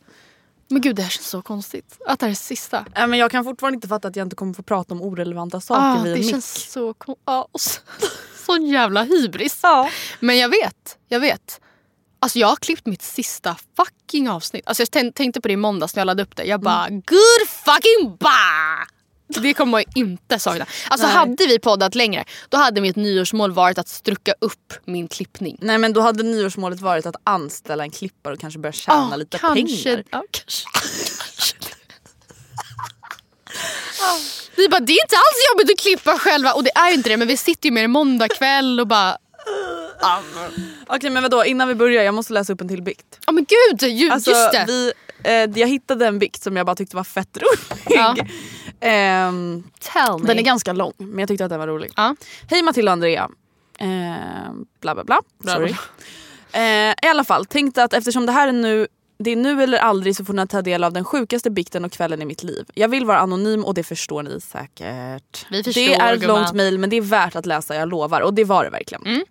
Men 0.71 0.81
gud 0.83 0.97
det 0.97 1.03
här 1.03 1.11
känns 1.11 1.27
så 1.29 1.43
konstigt. 1.43 1.99
Att 2.07 2.21
det 2.21 2.27
här 2.27 2.31
är 2.31 2.35
sista. 2.35 2.85
Nej, 2.97 3.07
men 3.07 3.19
jag 3.19 3.31
kan 3.31 3.45
fortfarande 3.45 3.75
inte 3.75 3.89
fatta 3.89 4.09
att 4.09 4.17
jag 4.17 4.27
inte 4.27 4.37
kommer 4.37 4.55
få 4.55 4.63
prata 4.63 4.95
om 4.95 5.03
orelevanta 5.03 5.61
saker 5.61 5.83
Ah, 5.83 5.97
en 5.97 6.05
det 6.05 6.11
mick. 6.19 6.31
känns 6.31 6.71
så 6.73 6.95
kon- 6.95 7.17
ah, 7.25 7.45
så, 7.59 7.81
Sån 8.47 8.67
jävla 8.67 9.03
hybris. 9.03 9.59
Ja. 9.63 9.91
Men 10.21 10.39
jag 10.39 10.49
vet, 10.49 10.99
jag 11.09 11.21
vet. 11.21 11.61
Alltså 12.23 12.39
jag 12.39 12.49
har 12.49 12.57
klippt 12.57 12.87
mitt 12.87 13.03
sista 13.03 13.57
fucking 13.77 14.29
avsnitt. 14.29 14.63
Alltså 14.67 14.81
jag 14.83 14.89
tän- 14.89 15.13
tänkte 15.13 15.41
på 15.41 15.49
det 15.49 15.55
i 15.55 15.57
måndags 15.57 15.95
när 15.97 16.01
jag 16.01 16.07
laddade 16.07 16.23
upp 16.23 16.37
det. 16.37 16.45
Jag 16.45 16.61
bara 16.61 16.89
good 16.89 17.49
fucking 17.49 18.17
ba! 18.21 18.29
Det 19.35 19.55
kommer 19.55 19.71
man 19.71 19.81
ju 19.81 20.03
inte 20.03 20.39
sakna. 20.39 20.67
Alltså 20.89 21.07
Nej. 21.07 21.17
hade 21.17 21.47
vi 21.47 21.59
poddat 21.59 21.95
längre 21.95 22.25
då 22.49 22.57
hade 22.57 22.81
mitt 22.81 22.97
nyårsmål 22.97 23.53
varit 23.53 23.79
att 23.79 23.89
strucka 23.89 24.35
upp 24.41 24.73
min 24.85 25.09
klippning. 25.09 25.57
Nej 25.61 25.79
men 25.79 25.93
då 25.93 26.01
hade 26.01 26.23
nyårsmålet 26.23 26.81
varit 26.81 27.07
att 27.07 27.17
anställa 27.25 27.85
en 27.85 27.91
klippare 27.91 28.35
och 28.35 28.41
kanske 28.41 28.59
börja 28.61 28.73
tjäna 28.73 29.11
Ah, 29.13 29.17
lite 29.17 29.39
kanske, 29.39 29.85
pengar. 29.85 30.05
Ja, 30.11 30.23
kanske. 30.31 30.67
Vi 34.57 34.69
bara, 34.69 34.81
det 34.81 34.93
är 34.93 35.05
inte 35.05 35.17
alls 35.17 35.39
jobbigt 35.53 35.71
att 35.75 35.83
klippa 35.83 36.19
själva. 36.19 36.53
Och 36.53 36.65
det 36.65 36.71
är 36.75 36.89
ju 36.89 36.95
inte 36.95 37.09
det, 37.09 37.17
men 37.17 37.29
vi 37.29 37.37
sitter 37.37 37.67
ju 37.69 37.73
med 37.73 37.85
det 37.85 37.89
måndag 37.89 38.29
kväll 38.29 38.81
och 38.81 38.87
bara... 38.87 39.17
Ja 40.01 40.21
Okej 40.87 41.11
men 41.11 41.23
vadå, 41.23 41.45
innan 41.45 41.69
vi 41.69 41.75
börjar 41.75 42.03
jag 42.03 42.15
måste 42.15 42.33
läsa 42.33 42.53
upp 42.53 42.61
en 42.61 42.69
till 42.69 42.83
bikt. 42.83 43.19
oh, 43.27 43.35
men 43.35 43.47
gud, 43.49 43.91
ju, 43.91 44.11
Alltså, 44.11 44.31
just 44.31 44.53
det. 44.53 44.65
Vi, 44.67 44.93
eh, 45.25 45.33
jag 45.61 45.69
hittade 45.69 46.07
en 46.07 46.19
bikt 46.19 46.43
som 46.43 46.57
jag 46.57 46.67
bara 46.67 46.77
tyckte 46.77 46.97
var 46.97 47.05
fett 47.05 47.37
rolig. 47.37 47.99
Ja. 47.99 48.17
Ehm, 48.81 49.63
Tell 49.79 50.19
me. 50.19 50.27
den 50.27 50.39
är 50.39 50.43
ganska 50.43 50.73
lång 50.73 50.93
men 50.97 51.19
jag 51.19 51.29
tyckte 51.29 51.45
att 51.45 51.51
den 51.51 51.61
var 51.61 51.67
rolig. 51.67 51.93
Ja. 51.97 52.17
Hej 52.51 52.63
Matilda 52.63 52.91
och 52.91 52.93
Andrea. 52.93 53.31
Ehm, 53.79 54.67
bla 54.81 54.95
bla 54.95 55.05
bla. 55.05 55.21
Bla, 55.39 55.53
Sorry. 55.55 55.75
Eh, 56.53 56.91
I 57.03 57.09
alla 57.11 57.25
fall, 57.25 57.47
tänkte 57.47 57.85
att 57.85 57.93
eftersom 57.95 58.27
det 58.27 58.33
här 58.33 58.49
är 58.49 58.53
nu 58.53 58.87
det 59.19 59.31
är 59.31 59.37
nu 59.37 59.63
eller 59.63 59.79
aldrig 59.79 60.17
så 60.17 60.25
får 60.25 60.35
ni 60.35 60.47
ta 60.47 60.63
del 60.63 60.85
av 60.85 60.93
den 60.93 61.05
sjukaste 61.05 61.51
bikten 61.51 61.85
och 61.85 61.93
kvällen 61.93 62.23
i 62.23 62.25
mitt 62.25 62.43
liv. 62.43 62.65
Jag 62.75 62.89
vill 62.89 63.05
vara 63.05 63.19
anonym 63.19 63.65
och 63.65 63.75
det 63.75 63.83
förstår 63.83 64.23
ni 64.23 64.41
säkert. 64.41 65.47
Vi 65.51 65.63
förstår, 65.65 65.81
det 65.81 65.95
är 65.95 66.15
ett 66.15 66.27
långt 66.27 66.53
mail 66.53 66.79
men 66.79 66.91
det 66.91 66.97
är 66.97 67.01
värt 67.01 67.37
att 67.37 67.47
läsa, 67.47 67.75
jag 67.75 67.89
lovar. 67.89 68.21
Och 68.21 68.35
det 68.35 68.45
var 68.45 68.65
det 68.65 68.71
verkligen. 68.71 69.07
Mm. 69.07 69.25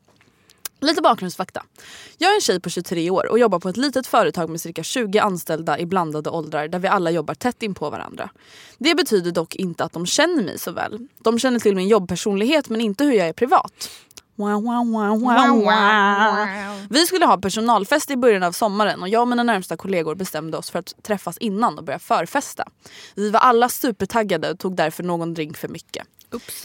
Lite 0.82 1.02
bakgrundsfakta. 1.02 1.64
Jag 2.18 2.32
är 2.32 2.36
en 2.36 2.42
tjej 2.42 2.60
på 2.60 2.70
23 2.70 3.10
år 3.10 3.32
och 3.32 3.40
jobbar 3.40 3.60
på 3.60 3.70
ett 3.70 3.78
litet 3.78 4.08
företag 4.08 4.50
med 4.50 4.62
cirka 4.62 4.84
20 4.84 5.20
anställda 5.20 5.80
i 5.80 5.86
blandade 5.86 6.30
åldrar 6.30 6.68
där 6.68 6.80
vi 6.80 6.88
alla 6.88 7.12
jobbar 7.12 7.34
tätt 7.34 7.64
in 7.64 7.74
på 7.74 7.90
varandra. 7.90 8.30
Det 8.78 8.96
betyder 8.96 9.32
dock 9.32 9.56
inte 9.56 9.84
att 9.84 9.94
de 9.94 10.06
känner 10.06 10.44
mig 10.44 10.60
så 10.60 10.72
väl. 10.72 11.08
De 11.24 11.40
känner 11.40 11.60
till 11.60 11.76
min 11.76 11.88
jobbpersonlighet 11.88 12.70
men 12.70 12.82
inte 12.82 13.04
hur 13.04 13.14
jag 13.14 13.28
är 13.28 13.34
privat. 13.34 13.90
Wow, 14.36 14.64
wow, 14.64 14.92
wow. 14.92 16.88
Vi 16.90 17.06
skulle 17.06 17.26
ha 17.26 17.38
personalfest 17.38 18.12
i 18.12 18.18
början 18.18 18.44
av 18.44 18.52
sommaren 18.52 19.02
och 19.02 19.10
jag 19.10 19.22
och 19.22 19.28
mina 19.28 19.44
närmsta 19.44 19.78
kollegor 19.78 20.16
bestämde 20.16 20.58
oss 20.58 20.70
för 20.70 20.80
att 20.80 20.94
träffas 21.04 21.38
innan 21.38 21.78
och 21.78 21.84
börja 21.84 22.00
förfesta. 22.00 22.64
Vi 23.16 23.30
var 23.30 23.40
alla 23.40 23.70
supertaggade 23.70 24.52
och 24.52 24.60
tog 24.60 24.76
därför 24.76 25.04
någon 25.04 25.34
drink 25.34 25.58
för 25.58 25.68
mycket. 25.68 26.08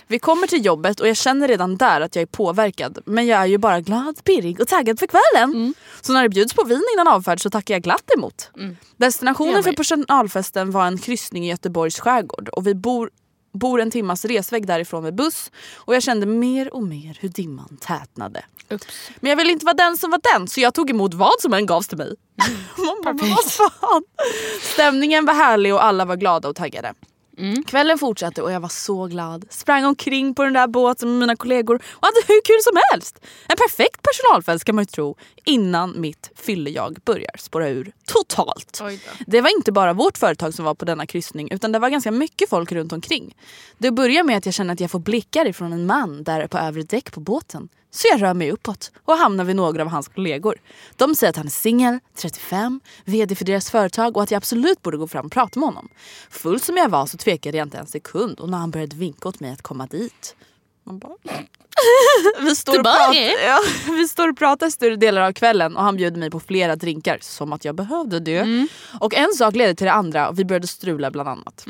Vi 0.07 0.19
kommer 0.19 0.47
till 0.47 0.65
jobbet 0.65 1.01
och 1.01 1.09
jag 1.09 1.17
känner 1.17 1.49
redan 1.49 1.77
där 1.77 2.01
att 2.01 2.15
jag 2.17 2.23
är 2.23 2.27
påverkad. 2.27 2.99
Men 3.07 3.27
jag 3.27 3.41
är 3.41 3.47
ju 3.47 3.59
bara 3.59 3.81
glad, 3.81 4.25
pirrig 4.25 4.61
och 4.61 4.69
taggad 4.69 4.99
för 4.99 5.07
kvällen. 5.07 5.75
Så 6.01 6.12
när 6.12 6.23
det 6.23 6.29
bjuds 6.29 6.55
på 6.55 6.65
vin 6.65 6.83
innan 6.95 7.09
avfärd 7.09 7.43
så 7.43 7.51
tackar 7.51 7.75
jag 7.75 7.83
glatt 7.83 8.11
emot. 8.17 8.51
Destinationen 8.97 9.62
för 9.62 9.73
personalfesten 9.73 10.71
var 10.71 10.87
en 10.87 10.99
kryssning 10.99 11.47
i 11.47 11.49
Göteborgs 11.51 12.01
skärgård 12.01 12.49
och 12.49 12.67
vi 12.67 12.75
bor, 12.75 13.11
bor 13.53 13.81
en 13.81 13.91
timmas 13.91 14.25
resväg 14.25 14.67
därifrån 14.67 15.03
med 15.03 15.15
buss 15.15 15.51
och 15.75 15.95
jag 15.95 16.03
kände 16.03 16.27
mer 16.27 16.75
och 16.75 16.83
mer 16.83 17.19
hur 17.21 17.29
dimman 17.29 17.77
tätnade. 17.81 18.45
Men 19.21 19.31
jag 19.31 19.37
ville 19.37 19.53
inte 19.53 19.65
vara 19.67 19.75
den 19.75 19.97
som 19.97 20.11
var 20.11 20.21
den 20.35 20.49
så 20.49 20.61
jag 20.61 20.75
tog 20.75 20.91
emot 20.91 21.15
vad 21.15 21.41
som 21.41 21.55
än 21.55 21.67
gavs 21.67 21.89
till 21.89 21.99
mig. 21.99 22.15
Man 22.77 22.97
bara, 23.05 23.15
men 23.15 23.31
vad 23.31 23.53
fan. 23.53 24.03
Stämningen 24.62 25.25
var 25.25 25.35
härlig 25.35 25.75
och 25.75 25.85
alla 25.85 26.05
var 26.05 26.17
glada 26.17 26.49
och 26.49 26.57
taggade. 26.57 26.95
Kvällen 27.66 27.99
fortsatte 27.99 28.43
och 28.43 28.53
jag 28.53 28.61
var 28.61 28.68
så 28.68 29.07
glad. 29.07 29.45
Sprang 29.51 29.85
omkring 29.85 30.35
på 30.35 30.45
den 30.45 30.53
där 30.53 30.66
båten 30.66 31.11
med 31.11 31.18
mina 31.18 31.37
kollegor 31.37 31.74
och 31.74 32.07
hade 32.07 32.20
hur 32.26 32.41
kul 32.45 32.59
som 32.62 32.76
helst. 32.93 33.18
En 33.49 33.57
perfekt 33.57 34.01
personalfest 34.03 34.64
kan 34.64 34.74
man 34.74 34.82
ju 34.82 34.87
tro 34.87 35.16
innan 35.45 36.01
mitt 36.01 36.30
fyllejag 36.37 36.99
börjar 37.05 37.37
spåra 37.39 37.68
ur 37.68 37.93
totalt. 38.07 38.78
Det 39.26 39.41
var 39.41 39.57
inte 39.57 39.72
bara 39.72 39.93
vårt 39.93 40.18
företag 40.18 40.55
som 40.55 40.64
var 40.64 40.74
på 40.74 40.85
denna 40.85 41.07
kryssning 41.07 41.49
utan 41.51 41.72
det 41.72 41.78
var 41.78 41.89
ganska 41.89 42.11
mycket 42.11 42.49
folk 42.49 42.72
runt 42.72 42.93
omkring. 42.93 43.37
Det 43.78 43.91
börjar 43.91 44.22
med 44.22 44.37
att 44.37 44.47
jag 44.47 44.55
känner 44.55 44.74
att 44.74 44.80
jag 44.80 44.91
får 44.91 44.99
blickar 44.99 45.47
ifrån 45.47 45.72
en 45.72 45.87
man 45.87 46.24
där 46.24 46.47
på 46.47 46.59
övre 46.59 46.82
däck 46.82 47.12
på 47.12 47.20
båten. 47.20 47.68
Så 47.95 48.09
jag 48.11 48.23
rör 48.23 48.35
mig 48.35 48.51
uppåt 48.51 48.93
och 49.05 49.17
hamnar 49.17 49.45
vid 49.45 49.57
några 49.57 49.83
av 49.83 49.89
hans 49.89 50.09
kollegor. 50.09 50.57
De 50.97 51.15
säger 51.15 51.31
att 51.31 51.37
han 51.37 51.47
är 51.47 51.51
singel, 51.51 51.99
35, 52.15 52.81
VD 53.05 53.35
för 53.35 53.45
deras 53.45 53.71
företag 53.71 54.17
och 54.17 54.23
att 54.23 54.31
jag 54.31 54.37
absolut 54.37 54.83
borde 54.83 54.97
gå 54.97 55.09
fram 55.09 55.27
och 55.27 55.33
prata 55.33 55.61
med 55.61 55.67
honom. 55.67 55.89
Full 56.31 56.61
som 56.61 56.77
jag 56.77 56.89
var 56.89 57.07
så 57.07 57.17
tvekade 57.17 57.59
jag 57.59 57.67
inte 57.67 57.79
en 57.79 57.87
sekund 57.87 58.41
och 58.41 58.51
när 58.51 58.59
han 58.59 58.71
började 58.71 58.97
vinka 58.97 59.29
åt 59.29 59.41
mig 59.41 59.53
att 59.53 59.63
komma 59.63 59.87
dit. 59.87 60.37
Man 60.85 60.99
bara... 60.99 61.17
vi, 62.41 62.57
står 62.57 62.79
och 62.79 62.85
pratar, 62.85 63.15
ja, 63.47 63.61
vi 63.87 64.09
står 64.09 64.29
och 64.29 64.39
pratar 64.39 64.71
större 64.71 64.97
delar 64.97 65.23
av 65.23 65.33
kvällen 65.33 65.77
och 65.77 65.83
han 65.83 65.97
bjöd 65.97 66.17
mig 66.17 66.31
på 66.31 66.41
flera 66.41 66.77
drinkar 66.77 67.19
som 67.21 67.53
att 67.53 67.65
jag 67.65 67.75
behövde 67.75 68.21
det. 68.21 68.67
Och 69.01 69.15
en 69.15 69.33
sak 69.35 69.55
ledde 69.55 69.75
till 69.75 69.87
det 69.87 69.93
andra 69.93 70.29
och 70.29 70.39
vi 70.39 70.45
började 70.45 70.67
strula 70.67 71.11
bland 71.11 71.29
annat. 71.29 71.67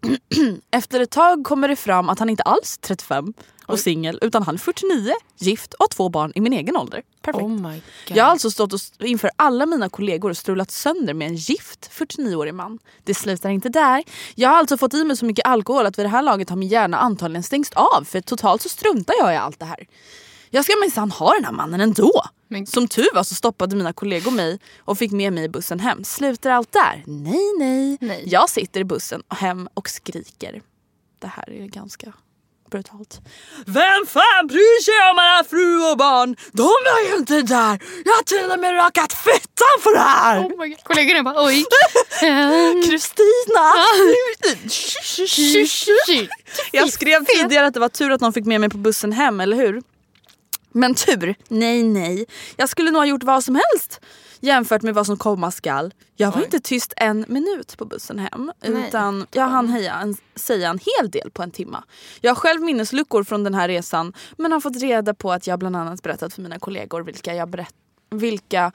Efter 0.70 1.00
ett 1.00 1.10
tag 1.10 1.44
kommer 1.44 1.68
det 1.68 1.76
fram 1.76 2.08
att 2.08 2.18
han 2.18 2.30
inte 2.30 2.42
alls 2.42 2.78
är 2.82 2.86
35 2.86 3.32
och 3.66 3.78
singel 3.78 4.18
utan 4.22 4.42
han 4.42 4.54
är 4.54 4.58
49, 4.58 5.12
gift 5.38 5.74
och 5.74 5.82
har 5.82 5.88
två 5.88 6.08
barn 6.08 6.32
i 6.34 6.40
min 6.40 6.52
egen 6.52 6.76
ålder. 6.76 7.02
Perfekt. 7.22 7.44
Oh. 7.44 7.74
Jag 8.08 8.24
har 8.24 8.30
alltså 8.30 8.50
stått 8.50 8.72
och 8.72 8.80
inför 9.00 9.30
alla 9.36 9.66
mina 9.66 9.88
kollegor 9.88 10.30
och 10.30 10.36
strulat 10.36 10.70
sönder 10.70 11.14
med 11.14 11.28
en 11.28 11.34
gift 11.34 11.90
49-årig 11.92 12.54
man. 12.54 12.78
Det 13.04 13.14
slutar 13.14 13.50
inte 13.50 13.68
där. 13.68 14.04
Jag 14.34 14.48
har 14.48 14.56
alltså 14.56 14.76
fått 14.76 14.94
i 14.94 15.04
mig 15.04 15.16
så 15.16 15.24
mycket 15.24 15.46
alkohol 15.46 15.86
att 15.86 15.98
vid 15.98 16.04
det 16.04 16.10
här 16.10 16.22
laget 16.22 16.50
har 16.50 16.56
min 16.56 16.68
hjärna 16.68 16.96
antagligen 16.96 17.42
stängts 17.42 17.70
av 17.72 18.04
för 18.04 18.20
totalt 18.20 18.62
så 18.62 18.68
struntar 18.68 19.14
jag 19.18 19.34
i 19.34 19.36
allt 19.36 19.58
det 19.58 19.64
här. 19.64 19.86
Jag 20.50 20.64
ska 20.64 20.72
minsann 20.80 21.10
ha 21.10 21.32
den 21.34 21.44
här 21.44 21.52
mannen 21.52 21.80
ändå. 21.80 22.22
Men- 22.48 22.66
Som 22.66 22.88
tur 22.88 23.08
var 23.14 23.22
så 23.22 23.34
stoppade 23.34 23.76
mina 23.76 23.92
kollegor 23.92 24.30
mig 24.30 24.58
och 24.78 24.98
fick 24.98 25.12
med 25.12 25.32
mig 25.32 25.44
i 25.44 25.48
bussen 25.48 25.80
hem. 25.80 26.04
Slutar 26.04 26.50
allt 26.50 26.72
där? 26.72 27.02
Nej, 27.06 27.52
nej. 27.58 27.98
Nej. 28.00 28.22
Jag 28.26 28.50
sitter 28.50 28.80
i 28.80 28.84
bussen 28.84 29.22
hem 29.30 29.68
och 29.74 29.88
skriker. 29.88 30.62
Det 31.18 31.26
här 31.26 31.50
är 31.50 31.66
ganska 31.66 32.12
brutalt. 32.70 33.20
Vem 33.66 34.06
fan 34.06 34.46
bryr 34.46 34.82
sig 34.82 34.94
om 35.12 35.18
alla 35.18 35.44
fru 35.44 35.90
och 35.90 35.96
barn? 35.98 36.36
De 36.52 36.62
var 36.62 37.10
ju 37.10 37.16
inte 37.16 37.42
där. 37.42 37.78
Jag 38.04 38.12
har 38.12 38.22
till 38.22 38.50
och 38.50 38.58
med 38.60 38.74
rakat 38.74 39.12
fettan 39.12 39.76
för 39.82 39.94
det 39.94 40.00
här. 40.00 40.40
Oh. 40.40 40.74
Kollegorna 40.82 41.22
bara 41.22 41.44
oj. 41.46 41.64
Kristina! 42.88 43.66
Jag 46.72 46.92
skrev 46.92 47.24
tidigare 47.24 47.66
att 47.66 47.74
det 47.74 47.80
var 47.80 47.88
tur 47.88 48.10
att 48.12 48.20
någon 48.20 48.32
fick 48.32 48.44
med 48.44 48.60
mig 48.60 48.70
på 48.70 48.78
bussen 48.78 49.12
hem, 49.12 49.40
eller 49.40 49.56
hur? 49.56 49.82
Men 50.76 50.94
tur? 50.94 51.34
Nej, 51.48 51.82
nej. 51.82 52.26
Jag 52.56 52.68
skulle 52.68 52.90
nog 52.90 53.00
ha 53.00 53.06
gjort 53.06 53.22
vad 53.24 53.44
som 53.44 53.54
helst 53.54 54.00
jämfört 54.40 54.82
med 54.82 54.94
vad 54.94 55.06
som 55.06 55.16
komma 55.16 55.50
skall. 55.50 55.94
Jag 56.16 56.30
var 56.32 56.38
Oj. 56.38 56.44
inte 56.44 56.60
tyst 56.60 56.92
en 56.96 57.24
minut 57.28 57.76
på 57.78 57.84
bussen 57.84 58.18
hem 58.18 58.52
Nej. 58.60 58.88
utan 58.88 59.26
jag 59.32 59.48
hann 59.48 59.68
heja 59.68 59.94
en, 59.94 60.16
säga 60.34 60.70
en 60.70 60.78
hel 60.78 61.10
del 61.10 61.30
på 61.30 61.42
en 61.42 61.50
timma. 61.50 61.84
Jag 62.20 62.30
har 62.30 62.36
själv 62.36 62.62
minnesluckor 62.62 63.24
från 63.24 63.44
den 63.44 63.54
här 63.54 63.68
resan 63.68 64.12
men 64.38 64.52
har 64.52 64.60
fått 64.60 64.82
reda 64.82 65.14
på 65.14 65.32
att 65.32 65.46
jag 65.46 65.58
bland 65.58 65.76
annat 65.76 66.02
berättat 66.02 66.34
för 66.34 66.42
mina 66.42 66.58
kollegor 66.58 67.02
vilka 67.02 67.34
jag 67.34 67.50
berätt, 67.50 67.74
vilka 68.10 68.72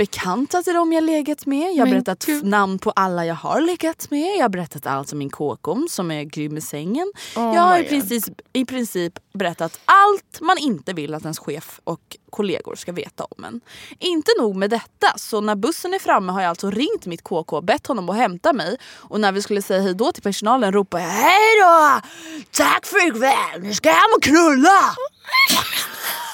bekanta 0.00 0.62
till 0.62 0.74
dem 0.74 0.92
jag 0.92 1.04
legat 1.04 1.46
med. 1.46 1.74
Jag 1.74 1.86
har 1.86 1.92
berättat 1.92 2.26
namn 2.42 2.78
på 2.78 2.90
alla 2.90 3.26
jag 3.26 3.34
har 3.34 3.60
legat 3.60 4.10
med. 4.10 4.36
Jag 4.36 4.44
har 4.44 4.48
berättat 4.48 4.86
allt 4.86 5.12
om 5.12 5.18
min 5.18 5.30
kåkom 5.30 5.88
som 5.90 6.10
är 6.10 6.22
grym 6.24 6.56
i 6.56 6.60
sängen. 6.60 7.12
Oh 7.36 7.54
jag 7.54 7.62
har 7.62 7.78
i 7.78 7.84
princip, 7.84 8.24
i 8.52 8.64
princip 8.64 9.18
berättat 9.32 9.80
allt 9.84 10.40
man 10.40 10.58
inte 10.58 10.92
vill 10.92 11.14
att 11.14 11.22
ens 11.22 11.38
chef 11.38 11.80
och 11.84 12.16
kollegor 12.30 12.74
ska 12.74 12.92
veta 12.92 13.24
om 13.24 13.44
en. 13.44 13.60
Inte 13.98 14.30
nog 14.38 14.56
med 14.56 14.70
detta, 14.70 15.18
så 15.18 15.40
när 15.40 15.54
bussen 15.56 15.94
är 15.94 15.98
framme 15.98 16.32
har 16.32 16.40
jag 16.40 16.48
alltså 16.48 16.70
ringt 16.70 17.06
mitt 17.06 17.24
KK 17.24 17.56
och 17.56 17.64
bett 17.64 17.86
honom 17.86 18.08
att 18.08 18.16
hämta 18.16 18.52
mig. 18.52 18.76
Och 18.96 19.20
när 19.20 19.32
vi 19.32 19.42
skulle 19.42 19.62
säga 19.62 19.80
hej 19.80 19.94
då 19.94 20.12
till 20.12 20.22
personalen 20.22 20.72
ropade 20.72 21.02
jag 21.02 21.10
hej 21.10 21.60
då! 21.62 22.00
Tack 22.50 22.86
för 22.86 23.08
ikväll, 23.08 23.62
nu 23.62 23.74
ska 23.74 23.88
jag 23.88 23.96
hem 23.96 24.10
och 24.16 24.22
knulla! 24.22 24.80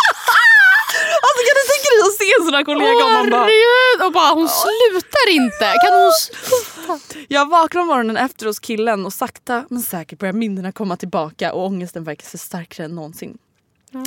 alltså 1.37 1.45
kan 1.49 1.57
du 1.61 1.64
tänka 1.72 1.89
dig 1.95 2.03
att 2.09 2.18
se 2.22 2.28
en 2.39 2.45
sån 2.47 2.55
här 2.59 2.64
kollega 2.64 3.05
och 3.07 3.12
man 3.18 3.30
bara! 3.30 4.07
Och 4.07 4.12
bara 4.12 4.34
hon 4.34 4.49
slutar 4.49 5.26
inte. 5.30 5.66
Kan 5.84 5.93
hon 6.03 6.12
sluta? 6.12 7.24
Jag 7.28 7.49
vaknar 7.51 7.84
morgonen 7.84 8.16
efter 8.16 8.47
hos 8.47 8.59
killen 8.61 9.07
och 9.07 9.12
sakta 9.12 9.64
men 9.70 9.82
säkert 9.82 10.18
börjar 10.18 10.32
minnena 10.32 10.72
komma 10.72 10.97
tillbaka 10.97 11.53
och 11.53 11.66
ångesten 11.66 12.05
verkar 12.05 12.26
så 12.26 12.39
starkare 12.39 12.84
än 12.84 12.95
någonsin. 12.95 13.39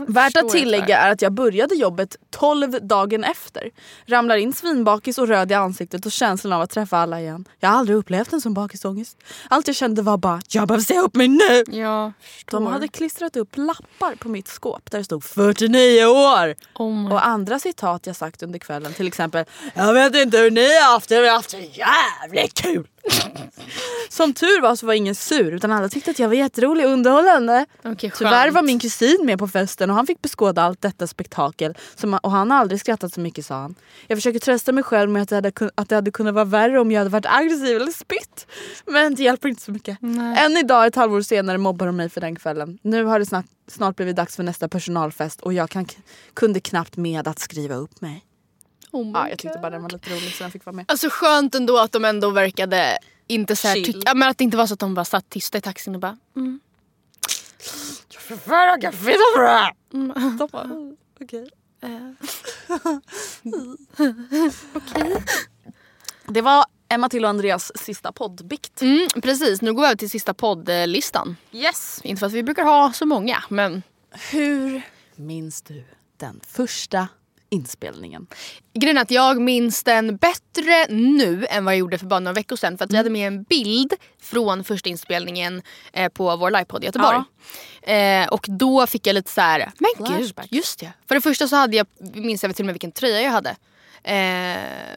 Värt 0.08 0.38
att 0.38 0.50
tillägga 0.50 0.98
är 0.98 1.12
att 1.12 1.22
jag 1.22 1.34
började 1.34 1.76
jobbet 1.76 2.16
12 2.30 2.88
dagen 2.88 3.24
efter. 3.24 3.70
Ramlar 4.06 4.38
in 4.38 4.54
svinbakis 4.54 5.18
och 5.18 5.28
röd 5.28 5.52
i 5.52 5.54
ansiktet 5.54 6.06
och 6.06 6.12
känslan 6.12 6.54
av 6.54 6.62
att 6.62 6.70
träffa 6.70 6.98
alla 6.98 7.22
igen. 7.22 7.46
Jag 7.60 7.70
har 7.70 7.78
aldrig 7.78 7.98
upplevt 7.98 8.34
en 8.34 8.42
sån 8.42 8.54
bakisångest. 8.54 9.18
Allt 9.50 9.68
jag 9.68 9.76
kände 9.76 10.02
var 10.02 10.18
bara 10.18 10.42
jag 10.50 10.68
behöver 10.68 10.84
säga 10.84 11.02
upp 11.02 11.16
mig 11.16 11.28
nu. 11.28 11.64
Ja, 11.68 12.14
De 12.52 12.66
hade 12.66 12.88
klistrat 12.88 13.36
upp 13.36 13.58
lappar 13.58 14.16
på 14.16 14.30
mitt 14.30 14.48
skåp 14.48 14.92
där 14.92 14.98
det 14.98 15.04
stod 15.04 15.24
49 15.24 16.06
år. 16.06 16.56
Oh. 16.76 17.14
Och 17.14 17.28
andra 17.28 17.60
citat 17.60 18.08
jag 18.08 18.16
sagt 18.16 18.44
under 18.44 18.60
kvällen 18.60 18.94
till 18.94 19.08
exempel 19.08 19.46
Jag 19.74 19.94
vet 19.94 20.16
inte 20.16 20.38
hur 20.38 20.52
ni 20.52 20.80
har 20.80 20.94
haft 20.94 21.10
det 21.10 21.16
men 21.16 21.26
jag 21.26 21.32
har 21.32 21.38
haft 21.38 21.52
det 21.52 21.78
jävligt 21.78 22.54
kul. 22.54 22.88
Som 24.10 24.34
tur 24.34 24.62
var 24.62 24.76
så 24.76 24.86
var 24.86 24.94
ingen 24.94 25.16
sur 25.16 25.54
utan 25.54 25.72
alla 25.72 25.90
tyckte 25.90 26.12
att 26.12 26.20
jag 26.20 26.28
var 26.28 26.36
jätterolig 26.36 26.86
och 26.86 26.92
underhållande. 26.92 27.66
Okej, 27.84 28.12
Tyvärr 28.18 28.52
var 28.52 28.62
min 28.62 28.80
kusin 28.80 29.18
med 29.24 29.40
på 29.40 29.48
festen 29.48 29.90
och 29.90 29.96
han 29.96 30.08
fick 30.08 30.22
beskåda 30.22 30.62
allt 30.62 30.82
detta 30.82 31.08
spektakel. 31.08 31.78
Som, 31.96 32.14
och 32.14 32.32
han 32.32 32.52
har 32.52 32.58
aldrig 32.58 32.80
skrattat 32.80 33.14
så 33.14 33.20
mycket 33.20 33.46
sa 33.46 33.62
han. 33.62 33.76
Jag 34.08 34.18
försöker 34.18 34.40
trösta 34.40 34.72
mig 34.72 34.84
själv 34.84 35.10
med 35.10 35.22
att 35.22 35.30
det, 35.30 35.36
hade, 35.36 35.52
att 35.76 35.90
det 35.90 35.96
hade 35.96 36.12
kunnat 36.12 36.34
vara 36.34 36.46
värre 36.46 36.80
om 36.80 36.92
jag 36.92 37.00
hade 37.00 37.10
varit 37.10 37.26
aggressiv 37.26 37.76
eller 37.76 37.92
spytt. 37.92 38.48
Men 38.86 39.16
det 39.16 39.24
hjälper 39.24 39.50
inte 39.50 39.62
så 39.62 39.72
mycket. 39.72 39.98
Nej. 40.02 40.46
Än 40.46 40.58
idag 40.58 40.88
ett 40.88 40.96
halvår 40.96 41.22
senare 41.22 41.58
mobbar 41.58 41.86
de 41.86 41.96
mig 41.96 42.10
för 42.10 42.22
den 42.22 42.36
kvällen. 42.36 42.80
Nu 42.82 43.04
har 43.04 43.20
det 43.20 43.26
snart, 43.26 43.46
snart 43.68 43.96
blivit 43.96 44.16
dags 44.16 44.36
för 44.36 44.44
nästa 44.44 44.68
personalfest 44.68 45.42
och 45.42 45.54
jag 45.54 45.70
kan, 45.70 45.88
kunde 46.34 46.60
knappt 46.60 46.98
med 46.98 47.28
att 47.28 47.40
skriva 47.40 47.76
upp 47.76 48.02
mig. 48.02 48.26
Oh 48.92 49.06
my 49.06 49.12
Ja, 49.14 49.30
jag 49.30 49.40
tyckte 49.40 49.60
bara 49.60 49.70
den 49.70 49.82
var 49.82 49.90
lite 49.90 50.10
rolig 50.10 50.34
så 50.34 50.44
den 50.44 50.52
fick 50.52 50.66
vara 50.66 50.76
med. 50.76 50.86
Alltså 50.88 51.08
skönt 51.12 51.56
ändå 51.56 51.78
att 51.78 51.92
de 51.92 52.06
ändå 52.06 52.30
verkade 52.30 52.98
inte 53.28 53.56
så 53.56 53.68
här 53.68 53.86
ja, 54.06 54.14
men 54.14 54.30
att 54.30 54.38
det 54.38 54.44
inte 54.44 54.58
var 54.58 54.68
så 54.68 54.74
att 54.74 54.80
de 54.80 54.94
bara 54.94 55.06
satt 55.06 55.30
tysta 55.30 55.58
i 55.58 55.62
taxin 55.62 55.96
och 55.96 56.02
bara 56.02 56.18
mm. 56.36 56.60
Jag 58.46 58.82
kan 58.82 58.94
fita 58.94 59.18
för 59.36 59.42
det 59.42 59.48
här! 59.48 59.74
De 60.38 60.48
bara, 60.52 60.64
"Mm, 60.64 60.98
okej. 64.74 65.24
Det 66.28 66.42
var 66.42 66.66
Emma 66.90 67.10
till 67.10 67.24
och 67.24 67.30
Andreas 67.30 67.72
sista 67.76 68.12
poddbikt. 68.12 68.82
Mm, 68.82 69.08
precis, 69.22 69.62
nu 69.62 69.74
går 69.74 69.82
vi 69.82 69.88
över 69.88 69.98
till 69.98 70.10
sista 70.10 70.34
poddlistan. 70.34 71.36
Yes. 71.52 72.00
Inte 72.04 72.20
för 72.20 72.26
att 72.28 72.34
vi 72.34 72.44
brukar 72.44 72.64
ha 72.64 72.94
så 72.94 73.06
många 73.06 73.44
men 73.50 73.84
Hur 74.32 74.82
minns 75.16 75.62
du 75.62 75.84
den 76.18 76.40
första 76.48 77.08
inspelningen? 77.50 78.28
grejen 78.74 78.98
är 78.98 79.02
att 79.02 79.12
jag 79.12 79.42
minns 79.42 79.84
den 79.84 80.18
bättre 80.18 80.86
nu 80.90 81.46
än 81.50 81.66
vad 81.66 81.74
jag 81.74 81.80
gjorde 81.80 81.98
för 81.98 82.06
bara 82.06 82.20
några 82.20 82.34
veckor 82.34 82.56
sedan. 82.56 82.78
För 82.78 82.86
att 82.86 82.94
vi 82.94 82.98
hade 82.98 83.10
med 83.10 83.28
en 83.28 83.44
bild 83.44 83.94
från 84.22 84.64
första 84.64 84.90
inspelningen 84.90 85.62
eh, 85.94 86.10
på 86.10 86.36
vår 86.36 86.52
livepodd 86.52 86.84
i 86.84 86.86
Göteborg. 86.86 87.18
Eh, 87.82 88.28
och 88.28 88.46
då 88.50 88.88
fick 88.88 89.08
jag 89.08 89.14
lite 89.14 89.32
så 89.32 89.42
här, 89.42 89.72
men 89.78 90.08
gud, 90.08 90.34
just 90.50 90.80
det. 90.80 90.94
För 91.08 91.16
det 91.16 91.22
första 91.22 91.48
så 91.48 91.56
hade 91.56 91.78
jag, 91.78 91.88
minns 92.14 92.44
jag 92.44 92.56
till 92.56 92.64
och 92.64 92.66
med 92.66 92.74
vilken 92.74 92.92
tröja 92.92 93.22
jag 93.22 93.32
hade. 93.32 93.56
Eh, 94.04 94.96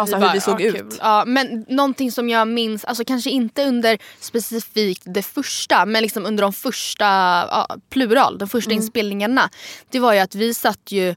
Alltså 0.00 0.18
bara, 0.18 0.26
hur 0.26 0.34
det 0.34 0.40
såg 0.40 0.60
ja, 0.60 0.66
ut. 0.66 0.74
kul. 0.76 0.92
Ja, 1.00 1.24
men 1.26 1.64
någonting 1.68 2.12
som 2.12 2.28
jag 2.28 2.48
minns, 2.48 2.84
alltså 2.84 3.04
kanske 3.04 3.30
inte 3.30 3.64
under 3.64 3.98
specifikt 4.20 5.02
det 5.06 5.22
första, 5.22 5.86
men 5.86 6.02
liksom 6.02 6.26
under 6.26 6.42
de 6.42 6.52
första, 6.52 7.04
ja, 7.50 7.76
plural, 7.90 8.38
de 8.38 8.48
första 8.48 8.70
Mm. 8.70 8.82
inspelningarna. 8.82 9.50
Det 9.90 9.98
var 9.98 10.12
ju 10.12 10.18
att 10.18 10.34
vi 10.34 10.54
satt 10.54 10.92
ju 10.92 11.14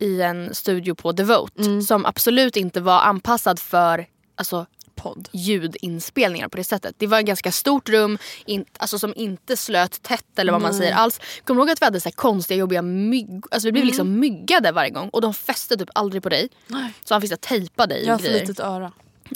i 0.00 0.22
en 0.22 0.54
studio 0.54 0.94
på 0.94 1.12
Devote 1.12 1.62
Mm. 1.62 1.82
som 1.82 2.06
absolut 2.06 2.56
inte 2.56 2.80
var 2.80 3.00
anpassad 3.00 3.58
för 3.58 4.06
alltså, 4.36 4.66
Podd. 4.98 5.28
ljudinspelningar 5.32 6.48
på 6.48 6.56
det 6.56 6.64
sättet. 6.64 6.94
Det 6.98 7.06
var 7.06 7.20
ett 7.20 7.26
ganska 7.26 7.52
stort 7.52 7.88
rum 7.88 8.18
in, 8.46 8.64
alltså, 8.78 8.98
som 8.98 9.12
inte 9.16 9.56
slöt 9.56 10.02
tätt 10.02 10.38
eller 10.38 10.52
vad 10.52 10.62
man 10.62 10.74
säger 10.74 10.92
alls. 10.92 11.20
Kommer 11.44 11.60
du 11.60 11.62
ihåg 11.62 11.70
att 11.70 11.82
vi 11.82 11.84
hade 11.84 12.00
så 12.00 12.10
konstiga 12.10 12.58
jobbiga 12.58 12.82
mygg, 12.82 13.42
alltså 13.50 13.68
vi 13.68 13.72
blev 13.72 13.84
liksom 13.84 14.20
myggade 14.20 14.72
varje 14.72 14.90
gång 14.90 15.08
och 15.08 15.20
de 15.20 15.34
fäste 15.34 15.76
typ 15.76 15.90
aldrig 15.94 16.22
på 16.22 16.28
dig. 16.28 16.48
Nej. 16.66 16.92
Så 17.04 17.14
han 17.14 17.20
fick 17.20 17.30
så 17.30 17.36
tejpa 17.36 17.86
dig 17.86 18.04
Jag 18.04 18.14
har 18.14 18.18
för 18.18 18.30
litet 18.30 18.60
öra. 18.60 18.92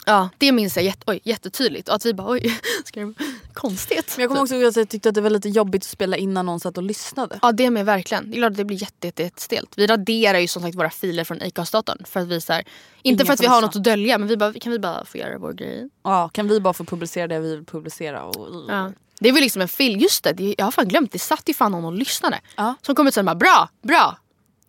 Ja, 0.06 0.28
det 0.38 0.52
minns 0.52 0.76
jag 0.76 0.84
jätte, 0.84 1.04
oj, 1.06 1.20
jättetydligt. 1.24 1.88
Och 1.88 1.94
att 1.94 2.06
vi 2.06 2.14
bara 2.14 2.30
oj, 2.30 2.60
ska 2.84 3.00
det 3.00 3.14
konstigt. 3.52 4.14
Men 4.16 4.22
jag 4.22 4.30
kommer 4.30 4.42
också 4.42 4.54
ihåg 4.54 4.64
att 4.64 4.76
jag 4.76 4.88
tyckte 4.88 5.08
att 5.08 5.14
det 5.14 5.20
var 5.20 5.30
lite 5.30 5.48
jobbigt 5.48 5.82
att 5.82 5.88
spela 5.88 6.16
in 6.16 6.34
när 6.34 6.42
någon 6.42 6.60
satt 6.60 6.76
och 6.78 6.82
lyssnade. 6.82 7.38
Ja 7.42 7.52
det 7.52 7.70
med 7.70 7.86
verkligen. 7.86 8.30
Det 8.30 8.36
är 8.36 8.38
klart 8.38 8.50
att 8.50 8.56
det 8.56 8.64
blir 8.64 8.82
jätte, 8.82 9.06
jätte, 9.06 9.22
jättestelt. 9.22 9.72
Vi 9.76 9.86
raderar 9.86 10.38
ju 10.38 10.48
som 10.48 10.62
sagt 10.62 10.74
våra 10.74 10.90
filer 10.90 11.24
från 11.24 11.42
Acast-datorn. 11.42 12.04
För 12.04 12.20
att 12.20 12.28
vi 12.28 12.40
så 12.40 12.52
här, 12.52 12.60
inte 12.60 12.68
Ingen 13.02 13.26
för 13.26 13.32
att 13.32 13.40
vi 13.40 13.46
har 13.46 13.60
något 13.60 13.76
att 13.76 13.84
dölja 13.84 14.18
men 14.18 14.28
vi 14.28 14.36
bara, 14.36 14.52
kan 14.52 14.72
vi 14.72 14.78
bara 14.78 15.04
få 15.04 15.18
göra 15.18 15.38
vår 15.38 15.52
grej? 15.52 15.88
Ja, 16.02 16.28
kan 16.28 16.48
vi 16.48 16.60
bara 16.60 16.74
få 16.74 16.84
publicera 16.84 17.26
det 17.26 17.38
vi 17.38 17.50
vill 17.56 17.64
publicera? 17.64 18.24
Och... 18.24 18.64
Ja. 18.68 18.92
Det 19.20 19.28
är 19.28 19.32
väl 19.32 19.42
liksom 19.42 19.62
en 19.62 19.68
film, 19.68 20.00
just 20.00 20.24
det, 20.24 20.32
det, 20.32 20.54
jag 20.58 20.64
har 20.64 20.72
fan 20.72 20.88
glömt. 20.88 21.12
Det 21.12 21.18
satt 21.18 21.48
ju 21.48 21.54
fan 21.54 21.72
någon 21.72 21.84
och 21.84 21.92
lyssnade. 21.92 22.40
Ja. 22.56 22.74
Som 22.82 22.94
kom 22.94 23.06
ut 23.06 23.14
sen 23.14 23.24
bara 23.24 23.34
bra, 23.34 23.68
bra. 23.82 24.18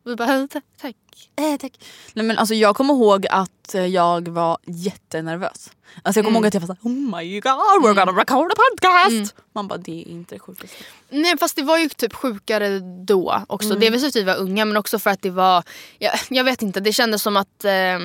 Och 0.04 0.12
vi 0.12 0.16
bara 0.16 0.47
tack. 0.47 0.64
tack. 0.82 0.95
Eh, 1.36 1.58
tack. 1.60 1.72
Nej, 2.14 2.26
men 2.26 2.38
alltså, 2.38 2.56
jag 2.56 2.76
kommer 2.76 2.93
ihåg 2.93 3.28
att 3.30 3.76
eh, 3.76 3.86
jag 3.86 4.28
var 4.28 4.58
jättenervös. 4.66 5.72
Alltså, 6.01 6.20
jag 6.20 6.26
kommer 6.26 6.39
ihåg 6.39 6.47
att 6.47 6.54
jag 6.54 6.62
var 6.62 6.68
såhär 6.68 6.80
oh 6.84 7.18
my 7.18 7.39
god 7.39 7.84
we're 7.84 7.93
gonna 7.93 8.22
record 8.22 8.51
a 8.51 8.56
podcast. 8.56 9.36
Man 9.54 9.68
bara 9.68 9.78
det 9.78 10.01
är 10.01 10.08
inte 10.08 10.36
det 10.36 10.39
sjukaste. 10.39 10.84
Nej 11.10 11.38
fast 11.38 11.56
det 11.56 11.64
var 11.64 11.78
ju 11.78 11.89
typ 11.89 12.14
sjukare 12.14 12.80
då 12.80 13.43
också. 13.47 13.70
Mm. 13.70 13.80
Delvis 13.80 14.01
för 14.01 14.08
att 14.08 14.16
vi 14.16 14.24
var 14.24 14.36
unga 14.36 14.66
men 14.66 14.78
också 14.78 14.99
för 14.99 15.10
att 15.10 15.22
det 15.22 15.30
var, 15.30 15.64
jag, 15.99 16.14
jag 16.30 16.43
vet 16.43 16.62
inte, 16.62 16.80
det 16.80 16.93
kändes 16.93 17.22
som 17.22 17.38
att 17.38 17.66
eh, 17.66 17.99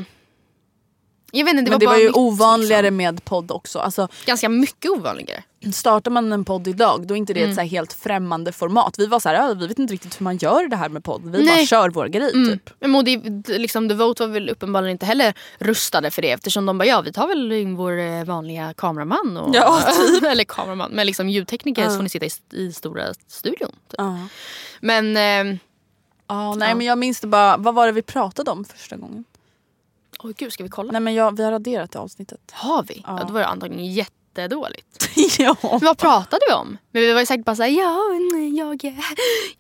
jag 1.32 1.44
vet 1.44 1.54
inte, 1.54 1.62
det 1.64 1.70
Men 1.70 1.72
var 1.72 1.78
det 1.80 1.86
var 1.86 1.92
bara 1.92 2.00
ju 2.00 2.06
nytt, 2.06 2.16
ovanligare 2.16 2.82
Liksom. 2.82 2.96
med 2.96 3.24
podd 3.24 3.50
också. 3.50 3.78
Alltså, 3.78 4.08
Ganska 4.26 4.48
mycket 4.48 4.90
ovanligare. 4.90 5.42
startar 5.74 6.10
man 6.10 6.32
en 6.32 6.44
podd 6.44 6.68
idag 6.68 7.06
då 7.06 7.14
är 7.14 7.18
inte 7.18 7.32
det 7.34 7.40
Mm. 7.40 7.50
ett 7.50 7.56
så 7.56 7.62
helt 7.62 7.92
främmande 7.92 8.52
format. 8.52 8.94
Vi 8.98 9.06
var 9.06 9.20
så 9.20 9.28
här, 9.28 9.36
"Ja, 9.36 9.54
vi 9.54 9.66
vet 9.66 9.78
inte 9.78 9.94
riktigt 9.94 10.20
hur 10.20 10.24
man 10.24 10.36
gör 10.36 10.68
det 10.68 10.76
här 10.76 10.88
med 10.88 11.04
podd. 11.04 11.22
Vi 11.24 11.30
bara 11.30 11.42
Nej. 11.54 11.66
kör 11.66 11.88
vår 11.90 12.06
grej 12.06 12.30
Mm. 12.34 12.48
typ. 12.58 12.70
Men 12.80 13.04
d- 13.42 13.58
liksom, 13.58 13.88
The 13.88 13.94
Vote 13.94 14.26
var 14.26 14.32
väl 14.32 14.48
uppenbarligen 14.48 14.92
inte 14.92 15.06
heller 15.06 15.34
rustade 15.58 16.10
för 16.10 16.22
det 16.22 16.30
eftersom 16.30 16.66
de 16.66 16.78
bara 16.78 16.84
ja 16.86 17.00
vi 17.00 17.12
tar 17.12 17.26
väl 17.28 17.52
in 17.52 17.76
vår 17.76 17.98
eh, 17.98 18.24
vanliga 18.24 18.74
kameraman 18.76 19.36
och, 19.36 19.54
Ja, 19.54 19.82
eller 20.30 20.44
kameraman 20.44 20.90
men 20.90 21.06
liksom 21.06 21.28
ljudtekniker 21.28 21.82
Ja. 21.82 21.88
så 21.90 21.96
får 21.96 22.02
ni 22.02 22.08
sitta 22.08 22.26
i, 22.26 22.30
i 22.52 22.72
stora 22.72 23.02
studion. 23.28 23.70
Typ. 23.70 23.94
Ja. 23.98 24.18
Men 24.80 25.16
eh, 25.16 25.58
Ja, 26.30 26.54
nej 26.54 26.68
Ja. 26.68 26.74
men 26.74 26.86
jag 26.86 26.98
minns 26.98 27.20
det 27.20 27.26
bara, 27.26 27.56
vad 27.56 27.74
var 27.74 27.86
det 27.86 27.92
vi 27.92 28.02
pratade 28.02 28.50
om 28.50 28.64
första 28.64 28.96
gången? 28.96 29.24
Oj 30.18 30.34
gud 30.36 30.52
ska 30.52 30.62
vi 30.62 30.68
kolla? 30.68 30.92
Nej 30.92 31.00
men 31.00 31.14
jag, 31.14 31.36
vi 31.36 31.42
har 31.44 31.50
raderat 31.50 31.92
det 31.92 31.98
avsnittet. 31.98 32.40
Har 32.52 32.82
vi? 32.82 33.02
Ja. 33.06 33.18
Ja. 33.18 33.24
då 33.24 33.32
var 33.32 33.40
det 33.40 33.46
antagligen 33.46 33.92
jättedåligt. 33.92 35.08
ja. 35.38 35.56
Men 35.62 35.78
vad 35.80 35.98
pratade 35.98 36.40
vi 36.48 36.54
om? 36.54 36.78
Men 36.92 37.02
vi 37.02 37.12
var 37.12 37.20
ju 37.20 37.26
säkert 37.26 37.44
bara 37.44 37.56
såhär, 37.56 37.70
ja 37.70 37.98
jag, 38.56 38.82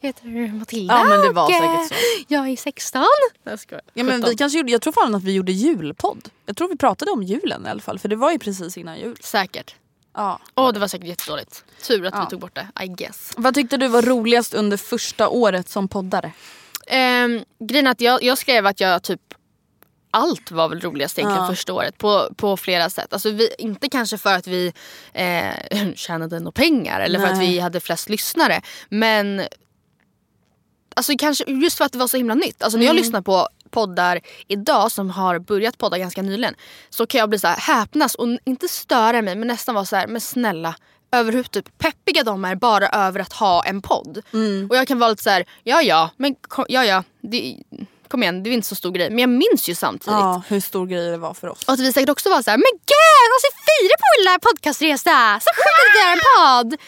heter 0.00 0.52
Matilda 0.58 0.94
Ja, 0.94 1.04
men 1.04 1.20
det 1.20 1.32
var 1.32 1.42
och, 1.44 1.50
säkert 1.50 1.92
eh, 1.92 1.96
så. 1.98 2.24
Jag 2.28 2.48
är 2.48 2.56
16. 2.56 3.04
Jag 3.44 3.60
skojar. 3.60 3.82
Ja, 3.94 4.04
men 4.04 4.14
17. 4.16 4.30
vi 4.30 4.36
kanske 4.36 4.58
gjorde, 4.58 4.72
jag 4.72 4.82
tror 4.82 4.92
fan 4.92 5.14
att 5.14 5.22
vi 5.22 5.32
gjorde 5.32 5.52
julpodd. 5.52 6.28
Jag 6.46 6.56
tror 6.56 6.68
vi 6.68 6.76
pratade 6.76 7.10
om 7.10 7.22
julen 7.22 7.66
i 7.66 7.68
alla 7.68 7.80
fall 7.80 7.98
för 7.98 8.08
det 8.08 8.16
var 8.16 8.32
ju 8.32 8.38
precis 8.38 8.78
innan 8.78 8.98
jul. 8.98 9.16
Säkert. 9.20 9.74
Ja. 10.14 10.40
Åh 10.54 10.72
det 10.72 10.80
var 10.80 10.88
säkert 10.88 11.08
jättedåligt. 11.08 11.64
Tur 11.82 12.06
att 12.06 12.14
Ja. 12.14 12.20
vi 12.20 12.30
tog 12.30 12.40
bort 12.40 12.54
det, 12.54 12.84
I 12.84 12.86
guess. 12.88 13.32
Vad 13.36 13.54
tyckte 13.54 13.76
du 13.76 13.88
var 13.88 14.02
roligast 14.02 14.54
under 14.54 14.76
första 14.76 15.28
året 15.28 15.68
som 15.68 15.88
poddare? 15.88 16.32
Um, 16.90 17.44
grejen 17.68 17.86
är 17.86 17.90
att 17.90 18.00
jag, 18.00 18.22
jag 18.22 18.38
skrev 18.38 18.66
att 18.66 18.80
jag 18.80 19.02
typ 19.02 19.20
allt 20.10 20.50
var 20.50 20.68
väl 20.68 20.80
roligast 20.80 21.18
egentligen 21.18 21.44
Ja. 21.44 21.50
första 21.50 21.72
året 21.72 21.98
på, 21.98 22.28
på 22.36 22.56
flera 22.56 22.90
sätt. 22.90 23.12
Alltså 23.12 23.30
vi, 23.30 23.54
inte 23.58 23.88
kanske 23.88 24.18
för 24.18 24.34
att 24.34 24.46
vi 24.46 24.72
eh, 25.12 25.52
tjänade 25.94 26.38
några 26.38 26.52
pengar 26.52 27.00
eller 27.00 27.18
för 27.18 27.26
att 27.26 27.36
Nej. 27.36 27.50
vi 27.52 27.58
hade 27.58 27.80
flest 27.80 28.08
lyssnare. 28.08 28.60
Men 28.88 29.42
alltså 30.96 31.12
kanske 31.18 31.44
just 31.50 31.78
för 31.78 31.84
att 31.84 31.92
det 31.92 31.98
var 31.98 32.06
så 32.08 32.16
himla 32.16 32.34
nytt. 32.34 32.62
Alltså 32.62 32.78
när 32.78 32.86
jag 32.86 32.96
lyssnar 32.96 33.20
på 33.22 33.48
poddar 33.70 34.20
idag 34.48 34.92
som 34.92 35.10
har 35.10 35.38
börjat 35.38 35.78
podda 35.78 35.98
ganska 35.98 36.22
nyligen 36.22 36.54
så 36.90 37.06
kan 37.06 37.18
jag 37.18 37.28
bli 37.28 37.38
så 37.38 37.46
här 37.46 37.56
häpnas 37.56 38.14
och 38.14 38.26
inte 38.44 38.68
störa 38.68 39.22
mig 39.22 39.36
men 39.36 39.48
nästan 39.48 39.74
vara 39.74 39.84
så 39.84 39.96
här, 39.96 40.06
men 40.06 40.20
snälla 40.20 40.74
över 41.12 41.32
hur 41.32 41.42
typ 41.42 41.78
peppiga 41.78 42.22
de 42.22 42.44
är 42.44 42.54
bara 42.54 42.88
över 42.88 43.20
att 43.20 43.32
ha 43.32 43.64
en 43.64 43.82
podd. 43.82 44.22
Och 44.70 44.76
jag 44.76 44.88
kan 44.88 44.98
vara 44.98 45.10
lite 45.10 45.22
så 45.22 45.30
här, 45.30 45.44
ja 45.64 45.82
ja, 45.82 46.10
men 46.16 46.36
ja 46.68 46.84
ja, 46.84 47.04
det, 47.20 47.56
kom 48.08 48.22
igen 48.22 48.42
det 48.42 48.50
är 48.50 48.54
inte 48.54 48.68
så 48.68 48.74
stor 48.74 48.90
grej. 48.92 49.10
Men 49.10 49.18
jag 49.18 49.28
minns 49.30 49.68
ju 49.68 49.74
samtidigt 49.74 50.06
Ja, 50.18 50.42
hur 50.48 50.60
stor 50.60 50.86
grej 50.86 51.10
det 51.10 51.16
var 51.18 51.34
för 51.34 51.48
oss. 51.48 51.64
och 51.66 51.72
att 51.72 51.80
vi 51.80 51.92
säkert 51.92 52.08
också 52.10 52.30
var 52.30 52.42
så 52.42 52.50
här, 52.50 52.56
men 52.58 52.72
gud, 52.72 53.28
alltså 53.34 53.48
fyra 53.68 53.94
på 53.98 54.20
lilla 54.20 54.38
podcastresa! 54.38 55.40
Så 55.40 55.50
sjukt 55.56 55.78
att 55.84 55.94
vi 55.94 56.00
gör 56.04 56.12
en 56.12 56.22
podd! 56.36 56.80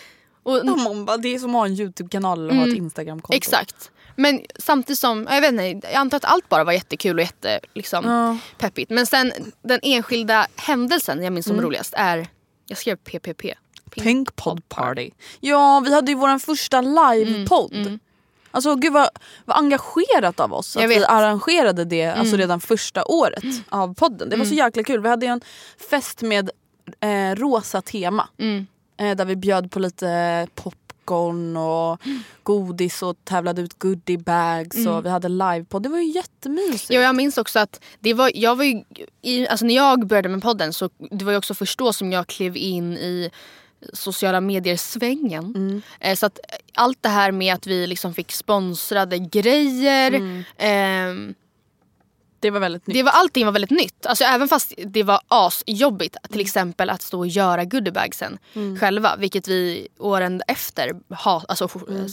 Och, 0.43 0.57
Ja, 0.57 0.85
man 0.85 1.05
bara, 1.05 1.16
det 1.16 1.35
är 1.35 1.39
som 1.39 1.51
att 1.51 1.59
ha 1.61 1.66
en 1.66 1.73
Youtube-kanal 1.75 2.39
eller 2.51 2.55
ha 2.61 2.66
ett 2.68 2.77
Instagram-konto. 2.77 3.37
Exakt. 3.37 3.91
Men 4.16 4.41
samtidigt 4.59 4.99
som, 4.99 5.27
jag 5.31 5.41
vet 5.41 5.53
inte, 5.53 5.89
jag 5.89 5.95
antar 5.95 6.16
att 6.16 6.25
allt 6.25 6.49
bara 6.49 6.64
var 6.64 6.73
jättekul 6.73 7.16
och 7.18 7.23
jätte, 7.23 7.61
liksom, 7.75 8.05
Ja. 8.05 8.37
peppigt. 8.59 8.91
Men 8.91 9.07
sen 9.07 9.33
den 9.62 9.81
enskilda 9.83 10.47
händelsen 10.57 11.23
jag 11.25 11.33
minns 11.33 11.47
som 11.47 11.53
Mm. 11.55 11.64
roligast 11.64 11.95
är, 11.97 12.29
jag 12.66 12.79
skrev 12.79 12.97
PPP. 12.97 13.55
Pink 13.91 14.37
Pod 14.37 14.68
Party. 14.68 15.11
Ja, 15.41 15.81
vi 15.85 15.95
hade 15.95 16.11
ju 16.11 16.16
vår 16.18 16.39
första 16.39 16.81
livepodd. 16.81 17.99
Alltså 18.51 18.74
gud 18.74 18.92
vad, 18.92 19.09
vad 19.44 19.57
engagerat 19.57 20.40
av 20.40 20.53
oss 20.53 20.76
Jag 20.76 20.84
att 20.84 20.90
vi 20.90 20.94
vet. 20.94 21.09
Mm. 21.09 21.16
arrangerade 21.16 21.84
det 21.84 22.07
alltså, 22.07 22.36
redan 22.36 22.61
första 22.61 23.05
året 23.05 23.44
av 23.68 23.94
podden. 23.94 24.30
Det 24.30 24.36
var 24.36 24.44
så 24.44 24.55
jäkla 24.55 24.82
kul. 24.82 25.01
Vi 25.01 25.09
hade 25.09 25.26
en 25.26 25.40
fest 25.90 26.22
med 26.22 26.51
eh, 27.01 27.34
rosa 27.36 27.82
tema. 27.82 28.28
Mm. 28.38 28.66
Eh, 28.96 29.16
där 29.16 29.24
vi 29.24 29.36
bjöd 29.36 29.70
på 29.70 29.78
lite 29.78 30.46
popcorn 30.55 31.57
och 31.57 32.01
godis 32.42 33.03
och 33.03 33.16
tävlade 33.24 33.62
ut 33.62 33.78
goodiebags 33.78 34.86
och 34.86 35.05
vi 35.05 35.09
hade 35.09 35.28
livepodd. 35.28 35.82
Det 35.82 35.88
var 35.88 35.98
ju 35.98 36.11
jättemysigt. 36.11 36.90
Ja, 36.90 37.01
jag 37.01 37.14
minns 37.14 37.38
också 37.38 37.59
att 37.59 37.80
det 37.98 38.14
var, 38.14 38.30
jag 38.34 38.57
var 38.57 38.64
ju, 38.64 38.82
i, 39.22 39.48
alltså 39.48 39.66
när 39.66 39.74
jag 39.74 40.07
började 40.07 40.28
med 40.28 40.42
podden 40.42 40.72
så 40.72 40.90
det 41.11 41.24
var 41.24 41.32
ju 41.32 41.38
också 41.38 41.55
först 41.55 41.78
då 41.78 41.92
som 41.92 42.12
jag 42.12 42.26
klev 42.26 42.57
in 42.57 42.92
i 42.92 43.30
sociala 43.93 44.41
medier-svängen. 44.41 45.45
Mm. 45.45 45.83
Eh, 46.01 46.16
så 46.16 46.26
att 46.26 46.39
allt 46.74 46.99
det 47.01 47.09
här 47.09 47.33
med 47.33 47.55
att 47.55 47.66
vi 47.66 47.87
liksom 47.87 48.14
fick 48.14 48.33
sponsrade 48.33 49.18
grejer. 49.18 50.12
Mm. 50.12 50.45
ehm, 50.59 51.35
Det 52.41 52.51
var 52.51 52.61
väldigt 52.61 52.87
nytt. 52.87 52.97
det 52.97 53.03
var, 53.03 53.12
allting 53.12 53.45
var 53.47 53.53
väldigt 53.53 53.70
nytt. 53.70 54.07
Alltså, 54.07 54.24
även 54.24 54.49
fast 54.49 54.72
det 54.87 55.03
var 55.03 55.20
asjobbigt 55.28 56.16
till 56.31 56.41
exempel 56.41 56.91
att 56.91 57.03
stå 57.03 57.18
och 57.18 57.26
göra 57.26 57.64
goodiebagsen 57.64 58.39
själva. 58.81 59.16
Vilket 59.16 59.49
vi 59.49 59.89
åren 59.99 60.43
efter, 60.49 60.93
ha, 61.14 61.45
alltså, 61.49 61.68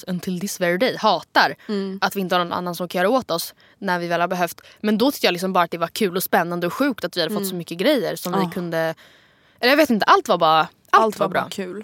until 0.08 0.40
this 0.40 0.62
very 0.62 0.78
day, 0.78 0.96
hatar. 1.00 1.56
Att 2.02 2.16
vi 2.16 2.20
inte 2.22 2.36
har 2.36 2.44
någon 2.44 2.54
annan 2.54 2.76
som 2.76 2.88
kan 2.88 3.00
göra 3.00 3.10
åt 3.10 3.32
oss 3.32 3.54
när 3.78 4.00
vi 4.00 4.08
väl 4.08 4.22
har 4.22 4.28
behövt. 4.28 4.62
Men 4.82 4.98
då 4.98 5.12
tyckte 5.12 5.28
jag 5.28 5.34
liksom 5.34 5.54
bara 5.54 5.64
att 5.64 5.72
det 5.72 5.78
var 5.78 5.88
kul 5.88 6.16
och 6.18 6.24
spännande 6.24 6.68
och 6.68 6.74
sjukt 6.74 7.06
att 7.06 7.18
vi 7.18 7.22
hade 7.22 7.34
fått 7.34 7.48
så 7.48 7.56
mycket 7.56 7.78
grejer 7.78 8.16
som 8.16 8.32
vi 8.40 8.54
kunde... 8.54 8.96
Eller 9.60 9.72
jag 9.72 9.78
vet 9.78 9.90
inte, 9.90 10.06
allt 10.06 10.28
var 10.28 10.38
bara... 10.38 10.68
Allt, 10.92 11.20
var 11.20 11.28
bra. 11.28 11.42
bara 11.42 11.50
kul. 11.50 11.84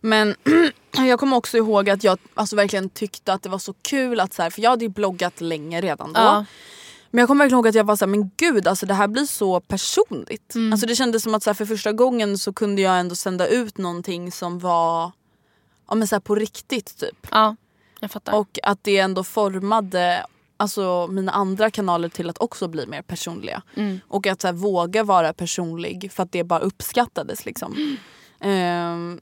Men 0.00 0.34
jag 1.08 1.20
kommer 1.20 1.36
också 1.36 1.56
ihåg 1.56 1.90
att 1.90 2.04
jag 2.04 2.18
alltså, 2.34 2.56
verkligen 2.56 2.90
tyckte 2.90 3.32
att 3.32 3.42
det 3.42 3.48
var 3.48 3.58
så 3.58 3.72
kul 3.82 4.20
att 4.20 4.34
så 4.34 4.42
här, 4.42 4.50
för 4.50 4.62
jag 4.62 4.70
hade 4.70 4.84
ju 4.84 4.88
bloggat 4.88 5.40
länge 5.40 5.80
redan 5.80 6.12
då. 6.12 6.20
Ja. 6.20 6.44
Men 7.10 7.18
jag 7.18 7.28
kommer 7.28 7.44
verkligen 7.44 7.58
ihåg 7.58 7.68
att 7.68 7.74
jag 7.74 7.84
var 7.84 7.96
såhär, 7.96 8.10
men 8.10 8.30
gud 8.36 8.68
alltså 8.68 8.86
det 8.86 8.94
här 8.94 9.08
blir 9.08 9.24
så 9.24 9.60
personligt. 9.60 10.54
Mm. 10.54 10.72
Alltså 10.72 10.86
det 10.86 10.96
kändes 10.96 11.22
som 11.22 11.34
att 11.34 11.42
så 11.42 11.50
här, 11.50 11.54
för 11.54 11.66
första 11.66 11.92
gången 11.92 12.38
så 12.38 12.52
kunde 12.52 12.82
jag 12.82 13.00
ändå 13.00 13.14
sända 13.14 13.46
ut 13.46 13.78
någonting 13.78 14.32
som 14.32 14.58
var 14.58 15.12
ja, 15.88 15.94
men 15.94 16.08
så 16.08 16.14
här, 16.14 16.20
på 16.20 16.34
riktigt 16.34 16.98
typ. 16.98 17.26
Ja, 17.30 17.56
jag 18.00 18.10
fattar. 18.10 18.32
Och 18.32 18.58
att 18.62 18.84
det 18.84 18.98
ändå 18.98 19.24
formade 19.24 20.26
alltså, 20.56 21.06
mina 21.10 21.32
andra 21.32 21.70
kanaler 21.70 22.08
till 22.08 22.30
att 22.30 22.38
också 22.38 22.68
bli 22.68 22.86
mer 22.86 23.02
personliga. 23.02 23.62
Mm. 23.74 24.00
Och 24.08 24.26
att 24.26 24.40
så 24.40 24.46
här, 24.46 24.54
våga 24.54 25.04
vara 25.04 25.32
personlig 25.32 26.12
för 26.12 26.22
att 26.22 26.32
det 26.32 26.44
bara 26.44 26.60
uppskattades. 26.60 27.46
Liksom. 27.46 27.76
Ehm, 28.44 29.20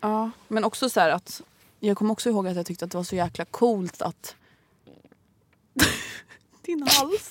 ja, 0.00 0.30
men 0.48 0.64
också 0.64 0.90
så 0.90 1.00
här 1.00 1.10
att 1.10 1.42
jag 1.80 1.96
kommer 1.96 2.12
också 2.12 2.28
ihåg 2.28 2.48
att 2.48 2.56
jag 2.56 2.66
tyckte 2.66 2.84
att 2.84 2.90
det 2.90 2.96
var 2.98 3.04
så 3.04 3.16
jäkla 3.16 3.44
coolt 3.44 4.02
att 4.02 4.34
din 6.66 6.82
hals. 6.82 7.30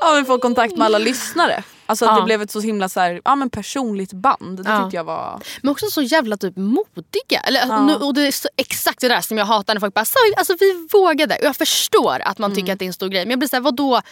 Ja, 0.00 0.12
men 0.14 0.26
få 0.26 0.38
kontakt 0.38 0.76
med 0.76 0.86
alla 0.86 0.98
lyssnare. 0.98 1.64
Alltså 1.86 2.04
att 2.04 2.10
Ja. 2.10 2.16
det 2.20 2.24
blev 2.24 2.42
ett 2.42 2.50
så 2.50 2.60
himla 2.60 2.88
så 2.88 3.00
här, 3.00 3.20
ja, 3.24 3.34
men 3.34 3.50
personligt 3.50 4.12
band. 4.12 4.64
Det 4.64 4.70
Ja. 4.70 4.82
tyckte 4.82 4.96
jag 4.96 5.04
var... 5.04 5.42
Men 5.62 5.70
också 5.72 5.86
så 5.86 6.02
jävla 6.02 6.36
typ 6.36 6.56
modiga. 6.56 7.40
Eller, 7.44 7.60
Ja. 7.68 7.86
nu, 7.86 7.94
och 7.94 8.14
det 8.14 8.26
är 8.26 8.32
så, 8.32 8.48
exakt 8.56 9.00
det 9.00 9.08
där 9.08 9.20
som 9.20 9.38
jag 9.38 9.44
hatar 9.44 9.74
när 9.74 9.80
folk 9.80 9.94
bara 9.94 10.04
så, 10.04 10.18
alltså 10.36 10.56
vi 10.60 10.88
vågade. 10.92 11.34
Och 11.36 11.44
jag 11.44 11.56
förstår 11.56 12.20
att 12.24 12.38
man 12.38 12.50
Mm. 12.50 12.56
tycker 12.56 12.72
att 12.72 12.78
det 12.78 12.84
är 12.84 12.86
en 12.86 12.92
stor 12.92 13.08
grej. 13.08 13.24
Men 13.24 13.30
jag 13.30 13.38
blir 13.38 13.48
såhär, 13.48 13.60
vadå 13.60 14.02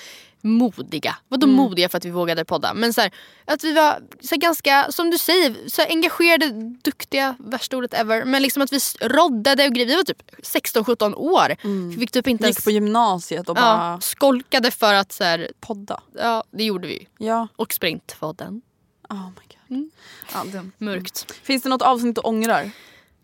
modiga? 0.44 1.16
Vadå 1.28 1.46
Mm. 1.46 1.56
modiga 1.56 1.88
för 1.88 1.98
att 1.98 2.04
vi 2.04 2.10
vågade 2.10 2.44
podda? 2.44 2.74
Men 2.74 2.92
så 2.92 3.00
här, 3.00 3.10
att 3.44 3.64
vi 3.64 3.72
var 3.72 4.00
så 4.20 4.36
ganska, 4.36 4.86
som 4.92 5.10
du 5.10 5.18
säger, 5.18 5.68
så 5.68 5.82
engagerade, 5.82 6.50
duktiga, 6.84 7.36
värsta 7.38 7.76
ordet 7.76 7.94
ever. 7.94 8.24
Men 8.24 8.42
liksom 8.42 8.62
att 8.62 8.72
vi 8.72 8.78
roddade 9.00 9.66
och 9.66 9.72
grejer. 9.74 9.86
Vi 9.88 9.96
var 9.96 10.02
typ 10.02 10.22
16-17 10.42 11.14
år. 11.14 11.56
Vi 11.90 11.96
fick 11.96 12.10
typ 12.10 12.26
inte 12.26 12.44
ens, 12.44 12.56
Mm. 12.56 12.60
Gick 12.60 12.64
på 12.64 12.70
gymnasiet 12.70 13.48
och 13.48 13.58
ja, 13.58 13.62
bara 13.62 14.00
skolkade 14.00 14.70
för 14.70 14.94
att 14.94 15.12
så 15.12 15.24
här, 15.24 15.50
podda. 15.60 16.00
ja 16.18 16.44
det 16.50 16.64
gjorde 16.64 16.88
vi. 16.88 17.08
Ja. 17.18 17.48
Och 17.56 17.72
sprintpodden. 17.72 18.62
Oh 19.10 19.26
my 19.28 19.76
God. 19.78 19.90
Ja, 20.34 20.44
den. 20.52 20.72
Mörkt. 20.78 21.32
Finns 21.42 21.62
det 21.62 21.68
något 21.68 21.82
avsnitt 21.82 22.14
du 22.14 22.20
ångrar? 22.20 22.70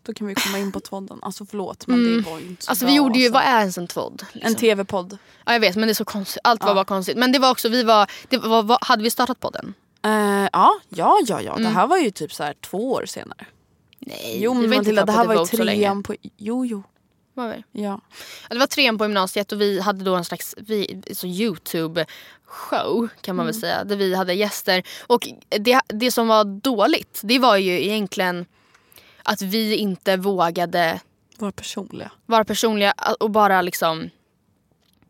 Då 0.09 0.13
kan 0.13 0.27
vi 0.27 0.35
komma 0.35 0.59
in 0.59 0.71
på 0.71 0.79
tvådden. 0.79 1.19
Alltså 1.21 1.45
förlåt 1.45 1.87
men 1.87 2.03
det 2.03 2.29
var 2.29 2.39
ju 2.39 2.45
inte 2.47 2.65
så 2.65 2.71
Alltså 2.71 2.85
bra, 2.85 2.91
vi 2.91 2.97
gjorde 2.97 3.19
ju, 3.19 3.25
alltså. 3.25 3.33
vad 3.33 3.43
är 3.43 3.59
ens 3.59 3.77
en 3.77 3.87
tvådd? 3.87 4.21
En 4.33 4.39
Liksom? 4.39 4.55
tv-podd. 4.55 5.17
Ja 5.45 5.53
jag 5.53 5.59
vet 5.59 5.75
men 5.75 5.87
det 5.87 5.91
är 5.91 5.93
så 5.93 6.05
konstigt. 6.05 6.41
Allt 6.43 6.63
var 6.63 6.75
bara 6.75 6.85
konstigt. 6.85 7.17
Men 7.17 7.31
det 7.31 7.39
var 7.39 7.51
också, 7.51 7.69
vi 7.69 7.83
var, 7.83 8.11
det 8.29 8.37
var, 8.37 8.63
var 8.63 8.77
hade 8.81 9.03
vi 9.03 9.09
startat 9.09 9.39
podden? 9.39 9.73
Eh, 10.05 10.11
ja, 10.53 10.71
ja, 10.89 11.19
ja, 11.27 11.41
ja. 11.41 11.55
Det 11.57 11.67
här 11.67 11.87
var 11.87 11.97
ju 11.97 12.11
typ 12.11 12.33
så 12.33 12.43
här 12.43 12.53
två 12.53 12.91
år 12.91 13.05
senare. 13.05 13.45
Nej. 13.99 14.37
Jo 14.41 14.53
men 14.53 14.69
Matilda 14.69 15.05
det 15.05 15.11
här 15.11 15.25
var 15.25 15.35
ju 15.35 15.45
trean 15.45 16.03
på... 16.03 16.15
Jo, 16.37 16.65
jo. 16.65 16.83
Var 17.33 17.47
vi? 17.47 17.81
Ja. 17.81 17.81
Ja, 17.81 18.01
Det 18.49 18.57
var 18.59 18.67
trean 18.67 18.97
på 18.97 19.03
gymnasiet 19.03 19.51
och 19.51 19.61
vi 19.61 19.79
hade 19.79 20.03
då 20.03 20.15
en 20.15 20.25
slags 20.25 20.55
vi, 20.57 21.01
så 21.13 21.27
Youtube 21.27 22.05
show 22.45 23.07
kan 23.21 23.35
man 23.35 23.45
väl 23.45 23.55
säga. 23.55 23.83
Där 23.83 23.95
vi 23.95 24.15
hade 24.15 24.33
gäster. 24.33 24.83
Och 25.07 25.27
det, 25.59 25.81
det 25.87 26.11
som 26.11 26.27
var 26.27 26.43
dåligt 26.61 27.19
det 27.23 27.39
var 27.39 27.57
ju 27.57 27.85
egentligen 27.85 28.45
att 29.23 29.41
vi 29.41 29.75
inte 29.75 30.17
vågade 30.17 30.99
Vara 31.37 31.51
personliga. 31.51 32.11
vara 32.25 32.45
personliga 32.45 32.93
och 33.19 33.31
bara 33.31 33.61
liksom 33.61 34.09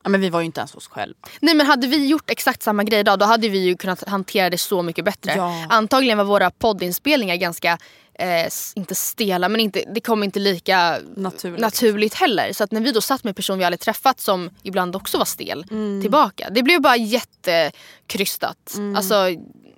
Ja, 0.04 0.10
men 0.10 0.22
vi 0.22 0.30
var 0.30 0.40
ju 0.40 0.46
inte 0.46 0.60
ens 0.60 0.74
hos 0.74 0.88
själva. 0.88 1.20
Nej 1.40 1.56
men 1.56 1.66
hade 1.68 1.88
vi 1.88 2.08
gjort 2.08 2.30
exakt 2.30 2.64
samma 2.64 2.84
grej 2.84 3.00
idag 3.00 3.20
då 3.20 3.26
hade 3.26 3.50
vi 3.50 3.60
ju 3.60 3.78
kunnat 3.78 4.08
hantera 4.08 4.50
det 4.50 4.58
så 4.58 4.82
mycket 4.82 5.06
bättre. 5.06 5.34
Ja. 5.36 5.66
Antagligen 5.70 6.18
var 6.18 6.26
våra 6.26 6.52
poddinspelningar 6.52 7.36
ganska, 7.36 7.78
eh, 8.20 8.50
inte 8.76 8.96
stela 8.96 9.50
men 9.50 9.60
inte, 9.62 9.84
det 9.94 10.02
kom 10.02 10.24
inte 10.24 10.40
lika 10.40 10.98
Naturligt. 11.16 11.62
naturligt 11.62 12.14
heller. 12.14 12.54
Så 12.54 12.64
att 12.64 12.72
när 12.72 12.82
vi 12.82 12.92
då 12.92 13.02
satt 13.02 13.24
med 13.24 13.32
en 13.32 13.36
person 13.36 13.58
vi 13.58 13.64
aldrig 13.64 13.80
träffat 13.80 14.20
som 14.20 14.50
ibland 14.64 14.96
också 14.96 15.18
var 15.18 15.26
stel 15.26 15.66
Mm. 15.72 16.02
tillbaka. 16.02 16.50
Det 16.52 16.64
blev 16.64 16.82
bara 16.82 16.96
jättekrystat. 16.98 18.76
Alltså, 18.96 19.16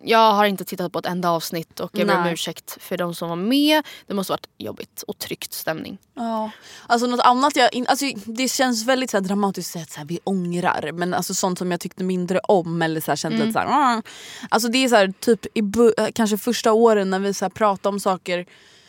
jag 0.03 0.33
har 0.33 0.45
inte 0.45 0.65
tittat 0.65 0.91
på 0.93 0.99
ett 0.99 1.05
enda 1.05 1.29
avsnitt 1.29 1.79
och 1.79 1.91
jag 1.93 2.07
ber 2.07 2.17
om 2.17 2.27
ursäkt 2.27 2.77
för 2.79 2.97
de 2.97 3.15
som 3.15 3.29
var 3.29 3.35
med. 3.35 3.83
Det 4.07 4.13
måste 4.13 4.33
varit 4.33 4.47
jobbigt 4.57 5.03
och 5.07 5.17
tryckt 5.17 5.53
stämning. 5.53 5.97
Ja. 6.15 6.51
Alltså 6.87 7.07
något 7.07 7.19
annat 7.19 7.55
jag... 7.55 7.69
Alltså, 7.87 8.05
det 8.25 8.47
känns 8.51 8.85
väldigt 8.85 9.09
så 9.09 9.17
här, 9.17 9.21
dramatiskt 9.21 9.75
att 9.75 9.89
säga 9.89 10.03
att 10.03 10.11
vi 10.11 10.19
ångrar. 10.23 10.91
Men 10.93 11.13
alltså 11.13 11.33
sånt 11.33 11.57
som 11.57 11.71
jag 11.71 11.79
tyckte 11.79 12.03
mindre 12.03 12.39
om 12.39 12.81
eller 12.81 13.01
så 13.01 13.11
här, 13.11 13.15
kände 13.15 13.37
lite 13.37 13.53
så 13.53 13.59
här, 13.59 13.67
"Ah." 13.97 14.01
Alltså 14.49 14.67
det 14.69 14.77
är 14.83 14.87
så 14.89 14.95
här, 14.95 15.13
typ 15.19 15.45
i 15.57 15.59
eh, 15.97 16.07
kanske 16.15 16.37
första 16.37 16.71
åren 16.73 17.09
när 17.09 17.19
vi 17.19 17.33
så 17.33 17.45
här, 17.45 17.49
pratade 17.49 17.89
om 17.93 17.99
saker 17.99 18.30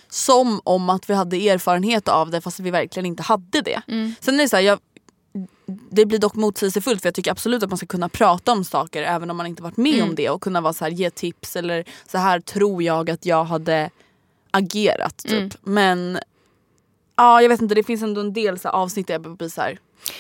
som 0.09 0.61
om 0.65 0.91
att 0.91 1.11
vi 1.11 1.15
hade 1.15 1.49
erfarenhet 1.49 2.09
av 2.09 2.31
det 2.31 2.41
fast 2.41 2.61
vi 2.61 2.71
verkligen 2.71 3.07
inte 3.07 3.23
hade 3.23 3.61
det. 3.61 3.83
Sen 4.21 4.35
är 4.35 4.39
det 4.43 4.49
så 4.49 4.57
här, 4.57 4.63
jag, 4.63 4.79
det 5.91 6.07
blir 6.07 6.19
dock 6.19 6.35
motsägelsefullt 6.35 7.03
för 7.03 7.07
jag 7.07 7.15
tycker 7.15 7.31
absolut 7.31 7.63
att 7.63 7.71
man 7.71 7.77
ska 7.77 7.87
kunna 7.87 8.09
prata 8.09 8.53
om 8.53 8.65
saker 8.65 9.03
även 9.03 9.31
om 9.31 9.37
man 9.37 9.47
inte 9.47 9.63
varit 9.63 9.77
med 9.77 9.95
Mm. 9.95 10.09
om 10.09 10.15
det 10.15 10.31
och 10.31 10.43
kunna 10.43 10.61
vara 10.61 10.73
så 10.73 10.85
här, 10.85 10.93
ge 10.93 11.11
tips 11.11 11.57
eller 11.57 11.85
så 12.11 12.19
här 12.19 12.41
tror 12.41 12.83
jag 12.83 13.11
att 13.11 13.27
jag 13.27 13.45
hade 13.45 13.91
agerat. 14.51 15.19
Typ. 15.19 15.33
Mm. 15.33 15.51
Men 15.63 16.19
ja, 17.17 17.43
jag 17.43 17.49
vet 17.49 17.63
inte, 17.63 17.75
det 17.75 17.83
finns 17.83 18.03
ändå 18.03 18.21
en 18.21 18.33
del 18.33 18.59
så 18.59 18.69
här, 18.69 18.75
avsnitt 18.75 19.07
där 19.07 19.15
jag 19.15 19.37
blir 19.37 19.49
så 19.49 19.61
här, 19.61 19.79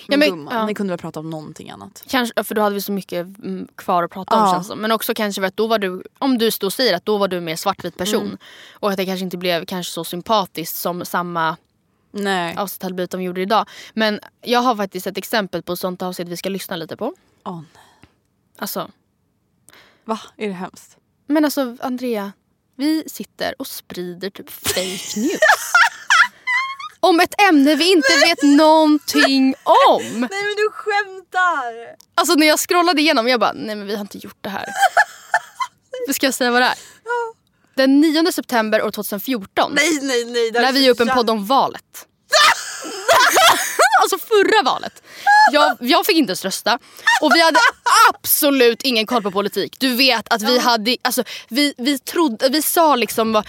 men, 0.09 0.19
men- 0.19 0.29
gumman, 0.31 0.55
ja. 0.55 0.67
ni 0.67 0.75
kunde 0.75 0.91
väl 0.91 0.99
prata 0.99 1.21
om 1.21 1.31
någonting 1.31 1.71
annat. 1.71 2.05
Kanske, 2.09 2.45
för 2.45 2.55
då 2.55 2.63
hade 2.63 2.75
vi 2.75 2.81
så 2.81 2.93
mycket 2.93 3.39
mm, 3.39 3.69
kvar 3.75 4.03
att 4.03 4.11
prata 4.11 4.37
om 4.37 4.43
Ja. 4.43 4.53
känns 4.53 4.67
det 4.67 4.69
som. 4.69 4.79
Men 4.79 4.93
också 4.93 5.15
kanske 5.15 5.41
för 5.41 5.47
att 5.47 5.57
då 5.57 5.67
var 5.67 5.79
du, 5.79 6.03
om 6.19 6.39
du 6.39 6.51
då 6.61 6.71
säger 6.71 6.97
att 6.97 7.05
då 7.05 7.19
var 7.19 7.29
du 7.29 7.41
mer 7.41 7.57
svartvit 7.57 7.97
person. 7.97 8.27
Mm. 8.27 8.39
Och 8.73 8.91
att 8.91 8.97
det 8.97 9.07
kanske 9.07 9.25
inte 9.25 9.37
blev 9.37 9.65
kanske 9.67 9.93
så 9.93 10.05
sympatiskt 10.05 10.77
som 10.77 11.05
samma 11.05 11.57
Nej. 12.11 12.57
avsnitt 12.57 12.83
hade 12.83 12.95
blivit 12.95 13.11
de 13.11 13.23
gjorde 13.23 13.41
idag. 13.41 13.69
Men 13.95 14.21
jag 14.41 14.61
har 14.61 14.77
faktiskt 14.77 15.07
ett 15.07 15.19
exempel 15.19 15.63
på 15.63 15.77
sånt 15.77 16.03
avsnitt 16.03 16.29
vi 16.29 16.37
ska 16.37 16.49
lyssna 16.49 16.77
lite 16.77 16.97
på. 16.97 17.15
Åh, 17.45 17.61
nej. 17.75 17.83
Alltså, 18.59 18.91
Va? 20.05 20.21
Är 20.37 20.49
det 20.49 20.55
hemskt? 20.55 20.97
men 21.27 21.45
alltså 21.45 21.77
Andrea, 21.81 22.33
vi 22.77 23.05
sitter 23.07 23.55
och 23.59 23.67
sprider 23.67 24.31
typ 24.31 24.51
fake 24.51 25.21
news. 25.21 25.73
om 27.03 27.21
ett 27.21 27.41
ämne 27.49 27.75
vi 27.75 27.93
inte 27.93 28.17
vet 28.17 28.43
någonting 28.43 29.55
om. 29.89 30.03
Nej 30.21 30.43
men 30.43 30.57
du 30.57 30.71
skämtar! 30.73 31.97
Alltså 32.15 32.35
när 32.35 32.47
jag 32.47 32.59
scrollade 32.59 33.01
igenom 33.01 33.29
jag 33.29 33.41
bara, 33.41 33.53
nej 33.53 33.77
men 33.77 33.87
vi 33.87 33.95
har 33.95 34.01
inte 34.01 34.19
gjort 34.19 34.39
det 34.41 34.49
här. 34.49 34.67
Ska 36.13 36.27
jag 36.27 36.35
säga 36.35 36.51
vad 36.51 36.63
det 36.63 36.67
är? 36.67 36.75
Den 37.75 38.01
9 38.01 38.33
september 38.33 38.83
år 38.83 38.91
2014 38.91 39.73
Nej 39.75 39.99
nej 40.03 40.25
nej. 40.25 40.53
lär 40.53 40.69
är 40.69 40.73
vi 40.73 40.91
upp 40.91 41.01
en 41.01 41.09
podd 41.09 41.31
om 41.31 41.47
valet. 41.47 42.07
alltså 44.03 44.19
förra 44.19 44.63
valet. 44.63 45.03
Jag, 45.53 45.77
jag 45.81 46.07
fick 46.07 46.17
inte 46.17 46.31
ens 46.31 46.45
rösta 46.45 46.79
och 47.23 47.35
vi 47.35 47.43
hade 47.43 47.59
absolut 48.11 48.83
ingen 48.83 49.07
koll 49.07 49.23
på 49.23 49.31
politik. 49.31 49.77
Du 49.79 49.95
vet 49.95 50.33
att 50.33 50.43
vi 50.43 50.59
hade, 50.59 50.97
alltså 51.03 51.25
vi, 51.49 51.75
vi 51.77 51.99
trodde, 51.99 52.49
vi 52.49 52.63
sa 52.63 52.97
liksom 52.97 53.43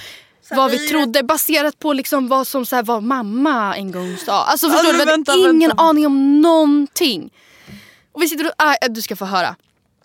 vad, 0.55 0.71
vi 0.71 0.77
vi- 0.77 0.87
trodde 0.87 1.23
baserat 1.23 1.79
på 1.79 1.93
liksom 1.93 2.27
vad 2.27 2.47
som 2.47 2.65
så 2.65 2.75
här, 2.75 2.83
vad 2.83 3.03
mamma 3.03 3.75
en 3.77 3.91
gång 3.91 4.17
sa. 4.17 4.43
Alltså 4.43 4.69
förstår 4.69 4.83
men 4.83 4.91
du? 4.91 5.05
Vi 5.05 5.11
hade 5.11 5.11
vänta, 5.11 5.33
ingen 5.35 5.69
vänta. 5.69 5.83
aning 5.83 6.05
om 6.05 6.41
någonting. 6.41 7.33
Och 8.11 8.21
vi 8.21 8.27
sitter 8.27 8.45
och, 8.45 8.51
ah, 8.57 8.75
du 8.89 9.01
ska 9.01 9.15
få 9.15 9.25
höra. 9.25 9.55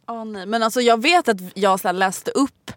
Åh, 0.09 0.25
nej. 0.25 0.47
Men 0.47 0.63
alltså 0.63 0.81
jag 0.81 1.03
vet 1.03 1.29
att 1.29 1.37
jag 1.55 1.81
så 1.81 1.93
läste 1.93 2.31
upp 2.31 2.71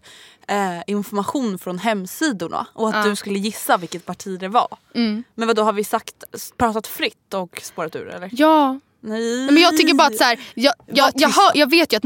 eh, 0.48 0.80
information 0.86 1.58
från 1.58 1.78
hemsidorna 1.78 2.66
och 2.74 2.88
att 2.88 2.94
Ja. 2.94 3.04
du 3.10 3.16
skulle 3.16 3.38
gissa 3.38 3.76
vilket 3.76 4.06
parti 4.06 4.38
det 4.40 4.48
var. 4.48 4.68
Mm. 4.94 5.24
Men 5.34 5.46
vad 5.46 5.56
då 5.56 5.62
har 5.62 5.72
vi 5.72 5.84
sagt, 5.84 6.14
pratat 6.56 6.86
fritt 6.86 7.34
och 7.34 7.60
spårat 7.62 7.96
ur 7.96 8.08
eller? 8.08 8.30
Ja, 8.32 8.80
Nej. 9.00 9.46
men 9.50 9.62
jag 9.62 9.76
tycker 9.76 9.94
bara 9.94 10.08
att 10.08 10.16
så 10.16 10.24
här, 10.24 10.40
jag, 10.54 10.74
jag, 10.86 11.10
jag, 11.14 11.28
hör, 11.28 11.50
jag 11.54 11.70
vet 11.70 11.92
ju 11.92 11.96
att 11.96 12.02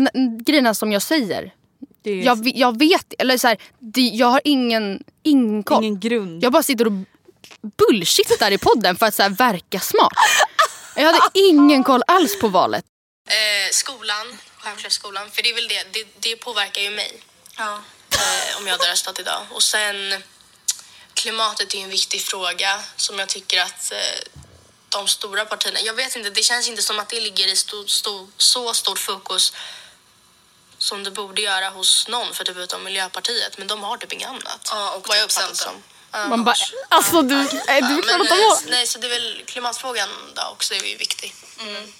grejerna 0.46 0.74
som 0.74 0.92
jag 0.92 1.02
säger, 1.02 1.52
det 2.06 2.20
är 2.20 2.24
jag, 2.24 2.52
jag 2.54 2.78
vet, 2.78 3.14
eller 3.18 3.38
så 3.38 3.48
här, 3.48 3.58
det, 3.78 4.00
jag 4.00 4.26
har 4.26 4.40
ingen, 4.44 5.04
ingen 5.22 5.62
koll. 5.62 5.84
ingen 5.84 6.00
grund. 6.00 6.44
Jag 6.44 6.52
bara 6.52 6.62
sitter 6.62 6.86
och 6.86 6.92
bullshittar 7.76 8.50
i 8.50 8.58
podden 8.58 8.96
för 8.96 9.06
att 9.06 9.14
så 9.14 9.22
här, 9.22 9.30
verka 9.30 9.80
smart. 9.80 10.12
Jag 10.96 11.04
hade 11.04 11.18
ingen 11.34 11.84
koll 11.84 12.02
alls 12.06 12.40
på 12.40 12.48
valet. 12.48 12.84
Eh, 13.28 13.70
skolan, 13.70 14.38
självklart 14.58 14.92
skolan. 14.92 15.30
För 15.30 15.42
det 15.42 15.50
är 15.50 15.54
väl 15.54 15.68
det, 15.68 15.86
det, 15.92 16.06
det 16.20 16.36
påverkar 16.36 16.82
ju 16.82 16.90
mig. 16.90 17.20
Ja. 17.58 17.72
Eh, 18.10 18.58
om 18.58 18.66
jag 18.66 18.72
hade 18.78 18.90
röstat 18.90 19.20
idag. 19.20 19.40
Och 19.50 19.62
sen 19.62 19.96
klimatet 21.14 21.74
är 21.74 21.78
ju 21.78 21.84
en 21.84 21.90
viktig 21.90 22.20
fråga 22.20 22.80
som 22.96 23.18
jag 23.18 23.28
tycker 23.28 23.60
att 23.60 23.92
eh, 23.92 24.42
de 24.88 25.08
stora 25.08 25.44
partierna, 25.44 25.80
jag 25.80 25.94
vet 25.94 26.16
inte, 26.16 26.30
det 26.30 26.42
känns 26.42 26.68
inte 26.68 26.82
som 26.82 26.98
att 26.98 27.08
det 27.08 27.20
ligger 27.20 27.52
i 27.52 27.56
sto, 27.56 27.86
sto, 27.86 28.28
så 28.36 28.74
stort 28.74 28.98
fokus 28.98 29.52
som 30.86 31.02
det 31.04 31.10
borde 31.10 31.42
göra 31.42 31.68
hos 31.68 32.08
någon 32.08 32.34
för 32.34 32.44
typ 32.44 32.56
utom 32.56 32.84
Miljöpartiet. 32.84 33.58
Men 33.58 33.66
de 33.66 33.82
har 33.82 33.96
typ 33.96 34.12
inget 34.12 34.28
annat. 34.28 34.68
Ja, 34.70 34.90
och 34.94 35.08
vad 35.08 35.18
jag 35.18 35.28
typ 35.28 35.38
uppfattat 35.38 35.56
som. 35.56 35.82
Man 36.28 36.44
bara, 36.44 36.56
alltså 36.88 37.22
du, 37.22 37.34
är 37.34 37.80
du 37.82 37.94
Ja, 37.96 38.02
klart 38.02 38.20
att 38.20 38.28
de 38.28 38.34
har... 38.34 38.70
nej, 38.70 38.86
så 38.86 38.98
det 38.98 39.06
är 39.06 39.10
väl 39.10 39.42
klimatfrågan 39.46 40.08
då 40.34 40.42
också 40.52 40.74
är 40.74 40.84
ju 40.84 40.96
viktig. 40.96 41.34
Mm. 41.60 41.92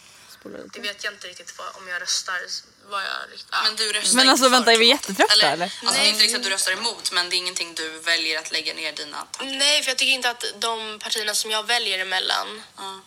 Det 0.73 0.81
vet 0.81 1.05
jag 1.05 1.13
inte 1.13 1.27
riktigt 1.27 1.59
vad, 1.59 1.67
om 1.75 1.89
jag 1.89 2.03
röstar. 2.03 2.41
Vad 2.89 3.03
jag, 3.03 3.09
ja. 3.51 3.59
Men 3.65 3.77
du 3.77 3.93
röstar 3.93 4.17
Men 4.17 4.29
alltså 4.29 4.45
för 4.45 4.51
vänta 4.51 4.73
är 4.73 4.79
vi 4.79 4.87
jättetrötta 4.89 5.47
eller? 5.47 5.73
Alltså, 5.83 6.01
det 6.01 6.07
är 6.07 6.09
inte 6.09 6.23
riktigt 6.23 6.37
att 6.37 6.45
du 6.45 6.51
röstar 6.51 6.73
emot 6.73 7.13
men 7.13 7.31
det 7.31 7.37
är 7.37 7.39
ingenting 7.39 7.75
du 7.75 7.99
väljer 7.99 8.39
att 8.39 8.51
lägga 8.53 8.75
ner 8.75 8.93
dina 8.93 9.27
tankar 9.31 9.57
Nej, 9.57 9.83
för 9.83 9.91
jag 9.91 9.99
tycker 9.99 10.13
inte 10.13 10.31
att 10.31 10.45
de 10.59 10.99
partierna 10.99 11.35
som 11.35 11.51
jag 11.51 11.67
väljer 11.67 11.99
emellan 11.99 12.63
Ja. 12.77 13.01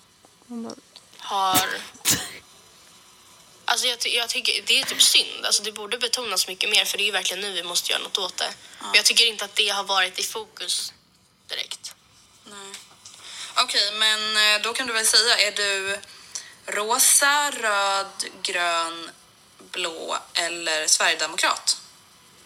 har... 1.17 1.69
Alltså 3.71 3.87
jag, 3.87 3.97
jag 4.03 4.29
tycker 4.29 4.61
det 4.65 4.79
är 4.81 4.85
typ 4.85 5.01
synd. 5.01 5.45
Alltså 5.45 5.63
det 5.63 5.71
borde 5.71 5.97
betonas 5.97 6.47
mycket 6.47 6.69
mer 6.69 6.85
för 6.85 6.97
det 6.97 7.03
är 7.03 7.05
ju 7.05 7.11
verkligen 7.11 7.41
nu 7.41 7.51
vi 7.51 7.63
måste 7.63 7.91
göra 7.91 8.03
något 8.03 8.17
åt 8.17 8.37
det. 8.37 8.53
Men 8.81 8.91
jag 8.93 9.05
tycker 9.05 9.25
inte 9.25 9.45
att 9.45 9.55
det 9.55 9.69
har 9.69 9.83
varit 9.83 10.19
i 10.19 10.23
fokus 10.23 10.93
direkt. 11.47 11.93
Nej. 12.45 12.75
Okej, 13.55 13.91
men 13.93 14.37
eh, 14.37 14.61
då 14.61 14.73
kan 14.73 14.87
du 14.87 14.93
väl 14.93 15.05
säga, 15.05 15.37
är 15.37 15.51
du 15.51 15.99
rosa, 16.65 17.51
röd, 17.51 18.25
grön, 18.41 19.09
blå 19.71 20.17
eller 20.33 20.87
sverigedemokrat? 20.87 21.77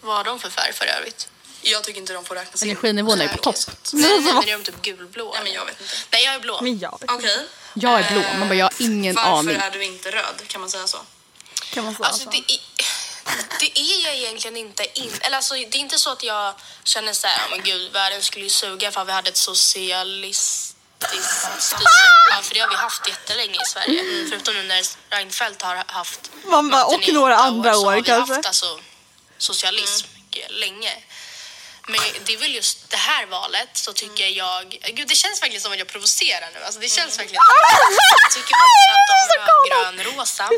Vad 0.01 0.17
har 0.17 0.23
de 0.23 0.39
för 0.39 0.49
färg 0.49 0.73
för 0.73 0.85
övrigt? 0.85 1.27
Jag 1.61 1.83
tycker 1.83 1.99
inte 1.99 2.13
de 2.13 2.25
får 2.25 2.35
räknas 2.35 2.63
in. 2.63 2.69
Energinivån 2.69 3.21
är 3.21 3.27
på 3.27 3.37
topp. 3.37 3.55
Nej, 3.93 4.19
men 4.19 4.37
är 4.37 4.57
de 4.57 4.63
typ 4.63 4.81
gulblå? 4.81 5.31
Nej, 5.33 5.43
men 5.43 5.53
jag 5.53 5.65
vet 5.65 5.81
inte. 5.81 5.93
Nej, 6.11 6.23
jag 6.23 6.35
är 6.35 6.39
blå. 6.39 6.61
Men 6.61 6.79
jag 6.79 6.99
Okej. 7.07 7.47
Jag 7.73 7.99
är 7.99 8.11
blå, 8.11 8.21
man 8.39 8.47
bara 8.47 8.55
jag 8.55 8.65
har 8.65 8.73
ingen 8.79 9.15
Varför 9.15 9.29
aning. 9.31 9.55
är 9.55 9.71
du 9.71 9.83
inte 9.83 10.11
röd? 10.11 10.47
Kan 10.47 10.61
man 10.61 10.69
säga 10.69 10.87
så? 10.87 10.97
Kan 11.73 11.83
man 11.85 11.95
säga 11.95 12.07
Alltså 12.07 12.23
så? 12.23 12.29
det 12.29 12.37
är, 12.37 12.59
det 13.59 13.79
är 13.79 14.05
jag 14.05 14.15
egentligen 14.15 14.57
inte. 14.57 14.99
In, 14.99 15.11
eller 15.21 15.37
alltså, 15.37 15.53
det 15.53 15.75
är 15.75 15.75
inte 15.75 15.99
så 15.99 16.09
att 16.11 16.23
jag 16.23 16.53
känner 16.83 17.13
så 17.13 17.27
här, 17.27 17.37
"Ja, 17.39 17.55
men 17.55 17.63
gud, 17.65 17.91
världen 17.91 18.21
skulle 18.21 18.43
ju 18.45 18.49
suga 18.49 18.91
för 18.91 19.05
vi 19.05 19.11
hade 19.11 19.29
ett 19.29 19.37
socialistiskt 19.37 20.75
styre. 21.59 21.89
Ja, 22.31 22.41
för 22.41 22.53
det 22.53 22.59
har 22.59 22.69
vi 22.69 22.75
haft 22.75 23.07
jättelänge 23.07 23.59
i 23.61 23.65
Sverige. 23.65 24.03
Förutom 24.29 24.53
nu 24.53 24.63
när 24.63 24.83
Reinfeldt 25.09 25.61
har 25.61 25.83
haft 25.87 26.31
Man 26.45 26.69
bara, 26.69 26.83
makten 26.89 27.09
och 27.09 27.21
några 27.21 27.35
andra 27.35 27.77
år 27.77 27.85
har 27.85 27.95
vi 27.95 28.03
kanske. 28.03 28.33
haft 28.35 28.45
alltså, 28.47 28.79
socialism 29.37 30.07
länge. 30.49 30.93
Men 31.87 31.99
det 32.25 32.33
är 32.33 32.37
väl 32.37 32.55
just 32.55 32.89
det 32.89 32.97
här 32.97 33.25
valet 33.25 33.69
så 33.73 33.93
tycker 33.93 34.27
jag... 34.27 34.79
Gud, 34.93 35.07
det 35.07 35.15
känns 35.15 35.41
verkligen 35.41 35.61
som 35.61 35.71
att 35.71 35.77
jag 35.77 35.87
provocerar 35.87 36.49
nu. 36.53 36.59
Alltså, 36.63 36.79
det 36.79 36.87
känns 36.87 37.19
verkligen... 37.19 37.41
Jag 38.23 38.31
tycker 38.31 38.53
att 38.93 39.07
de 39.11 39.37
rödgrön-rosa 39.37 40.49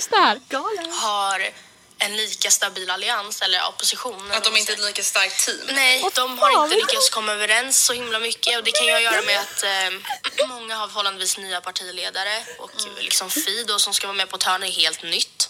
har 1.02 1.50
en 1.98 2.18
lika 2.18 2.52
stabil 2.52 2.90
allians 2.90 3.42
eller 3.42 3.68
opposition. 3.68 4.32
Att 4.32 4.44
de 4.44 4.58
inte 4.58 4.72
är 4.72 4.74
ett 4.74 4.84
lika 4.84 5.04
starkt 5.04 5.46
team? 5.46 5.68
Nej, 5.72 6.10
de 6.14 6.40
har 6.40 6.64
inte 6.64 6.76
lyckats 6.76 7.10
komma 7.10 7.32
överens 7.34 7.86
så 7.86 7.94
himla 7.94 8.20
mycket 8.20 8.58
och 8.58 8.64
det 8.64 8.72
kan 8.72 8.86
ju 8.88 9.00
göra 9.00 9.22
med 9.22 9.40
att 9.40 9.64
eh, 9.64 10.48
många 10.48 10.76
har 10.76 10.88
förhållandevis 10.88 11.38
nya 11.38 11.62
partiledare 11.62 12.44
och 12.60 12.72
liksom 13.00 13.30
Fi 13.30 13.64
då 13.68 13.80
som 13.80 13.94
ska 13.94 14.08
vara 14.08 14.18
med 14.18 14.30
på 14.30 14.36
ett 14.36 14.44
hörn 14.44 14.64
är 14.64 14.72
helt 14.72 15.04
nytt. 15.04 15.50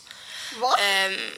Ehm, 0.80 1.32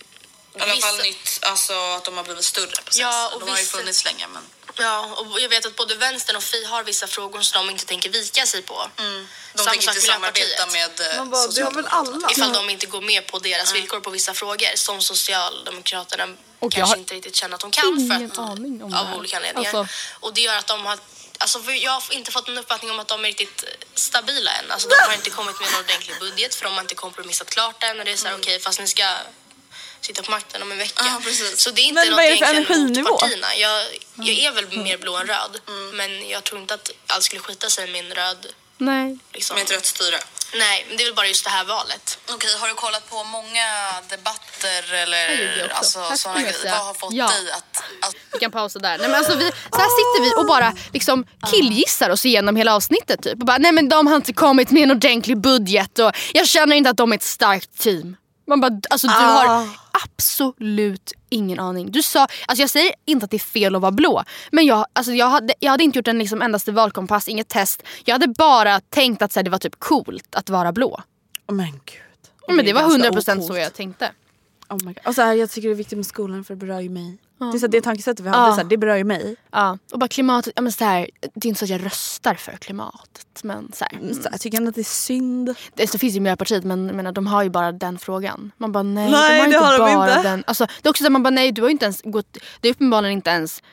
I 0.58 0.62
alla 0.62 0.82
fall 0.82 0.98
nytt, 0.98 1.40
alltså 1.42 1.74
att 1.74 2.06
de 2.06 2.18
har 2.18 2.24
blivit 2.24 2.46
större 2.46 2.82
precis. 2.86 3.02
Ja, 3.02 3.32
och 3.34 3.40
de 3.40 3.50
har 3.50 3.58
ju 3.58 3.64
vissa- 3.64 3.78
funnits 3.78 4.06
länge 4.06 4.28
men... 4.28 4.44
Ja, 4.80 5.16
och 5.18 5.40
jag 5.40 5.50
vet 5.50 5.66
att 5.66 5.76
både 5.76 5.96
vänstern 5.96 6.36
och 6.36 6.44
Fi 6.44 6.66
har 6.66 6.84
vissa 6.84 7.08
frågor 7.08 7.42
som 7.42 7.66
de 7.66 7.72
inte 7.72 7.86
tänker 7.86 8.10
vika 8.10 8.46
sig 8.46 8.62
på. 8.62 8.90
Mm. 8.98 9.28
De 9.54 9.58
Samma 9.58 9.72
tänker 9.72 9.90
inte 9.90 10.02
samarbeta 10.02 10.66
med 10.66 11.00
eh, 11.00 11.18
Man 11.18 11.30
bara, 11.30 11.48
det 11.48 11.62
har 11.62 11.72
väl 11.72 11.88
alla? 11.88 12.32
Ifall 12.32 12.54
de 12.54 12.70
inte 12.70 12.86
går 12.86 13.02
med 13.02 13.28
på 13.28 13.40
deras 13.40 13.76
villkor 13.76 14.00
på 14.00 14.10
vissa 14.10 14.34
frågor 14.34 14.76
som 14.76 15.02
Socialdemokraterna 15.02 16.28
Och 16.60 16.72
kanske 16.72 16.92
har 16.94 16.98
inte 16.98 17.14
riktigt 17.14 17.36
känner 17.36 17.56
att 17.56 17.62
de 17.62 17.72
kan 17.72 18.08
för 18.10 18.26
att, 18.26 18.38
aning 18.50 18.84
om 18.84 18.92
det 18.92 19.00
av 19.00 19.14
olika 19.14 19.38
anledningar. 19.38 19.74
Alltså- 19.74 19.94
Och 20.20 20.34
det 20.34 20.42
gör 20.42 20.56
att 20.56 20.68
de 20.68 20.86
har 20.86 21.00
Alltså 21.40 21.72
jag 21.72 21.92
har 21.92 22.14
inte 22.14 22.32
fått 22.32 22.48
en 22.48 22.58
uppfattning 22.58 22.92
om 22.92 23.00
att 23.00 23.08
de 23.08 23.26
är 23.26 23.28
riktigt 23.28 23.64
eh, 23.64 23.70
stabila 23.96 24.52
än. 24.52 24.72
Alltså 24.72 24.88
de 24.90 24.96
har 25.08 25.14
inte 25.14 25.30
kommit 25.30 25.60
med 25.60 25.70
en 25.70 25.80
ordentlig 25.80 26.20
budget 26.20 26.56
för 26.56 26.64
de 26.64 26.74
har 26.74 26.82
inte 26.82 26.96
kompromissat 26.96 27.50
klart 27.50 27.84
än. 27.84 28.00
Och 28.00 28.06
det 28.06 28.12
är 28.12 28.18
så 28.18 28.28
här, 28.28 28.36
okej 28.36 28.60
fast 28.60 28.80
ni 28.80 28.88
ska 28.88 29.10
sitta 30.02 30.24
på 30.24 30.32
makten 30.32 30.62
om 30.62 30.72
en 30.72 30.78
vecka. 30.78 31.22
Precis. 31.24 31.60
Så 31.60 31.72
det 31.72 31.82
är 31.82 31.84
inte 31.86 32.02
Men 32.02 32.10
något 32.10 32.18
vad 32.18 32.26
är 32.26 32.30
det 32.32 32.38
för 32.38 32.46
mot 32.56 32.70
energinivå? 32.70 33.18
partierna. 33.18 33.56
Jag, 33.56 33.86
jag 34.16 34.30
är 34.38 34.52
väl 34.52 34.78
mer 34.84 34.98
blå 34.98 35.18
än 35.18 35.28
röd. 35.28 35.60
Men 35.94 36.30
jag 36.30 36.44
tror 36.44 36.62
inte 36.62 36.74
att 36.74 36.92
allt 37.08 37.24
skulle 37.24 37.42
skita 37.42 37.70
sig 37.70 37.88
med 37.92 38.06
en 38.06 38.12
röd 38.16 38.48
Nej. 38.78 39.18
liksom. 39.34 39.56
med 39.56 39.64
ett 39.66 39.72
rött 39.72 39.86
styre. 39.86 40.20
Nej, 40.56 40.86
men 40.88 40.98
det 40.98 41.04
är 41.04 41.06
väl 41.06 41.16
bara 41.16 41.28
just 41.28 41.44
det 41.44 41.50
här 41.50 41.64
valet. 41.66 42.18
Okej, 42.30 42.50
har 42.60 42.68
du 42.68 42.74
kollat 42.74 43.10
på 43.10 43.24
många 43.24 43.68
debatter 44.10 44.94
eller 44.94 45.70
alltså, 45.74 46.12
sådana 46.16 46.42
grejer? 46.42 46.72
Vad 46.72 46.86
har 46.86 46.94
fått 46.94 47.14
Ja. 47.14 47.28
dig 47.28 47.52
att... 47.52 47.78
att 48.02 48.16
Vi 48.34 48.40
kan 48.40 48.52
pausa 48.52 48.80
där. 48.80 48.98
Nej, 48.98 49.08
men 49.08 49.16
alltså 49.16 49.36
vi, 49.36 49.46
så 49.72 49.78
här 49.78 49.90
sitter 49.90 50.22
vi 50.24 50.42
och 50.42 50.46
bara 50.48 50.74
liksom 50.94 51.26
killgissar 51.52 52.10
oss 52.10 52.26
igenom 52.26 52.56
hela 52.56 52.76
avsnittet. 52.76 53.24
Typ. 53.24 53.34
Och 53.40 53.46
bara, 53.46 53.58
nej 53.58 53.72
men 53.72 53.90
de 53.90 54.08
har 54.08 54.16
inte 54.16 54.34
kommit 54.34 54.72
med 54.72 54.84
en 54.84 54.92
ordentlig 54.92 55.38
budget 55.38 56.00
och 56.00 56.12
jag 56.34 56.48
känner 56.48 56.76
inte 56.76 56.90
att 56.90 56.98
de 56.98 57.12
är 57.12 57.16
ett 57.16 57.24
starkt 57.24 57.80
team. 57.80 58.16
Man 58.48 58.62
bara, 58.62 58.82
alltså 58.90 59.08
du 59.08 59.14
Ah. 59.14 59.18
har 59.18 59.68
absolut 60.04 61.14
ingen 61.30 61.60
aning. 61.60 61.92
Du 61.92 62.02
sa, 62.04 62.20
alltså 62.48 62.62
jag 62.64 62.70
säger 62.70 62.92
inte 63.06 63.24
att 63.24 63.32
det 63.32 63.38
är 63.38 63.40
fel 63.40 63.76
att 63.76 63.82
vara 63.82 63.92
blå. 63.92 64.24
Men 64.52 64.66
jag, 64.66 64.86
alltså 64.94 65.12
jag, 65.12 65.30
hade, 65.30 65.54
jag 65.60 65.72
hade 65.72 65.84
inte 65.84 66.00
gjort 66.00 66.08
en 66.08 66.18
liksom 66.20 66.42
endaste 66.42 66.72
valkompass, 66.72 67.28
inget 67.28 67.48
test. 67.48 67.84
Jag 68.06 68.16
hade 68.16 68.28
bara 68.28 68.80
tänkt 68.80 69.22
att 69.22 69.32
så 69.34 69.40
här, 69.40 69.44
det 69.44 69.50
var 69.50 69.58
typ 69.58 69.80
coolt 69.80 70.36
att 70.36 70.50
vara 70.50 70.72
blå. 70.72 71.02
Men 71.52 71.72
gud. 71.72 72.02
Ja, 72.48 72.54
men 72.54 72.66
det 72.66 72.74
var 72.74 72.82
ganska 72.82 73.10
100% 73.10 73.24
så 73.40 73.44
ocoolt. 73.46 73.60
jag 73.60 73.74
tänkte. 73.74 74.12
Oh 74.70 74.78
my 74.86 74.94
God. 75.06 75.16
Så 75.16 75.22
här, 75.22 75.34
jag 75.34 75.50
tycker 75.50 75.68
det 75.68 75.74
är 75.74 75.76
viktigt 75.78 75.98
med 75.98 76.06
skolan 76.06 76.44
för 76.44 76.56
det 76.56 76.66
berör 76.66 76.80
ju 76.80 76.90
mig. 76.90 77.18
Det, 77.40 77.46
är 77.46 77.52
så 77.52 77.60
här, 77.60 77.68
det 77.68 77.82
tankesättet 77.82 78.26
vi 78.26 78.30
hade, 78.30 78.48
Ja. 78.48 78.52
så 78.56 78.62
här, 78.62 78.64
det 78.70 78.78
berör 78.78 78.96
ju 78.96 79.04
mig. 79.04 79.36
Ja, 79.52 79.78
och 79.94 80.00
bara 80.00 80.08
klimatet, 80.08 80.54
ja, 80.56 80.62
men 80.62 80.72
så 80.72 80.84
här, 80.86 81.10
det 81.34 81.46
är 81.46 81.50
inte 81.50 81.60
så 81.60 81.66
att 81.66 81.70
jag 81.70 81.86
röstar 81.86 82.36
för 82.36 82.52
klimatet. 82.52 83.44
Men 83.44 83.72
så 83.74 83.86
här, 83.86 84.14
Så 84.14 84.22
här, 84.24 84.32
jag 84.32 84.42
tycker 84.42 84.58
ändå 84.58 84.70
att 84.70 84.76
det 84.76 84.82
är 84.82 84.84
synd. 84.84 85.56
det, 85.74 85.88
så 85.88 85.98
finns 85.98 86.16
ju 86.16 86.20
Miljöpartiet 86.20 86.64
men 86.64 86.86
menar, 86.88 87.12
de 87.12 87.28
har 87.28 87.44
ju 87.44 87.50
bara 87.50 87.72
den 87.72 87.98
frågan. 88.00 88.52
Man 88.58 88.72
bara 88.72 88.84
nej, 88.84 89.12
Nej, 89.12 89.32
de 89.32 89.40
har 89.40 89.46
inte 89.46 89.58
har 89.60 89.72
de 89.90 89.96
bara 89.96 90.18
inte. 90.18 90.30
den. 90.30 90.44
Alltså, 90.48 90.66
det 90.82 90.88
är 90.88 90.90
också 90.90 91.04
så 91.04 91.10
man 91.10 91.24
bara 91.24 91.30
nej, 91.30 91.52
du 91.52 91.62
har 91.62 91.70
ju 91.70 91.72
inte 91.72 91.86
ens 91.86 92.02
gått, 92.02 92.38
det 92.62 92.68
är 92.68 92.74
uppenbarligen 92.74 93.14
inte 93.14 93.30
ens 93.30 93.64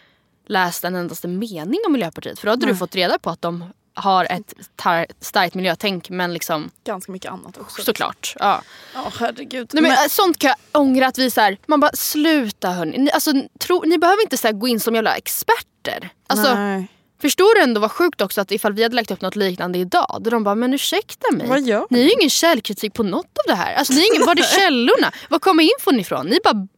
läst 0.47 0.85
en 0.85 0.97
endaste 0.97 1.29
mening 1.29 1.81
om 1.87 1.93
Miljöpartiet. 1.93 2.39
För 2.39 2.47
då 2.47 2.53
hade 2.53 2.67
du 2.67 2.77
fått 2.77 2.95
reda 2.95 3.19
på 3.19 3.31
att 3.31 3.43
de 3.43 3.65
har 3.95 4.27
ett 4.31 4.55
tar, 4.77 5.07
starkt 5.21 5.55
miljötänk 5.55 6.11
men 6.11 6.33
liksom 6.35 6.71
Ganska 6.85 7.13
mycket 7.13 7.33
annat 7.33 7.59
också. 7.59 7.83
såklart. 7.83 8.35
Ja. 8.39 8.63
Ja 8.95 9.13
herregud. 9.19 9.71
Nej, 9.73 9.83
men, 9.83 9.93
äh, 9.93 9.99
sånt 10.11 10.39
kan 10.39 10.49
jag 10.49 10.81
ångra 10.81 11.07
att 11.07 11.19
vi 11.19 11.31
så 11.31 11.41
här, 11.41 11.59
man 11.67 11.81
bara 11.81 11.93
sluta 11.93 12.71
hörni. 12.71 12.99
Ni, 12.99 13.11
alltså, 13.11 13.33
tro, 13.61 13.83
ni 13.87 13.99
behöver 13.99 14.23
inte 14.23 14.37
så 14.37 14.47
här, 14.47 14.55
gå 14.55 14.69
in 14.69 14.81
som 14.81 14.95
jävla 14.95 15.17
experter. 15.17 16.09
Alltså, 16.27 16.55
Nej. 16.55 16.87
Förstår 17.21 17.55
du 17.55 17.63
ändå 17.63 17.81
vad 17.81 17.91
sjukt 17.93 18.21
också 18.21 18.41
att 18.41 18.53
ifall 18.53 18.73
vi 18.73 18.83
hade 18.83 18.95
lagt 18.97 19.11
upp 19.11 19.21
något 19.21 19.37
liknande 19.37 19.79
idag 19.79 20.19
då 20.21 20.31
de 20.31 20.45
bara 20.45 20.55
men 20.55 20.75
ursäkta 20.75 21.33
mig. 21.33 21.47
Vad 21.47 21.63
gör 21.63 21.87
ni 21.91 21.99
har 21.99 22.05
ju 22.05 22.13
ingen 22.13 22.31
källkritik 22.31 22.95
på 22.95 23.03
något 23.03 23.25
av 23.27 23.45
det 23.47 23.55
här. 23.55 23.75
Alltså, 23.75 23.93
ni 23.93 24.01
är 24.01 24.15
ingen, 24.15 24.27
var 24.27 24.39
är 24.39 24.43
källorna? 24.61 25.13
Var 25.31 25.39
kommer 25.39 25.63
infon 25.63 26.01
ifrån? 26.01 26.27
Ni 26.27 26.39
bara 26.45 26.69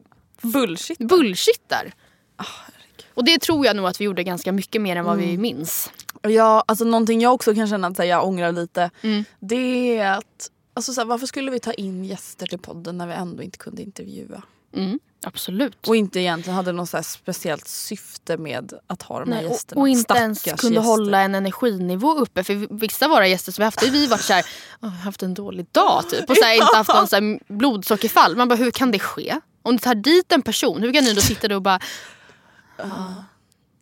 Bullshit. 0.42 0.98
bullshittar. 0.98 1.92
Och 3.14 3.24
det 3.24 3.38
tror 3.38 3.66
jag 3.66 3.76
nog 3.76 3.86
att 3.86 4.00
vi 4.00 4.04
gjorde 4.04 4.22
ganska 4.22 4.52
mycket 4.52 4.82
mer 4.82 4.96
än 4.96 5.04
vad 5.04 5.16
vi 5.18 5.38
minns. 5.38 5.90
Ja, 6.22 6.64
alltså 6.68 6.84
någonting 6.84 7.20
jag 7.20 7.34
också 7.34 7.54
kan 7.54 7.68
känna 7.68 7.86
att 7.86 7.96
så 7.96 8.02
här, 8.02 8.08
jag 8.08 8.24
ångrar 8.28 8.52
lite. 8.52 8.90
Mm. 9.02 9.24
Det 9.40 9.96
är 9.98 10.12
att, 10.12 10.50
alltså 10.74 10.92
så 10.92 11.00
här, 11.00 11.06
varför 11.06 11.26
skulle 11.26 11.50
vi 11.50 11.60
ta 11.60 11.72
in 11.72 12.04
gäster 12.04 12.46
till 12.46 12.58
podden 12.58 12.98
när 12.98 13.06
vi 13.06 13.12
ändå 13.12 13.42
inte 13.42 13.58
kunde 13.58 13.82
intervjua? 13.82 14.42
Mm, 14.76 14.98
absolut. 15.24 15.88
Och 15.88 15.96
inte 15.96 16.20
egentligen 16.20 16.56
hade 16.56 16.72
något 16.72 16.88
så 16.88 16.96
här 16.96 17.02
speciellt 17.04 17.68
syfte 17.68 18.36
med 18.36 18.72
att 18.86 19.02
ha 19.02 19.20
de 19.20 19.32
här 19.32 19.36
Nej, 19.38 19.46
och, 19.46 19.52
gästerna. 19.52 19.80
och 19.80 19.88
inte 19.88 20.14
ens 20.14 20.40
Stackars 20.40 20.60
kunde 20.60 20.76
gäster. 20.76 20.88
hålla 20.90 21.20
en 21.20 21.34
energinivå 21.34 22.14
uppe. 22.14 22.44
För 22.44 22.74
vissa 22.80 23.04
av 23.04 23.10
våra 23.10 23.26
gäster 23.28 23.52
som 23.52 23.62
vi 23.62 23.64
haft, 23.64 23.82
vi 23.82 24.06
varit 24.06 24.20
såhär, 24.20 24.44
"Åh, 24.46 24.78
jag 24.80 24.88
har 24.88 24.96
haft 24.96 25.22
en 25.22 25.34
dålig 25.34 25.66
dag 25.72 26.10
typ. 26.10 26.30
Och 26.30 26.36
så 26.36 26.44
här, 26.44 26.54
inte 26.54 26.76
haft 26.76 26.94
någon 26.94 27.08
så 27.08 27.16
här 27.16 27.38
blodsockerfall. 27.52 28.36
Man 28.36 28.48
bara, 28.48 28.54
hur 28.54 28.70
kan 28.70 28.90
det 28.90 28.98
ske? 28.98 29.40
Om 29.62 29.72
du 29.72 29.78
tar 29.78 29.94
dit 29.94 30.32
en 30.32 30.42
person, 30.42 30.82
hur 30.82 30.92
kan 30.92 31.04
ni 31.04 31.12
då 31.14 31.20
sitta 31.20 31.48
där 31.48 31.54
och 31.56 31.62
bara, 31.62 31.80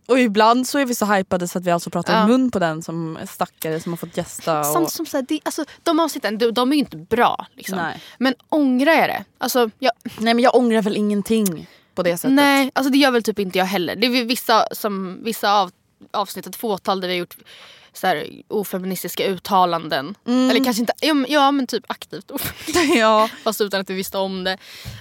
Och 0.07 0.21
ibland 0.21 0.69
så 0.69 0.79
är 0.79 0.85
vi 0.87 0.95
så 0.95 1.07
hypade 1.07 1.49
så 1.49 1.59
att 1.59 1.65
vi 1.65 1.71
alltså 1.71 1.91
pratar 1.91 2.21
Ja. 2.21 2.27
mun 2.27 2.51
på 2.51 2.59
den 2.59 2.83
som 2.83 3.19
stackare 3.29 3.81
som 3.81 3.93
har 3.93 3.97
fått 3.97 4.17
gästa. 4.17 4.59
Och... 4.61 4.67
Samt 4.67 4.91
som 4.93 5.07
så 5.07 5.17
här, 5.17 5.25
det, 5.29 5.41
alltså, 5.43 5.65
de 5.83 6.01
avsnitten, 6.01 6.39
de, 6.39 6.51
de 6.51 6.71
är 6.73 6.75
ju 6.77 6.81
inte 6.81 6.97
bra. 6.97 7.47
Liksom. 7.55 7.79
Nej. 7.79 8.01
Men 8.19 8.35
ångrar 8.49 8.93
jag 8.93 9.09
det? 9.09 9.25
Alltså, 9.39 9.71
jag, 9.79 9.93
Nej 10.19 10.35
men 10.35 10.39
jag 10.45 10.55
ångrar 10.55 10.83
väl 10.83 10.97
ingenting 10.97 11.67
på 11.95 12.03
det 12.03 12.17
sättet. 12.17 12.33
nej, 12.33 12.71
alltså, 12.75 12.91
det 12.91 12.99
gör 12.99 13.11
väl 13.11 13.23
typ 13.23 13.39
inte 13.39 13.59
jag 13.59 13.67
heller. 13.67 13.97
Det 13.97 14.07
är 14.07 14.25
vissa, 14.25 14.67
som, 14.73 15.21
vissa 15.25 15.53
av, 15.61 15.71
avsnitt, 16.13 16.47
ett 16.47 16.57
fåtal 16.57 17.01
där 17.01 17.09
vi 17.09 17.15
har 17.15 17.19
gjort 17.19 17.37
så 17.93 18.07
här, 18.07 18.27
ofeministiska 18.49 19.27
uttalanden. 19.27 20.15
Eller 20.27 20.65
kanske 20.65 20.81
inte, 20.81 20.93
ja, 21.29 21.51
men- 21.51 21.67
typ 21.67 21.85
aktivt 21.89 22.31
ja. 22.97 23.29
Fast 23.45 23.61
utan 23.61 23.81
att 23.81 23.91
vi 23.91 23.95
visste 23.95 24.19
om 24.19 24.45
det. 24.45 24.59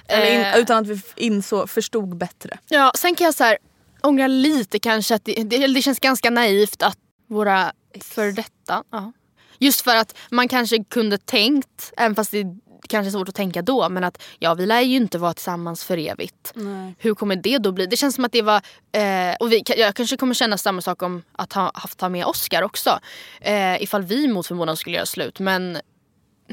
Eller 0.07 0.31
in, 0.35 0.41
Eh, 0.41 0.57
utan 0.59 0.77
att 0.77 0.87
vi 0.87 1.01
insåg, 1.15 1.69
förstod 1.69 2.17
bättre. 2.17 2.57
Ja, 2.67 2.91
sen 2.95 3.15
kan 3.15 3.25
jag 3.25 3.33
så 3.33 3.43
här, 3.43 3.57
ångra 4.03 4.27
lite 4.27 4.79
kanske 4.79 5.15
att 5.15 5.25
det, 5.25 5.33
det, 5.33 5.67
det 5.67 5.81
känns 5.81 5.99
ganska 5.99 6.29
naivt 6.29 6.83
att 6.83 6.97
våra 7.29 7.73
för 8.01 8.31
detta, 8.31 8.83
ja. 8.91 9.11
just 9.59 9.81
för 9.81 9.95
att 9.95 10.17
man 10.31 10.47
kanske 10.47 10.83
kunde 10.83 11.17
tänkt, 11.17 11.93
även 11.97 12.15
fast 12.15 12.31
det 12.31 12.45
kanske 12.89 13.09
är 13.09 13.11
svårt 13.11 13.29
att 13.29 13.35
tänka 13.35 13.61
då, 13.61 13.89
men 13.89 14.03
att 14.03 14.23
ja 14.39 14.53
vi 14.53 14.65
lär 14.65 14.81
ju 14.81 14.95
inte 14.95 15.17
vara 15.17 15.33
tillsammans 15.33 15.83
för 15.83 15.97
evigt. 15.97 16.51
Nej. 16.55 16.95
Hur 16.99 17.15
kommer 17.15 17.35
det 17.35 17.57
då 17.57 17.71
bli? 17.71 17.85
Det 17.85 17.97
känns 17.97 18.15
som 18.15 18.25
att 18.25 18.31
det 18.31 18.41
var, 18.41 18.61
eh, 18.91 19.35
och 19.39 19.51
vi, 19.51 19.63
jag 19.77 19.95
kanske 19.95 20.17
kommer 20.17 20.33
känna 20.33 20.57
samma 20.57 20.81
sak 20.81 21.01
om 21.01 21.23
att 21.31 21.53
ha 21.53 21.71
haft 21.73 22.01
ha 22.01 22.09
med 22.09 22.25
Oscar 22.25 22.61
också. 22.61 22.99
Eh, 23.41 23.83
ifall 23.83 24.03
vi 24.03 24.27
mot 24.27 24.47
förmodan 24.47 24.77
skulle 24.77 24.95
göra 24.95 25.05
slut. 25.05 25.39
Men 25.39 25.77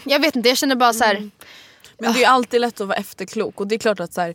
jag 0.05 0.20
vet 0.20 0.36
inte, 0.36 0.48
jag 0.48 0.59
känner 0.59 0.77
bara 0.77 0.93
så 0.93 1.05
här. 1.05 1.31
Men 1.98 2.12
det 2.12 2.24
är 2.24 2.28
alltid 2.28 2.60
lätt 2.60 2.81
att 2.81 2.86
vara 2.86 2.98
efterklok 2.98 3.60
och 3.60 3.66
det 3.66 3.74
är 3.74 3.78
klart 3.78 4.01
att 4.01 4.12
så 4.12 4.20
här, 4.20 4.35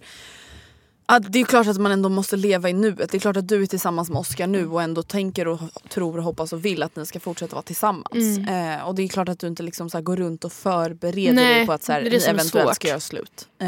att 1.06 1.34
det 1.34 1.40
är 1.40 1.46
klart 1.46 1.68
att 1.68 1.78
man 1.78 1.92
ändå 1.92 2.10
måste 2.10 2.36
leva 2.36 2.70
i 2.70 2.74
nuet. 2.74 3.12
Det 3.12 3.18
är 3.18 3.20
klart 3.20 3.38
att 3.38 3.48
du 3.48 3.62
är 3.64 3.66
tillsammans 3.68 4.10
med 4.10 4.20
Oscar 4.20 4.48
nu 4.48 4.68
och 4.68 4.82
ändå 4.82 5.04
tänker 5.04 5.48
och 5.48 5.60
tror 5.90 6.18
och 6.18 6.24
hoppas 6.24 6.54
och 6.54 6.66
vill 6.66 6.84
att 6.84 6.96
ni 6.96 7.06
ska 7.06 7.20
fortsätta 7.20 7.56
vara 7.56 7.64
tillsammans. 7.64 8.48
Eh, 8.50 8.88
och 8.88 8.96
det 8.96 9.04
är 9.04 9.08
klart 9.08 9.30
att 9.30 9.40
du 9.40 9.48
inte 9.48 9.64
liksom 9.64 9.90
så 9.90 10.02
går 10.02 10.16
runt 10.18 10.46
och 10.46 10.54
förbereder 10.54 11.34
Nej, 11.34 11.56
dig 11.58 11.66
på 11.66 11.74
att 11.74 11.84
så 11.84 11.92
här, 11.92 12.02
det 12.02 12.08
är 12.08 12.12
det 12.12 12.18
ni 12.18 12.24
är 12.24 12.30
eventuellt 12.30 12.66
svårt. 12.68 12.76
ska 12.76 12.88
göra 12.88 13.00
slut. 13.00 13.48
Eh, 13.62 13.68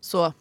så 0.00 0.32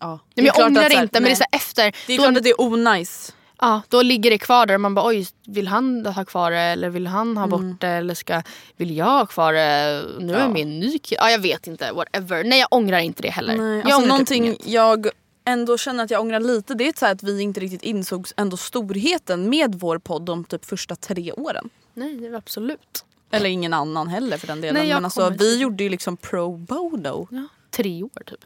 ja. 0.00 0.18
Men 0.34 0.44
jag 0.44 0.58
ångrar 0.66 0.82
att 0.86 0.92
här, 0.92 1.02
inte 1.02 1.20
men 1.20 1.22
det 1.22 1.28
är 1.28 1.30
nej. 1.30 1.36
så 1.36 1.44
här 1.52 1.58
efter. 1.58 1.94
Det 2.06 2.12
är 2.14 2.18
då- 2.18 2.24
klart 2.24 2.36
att 2.36 2.42
det 2.42 2.50
är 2.50 2.60
onajs. 2.60 3.34
Ja, 3.62 3.82
då 3.88 4.02
ligger 4.02 4.30
det 4.30 4.38
kvar 4.38 4.66
där 4.66 4.74
och 4.74 4.80
man 4.80 4.94
bara 4.94 5.06
oj, 5.08 5.26
vill 5.46 5.68
han 5.68 6.06
ha 6.06 6.24
kvar 6.24 6.50
det 6.50 6.58
eller 6.58 6.88
vill 6.90 7.06
han 7.06 7.36
ha 7.36 7.44
Mm. 7.44 7.50
bort 7.70 7.80
det 7.80 7.88
eller 7.88 8.14
ska, 8.14 8.42
vill 8.76 8.96
jag 8.96 9.04
ha 9.06 9.26
kvar 9.26 9.52
det? 9.52 10.02
Nu 10.20 10.34
är 10.34 10.48
med 10.48 10.58
i 10.58 10.62
en 10.62 10.80
ny 10.80 10.98
kille. 10.98 11.20
Ja, 11.20 11.30
jag 11.30 11.38
vet 11.38 11.66
inte, 11.66 11.92
whatever. 11.92 12.44
Nej 12.44 12.58
jag 12.58 12.68
ångrar 12.70 12.98
inte 12.98 13.22
det 13.22 13.30
heller. 13.30 13.56
Nej, 13.56 13.76
jag 13.78 13.84
alltså 13.86 14.00
typ 14.00 14.08
någonting 14.08 14.44
inget. 14.46 14.66
jag 14.66 15.06
ändå 15.44 15.78
känner 15.78 16.04
att 16.04 16.10
jag 16.10 16.20
ångrar 16.20 16.40
lite 16.40 16.74
det 16.74 16.88
är 16.88 16.92
så 16.98 17.06
att 17.06 17.22
vi 17.22 17.42
inte 17.42 17.60
riktigt 17.60 17.82
insåg 17.82 18.28
ändå 18.36 18.56
storheten 18.56 19.50
med 19.50 19.74
vår 19.74 19.98
podd 19.98 20.22
de 20.22 20.44
typ 20.44 20.64
första 20.64 20.96
tre 20.96 21.32
åren. 21.32 21.70
Nej, 21.94 22.34
absolut. 22.34 23.04
Eller 23.30 23.50
ingen 23.50 23.72
annan 23.72 24.08
heller 24.08 24.38
för 24.38 24.46
den 24.46 24.60
delen. 24.60 24.74
Nej, 24.74 24.94
men 24.94 25.04
alltså, 25.04 25.30
vi 25.38 25.60
gjorde 25.60 25.84
ju 25.84 25.90
liksom 25.90 26.16
pro 26.16 26.56
bono. 26.56 27.28
Ja, 27.30 27.46
tre 27.70 28.02
år 28.02 28.22
typ. 28.26 28.40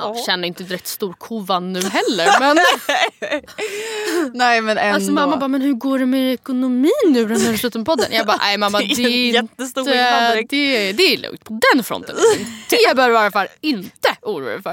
Jag 0.00 0.18
känner 0.18 0.48
inte 0.48 0.64
direkt 0.64 0.86
stor 0.86 1.12
kovan 1.12 1.72
nu 1.72 1.80
heller 1.80 2.40
men 2.40 2.58
Nej 4.34 4.60
men 4.60 4.78
ändå. 4.78 4.94
alltså 4.94 5.12
mamma 5.12 5.36
bara 5.36 5.48
men 5.48 5.60
hur 5.60 5.72
går 5.72 5.98
det 5.98 6.06
med 6.06 6.34
ekonomin 6.34 6.90
nu 7.06 7.26
när 7.26 7.52
du 7.52 7.58
slutar 7.58 7.78
med 7.78 7.86
podden? 7.86 8.06
Jag 8.10 8.26
bara 8.26 8.36
nej 8.36 8.58
mamma 8.58 8.78
Det 8.78 8.84
det 8.96 9.02
är 9.02 9.32
jättestor 9.32 9.88
inte, 9.88 10.56
det, 10.56 10.92
det 10.92 11.02
är 11.02 11.18
lugnt 11.18 11.44
på 11.44 11.60
den 11.72 11.84
fronten. 11.84 12.16
Det 12.70 12.96
behöver 12.96 13.08
du 13.08 13.14
i 13.14 13.18
alla 13.18 13.30
fall 13.30 13.46
inte 13.60 14.16
oroa 14.22 14.50
dig 14.50 14.62
för. 14.62 14.70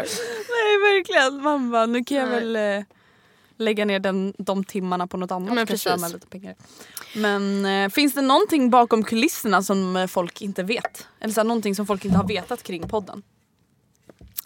Nej 0.49 0.95
verkligen. 0.95 1.71
Bara, 1.71 1.85
nu 1.85 2.03
kan 2.03 2.17
jag 2.17 2.29
Nej. 2.29 2.39
väl 2.39 2.55
eh, 2.79 2.85
lägga 3.57 3.85
ner 3.85 3.99
den, 3.99 4.33
de 4.37 4.63
timmarna 4.63 5.07
på 5.07 5.17
något 5.17 5.31
annat. 5.31 5.53
Men 5.53 5.67
precis. 5.67 6.13
lite 6.13 6.27
pengar. 6.27 6.55
Men 7.15 7.65
eh, 7.65 7.89
finns 7.89 8.13
det 8.13 8.21
någonting 8.21 8.69
bakom 8.69 9.03
kulisserna 9.03 9.63
som 9.63 9.95
eh, 9.95 10.07
folk 10.07 10.41
inte 10.41 10.63
vet? 10.63 11.07
Eller 11.19 11.33
så 11.33 11.39
här, 11.39 11.45
någonting 11.45 11.75
som 11.75 11.87
folk 11.87 12.05
inte 12.05 12.17
har 12.17 12.27
vetat 12.27 12.63
kring 12.63 12.87
podden? 12.87 13.23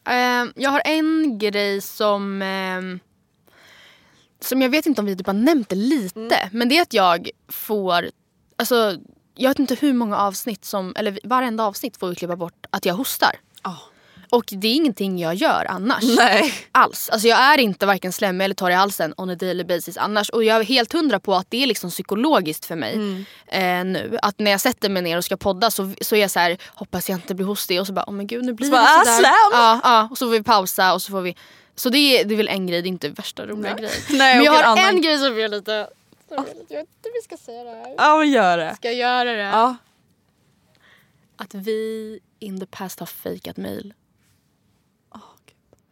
Eh, 0.07 0.45
jag 0.55 0.69
har 0.69 0.81
en 0.85 1.37
grej 1.39 1.81
som 1.81 2.41
ehm, 2.41 2.99
som 4.39 4.61
jag 4.61 4.69
vet 4.69 4.85
inte 4.85 5.01
om 5.01 5.05
vi 5.05 5.15
typ 5.15 5.27
har 5.27 5.33
nämnt 5.33 5.69
det 5.69 5.75
lite. 5.75 6.49
Men 6.51 6.69
det 6.69 6.77
är 6.77 6.81
att 6.81 6.93
jag 6.93 7.29
får, 7.47 8.09
alltså 8.57 8.95
jag 9.35 9.49
vet 9.49 9.59
inte 9.59 9.75
hur 9.75 9.93
många 9.93 10.17
avsnitt 10.17 10.65
som, 10.65 10.93
eller 10.95 11.19
varenda 11.23 11.63
avsnitt 11.63 11.97
får 11.97 12.09
vi 12.09 12.15
klippa 12.15 12.35
bort 12.35 12.65
att 12.69 12.85
jag 12.85 12.93
hostar. 12.93 13.35
Och 14.29 14.45
det 14.51 14.67
är 14.67 14.73
ingenting 14.75 15.19
jag 15.19 15.35
gör 15.35 15.65
annars. 15.69 16.03
Nej. 16.17 16.53
Alls. 16.71 17.09
Alltså 17.09 17.27
jag 17.27 17.39
är 17.39 17.57
inte 17.57 17.85
varken 17.85 18.13
slemmig 18.13 18.45
eller 18.45 18.55
torr 18.55 18.71
i 18.71 18.73
halsen 18.73 19.13
on 19.17 19.29
a 19.29 19.35
daily 19.35 19.63
basis 19.63 19.97
annars. 19.97 20.29
Och 20.29 20.43
jag 20.43 20.57
är 20.59 20.63
helt 20.63 20.93
hundra 20.93 21.19
på 21.19 21.35
att 21.35 21.51
det 21.51 21.63
är 21.63 21.67
liksom 21.67 21.89
psykologiskt 21.89 22.65
för 22.65 22.75
mig 22.75 23.25
eh, 23.47 23.83
nu. 23.85 24.17
Att 24.21 24.39
när 24.39 24.51
jag 24.51 24.61
sätter 24.61 24.89
mig 24.89 25.01
ner 25.01 25.17
och 25.17 25.25
ska 25.25 25.37
podda 25.37 25.71
så, 25.71 25.93
så 26.01 26.15
är 26.15 26.19
jag 26.19 26.31
så 26.31 26.39
här, 26.39 26.57
hoppas 26.67 27.09
jag 27.09 27.17
inte 27.17 27.35
blir 27.35 27.45
hostig. 27.45 27.79
Och 27.81 27.87
så 27.87 27.93
bara, 27.93 28.05
oh 28.07 28.13
men 28.13 28.27
gud 28.27 28.45
nu 28.45 28.53
blir 28.53 28.67
Så 28.67 28.71
det 28.75 28.77
bara, 28.77 28.87
sådär. 28.99 29.11
"Ah, 29.17 29.19
slam!" 29.19 29.33
Ja, 29.53 29.79
ja, 29.83 30.07
och 30.11 30.17
så 30.17 30.25
får 30.25 30.31
vi 30.31 30.43
pausa 30.43 30.93
och 30.93 31.01
så 31.01 31.11
får 31.11 31.21
vi... 31.21 31.35
Så 31.75 31.89
det 31.89 31.97
är, 31.97 32.25
det 32.25 32.33
är 32.35 32.37
väl 32.37 32.47
en 32.47 32.67
grej, 32.67 32.81
det 32.81 32.87
är 32.87 32.89
inte 32.89 33.09
värsta 33.09 33.45
roliga 33.45 33.73
Nej. 33.73 33.81
grejen. 33.81 34.01
Nej, 34.17 34.35
men 34.35 34.45
jag 34.45 34.51
har 34.51 34.63
en 34.63 34.77
en, 34.77 34.85
annan- 34.85 35.01
grej 35.01 35.17
som 35.17 35.39
är 35.39 35.47
lite... 35.47 35.89
som 36.27 36.37
är 36.37 36.41
lite- 36.53 36.73
Jag 36.73 36.81
inte 36.81 37.09
vi 37.15 37.21
ska 37.23 37.37
säga 37.37 37.63
det 37.63 37.69
här. 37.69 37.95
Ja 37.97 38.17
men 38.17 38.31
gör 38.31 38.57
det. 38.57 38.75
Ska 38.75 38.87
jag 38.91 38.95
göra 38.97 39.31
det? 39.33 39.43
Ja. 39.43 39.75
Att 41.37 41.53
vi 41.53 42.19
in 42.39 42.59
the 42.59 42.65
past 42.65 42.99
har 42.99 43.05
fejkat 43.07 43.57
mail. 43.57 43.93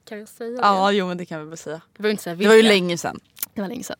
Kan 0.10 0.20
jag 0.20 0.28
säga 0.28 0.50
det? 0.50 0.58
Ja 0.62 0.92
jo 0.92 1.08
men 1.08 1.18
det 1.18 1.26
kan 1.26 1.40
vi 1.44 1.50
väl 1.50 1.58
säga. 1.58 1.82
Det 1.98 2.04
var, 2.04 2.10
inte 2.10 2.24
säga 2.24 2.36
Det 2.36 2.48
var 2.48 2.56
ju 2.56 2.62
länge 2.62 2.98
sedan. 2.98 3.20
Det 3.54 3.62
var 3.62 3.68
länge 3.68 3.84
sedan. 3.84 3.98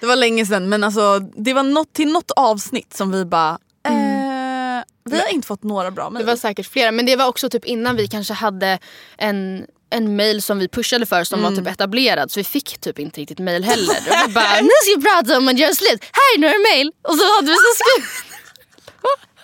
Det 0.00 0.06
var 0.06 0.16
länge 0.16 0.46
sedan 0.46 0.68
men 0.68 0.84
alltså 0.84 1.18
det 1.18 1.52
var 1.54 1.62
något, 1.62 1.92
till 1.92 2.12
något 2.12 2.30
avsnitt 2.30 2.94
som 2.96 3.12
vi 3.12 3.24
bara 3.24 3.58
eh, 3.88 4.84
Vi 5.04 5.18
har 5.20 5.28
inte 5.32 5.46
fått 5.46 5.62
några 5.62 5.90
bra 5.90 6.04
Det 6.04 6.10
mejl. 6.10 6.26
var 6.26 6.36
säkert 6.36 6.66
flera 6.66 6.92
men 6.92 7.06
det 7.06 7.16
var 7.16 7.26
också 7.26 7.50
typ 7.50 7.64
innan 7.64 7.96
vi 7.96 8.08
kanske 8.08 8.34
hade 8.34 8.78
en 9.18 9.66
en 9.90 10.16
mail 10.16 10.42
som 10.42 10.58
vi 10.58 10.68
pushade 10.68 11.06
för 11.06 11.24
som 11.24 11.42
var 11.42 11.50
typ 11.50 11.66
etablerad 11.66 12.30
så 12.30 12.40
vi 12.40 12.44
fick 12.44 12.78
typ 12.78 12.98
inte 12.98 13.20
riktigt 13.20 13.38
mail 13.38 13.64
heller. 13.70 13.90
Och 13.90 14.28
vi 14.28 14.32
bara 14.34 14.60
nu 14.60 14.68
ska 14.82 14.96
vi 14.96 15.02
prata 15.02 15.38
om 15.38 15.48
att 15.48 15.58
göra 15.58 15.74
slut, 15.74 16.04
här 16.12 16.36
är 16.36 16.38
några 16.40 16.58
mail. 16.74 16.92
Och 17.02 17.14
så 17.14 17.34
hade 17.36 17.46
vi 17.46 17.54
så 17.54 17.84
skrivit. 17.84 18.10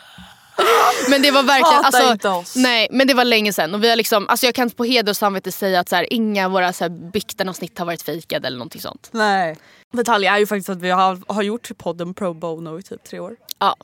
Men 1.09 1.23
det 1.23 1.31
var 1.31 1.43
verkligen, 1.43 1.85
alltså, 1.85 2.59
nej 2.59 2.89
men 2.91 3.07
det 3.07 3.15
var 3.15 3.25
länge 3.25 3.53
sedan 3.53 3.75
och 3.75 3.85
vi 3.85 3.89
har 3.89 3.97
liksom, 3.97 4.29
alltså 4.29 4.47
jag 4.47 4.55
kan 4.55 4.71
på 4.71 4.85
heder 4.85 5.13
och 5.13 5.17
samvete 5.17 5.53
säga 5.53 5.81
att 5.81 5.89
så 5.89 5.97
här, 5.97 6.13
inga 6.13 6.47
av 6.47 6.53
våra 6.53 6.73
så 6.73 6.85
här, 6.85 6.89
bikten 6.89 7.49
och 7.49 7.57
snitt 7.57 7.79
har 7.79 7.87
varit 7.87 8.03
fejkade 8.03 8.47
eller 8.47 8.59
någonting 8.59 8.81
sånt. 8.81 9.09
Nej. 9.13 9.57
Detalj 9.93 10.27
är 10.27 10.39
ju 10.39 10.47
faktiskt 10.47 10.69
att 10.69 10.81
vi 10.81 10.91
har, 10.91 11.33
har 11.33 11.43
gjort 11.43 11.79
podden 11.79 12.15
pro 12.15 12.35
bono 12.35 12.79
i 12.79 12.83
typ 12.83 13.05
tre 13.05 13.21
år. 13.21 13.37
Ja. 13.59 13.77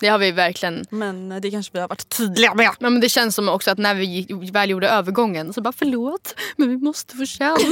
Det 0.00 0.08
har 0.08 0.18
vi 0.18 0.30
verkligen. 0.30 0.84
Men 0.90 1.40
det 1.40 1.50
kanske 1.50 1.72
vi 1.72 1.80
har 1.80 1.88
varit 1.88 2.08
tydliga 2.08 2.54
med. 2.54 2.64
Ja, 2.64 2.90
men 2.90 3.00
det 3.00 3.08
känns 3.08 3.34
som 3.34 3.48
också 3.48 3.70
att 3.70 3.78
när 3.78 3.94
vi 3.94 4.04
gick, 4.04 4.54
väl 4.54 4.70
gjorde 4.70 4.88
övergången 4.88 5.52
så 5.52 5.60
bara 5.60 5.72
förlåt 5.72 6.34
men 6.56 6.68
vi 6.68 6.76
måste 6.76 7.16
få 7.16 7.26
slant. 7.26 7.60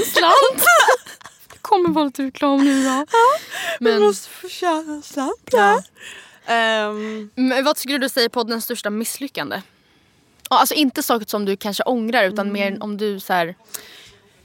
det 1.53 1.59
kommer 1.61 1.89
vara 1.91 2.05
lite 2.05 2.23
reklam 2.23 2.65
nu 2.65 2.85
då. 2.85 3.07
Vi 3.81 3.91
Men, 3.91 4.03
måste 4.03 4.29
få 4.29 4.49
tjäna 4.49 5.03
slant. 5.03 5.49
Ja. 5.53 5.83
Men 7.35 7.64
vad 7.64 7.78
skulle 7.78 7.98
du 7.98 8.09
säga 8.09 8.24
är 8.24 8.28
poddens 8.28 8.64
största 8.64 8.90
misslyckande? 8.90 9.62
Alltså 10.51 10.74
inte 10.74 11.02
saker 11.02 11.27
som 11.27 11.44
du 11.44 11.56
kanske 11.56 11.82
ångrar 11.82 12.24
utan 12.24 12.47
Mm. 12.48 12.52
mer 12.52 12.82
om 12.82 12.97
du 12.97 13.20
så 13.20 13.32
här, 13.32 13.55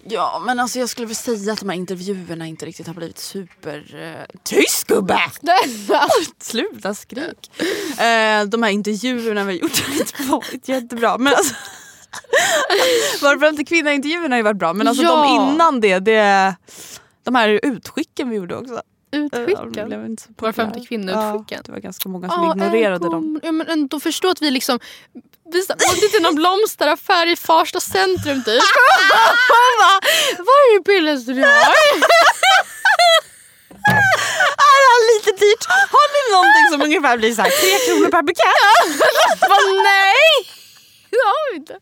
ja 0.03 0.43
men 0.45 0.59
alltså 0.59 0.79
jag 0.79 0.89
skulle 0.89 1.07
väl 1.07 1.15
säga 1.15 1.53
att 1.53 1.59
de 1.59 1.69
här 1.69 1.75
intervjuerna 1.75 2.47
inte 2.47 2.65
riktigt 2.65 2.87
har 2.87 2.93
blivit 2.93 3.17
super... 3.19 3.95
Uh, 3.95 4.37
tyst 4.43 4.87
gubbe! 4.87 5.19
Sluta 6.39 6.93
skrik. 6.93 7.51
Eh, 7.99 8.43
de 8.45 8.63
här 8.63 8.69
intervjuerna 8.69 9.43
vi 9.43 9.53
har 9.53 9.59
gjort 9.61 9.79
har 9.87 9.93
inte 9.93 10.23
varit 10.23 10.67
jättebra. 10.67 11.17
Men 11.17 11.33
alltså, 11.33 11.55
Varför 13.21 13.49
inte 13.49 13.63
kvinnointervjuerna 13.63 14.35
har 14.35 14.37
ju 14.37 14.43
varit 14.43 14.57
bra 14.57 14.73
men 14.73 14.87
alltså 14.87 15.03
Ja. 15.03 15.23
de 15.23 15.53
innan 15.53 15.81
det, 15.81 15.99
det 15.99 16.55
de 17.23 17.35
här 17.35 17.59
utskicken 17.63 18.29
vi 18.29 18.35
gjorde 18.35 18.55
också. 18.55 18.81
De 19.09 19.17
utskickad. 19.17 19.87
blev 19.87 20.05
inte 20.05 20.23
så 20.23 20.29
Var 20.37 20.51
femte 20.51 20.79
populära. 20.79 20.87
kvinnoutskicken. 20.87 21.57
Ja, 21.57 21.61
det 21.65 21.71
var 21.71 21.79
ganska 21.79 22.09
många 22.09 22.29
som 22.29 22.51
ignorerade 22.51 23.05
en 23.05 23.11
dem. 23.11 23.39
Ja, 23.43 23.51
men 23.51 23.67
ändå 23.67 23.99
förstå 23.99 24.29
att 24.29 24.41
vi 24.41 24.51
liksom 24.51 24.79
vi 25.51 25.59
åkte 25.61 26.07
till 26.11 26.21
någon 26.21 26.35
blomsteraffär 26.35 27.27
i 27.27 27.35
Farsta 27.35 27.79
centrum 27.79 28.43
typ. 28.43 28.61
Var 30.37 30.57
är 30.63 30.77
det 30.79 30.83
billigaste 30.83 31.33
du 31.33 31.41
har? 31.41 31.49
Är 34.67 34.79
det 34.87 34.99
lite 35.15 35.31
dyrt? 35.45 35.65
Har 35.67 36.07
ni 36.15 36.21
någonting 36.35 36.65
som 36.71 36.81
ungefär 36.81 37.17
blir 37.17 37.33
så 37.33 37.41
här 37.41 37.49
3 37.49 37.93
kronor 37.93 38.09
per 38.11 38.21
bukett? 38.21 38.99
Bara, 39.41 39.83
nej! 39.83 40.29
Det 41.09 41.17
har 41.17 41.51
vi 41.51 41.57
inte. 41.57 41.73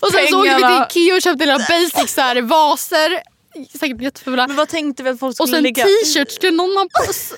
Och 0.00 0.10
sen 0.12 0.28
så 0.28 0.38
åkte 0.40 0.54
vi 0.54 0.62
till 0.62 1.02
Ikea 1.02 1.14
och 1.14 1.22
köpte 1.22 1.46
några 1.46 1.58
basics 1.58 2.14
så 2.14 2.20
här, 2.20 2.42
vaser. 2.42 3.22
Säkert 3.78 4.00
jättefula. 4.02 4.46
Men 4.46 4.56
vad 4.56 4.68
tänkte 4.68 5.02
vi 5.02 5.10
att 5.10 5.20
folk 5.20 5.36
skulle 5.36 5.44
Och 5.44 5.48
sen 5.48 5.62
ligga... 5.62 5.84
t-shirts 5.84 6.34
skulle 6.34 6.52
någon 6.52 6.76
ha 6.76 6.84
på 7.04 7.10
s- 7.10 7.34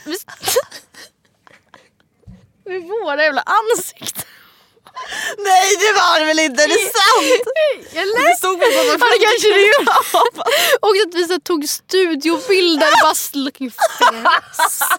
Med 2.65 2.83
våra 3.05 3.23
jävla 3.25 3.43
ansikten. 3.47 4.25
Nej 5.39 5.77
det 5.77 5.93
var 5.93 6.21
det 6.21 6.27
väl 6.27 6.39
inte? 6.39 6.63
Är 6.63 6.69
det 6.69 6.75
sant? 6.75 7.43
Eller? 7.95 8.29
Det 8.31 8.37
stod 8.39 8.59
på 8.61 8.67
Ja 8.67 8.93
det 8.93 9.27
kanske 9.27 9.49
det 9.49 9.67
gjorde. 9.67 9.93
Och 10.81 10.95
att 11.07 11.15
vi 11.15 11.25
så 11.25 11.41
tog 11.41 11.69
studiobilder 11.69 13.03
bara 13.03 13.15
looking 13.45 13.71
face. 13.71 14.99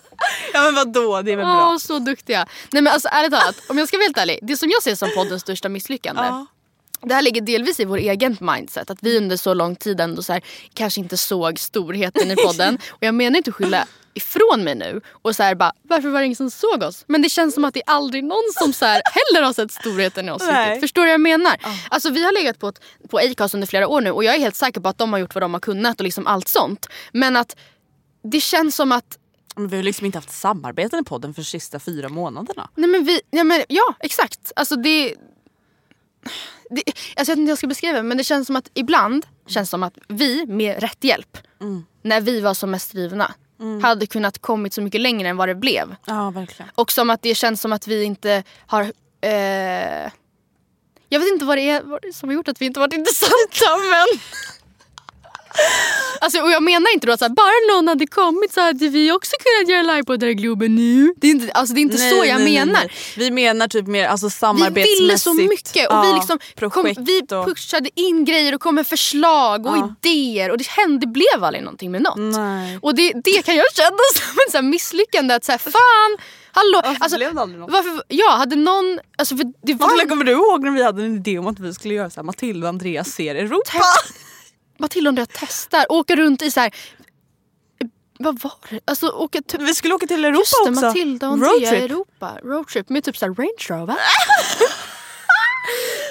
Ja 0.53 0.61
men 0.61 0.76
vadå, 0.76 1.22
det 1.22 1.31
är 1.31 1.35
väl 1.35 1.45
bra. 1.45 1.68
Åh, 1.72 1.77
så 1.77 1.99
duktiga. 1.99 2.48
Nej 2.72 2.81
men 2.81 2.93
alltså 2.93 3.07
ärligt 3.11 3.31
talat, 3.31 3.56
om 3.68 3.77
jag 3.77 3.88
ska 3.88 3.98
vara 3.98 4.03
helt 4.06 4.18
ärlig. 4.18 4.39
Det 4.41 4.57
som 4.57 4.69
jag 4.69 4.84
ser 4.84 4.95
som 4.95 5.10
poddens 5.15 5.41
största 5.41 5.69
misslyckande. 5.69 6.22
Ja. 6.22 6.45
Det 7.02 7.14
här 7.14 7.22
ligger 7.22 7.41
delvis 7.41 7.80
i 7.80 7.86
vår 7.86 7.98
egen 7.98 8.38
mindset. 8.40 8.90
Att 8.90 8.98
vi 9.02 9.18
under 9.18 9.38
så 9.38 9.53
lång 9.53 9.76
tid 9.76 10.02
ändå 10.02 10.23
så 10.23 10.34
här, 10.34 10.41
kanske 10.73 10.99
inte 10.99 11.18
såg 11.18 11.60
storheten 11.60 12.32
i 12.32 12.36
podden. 12.36 12.78
Och 12.91 13.03
jag 13.03 13.15
menar 13.15 13.38
inte 13.38 13.49
att 13.49 13.56
skylla 13.56 13.88
ifrån 14.14 14.64
mig 14.64 14.76
nu 14.76 15.02
och 15.22 15.36
så 15.36 15.44
här 15.44 15.56
bara 15.56 15.73
varför 15.84 16.10
var 16.10 16.19
det 16.19 16.26
ingen 16.26 16.36
som 16.36 16.52
såg 16.52 16.84
oss? 16.84 17.03
Men 17.07 17.22
det 17.22 17.30
känns 17.30 17.53
som 17.53 17.65
att 17.65 17.73
det 17.73 17.80
är 17.80 17.94
aldrig 17.94 18.23
någon 18.23 18.44
som 18.53 18.73
så 18.73 18.86
här 18.86 19.02
heller 19.11 19.45
har 19.45 19.53
sett 19.53 19.72
storheten 19.72 20.30
i 20.30 20.32
oss. 20.32 20.41
Riktigt. 20.41 20.82
Förstår 20.82 21.02
du 21.02 21.07
vad 21.07 21.14
jag 21.14 21.22
menar? 21.22 21.57
Alltså 21.90 22.10
vi 22.10 22.23
har 22.26 22.34
legat 22.34 22.60
på, 22.60 22.68
ett, 22.68 22.82
på 23.10 23.18
Acast 23.18 23.53
under 23.53 23.68
flera 23.68 23.88
år 23.88 24.02
nu 24.02 24.11
och 24.11 24.23
jag 24.23 24.36
är 24.36 24.40
helt 24.40 24.56
säker 24.56 24.82
på 24.82 24.90
att 24.90 24.98
de 24.98 25.14
har 25.14 25.19
gjort 25.19 25.36
vad 25.36 25.44
de 25.44 25.53
har 25.53 25.61
kunnat 25.61 25.99
och 25.99 26.03
liksom 26.03 26.28
allt 26.28 26.48
sånt. 26.48 26.88
Men 27.11 27.36
att 27.36 27.56
det 28.23 28.40
känns 28.40 28.76
som 28.76 28.91
att 28.91 29.18
Men 29.56 29.68
vi 29.68 29.76
har 29.76 29.84
liksom 29.84 30.06
inte 30.06 30.18
haft 30.18 30.32
samarbeten 30.32 30.99
i 30.99 31.03
podden 31.03 31.34
för 31.34 31.41
de 31.41 31.45
sista 31.45 31.80
fyra 31.80 32.10
månaderna. 32.10 32.69
Nej 32.76 32.90
men 32.90 33.03
vi, 33.03 33.22
ja, 33.30 33.44
men, 33.44 33.64
ja 33.68 33.95
exakt. 33.99 34.52
Alltså 34.56 34.76
det, 34.76 35.15
det, 36.69 36.84
alltså 36.88 36.95
jag 37.15 37.26
vet 37.26 37.30
inte 37.30 37.41
hur 37.41 37.49
jag 37.49 37.57
ska 37.57 37.68
beskriva 37.68 37.98
det 37.98 38.03
men 38.03 38.18
det 38.18 38.23
känns 38.23 38.48
som 38.48 38.56
att 38.56 38.69
ibland 38.73 39.26
känns 39.48 39.69
som 39.69 39.84
att 39.84 39.98
vi 40.07 40.45
med 40.45 40.81
rätt 40.81 41.03
hjälp 41.03 41.38
när 42.02 42.22
vi 42.22 42.41
var 42.41 42.53
som 42.53 42.72
mest 42.72 42.91
drivna 42.91 43.34
hade 43.81 44.07
kunnat 44.07 44.39
kommit 44.41 44.73
så 44.73 44.81
mycket 44.81 45.02
längre 45.02 45.30
än 45.30 45.38
vad 45.38 45.48
det 45.48 45.56
blev. 45.56 45.95
Ja 46.06 46.30
verkligen. 46.30 46.72
Och 46.76 46.91
som 46.91 47.10
att 47.10 47.22
det 47.22 47.35
känns 47.35 47.61
som 47.61 47.73
att 47.73 47.88
vi 47.88 48.03
inte 48.03 48.43
har... 48.65 48.81
Eh, 49.22 50.11
jag 51.10 51.19
vet 51.19 51.30
inte 51.34 51.45
vad 51.45 51.57
det 51.57 51.69
är 51.69 52.11
som 52.14 52.30
har 52.30 52.34
gjort 52.34 52.48
att 52.48 52.61
vi 52.61 52.65
inte 52.65 52.80
varit 52.80 52.93
intressanta 52.93 53.77
men... 53.91 54.19
Alltså, 56.22 56.40
och 56.41 56.52
jag 56.52 56.64
menar 56.64 56.94
inte 56.94 57.07
då 57.07 57.14
att 57.14 57.19
så 57.19 57.26
här, 57.26 57.30
bara 57.30 57.76
någon 57.76 57.88
hade 57.88 58.07
kommit 58.07 58.53
så 58.53 58.61
hade 58.61 58.88
vi 58.90 59.11
också 59.11 59.32
kunnat 59.44 59.69
göra 59.72 59.95
livepoddar 59.95 60.28
i 60.28 60.34
Globen 60.34 60.76
nu. 60.76 61.14
Det 61.18 61.28
är 61.28 61.32
inte, 61.32 61.52
alltså, 61.52 61.73
det 61.76 61.80
är 61.80 61.82
inte 61.82 61.98
så 61.98 62.26
jag 62.26 62.41
menar. 62.41 62.91
Vi 63.18 63.32
menar 63.32 63.68
typ 63.68 63.88
mer 63.88 64.07
alltså, 64.07 64.28
Vi 64.28 64.32
samarbetsmässigt. 64.32 64.99
ville 65.02 65.18
så 65.18 65.34
mycket 65.34 65.90
och 65.90 66.03
vi, 66.03 66.10
Ja, 66.10 66.15
liksom 66.15 66.40
kom, 66.69 66.94
vi 66.98 67.22
pushade 67.45 67.90
in 67.95 68.26
grejer 68.26 68.56
och 68.56 68.61
kom 68.61 68.76
med 68.76 68.88
förslag 68.88 69.65
och 69.65 69.78
Ja. 69.78 69.95
idéer 70.03 70.52
och 70.52 70.57
det 70.57 70.68
hände, 70.68 71.06
det 71.06 71.11
blev 71.11 71.44
aldrig 71.44 71.64
någonting 71.64 71.91
med 71.91 72.02
något. 72.02 72.18
Nej. 72.18 72.80
Och 72.82 72.95
det, 72.95 73.11
det 73.23 73.45
kan 73.45 73.56
jag 73.56 73.65
känna 73.76 73.98
som 74.15 74.38
en 74.48 74.52
så 74.52 74.57
här 74.57 74.61
misslyckande 74.64 75.34
att 75.34 75.44
så 75.45 75.52
här, 75.52 75.60
fan, 75.60 76.18
hallå. 76.52 76.82
Varför 76.84 77.03
alltså, 77.03 77.18
blev 77.18 77.36
det 77.36 77.41
aldrig 77.41 77.60
något? 77.61 77.72
varför, 77.72 78.03
ja, 78.07 78.30
hade 78.32 78.56
någon... 78.56 78.99
Alltså 79.18 79.38
för 79.38 79.45
det 79.68 79.73
var, 79.73 80.10
kommer 80.10 80.26
du 80.26 80.32
ihåg 80.32 80.64
när 80.64 80.72
vi 80.72 80.84
hade 80.84 81.03
en 81.03 81.15
idé 81.15 81.40
om 81.40 81.48
att 81.48 81.60
vi 81.60 81.73
skulle 81.73 81.94
göra 81.94 82.10
så 82.10 82.15
här, 82.15 82.23
Matilda 82.23 82.68
och 82.68 82.69
Andreas 82.69 83.07
ser 83.07 83.36
Europa? 83.36 83.80
Matilda 84.81 85.11
och 85.11 85.17
jag 85.17 85.27
testar, 85.33 85.85
åka 85.91 86.15
runt 86.15 86.41
i 86.41 86.51
så 86.51 86.59
här... 86.59 86.71
Vad 88.19 88.41
var 88.41 88.53
det? 88.69 88.79
Alltså 88.85 89.09
åka 89.09 89.41
typ... 89.41 89.61
Vi 89.61 89.73
skulle 89.73 89.93
åka 89.93 90.07
till 90.07 90.25
Europa 90.25 90.39
Just 90.39 90.53
det, 90.65 90.69
också. 90.71 90.85
Matilda 90.85 91.27
och 91.27 91.33
Andrea 91.33 91.51
Roadtrip. 91.51 91.81
Europa. 91.91 92.37
Roadtrip 92.43 92.89
med 92.89 93.03
typ 93.03 93.17
så 93.17 93.25
här 93.25 93.33
Range 93.33 93.65
Rover. 93.69 93.95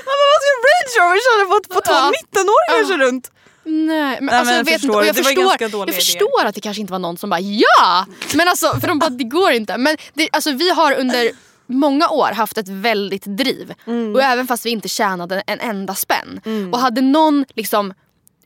Men 0.07 0.17
vad 0.31 0.39
ska 0.43 0.51
Range 0.69 0.95
Rover 1.01 1.21
köra 1.27 1.45
på, 1.47 1.75
på 1.75 1.81
Ja. 1.85 2.13
19-åringar 2.23 2.85
så 2.89 2.97
runt? 2.97 3.31
Nej 3.65 4.19
men 4.21 4.27
Nej, 4.27 4.35
alltså 4.35 4.51
men 4.51 4.57
jag 4.57 4.65
vet 4.65 4.81
förstår, 4.81 5.05
inte. 5.05 5.07
Jag 5.07 5.27
förstår, 5.27 5.87
jag 5.87 5.95
förstår 5.95 6.45
att 6.45 6.55
det 6.55 6.61
kanske 6.61 6.81
inte 6.81 6.93
var 6.93 6.99
någon 6.99 7.17
som 7.17 7.31
bara 7.31 7.41
ja! 7.41 8.07
Men 8.35 8.49
alltså 8.49 8.81
för 8.81 8.89
de 8.89 8.99
bara 8.99 9.11
det 9.11 9.25
går 9.25 9.51
inte. 9.51 9.79
Men 9.79 9.97
det, 10.15 10.29
alltså 10.33 10.53
vi 10.53 10.71
har 10.71 10.93
under 10.95 11.31
många 11.67 12.09
år 12.09 12.33
haft 12.33 12.59
ett 12.59 12.69
väldigt 12.69 13.25
driv. 13.25 13.75
Mm. 13.87 14.15
Och 14.15 14.23
även 14.23 14.47
fast 14.47 14.67
vi 14.67 14.71
inte 14.71 14.89
tjänade 14.89 15.43
en 15.47 15.61
enda 15.61 15.95
spänn. 15.95 16.41
Och 16.73 16.79
hade 16.79 17.01
någon 17.01 17.45
liksom 17.55 17.95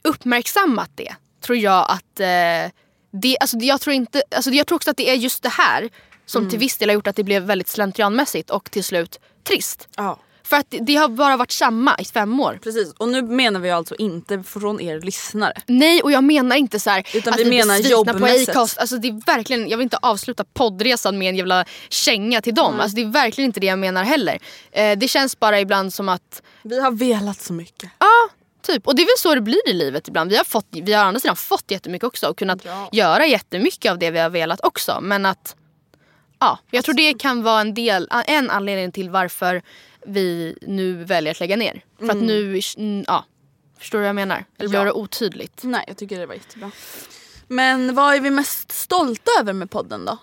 uppmärksammat 0.08 0.90
det 0.94 1.14
tror 1.40 1.58
jag 1.58 1.86
att 1.90 2.20
eh, 2.20 2.72
det, 3.22 3.38
alltså 3.40 3.56
jag 3.56 3.80
tror 3.80 3.94
inte, 3.94 4.22
alltså 4.36 4.50
jag 4.50 4.66
tror 4.66 4.76
också 4.76 4.90
att 4.90 4.96
det 4.96 5.10
är 5.10 5.14
just 5.14 5.42
det 5.42 5.48
här 5.48 5.90
som 6.26 6.42
Mm. 6.42 6.50
till 6.50 6.58
viss 6.58 6.76
del 6.76 6.88
har 6.88 6.94
gjort 6.94 7.06
att 7.06 7.16
det 7.16 7.24
blev 7.24 7.42
väldigt 7.42 7.68
slentrianmässigt 7.68 8.50
och 8.50 8.70
till 8.70 8.84
slut 8.84 9.20
trist. 9.48 9.88
Ja. 9.96 10.18
För 10.44 10.56
att 10.56 10.66
det, 10.80 10.96
har 10.96 11.08
bara 11.08 11.36
varit 11.36 11.50
samma 11.52 11.96
i 11.98 12.04
fem 12.04 12.40
år. 12.40 12.58
Precis, 12.62 12.92
och 12.92 13.08
nu 13.08 13.22
menar 13.22 13.60
vi 13.60 13.70
alltså 13.70 13.94
inte 13.94 14.42
från 14.42 14.80
er 14.80 15.00
lyssnare. 15.00 15.52
Nej 15.66 16.02
och 16.02 16.12
jag 16.12 16.24
menar 16.24 16.56
inte 16.56 16.80
så 16.80 16.90
här 16.90 17.06
Utan 17.14 17.32
att 17.34 17.40
vi 17.40 17.44
menar 17.44 17.78
besvikna 17.78 18.12
på 18.12 18.18
jobbmässigt. 18.18 18.48
Acast. 18.48 18.78
Alltså 18.78 18.96
det 18.98 19.08
är 19.08 19.26
verkligen, 19.26 19.68
jag 19.68 19.78
vill 19.78 19.82
inte 19.84 19.96
avsluta 20.02 20.44
poddresan 20.44 21.18
med 21.18 21.28
en 21.28 21.36
jävla 21.36 21.64
känga 21.88 22.40
till 22.40 22.54
dem. 22.54 22.80
Alltså 22.80 22.96
det 22.96 23.02
är 23.02 23.06
verkligen 23.06 23.48
inte 23.48 23.60
det 23.60 23.66
jag 23.66 23.78
menar 23.78 24.04
heller. 24.04 24.38
Eh, 24.72 24.98
det 24.98 25.08
känns 25.08 25.40
bara 25.40 25.60
ibland 25.60 25.94
som 25.94 26.08
att, 26.08 26.42
Vi 26.62 26.80
har 26.80 26.90
velat 26.90 27.40
så 27.40 27.52
mycket. 27.52 27.90
ja 27.98 28.28
typ. 28.66 28.86
Och 28.86 28.96
det 28.96 29.02
är 29.02 29.06
väl 29.06 29.18
så 29.18 29.34
det 29.34 29.40
blir 29.40 29.68
i 29.68 29.72
livet 29.72 30.08
ibland. 30.08 30.30
Vi 30.30 30.36
har, 30.36 30.44
fått, 30.44 30.66
vi 30.70 30.92
har 30.92 31.04
å 31.04 31.06
andra 31.08 31.20
sidan 31.20 31.36
fått 31.36 31.70
jättemycket 31.70 32.06
också 32.06 32.26
och 32.28 32.38
kunnat 32.38 32.66
göra 32.92 33.26
jättemycket 33.26 33.90
av 33.92 33.98
det 33.98 34.10
vi 34.10 34.18
har 34.18 34.30
velat 34.30 34.60
också. 34.64 34.98
Men 35.02 35.26
att, 35.26 35.56
ja 36.38 36.58
jag 36.70 36.84
tror 36.84 36.94
det 36.94 37.14
kan 37.18 37.42
vara 37.42 37.60
en 37.60 37.74
del, 37.74 38.08
en 38.26 38.50
anledning 38.50 38.92
till 38.92 39.10
varför 39.10 39.62
vi 40.06 40.58
nu 40.62 41.04
väljer 41.04 41.30
att 41.30 41.40
lägga 41.40 41.56
ner. 41.56 41.84
För 41.98 42.08
att 42.10 42.16
nu, 42.16 42.60
mm, 42.76 43.04
ja. 43.06 43.24
Förstår 43.78 43.98
du 43.98 44.02
vad 44.02 44.08
jag 44.08 44.14
menar? 44.16 44.44
Eller 44.58 44.68
blir 44.68 44.78
Ja. 44.80 44.84
det 44.84 44.92
otydligt? 44.92 45.60
Nej, 45.62 45.84
jag 45.88 45.96
tycker 45.96 46.18
det 46.20 46.26
var 46.26 46.34
jättebra. 46.34 46.70
Men 47.48 47.94
vad 47.94 48.14
är 48.14 48.20
vi 48.20 48.30
mest 48.30 48.72
stolta 48.72 49.30
över 49.40 49.52
med 49.52 49.70
podden 49.70 50.04
då? 50.04 50.18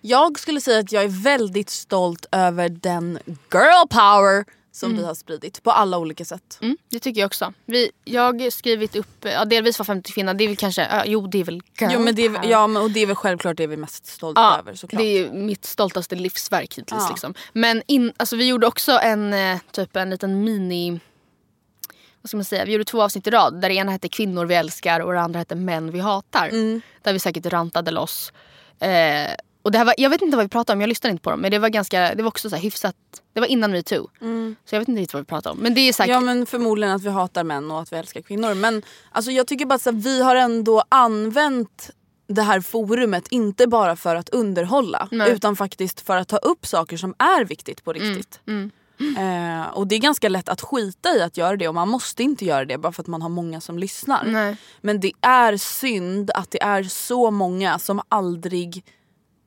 Jag 0.00 0.38
skulle 0.38 0.60
säga 0.60 0.78
att 0.78 0.92
jag 0.92 1.04
är 1.04 1.22
väldigt 1.22 1.70
stolt 1.70 2.26
över 2.32 2.68
den 2.68 3.18
girl 3.52 3.86
power 3.90 4.44
som 4.74 4.96
vi 4.96 5.04
har 5.04 5.14
spridit 5.14 5.62
på 5.62 5.70
alla 5.70 5.98
olika 5.98 6.24
sätt. 6.24 6.58
Mm, 6.62 6.76
det 6.90 7.00
tycker 7.00 7.20
jag 7.20 7.26
också. 7.26 7.52
Vi, 7.66 7.90
jag 8.04 8.22
har 8.22 8.50
skrivit 8.50 8.96
upp, 8.96 9.24
ja, 9.24 9.44
delvis 9.44 9.78
var 9.78 9.84
50 9.84 10.12
kvinna, 10.12 10.34
det 10.34 10.44
är 10.44 10.48
väl 10.48 10.56
kanske, 10.56 10.82
ja, 10.82 11.02
jo 11.06 11.26
det 11.26 11.40
är 11.40 11.44
väl 11.44 11.62
girl 11.80 11.90
Jo, 11.92 12.00
men 12.00 12.14
det 12.14 12.24
är, 12.24 12.44
ja, 12.44 12.66
men, 12.66 12.82
och 12.82 12.90
det 12.90 13.00
är 13.00 13.06
väl 13.06 13.16
självklart 13.16 13.56
det 13.56 13.66
vi 13.66 13.72
är 13.72 13.78
mest 13.78 14.06
stolta 14.06 14.40
Ja, 14.40 14.58
över 14.58 14.74
såklart. 14.74 15.02
det 15.02 15.18
är 15.18 15.32
mitt 15.32 15.64
stoltaste 15.64 16.16
livsverk 16.16 16.78
hittills. 16.78 17.02
Ja. 17.02 17.08
Liksom. 17.10 17.34
Men 17.52 17.82
in, 17.86 18.12
alltså, 18.16 18.36
vi 18.36 18.46
gjorde 18.48 18.66
också 18.66 18.92
en, 18.92 19.32
eh, 19.32 19.58
typ 19.70 19.96
en 19.96 20.10
liten 20.10 20.44
mini... 20.44 21.00
Vad 22.20 22.28
ska 22.28 22.36
man 22.36 22.44
säga? 22.44 22.64
Vi 22.64 22.72
gjorde 22.72 22.84
två 22.84 23.02
avsnitt 23.02 23.26
i 23.26 23.30
rad. 23.30 23.60
Där 23.60 23.68
det 23.68 23.74
ena 23.74 23.92
hette 23.92 24.08
Kvinnor 24.08 24.46
vi 24.46 24.54
älskar 24.54 25.00
och 25.00 25.12
det 25.12 25.20
andra 25.20 25.38
hette 25.38 25.54
Män 25.54 25.90
vi 25.90 26.00
hatar. 26.00 26.48
Mm. 26.48 26.80
Där 27.02 27.12
vi 27.12 27.18
säkert 27.18 27.46
rantade 27.46 27.90
loss. 27.90 28.32
Eh, 28.78 29.30
och 29.64 29.72
det 29.72 29.78
här 29.78 29.84
var, 29.84 29.94
jag 29.98 30.10
vet 30.10 30.22
inte 30.22 30.36
vad 30.36 30.44
vi 30.44 30.48
pratade 30.48 30.76
om, 30.76 30.80
jag 30.80 30.88
lyssnade 30.88 31.10
inte 31.10 31.22
på 31.22 31.30
dem. 31.30 31.40
Men 31.40 31.50
det 31.50 31.58
var 31.58 31.68
ganska, 31.68 32.14
det 32.14 32.22
var 32.22 32.28
också 32.28 32.50
så 32.50 32.56
hyfsat, 32.56 32.96
det 33.32 33.40
var 33.40 33.46
innan 33.46 33.70
metoo. 33.70 34.08
Så 34.64 34.74
jag 34.74 34.80
vet 34.80 34.88
inte 34.88 35.00
riktigt 35.00 35.14
vad 35.14 35.22
vi 35.22 35.26
pratade 35.26 35.52
om. 35.52 35.58
Men 35.58 35.74
det 35.74 35.80
är 35.80 35.92
säkert, 35.92 36.10
Ja 36.10 36.20
men 36.20 36.46
förmodligen 36.46 36.94
att 36.94 37.02
vi 37.02 37.10
hatar 37.10 37.44
män 37.44 37.70
och 37.70 37.80
att 37.80 37.92
vi 37.92 37.96
älskar 37.96 38.20
kvinnor. 38.20 38.54
Men 38.54 38.82
alltså, 39.10 39.30
jag 39.30 39.46
tycker 39.46 39.66
bara 39.66 39.74
att 39.74 39.82
så 39.82 39.90
här, 39.90 39.98
vi 39.98 40.22
har 40.22 40.36
ändå 40.36 40.84
använt 40.88 41.90
det 42.26 42.42
här 42.42 42.60
forumet 42.60 43.28
inte 43.28 43.66
bara 43.66 43.96
för 43.96 44.16
att 44.16 44.28
underhålla 44.28 45.08
Nej. 45.10 45.30
utan 45.30 45.56
faktiskt 45.56 46.00
för 46.00 46.16
att 46.16 46.28
ta 46.28 46.36
upp 46.36 46.66
saker 46.66 46.96
som 46.96 47.14
är 47.18 47.44
viktigt 47.44 47.84
på 47.84 47.92
riktigt. 47.92 48.40
mm. 48.46 48.70
Eh, 49.18 49.66
och 49.68 49.86
det 49.86 49.94
är 49.94 49.98
ganska 49.98 50.28
lätt 50.28 50.48
att 50.48 50.60
skita 50.60 51.16
i 51.16 51.22
att 51.22 51.36
göra 51.36 51.56
det 51.56 51.68
och 51.68 51.74
man 51.74 51.88
måste 51.88 52.22
inte 52.22 52.44
göra 52.44 52.64
det 52.64 52.78
bara 52.78 52.92
för 52.92 53.02
att 53.02 53.06
man 53.06 53.22
har 53.22 53.28
många 53.28 53.60
som 53.60 53.78
lyssnar. 53.78 54.24
Nej. 54.24 54.56
Men 54.80 55.00
det 55.00 55.12
är 55.20 55.56
synd 55.56 56.30
att 56.34 56.50
det 56.50 56.62
är 56.62 56.82
så 56.82 57.30
många 57.30 57.78
som 57.78 58.00
aldrig 58.08 58.84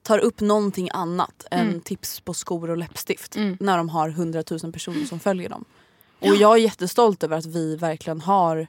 tar 0.07 0.19
upp 0.19 0.39
någonting 0.41 0.89
annat 0.93 1.45
Mm. 1.51 1.67
än 1.67 1.81
tips 1.81 2.19
på 2.19 2.33
skor 2.33 2.69
och 2.69 2.77
läppstift 2.77 3.35
när 3.59 3.77
de 3.77 3.89
har 3.89 4.09
100 4.09 4.43
000 4.63 4.71
personer 4.73 5.05
som 5.05 5.19
följer 5.19 5.49
dem. 5.49 5.65
Och 6.19 6.35
jag 6.35 6.53
är 6.53 6.61
jättestolt 6.61 7.23
över 7.23 7.37
att 7.37 7.45
vi 7.45 7.75
verkligen 7.75 8.21
har 8.21 8.67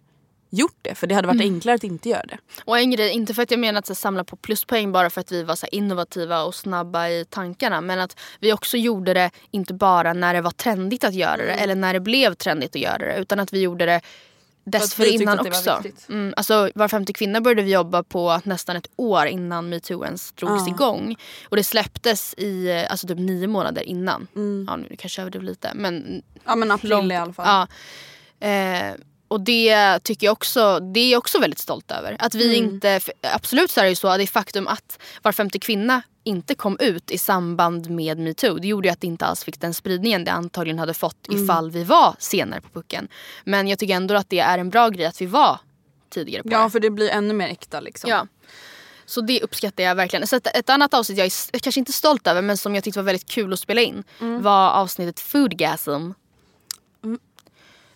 gjort 0.51 0.77
det 0.83 0.95
för 0.95 1.07
det 1.07 1.15
hade 1.15 1.29
varit 1.29 1.41
Mm. 1.41 1.55
enklare 1.55 1.75
att 1.77 1.85
inte 1.85 2.09
göra 2.09 2.23
det. 2.29 2.39
Och 2.65 2.79
en 2.79 2.91
grej, 2.91 3.11
inte 3.11 3.35
för 3.35 3.43
att 3.43 3.51
jag 3.51 3.61
menar 3.61 3.79
att 3.79 3.87
så, 3.87 3.95
samla 3.95 4.25
på 4.25 4.37
pluspoäng 4.37 4.93
bara 4.93 5.11
för 5.11 5.21
att 5.21 5.33
vi 5.33 5.43
var 5.43 5.55
så 5.57 5.67
innovativa 5.73 6.43
och 6.43 6.55
snabba 6.55 7.09
i 7.09 7.25
tankarna. 7.31 7.81
Men 7.81 8.01
att 8.01 8.17
vi 8.41 8.53
också 8.53 8.77
gjorde 8.77 9.15
det 9.15 9.31
inte 9.51 9.75
bara 9.75 10.13
när 10.13 10.35
det 10.35 10.41
var 10.41 10.51
trendigt 10.51 11.05
att 11.05 11.15
göra 11.15 11.37
det 11.37 11.53
eller 11.55 11.75
när 11.75 11.93
det 11.95 12.01
blev 12.01 12.35
trendigt 12.35 12.77
att 12.77 12.83
göra 12.83 12.99
det. 12.99 13.17
Utan 13.19 13.41
att 13.41 13.53
vi 13.53 13.61
gjorde 13.61 13.87
det 13.87 14.01
dessförinnan 14.71 15.39
också. 15.47 15.83
Mm, 16.09 16.35
alltså, 16.37 16.71
var 16.75 16.89
femte 16.89 17.13
kvinna 17.13 17.41
började 17.41 17.63
vi 17.63 17.73
jobba 17.73 18.03
på 18.03 18.41
nästan 18.45 18.77
ett 18.77 18.91
år 18.97 19.27
innan 19.27 19.69
metoo 19.69 20.05
ens 20.05 20.33
drogs 20.33 20.63
Ja. 20.69 20.75
igång. 20.75 21.17
Och 21.49 21.57
det 21.57 21.65
släpptes 21.65 22.35
i 22.39 22.87
alltså, 22.91 23.07
typ 23.07 23.19
nio 23.19 23.47
månader 23.47 23.83
innan. 23.83 24.27
Mm. 24.37 24.65
Ja, 24.69 24.77
nu 24.77 24.97
kanske 24.99 25.21
jag 25.21 25.23
överdrev 25.23 25.43
lite. 25.43 25.71
Men 25.75 26.23
Ja 26.45 26.57
men 26.57 26.71
april 26.71 26.91
långt- 26.91 27.13
i 27.13 27.17
alla 27.17 27.33
fall. 27.33 27.67
Ja. 28.41 28.49
Eh, 28.49 28.95
och 29.29 29.41
det 29.41 29.99
tycker 29.99 30.27
jag 30.27 30.33
också, 30.33 30.81
det 30.81 31.01
är 31.01 31.11
jag 31.13 31.19
också 31.19 31.39
väldigt 31.39 31.59
stolt 31.59 31.91
över. 31.91 32.17
Att 32.19 32.35
vi 32.35 32.59
Mm. 32.59 32.71
inte, 32.75 33.01
absolut 33.35 33.71
så 33.71 33.81
är 33.81 33.85
det 33.85 33.91
ju 33.91 33.97
så 33.97 34.09
att 34.09 34.19
det 34.19 34.27
faktum 34.27 34.67
att 34.69 34.99
var 35.23 35.33
femte 35.33 35.59
kvinna 35.59 36.03
inte 36.29 36.55
kom 36.55 36.77
ut 36.81 37.11
i 37.11 37.19
samband 37.19 37.91
med 37.91 38.19
metoo. 38.19 38.59
Det 38.59 38.69
gjorde 38.69 38.89
ju 38.89 38.93
att 38.93 39.01
det 39.01 39.07
inte 39.07 39.27
alls 39.27 39.45
fick 39.45 39.61
den 39.61 39.75
spridningen 39.75 40.25
det 40.25 40.33
antagligen 40.33 40.79
hade 40.79 40.95
fått 40.95 41.29
Mm. 41.29 41.45
ifall 41.45 41.71
vi 41.71 41.85
var 41.85 42.17
senare 42.19 42.61
på 42.61 42.69
pucken. 42.69 43.09
Men 43.45 43.69
jag 43.69 43.79
tycker 43.79 43.95
ändå 43.95 44.15
att 44.17 44.31
det 44.31 44.39
är 44.39 44.59
en 44.59 44.71
bra 44.71 44.89
grej 44.89 45.07
att 45.07 45.21
vi 45.21 45.27
var 45.27 45.61
tidigare 46.11 46.43
på 46.43 46.49
Ja 46.53 46.65
det. 46.65 46.71
för 46.71 46.81
det 46.81 46.91
blir 46.91 47.11
ännu 47.11 47.35
mer 47.35 47.49
äkta 47.49 47.81
liksom. 47.81 48.11
Ja. 48.11 48.27
Så 49.07 49.21
det 49.21 49.43
uppskattar 49.43 49.83
jag 49.85 49.95
verkligen. 49.95 50.27
Så 50.27 50.37
ett, 50.37 50.57
ett 50.57 50.71
annat 50.71 50.95
avsnitt 50.95 51.19
jag 51.19 51.27
är 51.27 51.59
kanske 51.59 51.79
inte 51.79 51.93
stolt 51.93 52.27
över 52.27 52.43
men 52.43 52.57
som 52.57 52.75
jag 52.75 52.85
tyckte 52.85 52.99
var 53.01 53.05
väldigt 53.05 53.29
kul 53.29 53.53
att 53.53 53.59
spela 53.61 53.81
in 53.81 54.05
Mm. 54.21 54.43
var 54.43 54.71
avsnittet 54.71 55.21
Foodgasm. 55.21 56.11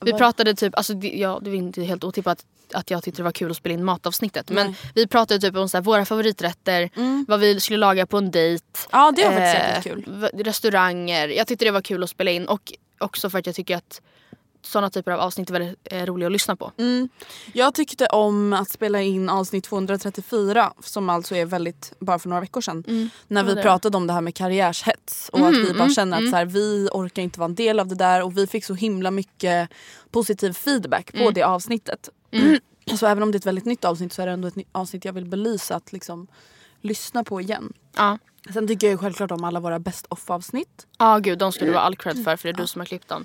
Vi 0.00 0.12
pratade 0.12 0.54
typ, 0.54 0.76
alltså 0.76 0.94
det, 0.94 1.08
ja, 1.08 1.38
det 1.42 1.50
var 1.50 1.56
inte 1.56 1.82
helt 1.82 2.04
otippat 2.04 2.44
att 2.74 2.90
jag 2.90 3.02
tyckte 3.02 3.20
det 3.22 3.24
var 3.24 3.32
kul 3.32 3.50
att 3.50 3.56
spela 3.56 3.72
in 3.74 3.84
matavsnittet. 3.84 4.50
Men 4.50 4.74
vi 4.94 5.06
pratade 5.06 5.40
typ 5.40 5.56
om 5.56 5.68
så 5.68 5.76
här, 5.76 5.82
våra 5.82 6.04
favoriträtter, 6.04 6.90
vad 7.28 7.40
vi 7.40 7.60
skulle 7.60 7.78
laga 7.78 8.06
på 8.06 8.18
en 8.18 8.30
dejt. 8.30 8.64
Ja 8.92 9.12
det 9.16 9.24
var 9.24 9.32
faktiskt 9.32 9.54
jättekul. 9.68 10.04
v- 10.08 10.42
Restauranger. 10.44 11.28
Jag 11.28 11.46
tyckte 11.46 11.64
det 11.64 11.70
var 11.70 11.80
kul 11.82 12.02
att 12.02 12.10
spela 12.10 12.30
in 12.30 12.46
och 12.46 12.72
också 12.98 13.30
för 13.30 13.38
att 13.38 13.46
jag 13.46 13.54
tycker 13.54 13.76
att 13.76 14.00
sådana 14.62 14.90
typer 14.90 15.12
av 15.12 15.20
avsnitt 15.20 15.50
är 15.50 15.52
väldigt 15.52 15.78
eh, 15.84 16.06
roliga 16.06 16.26
att 16.26 16.32
lyssna 16.32 16.56
på. 16.56 16.72
Mm. 16.76 17.08
Jag 17.52 17.74
tyckte 17.74 18.06
om 18.06 18.52
att 18.52 18.70
spela 18.70 19.02
in 19.02 19.28
avsnitt 19.28 19.64
234 19.64 20.72
som 20.80 21.08
alltså 21.10 21.34
är 21.36 21.46
väldigt, 21.46 21.92
bara 21.98 22.18
för 22.18 22.28
några 22.28 22.40
veckor 22.40 22.60
sedan. 22.60 23.10
När 23.28 23.44
vi 23.44 23.62
pratade 23.62 23.96
om 23.96 24.06
det 24.06 24.12
här 24.12 24.20
med 24.20 24.34
karriärshets 24.34 25.28
och 25.28 25.48
att 25.48 25.54
vi 25.54 25.74
bara 25.78 25.88
känner 25.88 26.16
att 26.16 26.30
så 26.30 26.36
här, 26.36 26.44
vi 26.44 26.88
orkar 26.92 27.22
inte 27.22 27.40
vara 27.40 27.48
en 27.48 27.54
del 27.54 27.80
av 27.80 27.86
det 27.86 27.94
där 27.94 28.22
och 28.22 28.38
vi 28.38 28.46
fick 28.46 28.64
så 28.64 28.74
himla 28.74 29.10
mycket 29.10 29.70
positiv 30.10 30.52
feedback 30.52 31.12
på 31.12 31.30
det 31.30 31.42
avsnittet. 31.42 32.08
Så 32.96 33.06
även 33.06 33.22
om 33.22 33.32
det 33.32 33.36
är 33.36 33.38
ett 33.38 33.46
väldigt 33.46 33.64
nytt 33.64 33.84
avsnitt 33.84 34.12
så 34.12 34.22
är 34.22 34.26
det 34.26 34.32
ändå 34.32 34.48
ett 34.48 34.54
avsnitt 34.72 35.04
jag 35.04 35.12
vill 35.12 35.24
belysa 35.24 35.76
att 35.76 35.92
liksom 35.92 36.26
lyssna 36.80 37.24
på 37.24 37.40
igen. 37.40 37.72
Ja. 37.96 38.18
Sen 38.52 38.68
tycker 38.68 38.90
jag 38.90 39.00
självklart 39.00 39.30
om 39.30 39.44
alla 39.44 39.60
våra 39.60 39.78
best 39.78 40.06
off 40.08 40.30
avsnitt. 40.30 40.86
Ja 40.98 41.18
gud, 41.18 41.38
de 41.38 41.52
ska 41.52 41.64
du 41.64 41.72
ha 41.72 41.80
all 41.80 41.96
cred 41.96 42.24
för 42.24 42.36
för 42.36 42.48
det 42.48 42.52
är 42.52 42.62
du 42.62 42.66
som 42.66 42.80
har 42.80 42.86
klippt 42.86 43.08
dem. 43.08 43.24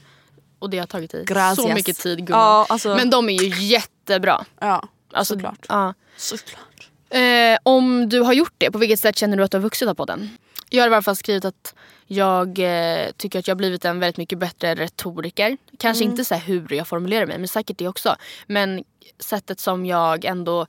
Och 0.60 0.70
det 0.70 0.78
har 0.80 0.86
tagit 0.88 1.12
Gracias. 1.12 1.68
så 1.68 1.74
mycket 1.74 1.98
tid 1.98 2.18
gumman. 2.28 2.42
Ja, 2.42 2.66
alltså, 2.70 2.96
Men 2.96 3.10
de 3.10 3.30
är 3.30 3.44
ju 3.44 3.66
jättebra. 3.66 4.46
ja, 4.60 4.84
Alltså, 5.14 5.34
såklart. 5.34 5.66
Ja. 5.70 5.94
såklart. 6.18 6.90
Eh, 7.10 7.58
om 7.64 8.10
du 8.10 8.20
har 8.20 8.34
gjort 8.34 8.54
det, 8.58 8.72
på 8.72 8.78
vilket 8.78 9.00
sätt 9.00 9.18
känner 9.18 9.38
du 9.38 9.44
att 9.44 9.52
du 9.52 9.58
har 9.58 9.62
vuxit 9.64 9.88
av 9.88 9.94
podden? 9.94 10.30
Jag 10.70 10.84
har 10.84 10.90
i 10.90 10.94
alla 10.94 11.02
fall 11.02 11.16
skrivit 11.16 11.46
att 11.46 11.76
jag 12.08 12.60
eh, 12.60 13.12
tycker 13.18 13.40
att 13.40 13.48
jag 13.48 13.56
har 13.56 13.58
blivit 13.58 13.86
en 13.86 14.00
väldigt 14.00 14.18
mycket 14.18 14.40
bättre 14.40 14.76
retoriker. 14.76 15.58
Kanske 15.80 16.04
inte 16.04 16.26
så 16.26 16.36
hur 16.36 16.74
jag 16.74 16.88
formulerar 16.88 17.26
mig, 17.26 17.38
men 17.38 17.48
säkert 17.48 17.78
det 17.78 17.88
också. 17.88 18.16
Men 18.48 18.84
sättet 19.20 19.60
som 19.60 19.86
jag 19.86 20.26
ändå 20.26 20.66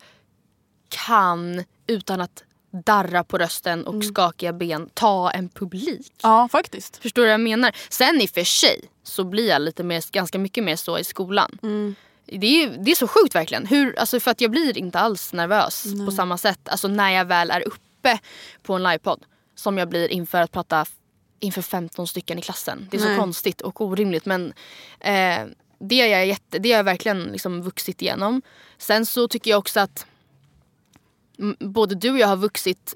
kan, 0.89 1.65
utan 1.87 2.21
att 2.21 2.43
darra 2.85 3.25
på 3.25 3.39
rösten 3.39 3.87
och 3.87 4.05
skakiga 4.05 4.53
ben, 4.53 4.89
ta 4.95 5.31
en 5.31 5.49
publik. 5.49 6.13
Ja 6.23 6.49
faktiskt. 6.53 6.97
Förstår 6.97 7.23
du 7.23 7.27
vad 7.27 7.33
jag 7.33 7.41
menar? 7.41 7.73
Sen 7.89 8.21
i 8.21 8.27
och 8.27 8.31
för 8.31 8.45
sig 8.45 8.81
så 9.09 9.25
blir 9.25 9.49
jag 9.49 9.63
lite 9.63 9.83
mer, 9.83 10.13
ganska 10.13 10.39
mycket 10.39 10.65
mer 10.65 10.77
så 10.77 10.99
i 10.99 11.05
skolan. 11.05 11.59
Det, 12.25 12.63
är, 12.63 12.85
det 12.85 12.91
är 12.91 12.95
så 12.95 13.09
sjukt 13.09 13.35
verkligen. 13.35 13.67
Hur, 13.67 13.99
alltså 13.99 14.21
för 14.21 14.31
att 14.31 14.41
jag 14.41 14.51
blir 14.51 14.79
inte 14.79 14.99
alls 14.99 15.33
nervös 15.33 15.87
på 16.07 16.13
samma 16.13 16.39
sätt. 16.39 16.69
Alltså 16.69 16.89
när 16.89 17.11
jag 17.11 17.25
väl 17.25 17.51
är 17.51 17.69
uppe 17.69 18.19
på 18.63 18.75
en 18.75 18.83
livepodd. 18.83 19.25
Som 19.55 19.79
jag 19.79 19.89
blir 19.89 20.09
inför 20.09 20.43
att 20.43 20.53
prata 20.53 20.87
inför 21.41 21.63
15 21.63 22.07
stycken 22.07 22.39
i 22.39 22.43
klassen. 22.43 22.89
Det 22.91 22.97
är 22.97 23.01
så 23.01 23.09
Nej. 23.09 23.19
konstigt 23.19 23.61
och 23.61 23.81
orimligt 23.81 24.27
men 24.27 24.53
eh, 25.01 25.41
det, 25.79 26.01
är 26.01 26.07
jag 26.07 26.27
jätte, 26.27 26.59
det 26.59 26.71
har 26.71 26.77
jag 26.77 26.85
verkligen 26.85 27.23
liksom 27.23 27.63
vuxit 27.63 28.03
igenom. 28.03 28.43
Sen 28.79 29.07
så 29.07 29.29
tycker 29.29 29.51
jag 29.51 29.59
också 29.59 29.81
att 29.81 30.07
både 31.59 31.95
du 31.95 32.11
och 32.11 32.19
jag 32.19 32.29
har 32.29 32.37
vuxit 32.37 32.95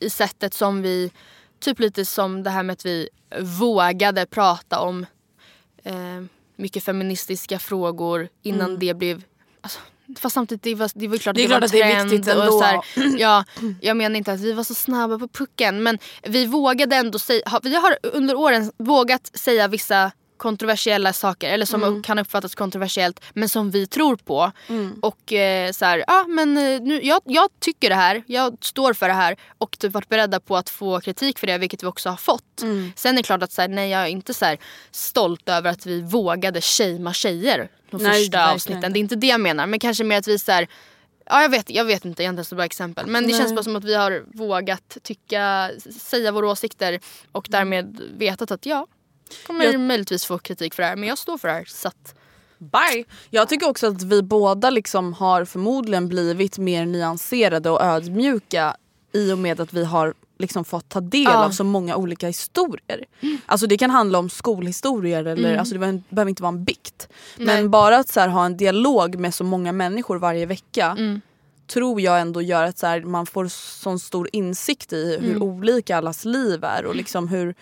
i 0.00 0.10
sättet 0.10 0.54
som 0.54 0.82
vi, 0.82 1.10
typ 1.58 1.78
lite 1.78 2.04
som 2.04 2.42
det 2.42 2.50
här 2.50 2.62
med 2.62 2.72
att 2.72 2.86
vi 2.86 3.08
vågade 3.40 4.26
prata 4.26 4.80
om 4.80 5.06
eh, 5.84 5.94
mycket 6.56 6.84
feministiska 6.84 7.58
frågor 7.58 8.28
innan 8.42 8.78
det 8.78 8.94
blev 8.94 9.22
alltså, 9.60 9.80
Fast 10.18 10.34
samtidigt, 10.34 10.62
det 10.62 10.74
var, 10.74 10.90
det 10.94 11.08
var 11.08 11.16
klart 11.16 11.36
Mm. 11.36 11.48
Det 11.50 11.54
är 11.54 11.62
att 11.62 11.72
det 11.72 11.78
var 11.78 11.82
det 11.82 11.92
är 11.92 11.94
trend. 11.94 12.10
viktigt 12.10 12.36
och 12.36 12.52
så 12.52 12.62
här, 12.62 12.80
ja, 13.18 13.44
jag 13.80 13.96
menar 13.96 14.16
inte 14.16 14.32
att 14.32 14.40
vi 14.40 14.52
var 14.52 14.64
så 14.64 14.74
snabba 14.74 15.18
på 15.18 15.28
pucken 15.28 15.82
men 15.82 15.98
vi 16.22 16.46
vågade 16.46 16.96
ändå 16.96 17.18
säga, 17.18 17.60
vi 17.62 17.74
har 17.74 17.98
under 18.02 18.34
åren 18.34 18.72
vågat 18.76 19.30
säga 19.34 19.68
vissa 19.68 20.12
kontroversiella 20.40 21.12
saker 21.12 21.50
eller 21.50 21.66
som 21.66 21.82
Mm. 21.82 22.02
kan 22.02 22.18
uppfattas 22.18 22.54
kontroversiellt 22.54 23.20
men 23.34 23.48
som 23.48 23.70
vi 23.70 23.86
tror 23.86 24.16
på. 24.16 24.52
Och 25.02 25.32
eh, 25.32 25.72
så 25.72 25.84
här, 25.84 26.04
ja 26.06 26.24
men 26.28 26.56
eh, 26.56 26.80
nu, 26.80 27.00
jag, 27.02 27.20
jag 27.24 27.48
tycker 27.60 27.88
det 27.88 27.94
här, 27.94 28.22
jag 28.26 28.56
står 28.60 28.92
för 28.94 29.08
det 29.08 29.14
här 29.14 29.36
och 29.58 29.78
typ 29.78 29.92
varit 29.92 30.08
beredda 30.08 30.40
på 30.40 30.56
att 30.56 30.70
få 30.70 31.00
kritik 31.00 31.38
för 31.38 31.46
det 31.46 31.58
vilket 31.58 31.82
vi 31.82 31.86
också 31.86 32.08
har 32.08 32.16
fått. 32.16 32.62
Mm. 32.62 32.92
Sen 32.96 33.14
är 33.14 33.16
det 33.16 33.22
klart 33.22 33.42
att 33.42 33.52
så 33.52 33.60
här, 33.60 33.68
nej 33.68 33.90
jag 33.90 34.02
är 34.02 34.06
inte 34.06 34.34
så 34.34 34.44
här, 34.44 34.58
stolt 34.90 35.48
över 35.48 35.70
att 35.70 35.86
vi 35.86 36.00
vågade 36.02 36.60
shamea 36.60 37.12
tjejer 37.12 37.68
de 37.90 38.02
Nej, 38.02 38.12
första 38.22 38.52
avsnitten. 38.52 38.76
inte. 38.84 38.88
Det 38.88 38.98
är 38.98 39.00
inte 39.00 39.16
det 39.16 39.26
jag 39.26 39.40
menar 39.40 39.66
men 39.66 39.78
kanske 39.80 40.04
mer 40.04 40.18
att 40.18 40.28
vi 40.28 40.38
så 40.38 40.52
här, 40.52 40.68
Ja, 41.32 41.42
jag, 41.42 41.48
vet, 41.48 41.70
jag 41.70 41.84
vet 41.84 42.04
inte, 42.04 42.22
jag 42.22 42.28
har 42.28 42.32
inte 42.38 42.42
ett 42.42 42.56
bra 42.56 42.64
exempel. 42.64 43.06
Men 43.06 43.22
det 43.22 43.28
Nej. 43.32 43.38
känns 43.40 43.54
bara 43.54 43.62
som 43.62 43.76
att 43.76 43.84
vi 43.84 43.94
har 43.94 44.24
vågat 44.34 44.98
tycka, 45.02 45.70
säga 46.00 46.32
våra 46.32 46.48
åsikter 46.50 47.00
och 47.32 47.46
därmed 47.50 48.00
vetat 48.18 48.50
att 48.50 48.66
ja, 48.66 48.86
kommer 49.46 49.64
Jag- 49.64 49.80
möjligtvis 49.80 50.24
få 50.24 50.38
kritik 50.38 50.74
för 50.74 50.82
det 50.82 50.88
här 50.88 50.96
men 50.96 51.08
jag 51.08 51.18
står 51.18 51.38
för 51.38 51.48
det 51.48 51.54
här. 51.54 51.64
Så 51.68 51.88
att, 51.88 52.14
Bye! 52.58 53.04
Jag 53.30 53.48
tycker 53.48 53.68
också 53.68 53.86
att 53.86 54.02
vi 54.02 54.22
båda 54.22 54.70
liksom 54.70 55.12
har 55.12 55.44
förmodligen 55.44 56.08
blivit 56.08 56.58
mer 56.58 56.86
nyanserade 56.86 57.70
och 57.70 57.82
ödmjuka 57.82 58.76
i 59.12 59.32
och 59.32 59.38
med 59.38 59.60
att 59.60 59.72
vi 59.72 59.84
har 59.84 60.14
liksom 60.38 60.64
fått 60.64 60.88
ta 60.88 61.00
del 61.00 61.22
Ja. 61.22 61.44
av 61.44 61.50
så 61.50 61.64
många 61.64 61.96
olika 61.96 62.26
historier. 62.26 63.04
Alltså 63.46 63.66
det 63.66 63.78
kan 63.78 63.90
handla 63.90 64.18
om 64.18 64.30
skolhistorier 64.30 65.24
eller 65.24 65.56
alltså 65.56 65.74
det 65.74 65.78
behöver- 66.10 66.28
inte 66.28 66.42
vara 66.42 66.52
en 66.52 66.64
bikt. 66.64 67.08
Nej. 67.36 67.46
Men 67.46 67.70
bara 67.70 67.96
att 67.98 68.08
så 68.08 68.20
här, 68.20 68.28
ha 68.28 68.46
en 68.46 68.56
dialog 68.56 69.18
med 69.18 69.34
så 69.34 69.44
många 69.44 69.72
människor 69.72 70.16
varje 70.18 70.46
vecka 70.46 70.94
Mm. 70.98 71.20
tror 71.66 72.00
jag 72.00 72.20
ändå 72.20 72.42
gör 72.42 72.64
att 72.64 72.78
så 72.78 72.86
här, 72.86 73.00
man 73.00 73.26
får 73.26 73.48
sån 73.82 73.98
stor 73.98 74.28
insikt 74.32 74.92
i 74.92 75.18
hur 75.20 75.30
Mm. 75.36 75.42
olika 75.42 75.96
allas 75.96 76.24
liv 76.24 76.64
är 76.64 76.84
och 76.86 76.94
liksom 76.96 77.28
hur 77.28 77.54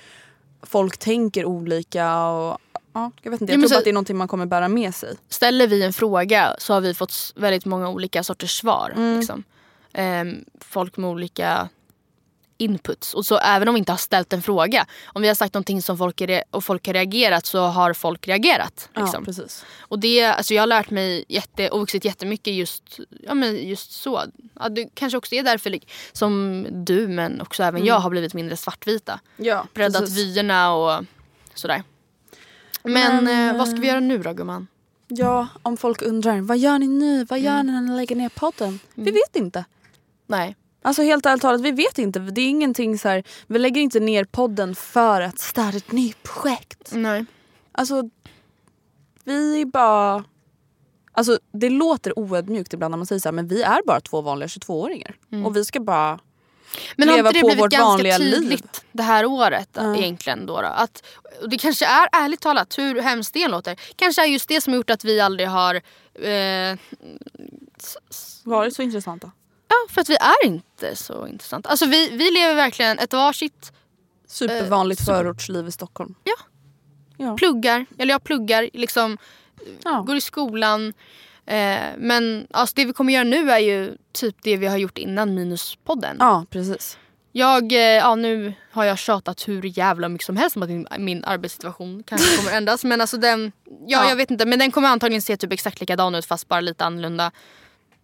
folk 0.62 0.98
tänker 0.98 1.44
olika. 1.44 2.26
Och, 2.28 2.58
ja, 2.92 3.10
jag 3.22 3.30
vet 3.30 3.40
inte, 3.40 3.52
Ja, 3.52 3.54
jag 3.54 3.60
men 3.60 3.68
tror 3.68 3.74
så- 3.74 3.78
att 3.78 3.84
det 3.84 3.90
är 3.90 3.94
någonting 3.94 4.16
man 4.16 4.28
kommer 4.28 4.46
bära 4.46 4.68
med 4.68 4.94
sig. 4.94 5.16
ställer 5.28 5.66
vi 5.66 5.82
en 5.82 5.92
fråga 5.92 6.54
så 6.58 6.74
har 6.74 6.80
vi 6.80 6.94
fått 6.94 7.32
väldigt 7.36 7.64
många 7.64 7.88
olika 7.88 8.22
sorters 8.22 8.58
svar. 8.60 8.92
Mm. 8.96 9.18
Liksom. 9.18 9.42
Ehm, 9.92 10.44
folk 10.60 10.96
med 10.96 11.10
olika 11.10 11.68
inputs. 12.58 13.14
Och 13.14 13.26
så 13.26 13.38
även 13.38 13.68
om 13.68 13.74
vi 13.74 13.78
inte 13.78 13.92
har 13.92 13.96
ställt 13.96 14.32
en 14.32 14.42
fråga. 14.42 14.86
Om 15.06 15.22
vi 15.22 15.28
har 15.28 15.34
sagt 15.34 15.54
någonting 15.54 15.82
som 15.82 15.98
folk, 15.98 16.20
re- 16.20 16.42
och 16.50 16.64
folk 16.64 16.86
har 16.86 16.94
reagerat 16.94 17.46
så 17.46 17.60
har 17.60 17.92
folk 17.92 18.28
reagerat. 18.28 18.88
Ja, 18.94 19.02
Liksom. 19.02 19.24
precis. 19.24 19.64
Och 19.80 19.98
det, 19.98 20.24
alltså 20.24 20.54
jag 20.54 20.62
har 20.62 20.66
lärt 20.66 20.90
mig 20.90 21.24
jätte, 21.28 21.68
och 21.70 21.80
vuxit 21.80 22.04
jättemycket 22.04 22.54
just, 22.54 22.98
ja, 23.22 23.34
men 23.34 23.68
just 23.68 23.92
så. 23.92 24.22
Ja, 24.60 24.68
det 24.68 24.88
kanske 24.94 25.18
också 25.18 25.34
är 25.34 25.42
därför 25.42 25.78
som 26.12 26.66
du 26.70 27.08
men 27.08 27.40
också 27.40 27.62
även 27.62 27.84
jag 27.84 27.98
har 28.00 28.10
blivit 28.10 28.34
mindre 28.34 28.56
svartvita. 28.56 29.20
Ja, 29.36 29.66
Breddat 29.74 29.96
Mm. 29.96 30.06
precis. 30.10 30.36
vyerna 30.36 30.72
och 30.74 31.04
sådär. 31.54 31.82
Men, 32.82 33.24
Men, 33.24 33.50
eh, 33.50 33.58
vad 33.58 33.68
ska 33.68 33.76
vi 33.80 33.86
göra 33.88 34.00
nu 34.00 34.18
då 34.18 34.32
gumman? 34.32 34.66
Ja, 35.08 35.48
om 35.62 35.76
folk 35.76 36.02
undrar 36.02 36.40
vad 36.40 36.58
gör 36.58 36.78
ni 36.78 36.88
nu? 36.88 37.24
Vad 37.24 37.40
gör 37.40 37.62
ni 37.62 37.72
när 37.72 37.80
ni 37.80 37.96
lägger 37.96 38.16
ner 38.16 38.28
podden? 38.28 38.78
Vi 38.94 39.10
vet 39.10 39.36
inte. 39.36 39.64
Nej. 40.26 40.56
Alltså 40.88 41.02
helt 41.02 41.26
ärligt 41.26 41.42
talat, 41.42 41.60
vi 41.60 41.70
vet 41.70 41.98
inte. 41.98 42.18
Det 42.18 42.40
är 42.40 42.48
ingenting 42.48 42.98
så 42.98 43.08
här, 43.08 43.22
vi 43.46 43.58
lägger 43.58 43.80
inte 43.80 44.00
ner 44.00 44.24
podden 44.24 44.74
för 44.74 45.20
att 45.20 45.38
starta 45.38 45.76
ett 45.76 45.92
nytt 45.92 46.22
projekt. 46.22 46.90
Nej. 46.92 47.24
Alltså, 47.72 48.10
vi 49.24 49.60
är 49.60 49.64
bara... 49.64 50.24
Alltså 51.12 51.38
det 51.52 51.70
låter 51.70 52.18
oödmjukt 52.18 52.72
ibland 52.72 52.92
när 52.92 52.96
man 52.96 53.06
säger 53.06 53.20
så 53.20 53.28
här, 53.28 53.32
men 53.32 53.48
vi 53.48 53.62
är 53.62 53.80
bara 53.86 54.00
två 54.00 54.20
vanliga 54.20 54.46
22-åringar. 54.46 55.16
Och 55.44 55.56
vi 55.56 55.64
ska 55.64 55.80
bara 55.80 56.18
Men 56.96 57.08
har 57.08 57.16
leva 57.16 57.28
inte 57.28 57.38
det 57.38 57.40
på 57.40 57.46
blivit 57.46 57.64
vårt 57.64 57.70
ganska 57.70 57.86
vanliga 57.86 58.18
liv. 58.18 58.32
tydligt 58.32 58.84
det 58.92 59.02
här 59.02 59.24
året 59.24 59.78
egentligen 59.96 60.46
då? 60.46 60.60
då? 60.62 60.68
Att, 60.68 61.02
och 61.42 61.48
det 61.48 61.58
kanske 61.58 61.86
är, 61.86 62.08
ärligt 62.12 62.40
talat, 62.40 62.78
hur 62.78 63.00
hemskt 63.00 63.34
det 63.34 63.48
låter, 63.48 63.76
kanske 63.96 64.22
är 64.22 64.26
just 64.26 64.48
det 64.48 64.60
som 64.60 64.72
har 64.72 64.76
gjort 64.76 64.90
att 64.90 65.04
vi 65.04 65.20
aldrig 65.20 65.48
har... 65.48 65.74
Eh, 66.14 66.78
varit 68.44 68.74
så 68.74 68.82
intressanta. 68.82 69.30
Ja, 69.68 69.74
för 69.88 70.00
att 70.00 70.08
vi 70.10 70.16
är 70.16 70.46
inte 70.46 70.96
så 70.96 71.26
intressanta. 71.26 71.68
Alltså 71.68 71.86
vi, 71.86 72.08
vi 72.10 72.30
lever 72.30 72.54
verkligen 72.54 72.98
ett 72.98 73.12
varsitt, 73.12 73.72
Supervanligt 74.26 75.04
förortsliv 75.04 75.68
i 75.68 75.72
Stockholm. 75.72 76.14
ja, 76.24 76.34
Ja. 77.16 77.36
pluggar, 77.36 77.86
eller 77.98 78.14
jag 78.14 78.24
pluggar, 78.24 78.70
liksom 78.72 79.18
Ja. 79.84 80.00
går 80.06 80.16
i 80.16 80.20
skolan. 80.20 80.92
Eh, 81.46 81.78
men 81.98 82.46
alltså, 82.50 82.74
det 82.76 82.84
vi 82.84 82.92
kommer 82.92 83.12
göra 83.12 83.24
nu 83.24 83.50
är 83.50 83.58
ju 83.58 83.96
typ 84.12 84.36
det 84.42 84.56
vi 84.56 84.66
har 84.66 84.76
gjort 84.76 84.98
innan 84.98 85.34
Minuspodden. 85.34 86.16
ja, 86.20 86.44
precis. 86.50 86.98
Jag, 87.32 87.72
eh, 87.72 87.78
ja 87.78 88.14
nu 88.14 88.52
har 88.72 88.84
jag 88.84 88.98
tjatat 88.98 89.48
hur 89.48 89.78
jävla 89.78 90.08
mycket 90.08 90.26
som 90.26 90.36
helst 90.36 90.56
om 90.56 90.62
att 90.62 90.68
min, 90.68 90.86
min 90.98 91.24
arbetssituation 91.24 92.02
kanske 92.06 92.36
kommer 92.36 92.56
ändras. 92.56 92.84
Men 92.84 93.00
alltså 93.00 93.16
den, 93.16 93.52
ja, 93.64 93.74
Ja. 93.86 94.08
jag 94.08 94.16
vet 94.16 94.30
inte. 94.30 94.46
Men 94.46 94.58
den 94.58 94.70
kommer 94.70 94.88
antagligen 94.88 95.22
se 95.22 95.36
typ 95.36 95.52
exakt 95.52 95.80
likadan 95.80 96.14
ut 96.14 96.26
fast 96.26 96.48
bara 96.48 96.60
lite 96.60 96.84
annorlunda. 96.84 97.30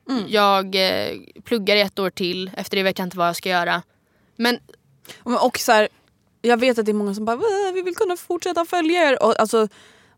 Mm. 0.09 0.25
Jag 0.29 0.75
eh, 0.75 1.19
pluggar 1.45 1.77
i 1.77 1.81
ett 1.81 1.99
år 1.99 2.11
till. 2.11 2.51
Efter 2.57 2.77
det 2.77 2.83
vet 2.83 2.99
jag 2.99 3.07
inte 3.07 3.17
vad 3.17 3.29
jag 3.29 3.37
ska 3.37 3.49
göra. 3.49 3.83
Men 4.37 4.59
Och 5.25 5.59
så 5.59 5.73
här, 5.73 5.89
jag 6.43 6.57
vet 6.61 6.79
att 6.79 6.87
det 6.87 6.93
är 6.93 6.95
många 6.95 7.15
som 7.15 7.25
bara 7.25 7.37
"Äh, 7.37 7.73
vi 7.75 7.83
vill 7.83 7.97
kunna 7.97 8.17
fortsätta 8.17 8.65
följa 8.65 9.03
er. 9.11 9.23
Och, 9.23 9.41
alltså, 9.41 9.69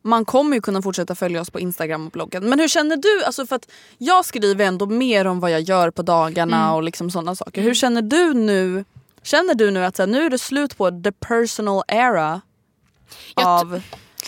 man 0.03 0.25
kommer 0.25 0.57
ju 0.57 0.61
kunna 0.63 0.83
fortsätta 0.83 1.15
följa 1.15 1.41
oss 1.41 1.51
på 1.51 1.61
Instagram 1.61 2.07
och 2.07 2.13
bloggen. 2.13 2.49
Men 2.49 2.61
hur 2.61 2.69
känner 2.69 2.97
du? 2.97 3.25
Alltså 3.25 3.47
för 3.47 3.57
att 3.57 3.69
jag 3.99 4.25
skriver 4.25 4.65
ändå 4.65 4.87
mer 4.87 5.25
om 5.27 5.41
vad 5.41 5.51
jag 5.51 5.61
gör 5.61 5.91
på 5.91 6.03
dagarna 6.03 6.57
Mm. 6.63 6.75
och 6.75 6.83
liksom 6.83 7.11
sådana 7.11 7.35
saker. 7.37 7.63
Hur 7.63 7.75
känner 7.75 8.03
du 8.03 8.35
nu? 8.35 8.85
Känner 9.23 9.55
du 9.55 9.71
nu 9.71 9.85
att 9.85 9.97
så 9.97 10.03
här, 10.03 10.07
nu 10.07 10.27
är 10.27 10.31
det 10.31 10.39
slut 10.39 10.77
på 10.77 10.91
the 11.03 11.13
personal 11.13 11.83
era 11.89 12.41
Jag 13.37 13.47
av 13.47 13.81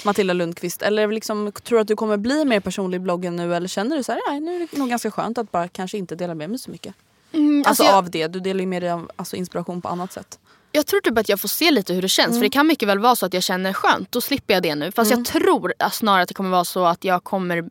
Matilda 0.04 0.34
Lundqvist? 0.34 0.82
Eller 0.82 1.08
liksom, 1.12 1.52
tror 1.64 1.78
du 1.78 1.82
att 1.82 1.88
du 1.88 1.96
kommer 1.96 2.16
bli 2.16 2.44
mer 2.44 2.60
personlig 2.60 2.96
i 2.96 3.00
bloggen 3.00 3.36
nu? 3.36 3.54
Eller 3.54 3.68
känner 3.68 3.96
du 3.96 4.02
så 4.02 4.12
här, 4.12 4.20
nej 4.30 4.40
nu 4.40 4.56
är 4.56 4.68
det 4.70 4.78
nog 4.78 4.88
ganska 4.88 5.10
skönt 5.10 5.38
att 5.38 5.52
bara 5.52 5.68
kanske 5.68 5.98
inte 5.98 6.14
dela 6.14 6.34
med 6.34 6.50
mig 6.50 6.58
så 6.58 6.70
mycket? 6.70 6.94
mm, 7.32 7.58
Alltså, 7.58 7.68
alltså, 7.68 7.84
jag, 7.84 7.94
av 7.94 8.10
det, 8.10 8.26
du 8.26 8.40
delar 8.40 8.60
ju 8.60 8.66
med 8.66 8.82
dig 8.82 8.90
av 8.90 9.10
alltså, 9.16 9.36
inspiration 9.36 9.82
på 9.82 9.88
annat 9.88 10.12
sätt. 10.12 10.38
jag 10.72 10.86
tror 10.86 11.00
typ 11.00 11.18
att 11.18 11.28
jag 11.28 11.40
får 11.40 11.48
se 11.48 11.70
lite 11.70 11.94
hur 11.94 12.02
det 12.02 12.08
känns. 12.08 12.36
För 12.36 12.42
det 12.42 12.50
kan 12.50 12.66
mycket 12.66 12.88
väl 12.88 12.98
vara 12.98 13.16
så 13.16 13.26
att 13.26 13.34
jag 13.34 13.42
känner 13.42 13.72
skönt. 13.72 14.12
Då 14.12 14.20
slipper 14.20 14.54
jag 14.54 14.62
det 14.62 14.74
nu. 14.74 14.92
Fast 14.92 15.10
jag 15.10 15.24
tror 15.24 15.72
snarare 15.90 16.22
att 16.22 16.28
det 16.28 16.34
kommer 16.34 16.50
vara 16.50 16.64
så 16.64 16.84
att 16.84 17.04
jag 17.04 17.24
kommer 17.24 17.68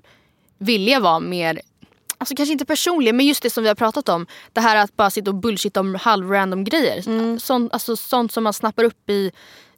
vilja 0.58 1.00
vara 1.00 1.20
mer 1.20 1.62
Alltså 2.20 2.36
kanske 2.36 2.54
inte 2.54 2.66
personlig 2.66 3.16
men 3.16 3.26
just 3.26 3.44
det 3.44 3.50
som 3.50 3.64
vi 3.64 3.68
har 3.68 3.76
pratat 3.76 4.10
om. 4.10 4.28
Det 4.54 4.62
här 4.62 4.76
att 4.76 4.96
bara 4.98 5.10
sitta 5.10 5.30
och 5.32 5.36
bullshitta 5.36 5.80
om 5.80 5.96
halvrandom 5.96 6.64
grejer. 6.64 7.38
Sånt, 7.40 7.74
alltså, 7.74 7.96
sånt 7.96 8.32
som 8.32 8.44
man 8.44 8.54
snappar 8.54 8.84
upp 8.84 9.10
i... 9.10 9.32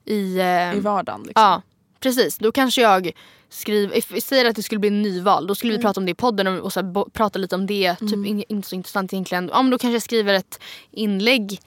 i, 0.05 0.39
eh, 0.39 0.77
I 0.77 0.79
vardagen 0.79 1.23
liksom. 1.23 1.43
Ja, 1.43 1.61
precis. 1.99 2.37
Då 2.37 2.51
kanske 2.51 2.81
jag 2.81 3.11
skriver, 3.49 4.19
säger 4.21 4.45
att 4.49 4.55
det 4.55 4.63
skulle 4.63 4.79
bli 4.79 4.87
en 4.89 5.01
nyval, 5.01 5.47
då 5.47 5.55
skulle 5.55 5.73
vi 5.77 5.81
prata 5.81 5.99
om 5.99 6.05
det 6.05 6.11
i 6.11 6.15
podden 6.15 6.47
och, 6.47 6.59
och 6.59 6.73
så 6.73 6.79
här, 6.81 7.09
prata 7.09 7.39
lite 7.39 7.55
om 7.55 7.65
det. 7.65 7.95
Typ 7.95 8.13
in, 8.25 8.43
inte 8.49 8.67
så 8.67 8.75
intressant 8.75 9.13
egentligen. 9.13 9.49
Ja, 9.53 9.61
men 9.61 9.71
då 9.71 9.77
kanske 9.77 9.95
jag 9.95 10.01
skriver 10.01 10.33
ett 10.33 10.59
inlägg 10.91 11.59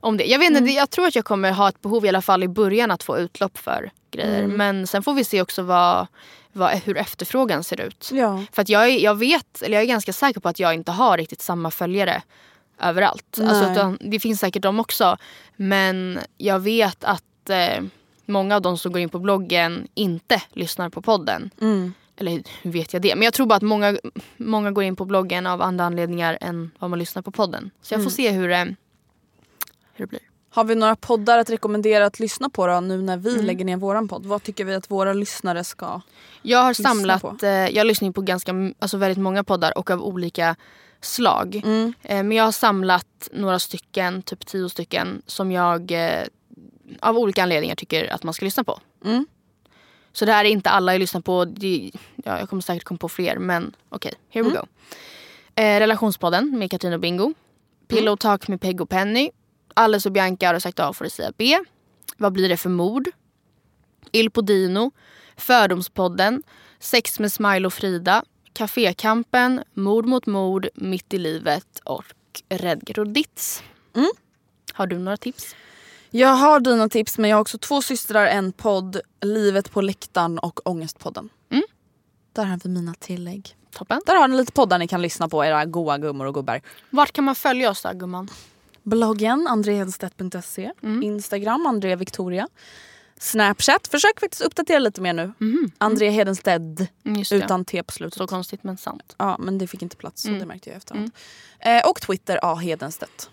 om 0.00 0.16
det. 0.16 0.24
Jag 0.24 0.38
vet 0.38 0.50
inte, 0.50 0.60
det- 0.60 0.70
jag 0.70 0.90
tror 0.90 1.06
att 1.06 1.14
jag 1.16 1.24
kommer 1.24 1.50
ha 1.52 1.68
ett 1.68 1.82
behov 1.82 2.04
i 2.06 2.08
alla 2.08 2.22
fall 2.22 2.42
i 2.42 2.48
början 2.48 2.90
att 2.90 3.02
få 3.02 3.18
utlopp 3.18 3.58
för 3.58 3.90
grejer. 4.10 4.46
Men 4.46 4.86
sen 4.86 5.02
får 5.02 5.14
vi 5.14 5.24
se 5.24 5.42
också 5.42 5.62
vad, 5.62 6.06
vad, 6.52 6.70
hur 6.70 6.96
efterfrågan 6.96 7.64
ser 7.64 7.80
ut. 7.80 8.10
Ja. 8.12 8.44
För 8.52 8.62
att 8.62 8.68
jag, 8.68 8.90
jag 8.90 9.14
vet, 9.18 9.62
eller 9.62 9.74
jag 9.76 9.82
är 9.82 9.86
ganska 9.88 10.12
säker 10.12 10.40
på 10.40 10.48
att 10.48 10.58
jag 10.58 10.74
inte 10.74 10.92
har 10.92 11.16
riktigt 11.18 11.42
samma 11.42 11.70
följare 11.70 12.22
överallt. 12.82 13.38
Alltså, 13.40 13.62
Nej. 13.62 13.72
utan, 13.72 13.98
det 14.00 14.20
finns 14.20 14.40
säkert 14.40 14.62
de 14.62 14.80
också. 14.80 15.16
Men 15.56 16.18
jag 16.38 16.58
vet 16.60 17.04
att 17.04 17.50
eh, 17.50 17.82
många 18.30 18.56
av 18.56 18.62
de 18.62 18.78
som 18.78 18.92
går 18.92 19.00
in 19.00 19.08
på 19.08 19.18
bloggen 19.18 19.88
inte 19.94 20.42
lyssnar 20.52 20.88
på 20.90 21.02
podden. 21.02 21.50
Mm. 21.60 21.92
Eller 22.16 22.42
hur 22.62 22.70
vet 22.70 22.92
jag 22.92 23.02
det? 23.02 23.14
Men 23.14 23.22
jag 23.24 23.34
tror 23.34 23.46
bara 23.46 23.54
att 23.54 23.62
många, 23.62 23.96
många 24.36 24.70
går 24.70 24.84
in 24.84 24.96
på 24.96 25.04
bloggen 25.04 25.46
av 25.46 25.62
andra 25.62 25.84
anledningar 25.84 26.38
än 26.40 26.70
vad 26.78 26.90
man 26.90 26.98
lyssnar 26.98 27.22
på 27.22 27.30
podden. 27.30 27.70
Så 27.82 27.94
jag 27.94 28.02
får 28.04 28.10
se 28.10 28.30
hur, 28.30 28.50
eh, 28.50 28.64
hur 28.64 28.76
det 29.96 30.06
blir. 30.06 30.20
Har 30.52 30.64
vi 30.64 30.74
några 30.74 30.96
poddar 30.96 31.38
att 31.38 31.50
rekommendera 31.50 32.06
att 32.06 32.20
lyssna 32.20 32.50
på 32.50 32.66
då, 32.66 32.80
nu 32.80 33.02
när 33.02 33.16
vi 33.16 33.32
Mm. 33.34 33.44
lägger 33.46 33.64
ner 33.64 33.76
våran 33.76 34.08
podd? 34.08 34.26
Vad 34.26 34.42
tycker 34.42 34.64
vi 34.64 34.74
att 34.74 34.90
våra 34.90 35.12
lyssnare 35.12 35.64
ska... 35.64 36.00
Jag 36.42 36.58
har 36.58 36.70
Lyssna 36.70 36.88
samlat, 36.88 37.22
på. 37.22 37.36
eh, 37.42 37.50
jag 37.68 37.86
lyssnar 37.86 38.10
på 38.12 38.20
ganska, 38.20 38.52
alltså 38.78 38.96
väldigt 38.96 39.18
många 39.22 39.44
poddar 39.44 39.78
och 39.78 39.90
av 39.90 40.02
olika 40.02 40.56
slag. 41.00 41.60
Mm. 41.64 41.92
Eh, 42.02 42.16
men 42.22 42.32
jag 42.32 42.44
har 42.44 42.52
samlat 42.52 43.28
några 43.32 43.58
stycken, 43.58 44.22
typ 44.22 44.46
tio 44.46 44.68
stycken, 44.68 45.22
som 45.26 45.52
jag 45.52 45.90
eh, 45.92 46.22
av 47.00 47.18
olika 47.18 47.42
anledningar 47.42 47.74
tycker 47.74 48.12
att 48.12 48.22
man 48.22 48.34
ska 48.34 48.44
lyssna 48.44 48.64
på. 48.64 48.80
Mm. 49.04 49.26
Så 50.12 50.24
det 50.24 50.32
här 50.32 50.44
är 50.44 50.48
inte 50.48 50.70
alla 50.70 50.92
jag 50.92 51.00
lyssnar 51.00 51.20
på. 51.20 51.44
Det, 51.44 51.90
ja, 52.24 52.38
jag 52.38 52.48
kommer 52.48 52.62
säkert 52.62 52.84
komma 52.84 52.98
på 52.98 53.08
fler 53.08 53.38
men 53.38 53.76
okej, 53.88 54.12
here 54.28 54.40
Mm. 54.46 54.52
we 54.52 54.58
go. 54.60 54.66
Eh, 55.54 55.78
relationspodden 55.80 56.58
med 56.58 56.70
Katrin 56.70 56.92
och 56.92 57.00
Bingo. 57.00 57.34
Pillow 57.88 58.16
Talk 58.16 58.48
med 58.48 58.60
Peg 58.60 58.80
och 58.80 58.88
Penny. 58.88 59.30
Alice 59.74 60.08
och 60.08 60.12
Bianca 60.12 60.52
har 60.52 60.58
sagt 60.58 60.80
A 60.80 60.92
får 60.92 61.04
det 61.04 61.10
säga 61.10 61.32
B. 61.36 61.58
Vad 62.16 62.32
blir 62.32 62.48
det 62.48 62.56
för 62.56 62.70
mord? 62.70 63.08
Il 64.12 64.30
Podino. 64.30 64.90
Fördomspodden. 65.36 66.42
Sex 66.78 67.20
med 67.20 67.32
Smile 67.32 67.66
och 67.66 67.72
Frida. 67.72 68.24
Cafékampen. 68.52 69.62
Mord 69.74 70.06
mot 70.06 70.26
mord. 70.26 70.68
Mitt 70.74 71.14
i 71.14 71.18
livet 71.18 71.80
och 71.84 72.04
Redger 72.48 72.98
och 72.98 73.08
Ditz. 73.08 73.62
Mm. 73.96 74.10
Har 74.72 74.86
du 74.86 74.98
några 74.98 75.16
tips? 75.16 75.54
Jag 76.10 76.28
har 76.28 76.60
dina 76.60 76.88
tips 76.88 77.18
men 77.18 77.30
jag 77.30 77.36
har 77.36 77.40
också 77.40 77.58
två 77.58 77.82
systrar, 77.82 78.26
en 78.26 78.52
podd, 78.52 79.00
Livet 79.20 79.70
på 79.70 79.80
läktaren 79.80 80.38
och 80.38 80.60
Ångestpodden. 80.68 81.28
Mm. 81.50 81.62
Där 82.32 82.44
har 82.44 82.60
vi 82.64 82.70
mina 82.70 82.94
tillägg. 82.94 83.56
Toppen. 83.72 84.00
Där 84.06 84.16
har 84.16 84.28
ni 84.28 84.36
lite 84.36 84.52
poddar 84.52 84.78
ni 84.78 84.88
kan 84.88 85.02
lyssna 85.02 85.28
på, 85.28 85.44
era 85.44 85.64
goa 85.64 85.98
gummor 85.98 86.26
och 86.26 86.34
gubbar. 86.34 86.60
Vart 86.90 87.12
kan 87.12 87.24
man 87.24 87.34
följa 87.34 87.70
oss 87.70 87.82
då 87.82 87.90
gumman? 87.94 88.28
Bloggen 88.82 89.46
andreahedstedt.se, 89.48 90.72
Mm. 90.82 91.02
Instagram 91.02 91.66
Andrea 91.66 91.96
Victoria. 91.96 92.48
Snapchat, 93.18 93.86
försök 93.88 94.20
faktiskt 94.20 94.42
uppdatera 94.42 94.78
lite 94.78 95.00
mer 95.00 95.12
nu. 95.12 95.32
Hedenstedt 96.10 96.80
Mm, 97.04 97.18
Just 97.18 97.30
det. 97.30 97.36
utan 97.36 97.64
T 97.64 97.82
på 97.82 97.92
slutet. 97.92 98.18
Så 98.18 98.26
konstigt 98.26 98.64
men 98.64 98.76
sant. 98.76 99.14
Ja 99.18 99.36
men 99.38 99.58
det 99.58 99.66
fick 99.66 99.82
inte 99.82 99.96
plats 99.96 100.22
så 100.22 100.28
Mm. 100.28 100.40
det 100.40 100.46
märkte 100.46 100.70
jag 100.70 100.76
efterhand. 100.76 101.10
Eh, 101.58 101.88
och 101.90 102.00
Twitter 102.00 102.38
A 102.42 102.54
Hedenstedt. 102.54 103.30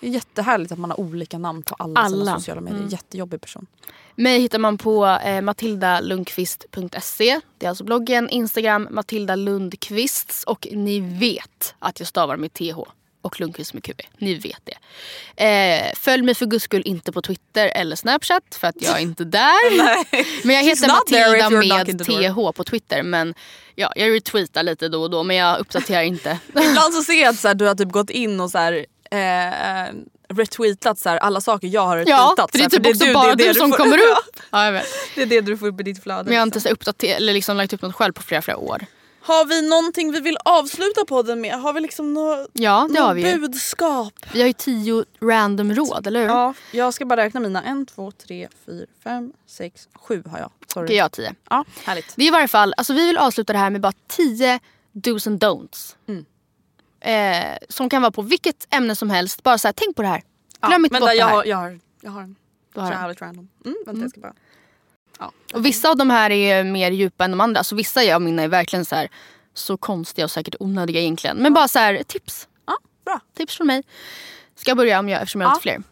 Det 0.00 0.06
är 0.06 0.10
jättehärligt 0.10 0.72
att 0.72 0.78
man 0.78 0.90
har 0.90 1.00
olika 1.00 1.38
namn 1.38 1.62
på 1.62 1.74
alla, 1.74 2.08
sina 2.08 2.22
Alla. 2.22 2.38
sociala 2.38 2.60
medier. 2.60 2.78
Mm. 2.78 2.90
Jättejobbig 2.90 3.40
person. 3.40 3.66
Mig 4.14 4.40
hittar 4.40 4.58
man 4.58 4.78
på 4.78 5.06
eh, 5.06 5.40
matildalundqvist.se. 5.40 7.40
Det 7.58 7.66
är 7.66 7.70
alltså 7.70 7.84
bloggen, 7.84 8.28
Instagram, 8.28 8.88
Matilda 8.90 9.36
Lundqvists. 9.36 10.44
Och 10.44 10.68
ni 10.72 11.00
vet 11.00 11.74
att 11.78 12.00
jag 12.00 12.08
stavar 12.08 12.36
med 12.36 12.52
TH 12.52 12.78
och 13.26 13.40
Lundqvist 13.40 13.74
med 13.74 13.84
QB. 13.84 14.00
Ni 14.18 14.34
vet 14.34 14.62
det. 14.64 14.78
Eh, 15.44 15.94
följ 15.94 16.22
mig 16.22 16.34
för 16.34 16.46
guds 16.46 16.64
skull 16.64 16.82
inte 16.84 17.12
på 17.12 17.22
Twitter 17.22 17.68
eller 17.68 17.96
Snapchat 17.96 18.54
för 18.54 18.66
att 18.66 18.82
jag 18.82 18.96
är 18.96 19.02
inte 19.02 19.24
där. 19.24 19.76
men 20.46 20.56
jag 20.56 20.62
heter 20.62 20.88
Matilda 20.88 21.50
med. 21.50 22.06
TH 22.06 22.56
på 22.56 22.64
Twitter. 22.64 23.02
Men 23.02 23.34
ja, 23.74 23.92
jag 23.96 24.10
retweetar 24.10 24.62
lite 24.62 24.88
då 24.88 25.02
och 25.02 25.10
då 25.10 25.22
men 25.22 25.36
jag 25.36 25.58
uppdaterar 25.58 26.02
inte. 26.02 26.38
Ibland 26.48 26.94
så 26.94 27.02
ser 27.04 27.22
jag 27.22 27.30
att 27.30 27.40
så 27.40 27.48
här, 27.48 27.54
du 27.54 27.66
har 27.66 27.74
typ 27.74 27.92
gått 27.92 28.10
in 28.10 28.40
och 28.40 28.50
så 28.50 28.58
här, 28.58 28.86
eh, 29.10 29.94
retweetat 30.28 30.98
så 30.98 31.08
här, 31.08 31.16
alla 31.16 31.40
saker 31.40 31.68
jag 31.68 31.86
har 31.86 31.96
Ja, 31.96 32.02
retweetat. 32.02 32.50
för 32.50 32.58
det 32.58 32.64
är 32.64 32.68
typ 32.68 32.86
också 32.86 33.12
bara 33.14 33.34
du 33.34 33.54
som 33.54 33.70
får- 33.70 33.76
kommer 33.76 33.96
upp. 34.12 34.40
Ja, 34.50 34.64
jag 34.64 34.72
vet. 34.72 34.86
det 35.14 35.22
är 35.22 35.26
det 35.26 35.40
du 35.40 35.56
får 35.58 35.66
upp 35.66 35.80
i 35.80 35.82
ditt 35.82 36.02
flöde. 36.02 36.24
Men 36.24 36.32
jag 36.32 36.40
har 36.40 36.46
inte 36.46 36.70
uppdaterat 36.70 37.16
eller 37.20 37.32
liksom 37.32 37.56
lagt 37.56 37.72
upp 37.72 37.82
något 37.82 37.94
själv 37.94 38.12
på 38.12 38.22
flera, 38.22 38.42
flera 38.42 38.56
år. 38.58 38.86
Har 39.22 39.44
vi 39.44 39.68
någonting 39.68 40.12
vi 40.12 40.20
vill 40.20 40.36
avsluta 40.44 41.04
podden 41.04 41.40
med? 41.40 41.60
Har 41.60 41.72
vi 41.72 41.80
liksom 41.80 42.14
något 42.14 42.48
Ja, 42.52 42.88
det 43.14 43.20
ju. 43.20 43.38
budskap? 43.38 44.12
Vi 44.32 44.40
har 44.40 44.46
ju 44.46 44.52
tio 44.52 45.04
random 45.22 45.74
råd, 45.74 46.06
eller 46.06 46.20
hur? 46.20 46.26
Ja, 46.28 46.54
jag 46.72 46.94
ska 46.94 47.04
bara 47.06 47.20
räkna 47.24 47.40
mina. 47.40 47.62
En, 47.64 47.86
två, 47.86 48.10
tre, 48.10 48.48
fyra, 48.66 48.86
fem, 49.04 49.32
sex, 49.48 49.88
sju 49.94 50.22
har 50.30 50.38
jag. 50.38 50.50
Sorry. 50.72 50.86
Okej, 50.86 50.96
jag 50.96 51.04
har 51.04 51.08
tio. 51.08 51.34
Ja, 51.50 51.64
härligt. 51.84 52.12
Det 52.16 52.22
är 52.22 52.26
i 52.26 52.30
varje 52.30 52.48
fall, 52.48 52.74
alltså 52.76 52.92
vi 52.92 53.06
vill 53.06 53.18
avsluta 53.18 53.52
det 53.52 53.58
här 53.58 53.70
med 53.70 53.80
bara 53.80 53.92
tio 54.08 54.60
dos 54.92 55.26
and 55.26 55.44
don'ts. 55.44 55.94
Mm. 56.08 56.24
Eh, 57.06 57.56
som 57.68 57.88
kan 57.88 58.02
vara 58.02 58.12
på 58.12 58.22
vilket 58.22 58.74
ämne 58.74 58.96
som 58.96 59.10
helst. 59.10 59.42
Bara 59.42 59.58
så 59.58 59.68
här, 59.68 59.72
tänk 59.72 59.96
på 59.96 60.02
det 60.02 60.08
här. 60.08 60.22
Glöm 60.66 60.84
inte 60.84 60.92
vänta, 60.92 61.00
bort 61.00 61.10
det 61.10 61.16
jag 61.16 61.26
här. 61.26 61.34
har, 61.34 61.44
jag 61.44 61.56
har, 61.56 61.78
jag 62.00 62.10
har 62.10 62.22
en. 62.22 62.36
Har 62.74 62.92
härligt 62.92 63.20
random. 63.20 63.48
Mm, 63.64 63.76
vänta, 63.86 64.00
jag 64.02 64.10
ska 64.10 64.20
bara... 64.20 64.32
Och 65.54 65.66
vissa 65.66 65.90
av 65.90 65.96
de 65.96 66.10
här 66.10 66.30
är 66.30 66.64
mer 66.64 66.90
djupa 66.90 67.24
än 67.24 67.30
de 67.30 67.40
andra. 67.40 67.64
Så 67.64 67.76
vissa 67.76 68.14
av 68.14 68.22
mina 68.22 68.42
är 68.42 68.48
verkligen 68.48 68.84
så 68.84 68.94
här 68.96 69.08
så 69.54 69.76
konstiga 69.76 70.24
och 70.24 70.30
säkert 70.30 70.54
onödiga 70.60 71.00
egentligen. 71.00 71.36
Men 71.36 71.54
bara 71.54 71.68
så 71.68 71.78
här, 71.78 72.02
tips. 72.02 72.48
Ja, 72.66 72.76
bra. 73.04 73.20
Tips 73.36 73.56
från 73.56 73.66
mig. 73.66 73.82
Ska 74.54 74.70
jag 74.70 74.76
börja 74.76 74.98
om 74.98 75.08
jag, 75.08 75.22
eftersom 75.22 75.40
jag 75.40 75.48
har 75.48 75.52
Ja. 75.52 75.56
lite 75.56 75.62
fler? 75.62 75.82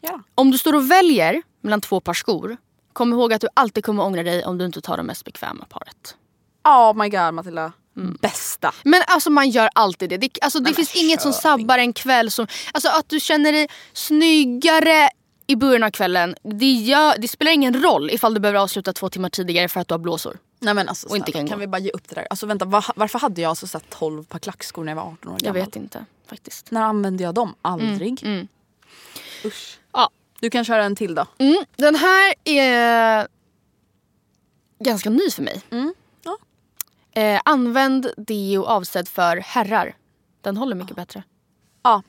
Ja. 0.00 0.20
Om 0.34 0.50
du 0.50 0.58
står 0.58 0.74
och 0.74 0.90
väljer 0.90 1.42
mellan 1.60 1.80
två 1.80 2.00
par 2.00 2.14
skor, 2.14 2.56
kom 2.92 3.12
ihåg 3.12 3.32
att 3.32 3.40
du 3.40 3.48
alltid 3.54 3.84
kommer 3.84 4.02
ångra 4.04 4.22
dig 4.22 4.44
om 4.44 4.58
du 4.58 4.64
inte 4.66 4.80
tar 4.80 4.96
det 4.96 5.02
mest 5.02 5.24
bekväma 5.24 5.64
paret. 5.68 6.16
Oh 6.64 6.94
my 7.02 7.08
god 7.08 7.34
Matilda. 7.34 7.72
Mm. 7.96 8.18
Bästa. 8.20 8.74
Men 8.84 9.02
alltså 9.06 9.30
man 9.30 9.50
gör 9.50 9.70
alltid 9.74 10.10
det. 10.10 10.16
Det, 10.16 10.30
alltså, 10.42 10.58
det 10.58 10.64
men 10.64 10.74
finns 10.74 10.94
inget 10.96 11.22
som 11.22 11.32
sabbar 11.32 11.78
en 11.78 11.92
kväll 11.92 12.30
som... 12.30 12.46
Alltså 12.72 12.88
att 12.88 13.08
du 13.08 13.20
känner 13.20 13.52
dig 13.52 13.68
snyggare 13.92 15.10
i 15.46 15.56
början 15.56 15.82
av 15.82 15.90
kvällen. 15.90 16.34
Det, 16.42 16.72
gör, 16.72 17.18
det 17.18 17.28
spelar 17.28 17.52
ingen 17.52 17.82
roll 17.82 18.10
ifall 18.10 18.34
du 18.34 18.40
behöver 18.40 18.60
avsluta 18.60 18.92
två 18.92 19.08
timmar 19.10 19.28
tidigare 19.28 19.68
för 19.68 19.80
att 19.80 19.88
du 19.88 19.94
har 19.94 19.98
blåsor. 19.98 20.38
Nej 20.58 20.74
men 20.74 20.88
alltså 20.88 21.08
Och 21.08 21.16
inte 21.16 21.32
kan 21.32 21.48
kan 21.48 21.58
vi 21.60 21.66
bara 21.66 21.78
ge 21.78 21.90
upp 21.90 22.08
det 22.08 22.14
där? 22.14 22.26
Alltså 22.30 22.46
vänta 22.46 22.64
var, 22.64 22.84
varför 22.96 23.18
hade 23.18 23.40
jag 23.40 23.48
alltså 23.48 23.66
sett 23.66 23.90
12 23.90 24.24
par 24.24 24.38
klackskor 24.38 24.84
när 24.84 24.92
jag 24.92 24.96
var 24.96 25.02
18 25.02 25.32
år 25.32 25.38
Jag 25.40 25.54
gammal? 25.54 25.66
vet 25.66 25.76
inte 25.76 26.04
faktiskt. 26.28 26.70
När 26.70 26.82
använde 26.82 27.22
jag 27.22 27.34
dem? 27.34 27.54
Aldrig. 27.62 28.22
Mm. 28.24 28.48
Usch. 29.44 29.78
Ja. 29.92 30.10
Du 30.40 30.50
kan 30.50 30.64
köra 30.64 30.84
en 30.84 30.96
till 30.96 31.14
då. 31.14 31.26
Mm, 31.38 31.64
den 31.76 31.94
här 31.94 32.34
är 32.44 33.28
ganska 34.80 35.10
ny 35.10 35.30
för 35.30 35.42
mig. 35.42 35.62
Mm. 35.70 35.94
Eh, 37.14 37.40
använd 37.44 38.10
deo 38.16 38.64
avsedd 38.64 39.08
för 39.08 39.36
herrar. 39.36 39.94
Den 40.40 40.56
håller 40.56 40.76
mycket 40.76 40.96
bättre. 40.96 41.22
Ja. 41.82 42.02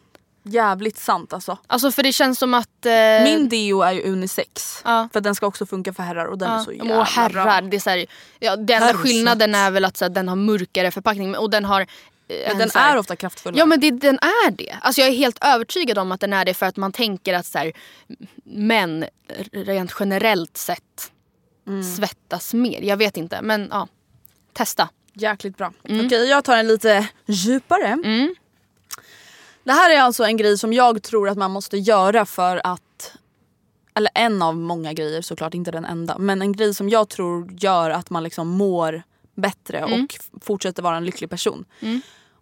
Jävligt 0.45 0.97
sant 0.97 1.33
alltså. 1.33 1.57
Alltså 1.67 1.91
för 1.91 2.03
det 2.03 2.11
känns 2.13 2.39
som 2.39 2.53
att... 2.53 2.85
Eh, 2.85 3.23
Min 3.23 3.49
deo 3.49 3.81
är 3.81 3.91
ju 3.91 4.03
unisex. 4.11 4.81
Ja. 4.85 5.09
För 5.13 5.21
den 5.21 5.35
ska 5.35 5.47
också 5.47 5.65
funka 5.65 5.93
för 5.93 6.03
herrar 6.03 6.25
och 6.25 6.37
den 6.37 6.51
är 6.51 6.59
så 6.59 6.71
Ja, 6.71 6.77
jävla 6.77 6.99
och 6.99 7.05
herrar, 7.07 7.61
det 7.61 7.77
är 7.77 7.79
så 7.79 7.89
här, 7.89 8.05
ja, 8.39 8.55
den 8.55 8.81
enda 8.83 8.93
skillnaden 8.93 9.55
är 9.55 9.71
väl 9.71 9.85
att 9.85 9.97
så 9.97 10.05
här, 10.05 10.09
den 10.09 10.27
har 10.27 10.35
mörkare 10.35 10.91
förpackning 10.91 11.37
och 11.37 11.49
den 11.49 11.65
har... 11.65 11.81
eh, 11.81 11.87
Men 12.27 12.51
en 12.51 12.57
den 12.57 12.69
här- 12.75 12.93
är 12.93 12.97
ofta 12.99 13.15
kraftfull. 13.15 13.57
Ja 13.57 13.65
men 13.65 13.79
det, 13.79 13.91
den 13.91 14.15
är 14.21 14.51
det. 14.51 14.75
Alltså 14.81 15.01
jag 15.01 15.09
är 15.09 15.13
helt 15.15 15.43
övertygad 15.45 15.97
om 15.97 16.11
att 16.11 16.19
den 16.19 16.33
är 16.33 16.45
det 16.45 16.53
för 16.53 16.65
att 16.65 16.77
man 16.77 16.91
tänker 16.91 17.33
att 17.33 17.45
så 17.45 17.57
här, 17.57 17.71
män 18.43 19.05
rent 19.51 19.95
generellt 19.99 20.57
sett 20.57 21.09
Mm. 21.67 21.83
svettas 21.83 22.53
mer. 22.53 22.81
Jag 22.81 22.97
vet 22.97 23.17
inte 23.17 23.41
men 23.41 23.67
ja. 23.71 23.87
Testa. 24.53 24.89
Jäkligt 25.13 25.57
bra. 25.57 25.73
Okej 26.05 26.29
jag 26.29 26.43
tar 26.43 26.57
en 26.57 26.67
lite 26.67 27.09
djupare. 27.25 27.97
Det 29.63 29.71
här 29.71 29.89
är 29.95 29.99
alltså 30.01 30.23
en 30.23 30.37
grej 30.37 30.57
som 30.57 30.73
jag 30.73 31.03
tror 31.03 31.29
att 31.29 31.37
man 31.37 31.51
måste 31.51 31.77
göra 31.77 32.25
för 32.25 32.61
att 32.67 33.11
eller 33.95 34.11
en 34.15 34.41
av 34.41 34.55
många 34.57 34.93
grejer 34.93 35.21
såklart, 35.21 35.53
inte 35.53 35.71
den 35.71 35.85
enda. 35.85 36.17
Men 36.17 36.41
en 36.41 36.51
grej 36.53 36.73
som 36.73 36.89
jag 36.89 37.09
tror 37.09 37.51
gör 37.59 37.89
att 37.89 38.09
man 38.09 38.23
liksom 38.23 38.47
mår 38.47 39.03
bättre 39.35 39.83
och 39.83 40.15
f- 40.19 40.29
fortsätter 40.41 40.83
vara 40.83 40.97
en 40.97 41.05
lycklig 41.05 41.29
person. 41.29 41.65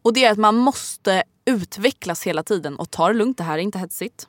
Och 0.01 0.13
det 0.13 0.25
är 0.25 0.31
att 0.31 0.37
man 0.37 0.55
måste 0.55 1.23
utvecklas 1.45 2.23
hela 2.23 2.43
tiden 2.43 2.75
och 2.75 2.91
ta 2.91 3.07
det 3.07 3.13
lugnt, 3.13 3.37
det 3.37 3.43
här 3.43 3.53
är 3.57 3.61
inte 3.61 3.79
hetsigt. 3.79 4.27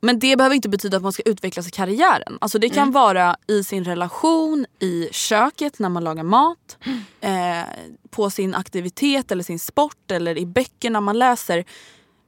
Men 0.00 0.18
det 0.18 0.36
behöver 0.36 0.56
inte 0.56 0.68
betyda 0.68 0.96
att 0.96 1.02
man 1.02 1.12
ska 1.12 1.22
utvecklas 1.22 1.68
i 1.68 1.70
karriären. 1.70 2.38
Alltså 2.40 2.58
det 2.58 2.68
kan 2.68 2.92
vara 2.92 3.36
i 3.46 3.64
sin 3.64 3.84
relation, 3.84 4.66
i 4.78 5.08
köket 5.12 5.78
när 5.78 5.88
man 5.88 6.04
lagar 6.04 6.22
mat, 6.22 6.78
eh, 7.20 7.62
på 8.10 8.30
sin 8.30 8.54
aktivitet 8.54 9.32
eller 9.32 9.44
sin 9.44 9.58
sport 9.58 10.10
eller 10.10 10.38
i 10.38 10.46
böckerna 10.46 11.00
man 11.00 11.18
läser. 11.18 11.64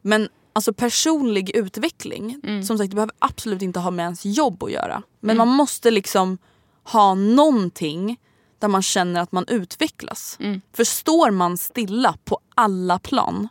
Men 0.03 0.29
alltså 0.53 0.73
personlig 0.73 1.51
utveckling, 1.57 2.41
som 2.65 2.79
sagt 2.79 2.91
det 2.91 2.95
behöver 2.95 3.15
absolut 3.19 3.63
inte 3.63 3.81
ha 3.81 3.91
med 3.91 4.03
ens 4.05 4.25
jobb 4.25 4.63
att 4.63 4.73
göra. 4.73 5.03
Men 5.21 5.37
man 5.37 5.49
måste 5.49 5.91
liksom 5.91 6.39
ha 6.85 7.15
någonting 7.15 8.21
där 8.59 8.69
man 8.69 8.83
känner 8.83 9.21
att 9.21 9.33
man 9.33 9.45
utvecklas. 9.49 10.39
För 10.73 10.85
står 10.85 11.31
man 11.31 11.59
stilla 11.59 12.15
på 12.25 12.39
alla 12.55 12.99
plan 12.99 13.49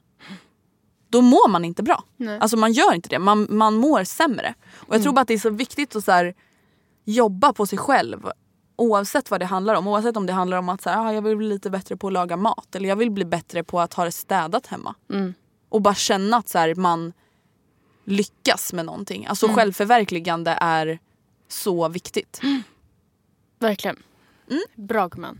då 1.12 1.22
mår 1.22 1.50
man 1.50 1.66
inte 1.66 1.84
bra. 1.84 2.04
Alltså 2.40 2.58
man 2.58 2.72
gör 2.72 2.94
inte 2.94 3.10
det, 3.10 3.20
man, 3.20 3.48
man 3.50 3.76
mår 3.76 4.04
sämre. 4.04 4.54
Och 4.74 4.96
jag 4.96 5.04
tror 5.04 5.14
bara 5.14 5.22
att 5.22 5.28
det 5.28 5.34
är 5.34 5.40
så 5.40 5.50
viktigt 5.50 5.96
att 5.96 6.06
så 6.06 6.12
här, 6.12 6.36
jobba 7.06 7.54
på 7.54 7.66
sig 7.66 7.78
själv. 7.78 8.30
Oavsett 8.76 9.32
vad 9.32 9.40
det 9.40 9.46
handlar 9.46 9.76
om. 9.76 9.88
Oavsett 9.88 10.18
om 10.18 10.26
det 10.26 10.34
handlar 10.34 10.58
om 10.58 10.70
att 10.70 10.82
så 10.82 10.90
här, 10.90 10.98
ah, 10.98 11.14
jag 11.14 11.22
vill 11.22 11.38
bli 11.38 11.48
lite 11.48 11.70
bättre 11.70 11.98
på 11.98 12.08
att 12.08 12.14
laga 12.14 12.38
mat. 12.38 12.76
Eller 12.76 12.90
jag 12.90 12.96
vill 12.96 13.12
bli 13.12 13.26
bättre 13.26 13.64
på 13.64 13.80
att 13.80 13.94
ha 13.94 14.06
det 14.06 14.12
städat 14.12 14.68
hemma. 14.68 14.96
Och 15.70 15.82
bara 15.82 15.96
känna 15.96 16.38
att 16.38 16.50
så 16.50 16.58
här, 16.58 16.76
man 16.76 17.14
lyckas 18.06 18.74
med 18.74 18.86
någonting. 18.86 19.26
Alltså 19.26 19.48
självförverkligande 19.48 20.58
är 20.62 21.00
så 21.48 21.90
viktigt. 21.90 22.42
Verkligen. 23.60 24.04
Mm. 24.50 24.64
Bra 24.76 25.08
gumman. 25.08 25.40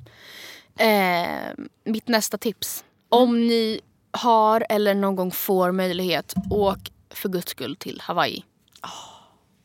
Eh, 0.77 1.65
mitt 1.84 2.07
nästa 2.07 2.38
tips. 2.38 2.84
Om 3.10 3.48
ni 3.48 3.81
har 4.11 4.65
eller 4.69 4.95
någon 4.95 5.15
gång 5.15 5.31
får 5.31 5.71
möjlighet, 5.71 6.33
åk 6.49 6.91
för 7.09 7.29
guds 7.29 7.51
skull 7.51 7.75
till 7.75 8.01
Hawaii. 8.01 8.43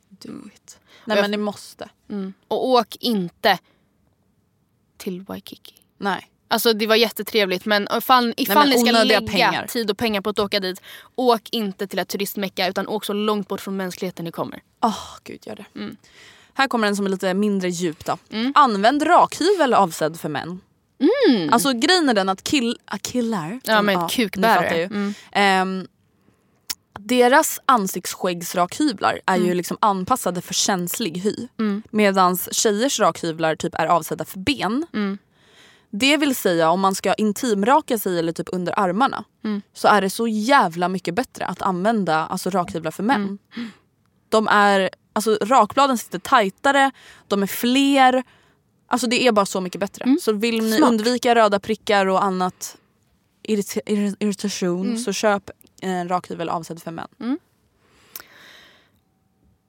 Do 0.08 0.50
it. 0.54 0.78
Nej 1.04 1.22
men 1.22 1.30
ni 1.30 1.36
måste. 1.36 1.88
Mm. 2.10 2.32
Och 2.48 2.68
åk 2.68 2.96
inte 3.00 3.58
till 4.96 5.22
Waikiki. 5.22 5.74
Nej. 5.98 6.30
Alltså 6.48 6.72
det 6.72 6.86
var 6.86 6.96
jättetrevligt 6.96 7.64
men 7.64 7.88
ifall, 7.96 8.34
ifall 8.36 8.58
men 8.58 8.68
ni 8.68 8.78
ska 8.78 9.02
lägga 9.02 9.20
pengar. 9.20 9.66
tid 9.66 9.90
och 9.90 9.98
pengar 9.98 10.20
på 10.20 10.30
att 10.30 10.38
åka 10.38 10.60
dit, 10.60 10.82
åk 11.14 11.48
inte 11.50 11.86
till 11.86 11.98
ett 11.98 12.08
turistmecka 12.08 12.68
utan 12.68 12.88
åk 12.88 13.04
så 13.04 13.12
långt 13.12 13.48
bort 13.48 13.60
från 13.60 13.76
mänskligheten 13.76 14.24
ni 14.24 14.32
kommer. 14.32 14.62
Åh 14.82 15.04
gud 15.24 15.46
gör 15.46 15.56
det. 15.56 15.64
Mm. 15.74 15.96
Här 16.54 16.68
kommer 16.68 16.88
en 16.88 16.96
som 16.96 17.06
är 17.06 17.10
lite 17.10 17.34
mindre 17.34 17.68
djup 17.68 18.04
då. 18.04 18.18
Använd 18.54 19.06
rakhyvel 19.06 19.74
avsedd 19.74 20.20
för 20.20 20.28
män. 20.28 20.60
Alltså 21.50 21.72
grejen 21.72 22.08
är 22.08 22.14
den 22.14 22.28
att 22.28 22.44
kill, 22.44 22.78
ah, 22.84 22.98
killar, 23.02 23.46
Mm. 23.46 23.60
Ja, 23.64 23.82
men 23.82 24.00
ni 24.02 24.08
kukbärare. 24.08 24.62
fattar 24.62 24.76
ju. 24.76 24.84
Mm. 24.84 25.14
Ehm, 25.32 25.86
deras 26.98 27.60
ansiktsskäggsrakhyvlar 27.66 29.20
är 29.26 29.34
Mm. 29.36 29.48
ju 29.48 29.54
liksom 29.54 29.76
anpassade 29.80 30.40
för 30.40 30.54
känslig 30.54 31.18
hy. 31.18 31.48
Medan 31.90 32.36
tjejers 32.36 33.00
rakhyvlar 33.00 33.56
typ 33.56 33.74
är 33.74 33.86
avsedda 33.86 34.24
för 34.24 34.38
ben. 34.38 34.86
Mm. 34.94 35.18
Det 35.90 36.16
vill 36.16 36.36
säga 36.36 36.70
om 36.70 36.80
man 36.80 36.94
ska 36.94 37.14
intimraka 37.14 37.98
sig 37.98 38.18
eller 38.18 38.32
typ 38.32 38.48
under 38.52 38.78
armarna 38.78 39.24
Mm. 39.44 39.62
så 39.74 39.88
är 39.88 40.00
det 40.00 40.10
så 40.10 40.28
jävla 40.28 40.88
mycket 40.88 41.14
bättre 41.14 41.46
att 41.46 41.62
använda 41.62 42.26
alltså, 42.26 42.50
rakhyvlar 42.50 42.90
för 42.90 43.02
män. 43.02 43.38
Mm. 43.56 43.70
De 44.28 44.48
är, 44.48 44.90
alltså 45.12 45.38
rakbladen 45.42 45.98
sitter 45.98 46.18
tajtare, 46.18 46.90
de 47.28 47.42
är 47.42 47.46
fler. 47.46 48.22
Alltså 48.86 49.06
det 49.06 49.26
är 49.26 49.32
bara 49.32 49.46
så 49.46 49.60
mycket 49.60 49.80
bättre. 49.80 50.16
Så 50.20 50.32
vill 50.32 50.54
ni 50.58 50.66
Mm. 50.66 50.78
Smart. 50.78 50.90
undvika 50.90 51.34
röda 51.34 51.60
prickar 51.60 52.06
och 52.06 52.24
annat 52.24 52.76
irrita- 53.48 53.80
irri- 53.86 54.16
irritation 54.20 54.86
Mm. 54.86 54.98
så 54.98 55.12
köp 55.12 55.50
en 55.82 56.08
rakhyvel 56.08 56.48
avsedd 56.48 56.82
för 56.82 56.90
män. 56.90 57.38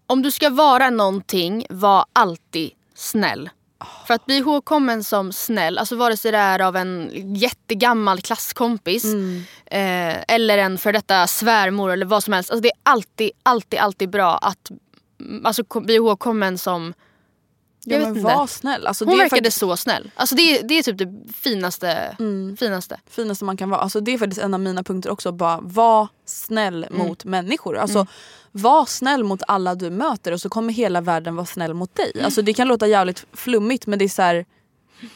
Om 0.07 0.21
du 0.21 0.31
ska 0.31 0.49
vara 0.49 0.89
någonting, 0.89 1.65
var 1.69 2.05
alltid 2.13 2.71
snäll. 2.95 3.49
För 4.07 4.13
att 4.13 4.25
bli 4.25 4.37
ihågkommen 4.37 5.03
som 5.03 5.31
snäll, 5.33 5.77
alltså 5.77 5.95
vare 5.95 6.17
sig 6.17 6.31
det 6.31 6.37
är 6.37 6.59
av 6.59 6.75
en 6.75 7.11
jättegammal 7.35 8.21
klasskompis 8.21 9.05
eh, 9.65 10.15
eller 10.27 10.57
en 10.57 10.77
för 10.77 10.93
detta 10.93 11.27
svärmor 11.27 11.91
eller 11.91 12.05
vad 12.05 12.23
som 12.23 12.33
helst. 12.33 12.51
Alltså 12.51 12.61
det 12.61 12.67
är 12.69 12.77
alltid, 12.83 13.31
alltid, 13.43 13.79
alltid 13.79 14.09
bra 14.09 14.37
att 14.37 14.71
mm, 15.19 15.45
alltså, 15.45 15.63
bli 15.81 15.93
ihågkommen 15.95 16.57
som... 16.57 16.93
Jag 17.89 17.95
Ja, 17.95 18.05
vet 18.05 18.07
men 18.07 18.17
inte. 18.23 18.35
var 18.35 18.47
snäll. 18.47 18.87
Alltså, 18.87 19.05
Hon 19.05 19.11
det 19.11 19.17
verkade 19.23 19.29
faktiskt 19.41 19.57
så 19.59 19.77
snäll. 19.77 20.11
Alltså 20.15 20.35
det, 20.35 20.41
är- 20.59 20.63
det 20.63 20.73
är 20.79 20.83
typ 20.83 20.97
det 20.97 21.33
finaste. 21.33 22.15
finaste. 22.59 22.99
finaste 23.09 23.45
man 23.45 23.57
kan 23.57 23.69
vara. 23.69 23.81
Alltså, 23.81 23.99
det 23.99 24.13
är 24.13 24.17
faktiskt 24.17 24.41
en 24.41 24.53
av 24.53 24.59
mina 24.59 24.83
punkter 24.83 25.09
också. 25.09 25.31
Bara 25.31 25.59
var 25.61 26.07
snäll 26.25 26.83
Mm. 26.83 27.07
mot 27.07 27.25
människor. 27.25 27.77
Alltså, 27.77 28.05
Var 28.51 28.85
snäll 28.85 29.23
mot 29.23 29.43
alla 29.47 29.75
du 29.75 29.89
möter 29.89 30.31
och 30.31 30.41
så 30.41 30.49
kommer 30.49 30.73
hela 30.73 31.01
världen 31.01 31.35
vara 31.35 31.45
snäll 31.45 31.73
mot 31.73 31.95
dig. 31.95 32.11
Mm. 32.15 32.25
Alltså, 32.25 32.41
det 32.41 32.53
kan 32.53 32.67
låta 32.67 32.87
jävligt 32.87 33.25
flummigt 33.33 33.87
men 33.87 33.99
det 33.99 34.05
är 34.05 34.09
så 34.09 34.21
här. 34.21 34.45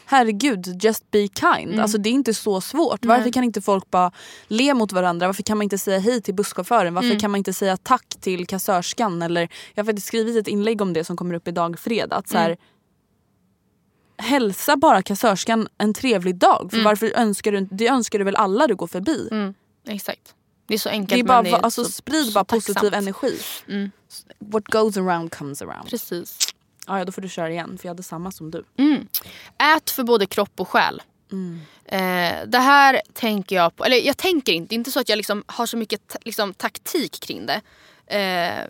Herregud, 0.04 0.84
just 0.84 1.10
be 1.10 1.28
kind. 1.28 1.68
Mm. 1.68 1.80
Alltså, 1.80 1.98
det 1.98 2.08
är 2.08 2.12
inte 2.12 2.34
så 2.34 2.60
svårt. 2.60 3.04
Varför 3.04 3.30
kan 3.32 3.44
inte 3.44 3.60
folk 3.60 3.90
bara 3.90 4.12
le 4.48 4.74
mot 4.74 4.92
varandra? 4.92 5.26
Varför 5.26 5.42
kan 5.42 5.56
man 5.58 5.62
inte 5.62 5.78
säga 5.78 5.98
hej 5.98 6.22
till 6.22 6.34
busschauffören? 6.34 6.94
Varför 6.94 7.08
Mm. 7.08 7.20
kan 7.20 7.30
man 7.30 7.38
inte 7.38 7.52
säga 7.52 7.76
tack 7.76 8.06
till 8.20 8.46
kassörskan? 8.46 9.22
Eller, 9.22 9.48
jag 9.74 9.82
har 9.84 9.86
faktiskt 9.86 10.06
skrivit 10.06 10.36
ett 10.36 10.48
inlägg 10.48 10.80
om 10.80 10.92
det 10.92 11.04
som 11.04 11.16
kommer 11.16 11.34
upp 11.34 11.48
idag 11.48 11.78
fredag. 11.78 12.16
Att 12.16 12.28
så 12.28 12.36
Mm. 12.36 12.46
här, 12.48 12.56
Hälsa 14.18 14.76
bara 14.76 15.02
kassörskan 15.02 15.68
en 15.78 15.94
trevlig 15.94 16.36
dag. 16.36 16.66
För 16.70 16.76
Mm. 16.76 16.84
varför 16.84 17.12
önskar 17.16 17.52
du, 17.52 17.60
det 17.70 17.88
önskar 17.88 18.18
du 18.18 18.24
väl 18.24 18.36
alla 18.36 18.66
du 18.66 18.74
går 18.74 18.86
förbi? 18.86 19.28
Exakt. 19.88 20.34
Det 20.66 20.74
är 20.74 20.78
så 20.78 20.88
enkelt 20.88 21.08
Det 21.08 21.20
är 21.20 21.24
bara, 21.24 21.42
men 21.42 21.52
det 21.52 21.58
är 21.58 21.62
alltså, 21.62 21.84
så, 21.84 21.90
sprid 21.90 22.26
så 22.26 22.32
bara 22.32 22.44
positiv 22.44 22.74
tacksamt. 22.74 22.94
energi. 22.94 23.38
Mm. 23.68 23.90
What 24.38 24.64
goes 24.64 24.96
around 24.96 25.34
comes 25.34 25.62
around. 25.62 25.88
Precis. 25.90 26.38
Ja, 26.86 26.98
ja, 26.98 27.04
då 27.04 27.12
får 27.12 27.22
du 27.22 27.28
köra 27.28 27.50
igen 27.50 27.78
för 27.78 27.86
jag 27.86 27.90
hade 27.90 28.02
samma 28.02 28.30
som 28.32 28.50
du. 28.50 28.64
Mm. 28.78 29.08
Ät 29.76 29.90
för 29.90 30.02
både 30.04 30.26
kropp 30.26 30.60
och 30.60 30.68
själ. 30.68 31.02
Mm. 31.32 31.60
Eh, 31.84 32.46
det 32.46 32.58
här 32.58 33.00
tänker 33.12 33.56
jag 33.56 33.76
på, 33.76 33.84
eller 33.84 33.96
jag 33.96 34.16
tänker 34.16 34.52
inte, 34.52 34.74
inte 34.74 34.90
så 34.90 35.00
att 35.00 35.08
jag 35.08 35.16
liksom 35.16 35.44
har 35.46 35.66
så 35.66 35.76
mycket 35.76 36.16
liksom, 36.24 36.54
taktik 36.54 37.20
kring 37.20 37.46
det. 37.46 37.60
Eh, 38.16 38.66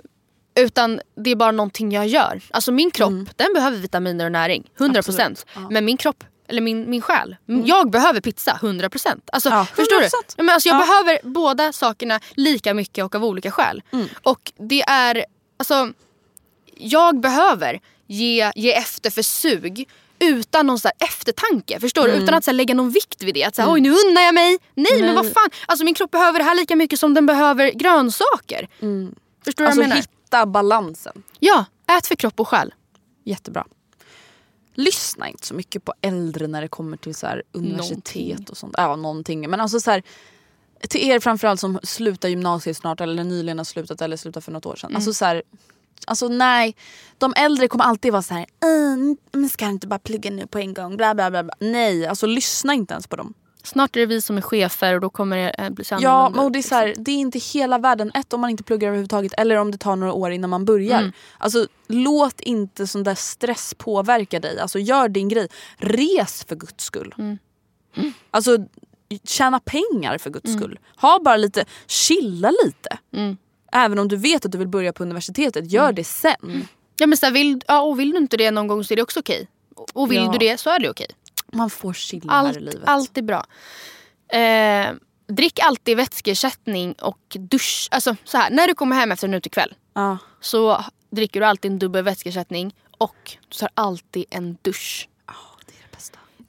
utan 0.64 1.00
det 1.16 1.30
är 1.30 1.36
bara 1.36 1.50
någonting 1.52 1.92
jag 1.92 2.06
gör. 2.06 2.40
Alltså 2.50 2.72
min 2.72 2.90
kropp, 2.90 3.12
den 3.36 3.52
behöver 3.54 3.76
vitaminer 3.78 4.24
och 4.24 4.32
näring. 4.32 4.70
100%. 4.78 4.84
Mm. 4.84 4.96
Absolut, 4.98 5.46
ja. 5.54 5.68
Men 5.70 5.84
min 5.84 5.96
kropp 5.96 6.24
eller 6.48 6.60
min, 6.62 6.90
min 6.90 7.00
själ. 7.02 7.36
Jag 7.46 7.90
behöver 7.90 8.20
pizza 8.20 8.58
100%. 8.62 9.20
Alltså, 9.32 9.48
Ja, 9.48 9.64
förstår 9.64 10.00
du? 10.00 10.06
100%. 10.06 10.08
Men 10.36 10.48
alltså, 10.48 10.68
jag 10.68 10.76
Ja. 10.80 10.86
behöver 10.86 11.18
båda 11.22 11.72
sakerna 11.72 12.20
lika 12.34 12.74
mycket 12.74 13.04
och 13.04 13.14
av 13.14 13.24
olika 13.24 13.50
skäl. 13.50 13.82
Och 14.22 14.52
det 14.56 14.82
är, 14.82 15.24
alltså, 15.56 15.92
jag 16.76 17.20
behöver 17.20 17.80
ge, 18.12 18.52
ge 18.54 18.72
efter 18.72 19.10
för 19.10 19.22
sug 19.22 19.88
utan 20.18 20.66
någon 20.66 20.78
så 20.78 20.88
här 20.88 21.06
eftertanke. 21.08 21.80
Förstår 21.80 22.04
Mm. 22.04 22.16
du? 22.16 22.22
Utan 22.24 22.34
att 22.34 22.44
så 22.44 22.52
lägga 22.52 22.74
någon 22.74 22.90
vikt 22.90 23.22
vid 23.22 23.34
det. 23.34 23.44
Att 23.44 23.54
så 23.54 23.62
här, 23.62 23.72
oj 23.72 23.80
nu 23.80 23.90
unnar 23.90 24.22
jag 24.22 24.34
mig. 24.34 24.58
Nej, 24.74 25.00
men 25.02 25.14
vad 25.14 25.32
fan. 25.32 25.48
Alltså 25.66 25.84
min 25.84 25.94
kropp 25.94 26.10
behöver 26.10 26.38
det 26.38 26.44
här 26.44 26.54
lika 26.54 26.76
mycket 26.76 26.98
som 26.98 27.14
den 27.14 27.26
behöver 27.26 27.70
grönsaker. 27.70 28.68
Förstår 29.44 29.64
du 29.64 29.66
Alltså 29.66 29.80
vad 29.80 29.84
jag 29.84 29.88
menar? 29.88 29.96
hitta 29.96 30.46
balansen. 30.46 31.22
Ja, 31.40 31.64
ät 31.98 32.06
för 32.06 32.14
kropp 32.14 32.40
och 32.40 32.48
själ. 32.48 32.74
Jättebra. 33.24 33.66
Lyssna 34.74 35.28
inte 35.28 35.46
så 35.46 35.54
mycket 35.54 35.84
på 35.84 35.94
äldre 36.00 36.46
när 36.46 36.62
det 36.62 36.68
kommer 36.68 36.96
till 36.96 37.14
så 37.14 37.26
universitet 37.52 37.88
Någonting. 37.90 38.46
och 38.50 38.56
sånt. 38.56 38.74
Ja, 38.78 38.96
någonting. 38.96 39.50
Men 39.50 39.60
alltså 39.60 39.80
så 39.80 39.90
här, 39.90 40.02
till 40.88 41.10
er 41.10 41.20
framförallt 41.20 41.60
som 41.60 41.78
slutar 41.82 42.28
gymnasiet 42.28 42.76
snart 42.76 43.00
eller 43.00 43.24
nyligen 43.24 43.58
har 43.58 43.64
slutat 43.64 44.00
eller 44.00 44.16
slutat 44.16 44.44
för 44.44 44.52
något 44.52 44.66
år 44.66 44.76
sedan. 44.76 44.90
Mm. 44.90 44.96
Alltså 44.96 45.12
så 45.14 45.24
här, 45.24 45.42
Alltså 46.06 46.28
nej, 46.28 46.76
de 47.18 47.32
äldre 47.36 47.68
kommer 47.68 47.84
alltid 47.84 48.12
vara 48.12 48.22
så 48.22 48.34
här. 48.34 48.46
"Mm, 48.64 49.16
men 49.32 49.48
ska 49.48 49.66
inte 49.66 49.86
bara 49.86 49.98
plugga 49.98 50.30
nu 50.30 50.46
på 50.46 50.58
en 50.58 50.74
gång? 50.74 50.96
Bla, 50.96 51.14
bla, 51.14 51.30
bla, 51.30 51.42
bla. 51.42 51.54
Nej, 51.58 52.06
alltså 52.06 52.26
lyssna 52.26 52.74
inte 52.74 52.94
ens 52.94 53.06
på 53.06 53.16
dem. 53.16 53.34
Snart 53.64 53.96
är 53.96 54.00
det 54.00 54.06
vi 54.06 54.20
som 54.20 54.36
är 54.36 54.40
chefer 54.40 54.94
och 54.94 55.00
då 55.00 55.10
kommer 55.10 55.36
det 55.36 55.50
eh, 55.50 55.70
bli 55.70 55.84
så 55.84 55.96
Ja, 56.00 56.28
men 56.34 56.52
det, 56.52 56.58
är 56.58 56.58
liksom. 56.58 56.68
så 56.68 56.74
här, 56.74 56.94
det 56.98 57.10
är 57.10 57.16
inte 57.16 57.38
hela 57.38 57.78
världen. 57.78 58.10
Ett, 58.14 58.32
om 58.32 58.40
man 58.40 58.50
inte 58.50 58.62
pluggar 58.62 58.88
överhuvudtaget 58.88 59.32
eller 59.38 59.56
om 59.56 59.70
det 59.70 59.78
tar 59.78 59.96
några 59.96 60.12
år 60.12 60.30
innan 60.30 60.50
man 60.50 60.64
börjar. 60.64 60.98
Mm. 60.98 61.12
Alltså, 61.38 61.66
låt 61.88 62.40
inte 62.40 62.86
sån 62.86 63.02
där 63.02 63.14
stress 63.14 63.74
påverka 63.78 64.40
dig. 64.40 64.58
Alltså, 64.60 64.78
gör 64.78 65.08
din 65.08 65.28
grej. 65.28 65.48
Res 65.76 66.44
för 66.44 66.56
guds 66.56 66.84
skull. 66.84 67.14
Mm. 67.18 67.38
Alltså, 68.30 68.58
tjäna 69.24 69.60
pengar 69.60 70.18
för 70.18 70.30
guds 70.30 70.52
skull. 70.52 70.78
Ha 70.96 71.18
bara 71.24 71.36
lite, 71.36 71.64
chilla 71.86 72.50
lite. 72.64 72.98
Mm. 73.72 73.84
Även 73.84 73.98
om 73.98 74.08
du 74.08 74.16
vet 74.16 74.44
att 74.46 74.52
du 74.52 74.58
vill 74.58 74.68
börja 74.68 74.92
på 74.92 75.02
universitetet, 75.02 75.72
gör 75.72 75.92
det 75.92 76.04
sen. 76.04 76.68
Ja, 76.98 77.06
men 77.06 77.18
så 77.18 77.26
här, 77.26 77.32
vill, 77.32 77.62
ja, 77.68 77.80
och 77.80 78.00
vill 78.00 78.10
du 78.10 78.16
inte 78.18 78.36
det 78.36 78.50
någon 78.50 78.66
gång 78.66 78.84
så 78.84 78.94
är 78.94 78.96
det 78.96 79.02
också 79.02 79.20
okej. 79.20 79.48
Och 79.92 80.10
vill 80.12 80.22
Ja. 80.24 80.30
du 80.32 80.38
det 80.38 80.60
så 80.60 80.70
är 80.70 80.78
det 80.78 80.90
okej. 80.90 81.06
Man 81.52 81.70
får 81.70 81.92
chilla 81.92 82.32
här 82.32 82.44
i 82.44 82.46
Allt, 82.48 82.56
livet. 82.60 82.80
allt 82.84 83.18
är 83.18 83.22
bra. 83.22 83.44
Eh, 84.38 84.92
drick 85.28 85.58
alltid 85.62 85.96
vätskeersättning 85.96 86.92
och 86.92 87.18
dusch. 87.38 87.88
Alltså 87.90 88.16
så 88.24 88.36
här, 88.38 88.50
när 88.50 88.66
du 88.68 88.74
kommer 88.74 88.96
hem 88.96 89.12
efter 89.12 89.28
en 89.28 89.34
utekväll 89.34 89.74
Ja. 89.94 90.18
så 90.40 90.84
dricker 91.10 91.40
du 91.40 91.46
alltid 91.46 91.70
en 91.72 91.78
dubbel 91.78 92.04
vätskeersättning 92.04 92.74
och 92.98 93.36
du 93.48 93.56
tar 93.58 93.68
alltid 93.74 94.24
en 94.30 94.56
dusch. 94.62 95.08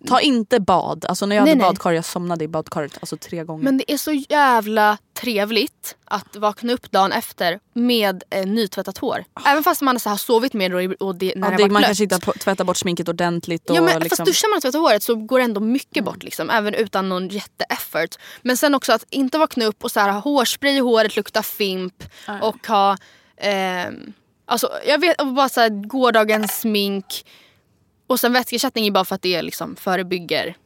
Ta 0.07 0.21
inte 0.21 0.59
bad. 0.59 1.05
Alltså, 1.09 1.25
när 1.25 1.35
jag 1.35 1.43
Nej, 1.43 1.51
hade 1.51 1.61
nej. 1.61 1.69
badkar, 1.69 1.91
jag 1.91 2.05
somnade 2.05 2.43
i 2.43 2.47
badkaret 2.47 2.97
alltså, 2.99 3.17
tre 3.17 3.43
gånger. 3.43 3.63
Men 3.63 3.77
det 3.77 3.91
är 3.91 3.97
så 3.97 4.11
jävla 4.11 4.97
trevligt 5.13 5.95
att 6.05 6.35
vakna 6.35 6.73
upp 6.73 6.91
dagen 6.91 7.11
efter 7.11 7.59
med 7.73 8.23
eh, 8.29 8.45
nytvättat 8.45 8.97
hår. 8.97 9.23
Även 9.45 9.63
fast 9.63 9.81
man 9.81 9.99
så 9.99 10.09
har 10.09 10.17
sovit 10.17 10.53
med 10.53 10.71
det 10.71 10.95
och, 10.95 11.15
det, 11.15 11.33
när 11.35 11.51
ja, 11.51 11.57
det 11.57 11.63
det, 11.63 11.69
man 11.69 11.73
varit 11.73 11.85
kanske 11.85 12.07
blött. 12.07 12.17
inte 12.21 12.29
har 12.31 12.33
tvättat 12.33 12.67
bort 12.67 12.77
sminket 12.77 13.09
ordentligt. 13.09 13.69
Och 13.69 13.75
Ja, 13.75 13.81
men 13.81 13.99
liksom, 13.99 14.17
Fast 14.17 14.25
duschar 14.27 14.49
man 14.49 14.57
och 14.57 14.61
tvättar 14.61 14.79
håret 14.79 15.03
så 15.03 15.15
går 15.15 15.39
ändå 15.39 15.61
mycket 15.61 16.03
bort. 16.03 16.23
Liksom, 16.23 16.49
även 16.49 16.73
utan 16.73 17.09
någon 17.09 17.27
jätteeffort. 17.27 18.15
Men 18.41 18.57
sen 18.57 18.75
också 18.75 18.93
att 18.93 19.05
inte 19.09 19.37
vakna 19.37 19.65
upp 19.65 19.83
och 19.83 19.91
så 19.91 19.99
här, 19.99 20.11
ha 20.11 20.19
hårspray 20.19 20.75
i 20.75 20.79
håret, 20.79 21.15
lukta 21.15 21.43
fimp 21.43 22.03
och 22.41 22.67
ha... 22.67 22.97
ehm, 23.37 24.13
alltså, 24.45 24.69
jag 24.87 24.99
vet, 24.99 25.17
bara 25.35 25.49
så 25.49 25.61
här, 25.61 25.69
gårdagens 25.69 26.59
smink. 26.59 27.25
Och 28.07 28.19
sen 28.19 28.33
vätskeersättning 28.33 28.87
är 28.87 28.91
bara 28.91 29.05
för 29.05 29.15
att 29.15 29.21
det 29.21 29.41
liksom 29.41 29.75
förebygger 29.75 30.57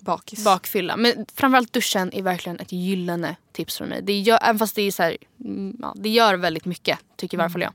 bakis. 0.00 0.44
bakfylla. 0.44 0.96
Men 0.96 1.26
framförallt 1.34 1.72
duschen 1.72 2.12
är 2.12 2.22
verkligen 2.22 2.60
ett 2.60 2.72
gyllene 2.72 3.36
tips 3.52 3.76
från 3.78 3.88
mig. 3.88 4.02
Det 4.02 4.18
gör, 4.18 4.38
även 4.42 4.58
fast 4.58 4.74
det 4.74 4.82
är 4.82 4.90
så 4.90 5.02
här, 5.02 5.16
mm, 5.40 5.76
ja, 5.80 5.94
det 5.96 6.08
gör 6.08 6.34
väldigt 6.34 6.64
mycket, 6.64 6.98
tycker 7.16 7.38
i 7.38 7.40
alla 7.40 7.50
fall 7.50 7.62
jag. 7.62 7.72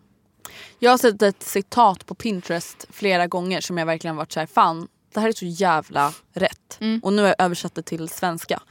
Jag 0.80 0.92
har 0.92 0.98
sett 0.98 1.22
ett 1.22 1.44
citat 1.44 2.06
på 2.06 2.16
Pinterest 2.16 2.88
flera 2.90 3.28
gånger 3.28 3.62
som 3.62 3.78
jag 3.78 3.86
verkligen 3.86 4.16
varit 4.16 4.32
så 4.32 4.40
här, 4.40 4.48
fan 4.48 4.88
det 5.14 5.20
här 5.20 5.28
är 5.28 5.34
så 5.34 5.46
jävla 5.46 6.14
rätt. 6.34 6.78
Och 7.04 7.14
nu 7.14 7.22
har 7.22 7.30
jag 7.30 7.42
översatt 7.42 7.76
det 7.76 7.82
till 7.84 8.10
svenska. 8.10 8.62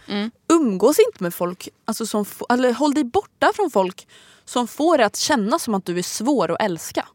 Umgås 0.49 0.99
inte 0.99 1.23
med 1.23 1.35
folk, 1.35 1.69
alltså 1.85 2.07
som, 2.07 2.25
eller 2.49 2.73
håll 2.73 2.95
dig 2.95 3.05
borta 3.05 3.53
från 3.55 3.71
folk 3.71 4.09
som 4.45 4.69
får 4.69 4.99
dig 4.99 5.07
att 5.07 5.17
känna 5.17 5.59
som 5.59 5.75
att 5.75 5.85
du 5.85 5.99
är 5.99 6.03
svår 6.03 6.51
att 6.51 6.63
älska. 6.63 7.09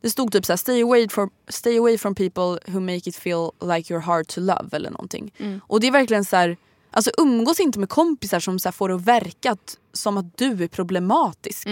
Det 0.00 0.10
stod 0.10 0.32
typ 0.32 0.46
såhär, 0.46 0.56
stay 0.56 0.82
away, 0.82 1.08
from, 1.08 1.30
stay 1.48 1.78
away 1.78 1.98
from 1.98 2.14
people 2.14 2.58
who 2.72 2.80
make 2.80 3.08
it 3.10 3.16
feel 3.16 3.50
like 3.62 3.94
you're 3.94 4.00
hard 4.00 4.26
to 4.28 4.40
love 4.40 4.68
eller 4.72 4.90
någonting. 4.90 5.32
Och 5.66 5.80
det 5.80 5.86
är 5.86 5.90
verkligen 5.92 6.24
så 6.24 6.36
här, 6.36 6.56
alltså 6.90 7.10
umgås 7.18 7.60
inte 7.60 7.78
med 7.78 7.88
kompisar 7.88 8.40
som 8.40 8.58
så 8.58 8.68
här 8.68 8.72
får 8.72 8.88
det 8.88 8.94
att 8.94 9.00
verka 9.04 9.52
att, 9.52 9.78
som 9.92 10.16
att 10.16 10.36
du 10.38 10.64
är 10.64 10.68
problematisk. 10.68 11.66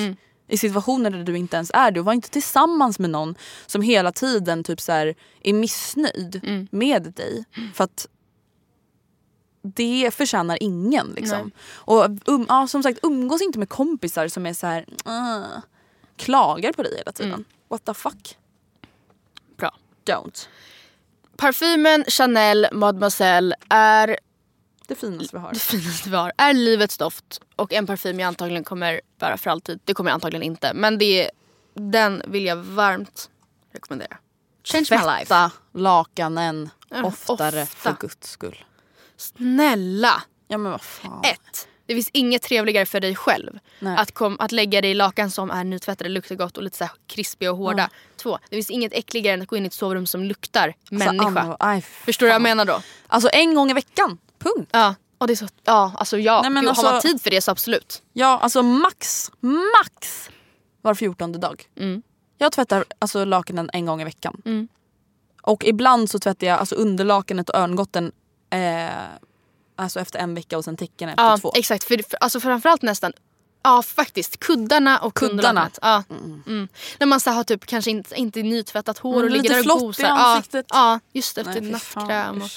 I 0.48 0.59
situationer 0.59 1.11
där 1.11 1.24
du 1.24 1.36
inte 1.39 1.57
ens 1.57 1.70
är 1.74 1.90
det. 1.90 2.01
Och 2.01 2.07
var 2.07 2.12
inte 2.12 2.31
tillsammans 2.31 2.98
med 2.98 3.11
någon 3.11 3.35
som 3.66 3.82
hela 3.82 4.12
tiden 4.12 4.65
typ 4.65 4.81
så 4.81 4.93
här, 4.93 5.15
är 5.43 5.53
missnöjd 5.53 6.40
med 6.70 7.03
dig. 7.16 7.44
För 7.74 7.85
att 7.85 8.09
det 9.62 10.11
förtjänar 10.15 10.59
ingen. 10.61 11.12
Liksom. 11.16 11.51
Och 11.74 12.05
um, 12.24 12.47
ja, 12.48 12.66
som 12.66 12.82
sagt, 12.82 12.98
umgås 13.03 13.43
inte 13.43 13.59
med 13.59 13.69
kompisar 13.69 14.28
som 14.28 14.47
är 14.47 14.53
så 14.53 14.66
här, 14.66 14.86
"Ah", 15.05 15.61
klagar 16.16 16.73
på 16.73 16.82
dig 16.82 16.97
hela 16.98 17.12
tiden. 17.12 17.44
What 17.68 17.84
the 17.84 17.94
fuck? 17.94 18.36
Bra. 19.56 19.74
Don't. 20.05 20.48
Parfymen 21.36 22.05
Chanel 22.09 22.66
Mademoiselle 22.72 23.55
är 23.68 24.18
Det 24.86 24.94
finaste 24.94 25.36
vi 25.36 25.40
har. 25.43 25.52
det 25.52 25.59
finaste 25.59 26.10
vi 26.10 26.16
har. 26.16 26.32
Är 26.38 26.52
livets 26.55 26.98
doft 26.98 27.40
och 27.56 27.72
en 27.72 27.86
parfym 27.86 28.20
jag 28.20 28.26
antagligen 28.28 28.64
kommer 28.64 29.01
bära 29.18 29.36
för 29.36 29.51
alltid. 29.51 29.80
Det 29.84 29.94
kommer 29.94 30.10
jag 30.10 30.14
antagligen 30.14 30.43
inte. 30.43 30.74
Men 30.74 30.98
det 30.98 31.24
är, 31.24 31.30
den 31.74 32.22
vill 32.26 32.44
jag 32.47 32.56
varmt 32.56 33.30
rekommendera. 33.72 34.16
Change 34.64 34.86
my 34.90 34.97
life. 34.97 35.24
Tvätta 35.26 35.51
lakanen 35.74 36.70
Ja, 36.88 37.02
oftare 37.05 37.62
ofta. 37.62 37.76
för 37.76 37.97
guds 38.01 38.30
skull. 38.30 38.64
Snälla. 39.16 40.22
Ja 40.48 40.59
men 40.59 40.72
vad 40.72 40.80
fan. 40.82 41.22
Ett. 41.24 41.68
Det 41.86 41.94
finns 41.94 42.10
inget 42.12 42.42
trevligare 42.42 42.86
för 42.86 43.00
dig 43.00 43.14
själv. 43.14 43.58
Nej. 43.78 43.96
Att, 43.98 44.12
kom, 44.14 44.36
att 44.40 44.52
lägga 44.52 44.80
dig 44.80 44.90
i 44.90 44.94
lakan 44.94 45.30
som 45.30 45.50
är 45.50 45.64
nytvättade, 45.64 46.10
luktar 46.10 46.34
gott 46.34 46.56
och 46.56 46.62
lite 46.62 46.76
så 46.76 46.88
krispiga 47.06 47.50
och 47.52 47.56
hårda. 47.58 47.90
Två. 48.16 48.38
Det 48.50 48.56
finns 48.56 48.70
inget 48.70 48.92
äckligare 48.92 49.34
än 49.34 49.42
att 49.42 49.48
gå 49.48 49.56
in 49.56 49.64
i 49.64 49.66
ett 49.66 49.72
sovrum 49.72 50.06
som 50.06 50.24
luktar 50.24 50.74
människa. 50.90 51.24
Alltså, 51.26 51.38
Anna, 51.40 51.56
aj, 51.60 51.80
Förstår 51.80 52.26
du 52.26 52.30
vad 52.30 52.34
jag 52.34 52.42
menar 52.42 52.64
då? 52.64 52.82
Alltså 53.06 53.28
en 53.32 53.54
gång 53.54 53.70
i 53.70 53.74
veckan. 53.74 54.18
Punkt. 54.38 54.70
Ja. 54.72 54.94
Och 55.18 55.26
det 55.26 55.32
är 55.32 55.36
så, 55.36 55.48
ja, 55.64 55.92
alltså 55.98 56.18
ja. 56.18 56.42
Nej, 56.42 56.50
men 56.50 56.62
Gud, 56.62 56.68
alltså- 56.68 56.86
Har 56.86 56.92
man 56.92 57.02
tid 57.02 57.22
för 57.22 57.30
det 57.30 57.40
så 57.40 57.50
absolut. 57.50 58.02
Ja 58.12 58.38
alltså 58.42 58.62
max, 58.62 59.30
max 59.40 60.30
var 60.82 60.94
fjortonde 60.94 61.38
dag. 61.38 61.64
Mm. 61.78 62.02
Jag 62.38 62.52
tvättar 62.52 62.84
alltså 62.98 63.24
lakanen 63.24 63.70
en 63.72 63.86
gång 63.86 64.00
i 64.00 64.04
veckan. 64.04 64.68
Och 65.42 65.64
ibland 65.64 66.10
så 66.10 66.18
tvättar 66.18 66.46
jag 66.46 66.58
alltså 66.58 66.74
underlakanet 66.74 67.48
och 67.50 67.58
örngotten 67.58 68.12
eh, 68.50 68.88
alltså 69.77 70.01
efter 70.01 70.19
en 70.19 70.35
vecka 70.35 70.59
och 70.59 70.65
sen 70.65 70.77
täcken 70.77 71.09
efter 71.09 71.23
Ja, 71.24 71.39
två. 71.39 71.53
exakt. 71.57 71.85
För, 71.85 71.97
för, 72.11 72.19
alltså 72.20 72.40
framförallt 72.40 72.82
nästan 72.82 73.12
Ja 73.62 73.82
faktiskt, 73.82 74.40
kuddarna 74.40 74.98
och 74.98 75.15
Kuddarna. 75.15 75.70
Ja. 75.82 76.05
Mm. 76.47 76.69
När 76.98 77.07
man 77.07 77.20
så 77.20 77.31
har 77.31 77.44
typ 77.44 77.66
kanske 77.66 77.90
inte, 77.90 78.15
inte 78.15 78.43
nytvättat 78.43 78.98
hår 78.98 79.12
Mm, 79.15 79.24
och 79.24 79.31
ligger 79.31 79.43
lite 79.43 79.55
där 79.55 79.61
och 79.61 79.65
flott 79.65 79.82
i 79.82 79.86
gosar. 79.86 80.05
ansiktet. 80.05 80.66
Ja, 80.69 80.93
ja, 80.93 81.01
just 81.12 81.39
efter 81.39 81.61
Nej, 81.61 81.70
nattkräm. 81.70 82.43
Och, 82.43 82.48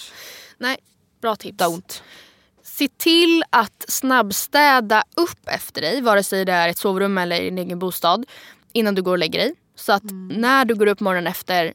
nej, 0.58 0.78
bra 1.22 1.36
tips. 1.36 1.58
Don't. 1.58 2.02
Se 2.64 2.88
till 2.88 3.44
att 3.50 3.86
snabbstäda 3.88 5.04
upp 5.16 5.48
efter 5.48 5.82
dig, 5.82 6.02
vare 6.02 6.24
sig 6.24 6.46
det 6.46 6.52
är 6.54 6.70
ett 6.70 6.78
sovrum 6.78 7.18
eller 7.18 7.41
i 7.41 7.44
din 7.50 7.58
egen 7.58 7.80
bostad, 7.80 8.26
innan 8.74 8.96
du 8.96 9.02
går 9.02 9.12
och 9.12 9.18
lägger 9.18 9.40
dig. 9.40 9.56
Så 9.76 9.91
att 9.94 10.04
Mm. 10.04 10.28
när 10.28 10.66
du 10.66 10.76
går 10.76 10.88
upp 10.88 11.00
morgonen 11.00 11.28
efter 11.28 11.74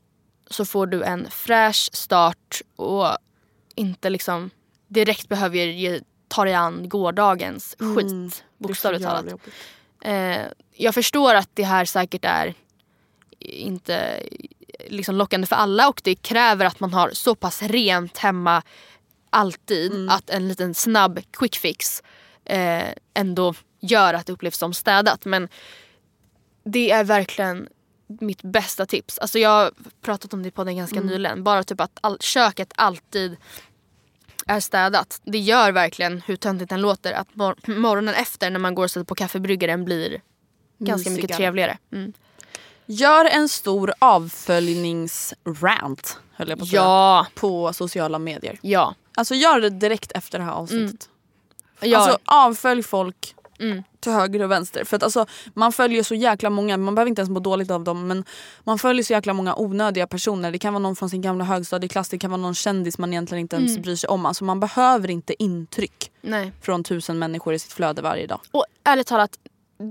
så 0.50 0.64
får 0.64 0.86
du 0.86 1.02
en 1.02 1.30
fräsch 1.30 1.88
start 1.92 2.60
och 2.76 3.06
inte 3.74 4.10
liksom 4.10 4.50
direkt 4.94 5.28
behöver 5.28 5.56
ge, 5.58 6.00
ta 6.28 6.44
dig 6.44 6.54
an 6.54 6.88
gårdagens 6.88 7.76
skit. 7.78 8.44
Bokstavligt 8.58 9.04
Mm. 9.04 9.16
Är 9.16 9.30
så 9.30 9.38
talat. 9.38 9.40
Eh, 10.04 10.52
jag 10.72 10.94
förstår 10.94 11.34
att 11.34 11.50
det 11.54 11.62
här 11.64 11.84
säkert 11.84 12.24
är 12.24 12.54
inte 13.38 14.22
liksom 14.88 15.14
lockande 15.14 15.46
för 15.46 15.56
alla 15.56 15.88
och 15.88 16.00
det 16.04 16.14
kräver 16.14 16.64
att 16.64 16.80
man 16.80 16.92
har 16.94 17.10
så 17.12 17.34
pass 17.34 17.62
rent 17.62 18.18
hemma 18.18 18.62
alltid 19.30 19.92
Mm. 19.92 20.08
att 20.08 20.30
en 20.30 20.48
liten 20.48 20.74
snabb 20.74 21.20
quick 21.30 21.56
fix 21.56 22.02
eh, 22.44 22.88
ändå 23.14 23.54
gör 23.80 24.14
att 24.14 24.26
det 24.26 24.32
upplevs 24.32 24.58
som 24.58 24.74
städat. 24.74 25.24
Men 25.24 25.48
det 26.64 26.90
är 26.90 27.04
verkligen 27.04 27.68
mitt 28.06 28.42
bästa 28.42 28.86
tips. 28.86 29.18
Alltså 29.18 29.38
jag 29.38 29.50
har 29.50 29.72
pratat 30.02 30.34
om 30.34 30.42
det 30.42 30.50
på 30.50 30.64
den 30.64 30.76
ganska 30.76 30.96
Mm. 30.96 31.08
nyligen. 31.08 31.44
Bara 31.44 31.64
typ 31.64 31.80
att 31.80 31.98
all, 32.00 32.18
köket 32.20 32.72
alltid 32.76 33.36
är 34.46 34.60
städat. 34.60 35.20
Det 35.24 35.38
gör 35.38 35.72
verkligen, 35.72 36.20
hur 36.20 36.36
töntigt 36.36 36.70
den 36.70 36.80
låter, 36.80 37.12
att 37.12 37.34
mor- 37.34 37.56
morgonen 37.80 38.14
efter 38.14 38.50
när 38.50 38.58
man 38.58 38.74
går 38.74 38.84
och 38.84 38.90
sätter 38.90 39.04
på 39.04 39.14
kaffebryggaren 39.14 39.84
blir 39.84 40.20
ganska 40.78 41.10
mycket 41.10 41.36
trevligare. 41.36 41.78
Mm. 41.92 42.12
Gör 42.86 43.24
en 43.24 43.48
stor 43.48 43.92
avföljningsrant 44.94 46.18
höll 46.36 46.48
jag 46.48 46.58
på 46.58 46.62
att 46.64 46.68
säga. 46.70 46.82
Ja, 46.82 47.26
På 47.34 47.72
sociala 47.72 48.18
medier. 48.18 48.58
ja. 48.62 48.94
Alltså 49.16 49.34
gör 49.34 49.60
det 49.60 49.70
direkt 49.70 50.12
efter 50.12 50.38
det 50.38 50.44
här 50.44 50.52
avsnittet. 50.52 51.08
ja. 51.80 51.98
Alltså 51.98 52.18
avfölj 52.24 52.82
folk 52.82 53.34
Mm. 53.58 53.82
Till 54.04 54.12
höger 54.12 54.42
och 54.42 54.50
vänster. 54.50 54.84
För 54.84 54.96
att 54.96 55.02
alltså, 55.02 55.26
man 55.54 55.72
följer 55.72 56.02
så 56.02 56.14
jäkla 56.14 56.50
många, 56.50 56.76
man 56.76 56.94
behöver 56.94 57.08
inte 57.08 57.20
ens 57.22 57.30
må 57.30 57.40
dåligt 57.40 57.70
av 57.70 57.84
dem 57.84 58.06
men 58.06 58.24
man 58.64 58.78
följer 58.78 59.04
så 59.04 59.12
jäkla 59.12 59.32
många 59.32 59.54
onödiga 59.56 60.06
personer. 60.06 60.52
Det 60.52 60.58
kan 60.58 60.72
vara 60.74 60.82
någon 60.82 60.96
från 60.96 61.10
sin 61.10 61.20
gamla 61.22 61.44
högstadieklass, 61.44 62.08
det 62.08 62.18
kan 62.18 62.30
vara 62.30 62.40
någon 62.40 62.54
kändis 62.54 62.98
man 62.98 63.12
egentligen 63.12 63.40
inte 63.40 63.56
ens 63.56 63.70
Mm. 63.70 63.82
bryr 63.82 63.96
sig 63.96 64.08
om. 64.08 64.26
Alltså 64.26 64.44
man 64.44 64.60
behöver 64.60 65.10
inte 65.10 65.42
intryck 65.42 66.10
Nej. 66.20 66.52
från 66.62 66.84
tusen 66.84 67.18
människor 67.18 67.54
i 67.54 67.58
sitt 67.58 67.72
flöde 67.72 68.02
varje 68.02 68.26
dag. 68.26 68.40
Och 68.50 68.64
ärligt 68.84 69.06
talat, 69.06 69.38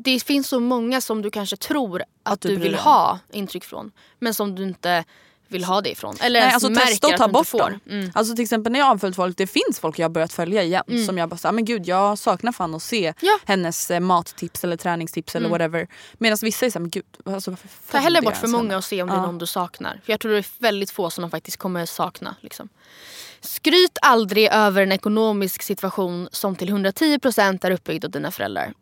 det 0.04 0.24
finns 0.24 0.48
så 0.48 0.60
många 0.60 1.02
som 1.02 1.22
du 1.22 1.32
kanske 1.32 1.58
tror 1.58 2.02
att, 2.02 2.34
Att 2.34 2.42
du 2.42 2.50
du, 2.50 2.56
vill 2.56 2.76
ha 2.76 3.20
intryck 3.32 3.64
från. 3.64 3.92
Men 4.20 4.34
som 4.34 4.56
du 4.56 4.64
inte 4.64 5.04
vill 5.54 5.64
ha 5.64 5.82
det 5.82 5.90
ifrån. 5.90 6.16
Eller 6.22 6.40
Nej, 6.40 6.54
alltså 6.54 6.70
märker 6.70 6.88
testa 6.88 7.08
att 7.08 7.18
ta 7.18 7.28
bort 7.28 7.48
får. 7.48 7.60
dem. 7.60 7.80
Mm. 7.90 8.12
Alltså 8.16 8.36
till 8.36 8.44
exempel 8.44 8.72
när 8.72 8.80
jag 8.80 8.86
har 8.86 8.94
avföljt 8.94 9.16
folk, 9.16 9.38
det 9.38 9.48
finns 9.48 9.80
folk 9.80 10.00
jag 10.00 10.04
har 10.04 10.10
börjat 10.10 10.34
följa 10.34 10.64
igen 10.64 11.06
som 11.06 11.18
jag 11.18 11.30
bara 11.30 11.38
säger 11.38 11.54
men 11.54 11.66
gud 11.66 11.88
jag 11.88 12.18
saknar 12.18 12.52
fan 12.52 12.76
att 12.76 12.84
se 12.84 13.14
Ja. 13.20 13.40
hennes 13.46 13.92
eh, 13.92 14.00
mattips 14.00 14.64
eller 14.64 14.78
träningstips 14.78 15.36
eller 15.36 15.50
whatever. 15.50 15.88
Medan 16.14 16.38
vissa 16.42 16.66
är 16.66 16.70
såhär 16.70 16.82
men 16.82 16.90
gud 16.90 17.06
alltså, 17.26 17.52
varför 17.52 17.68
Ta 17.92 17.98
hellre 17.98 18.22
bort 18.22 18.38
för 18.38 18.48
många 18.48 18.78
och 18.78 18.84
se 18.84 19.02
om 19.02 19.10
det 19.10 19.16
är 19.16 19.22
någon 19.22 19.38
du 19.38 19.46
saknar. 19.46 20.02
För 20.06 20.14
jag 20.14 20.20
tror 20.20 20.32
det 20.32 20.38
är 20.38 20.46
väldigt 20.60 20.92
få 20.92 21.10
som 21.10 21.22
man 21.22 21.32
faktiskt 21.32 21.58
kommer 21.58 21.86
sakna. 21.86 22.36
Liksom. 22.42 22.70
Skryt 23.42 23.98
aldrig 24.02 24.48
över 24.52 24.82
en 24.84 24.92
ekonomisk 24.92 25.62
situation 25.64 26.30
som 26.32 26.56
till 26.56 26.70
110% 26.70 27.66
är 27.66 27.72
uppbyggd 27.72 28.06
av 28.06 28.12
dina 28.12 28.32
föräldrar. 28.32 28.74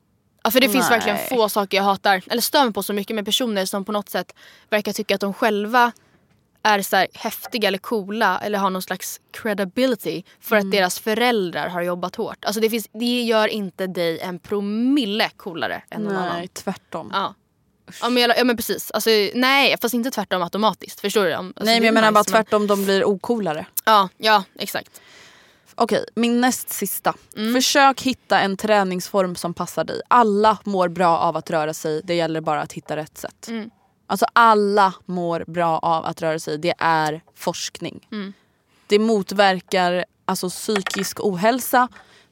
Ja, 0.43 0.51
för 0.51 0.59
det 0.61 0.69
finns 0.69 0.89
Nej. 0.89 0.99
verkligen 0.99 1.17
få 1.29 1.49
saker 1.49 1.77
jag 1.77 1.83
hatar, 1.83 2.21
eller 2.27 2.41
stör 2.41 2.63
mig 2.63 2.73
på 2.73 2.83
så 2.83 2.93
mycket 2.93 3.15
med 3.15 3.25
personer 3.25 3.65
som 3.65 3.85
på 3.85 3.91
något 3.91 4.09
sätt 4.09 4.35
verkar 4.69 4.93
tycka 4.93 5.15
att 5.15 5.21
de 5.21 5.33
själva 5.33 5.91
är 6.63 6.81
så 6.81 6.95
här 6.95 7.07
häftiga 7.13 7.67
eller 7.67 7.77
coola 7.77 8.39
eller 8.39 8.57
har 8.59 8.69
någon 8.69 8.81
slags 8.81 9.21
credibility 9.31 10.23
för 10.39 10.55
Mm. 10.55 10.67
att 10.67 10.71
deras 10.71 10.99
föräldrar 10.99 11.67
har 11.69 11.81
jobbat 11.81 12.15
hårt. 12.15 12.45
Alltså 12.45 12.61
det, 12.61 12.69
finns, 12.69 12.87
det 12.93 13.21
gör 13.21 13.47
inte 13.47 13.87
dig 13.87 14.19
en 14.19 14.39
promille 14.39 15.29
coolare 15.37 15.83
än 15.89 16.01
någon 16.01 16.15
annan. 16.15 16.37
Nej 16.37 16.47
tvärtom. 16.47 17.09
Ja. 17.13 17.35
Ja 18.01 18.09
men, 18.09 18.23
jag, 18.23 18.37
ja 18.37 18.43
men 18.43 18.55
precis. 18.57 18.91
Alltså, 18.91 19.09
nej 19.33 19.75
fast 19.81 19.93
inte 19.93 20.11
tvärtom 20.11 20.41
automatiskt. 20.43 20.99
Förstår 20.99 21.25
du? 21.25 21.33
Alltså, 21.33 21.63
Nej 21.63 21.79
men 21.79 21.85
jag 21.85 21.93
menar 21.93 22.11
bara 22.11 22.19
nice, 22.21 22.31
men- 22.33 22.43
tvärtom, 22.43 22.67
de 22.67 22.85
blir 22.85 23.05
ocoolare. 23.05 23.65
Ja, 23.85 24.09
ja 24.17 24.43
exakt. 24.59 25.01
Okej, 25.75 26.05
min 26.15 26.41
näst 26.41 26.69
sista. 26.69 27.13
Mm. 27.37 27.53
Försök 27.53 28.01
hitta 28.01 28.39
en 28.39 28.57
träningsform 28.57 29.35
som 29.35 29.53
passar 29.53 29.83
dig. 29.83 30.01
Alla 30.07 30.57
mår 30.63 30.87
bra 30.87 31.17
av 31.17 31.37
att 31.37 31.49
röra 31.49 31.73
sig, 31.73 32.01
det 32.03 32.15
gäller 32.15 32.41
bara 32.41 32.61
att 32.61 32.73
hitta 32.73 32.95
rätt 32.95 33.17
sätt. 33.17 33.47
Mm. 33.47 33.69
Alltså 34.11 34.25
alla 34.33 34.93
mår 35.05 35.43
bra 35.47 35.79
av 35.79 36.05
att 36.05 36.21
röra 36.21 36.39
sig, 36.39 36.57
det 36.57 36.73
är 36.77 37.21
forskning. 37.35 38.07
Mm. 38.11 38.33
Det 38.87 38.99
motverkar 38.99 40.05
alltså, 40.25 40.49
psykisk 40.49 41.19
ohälsa, 41.19 41.87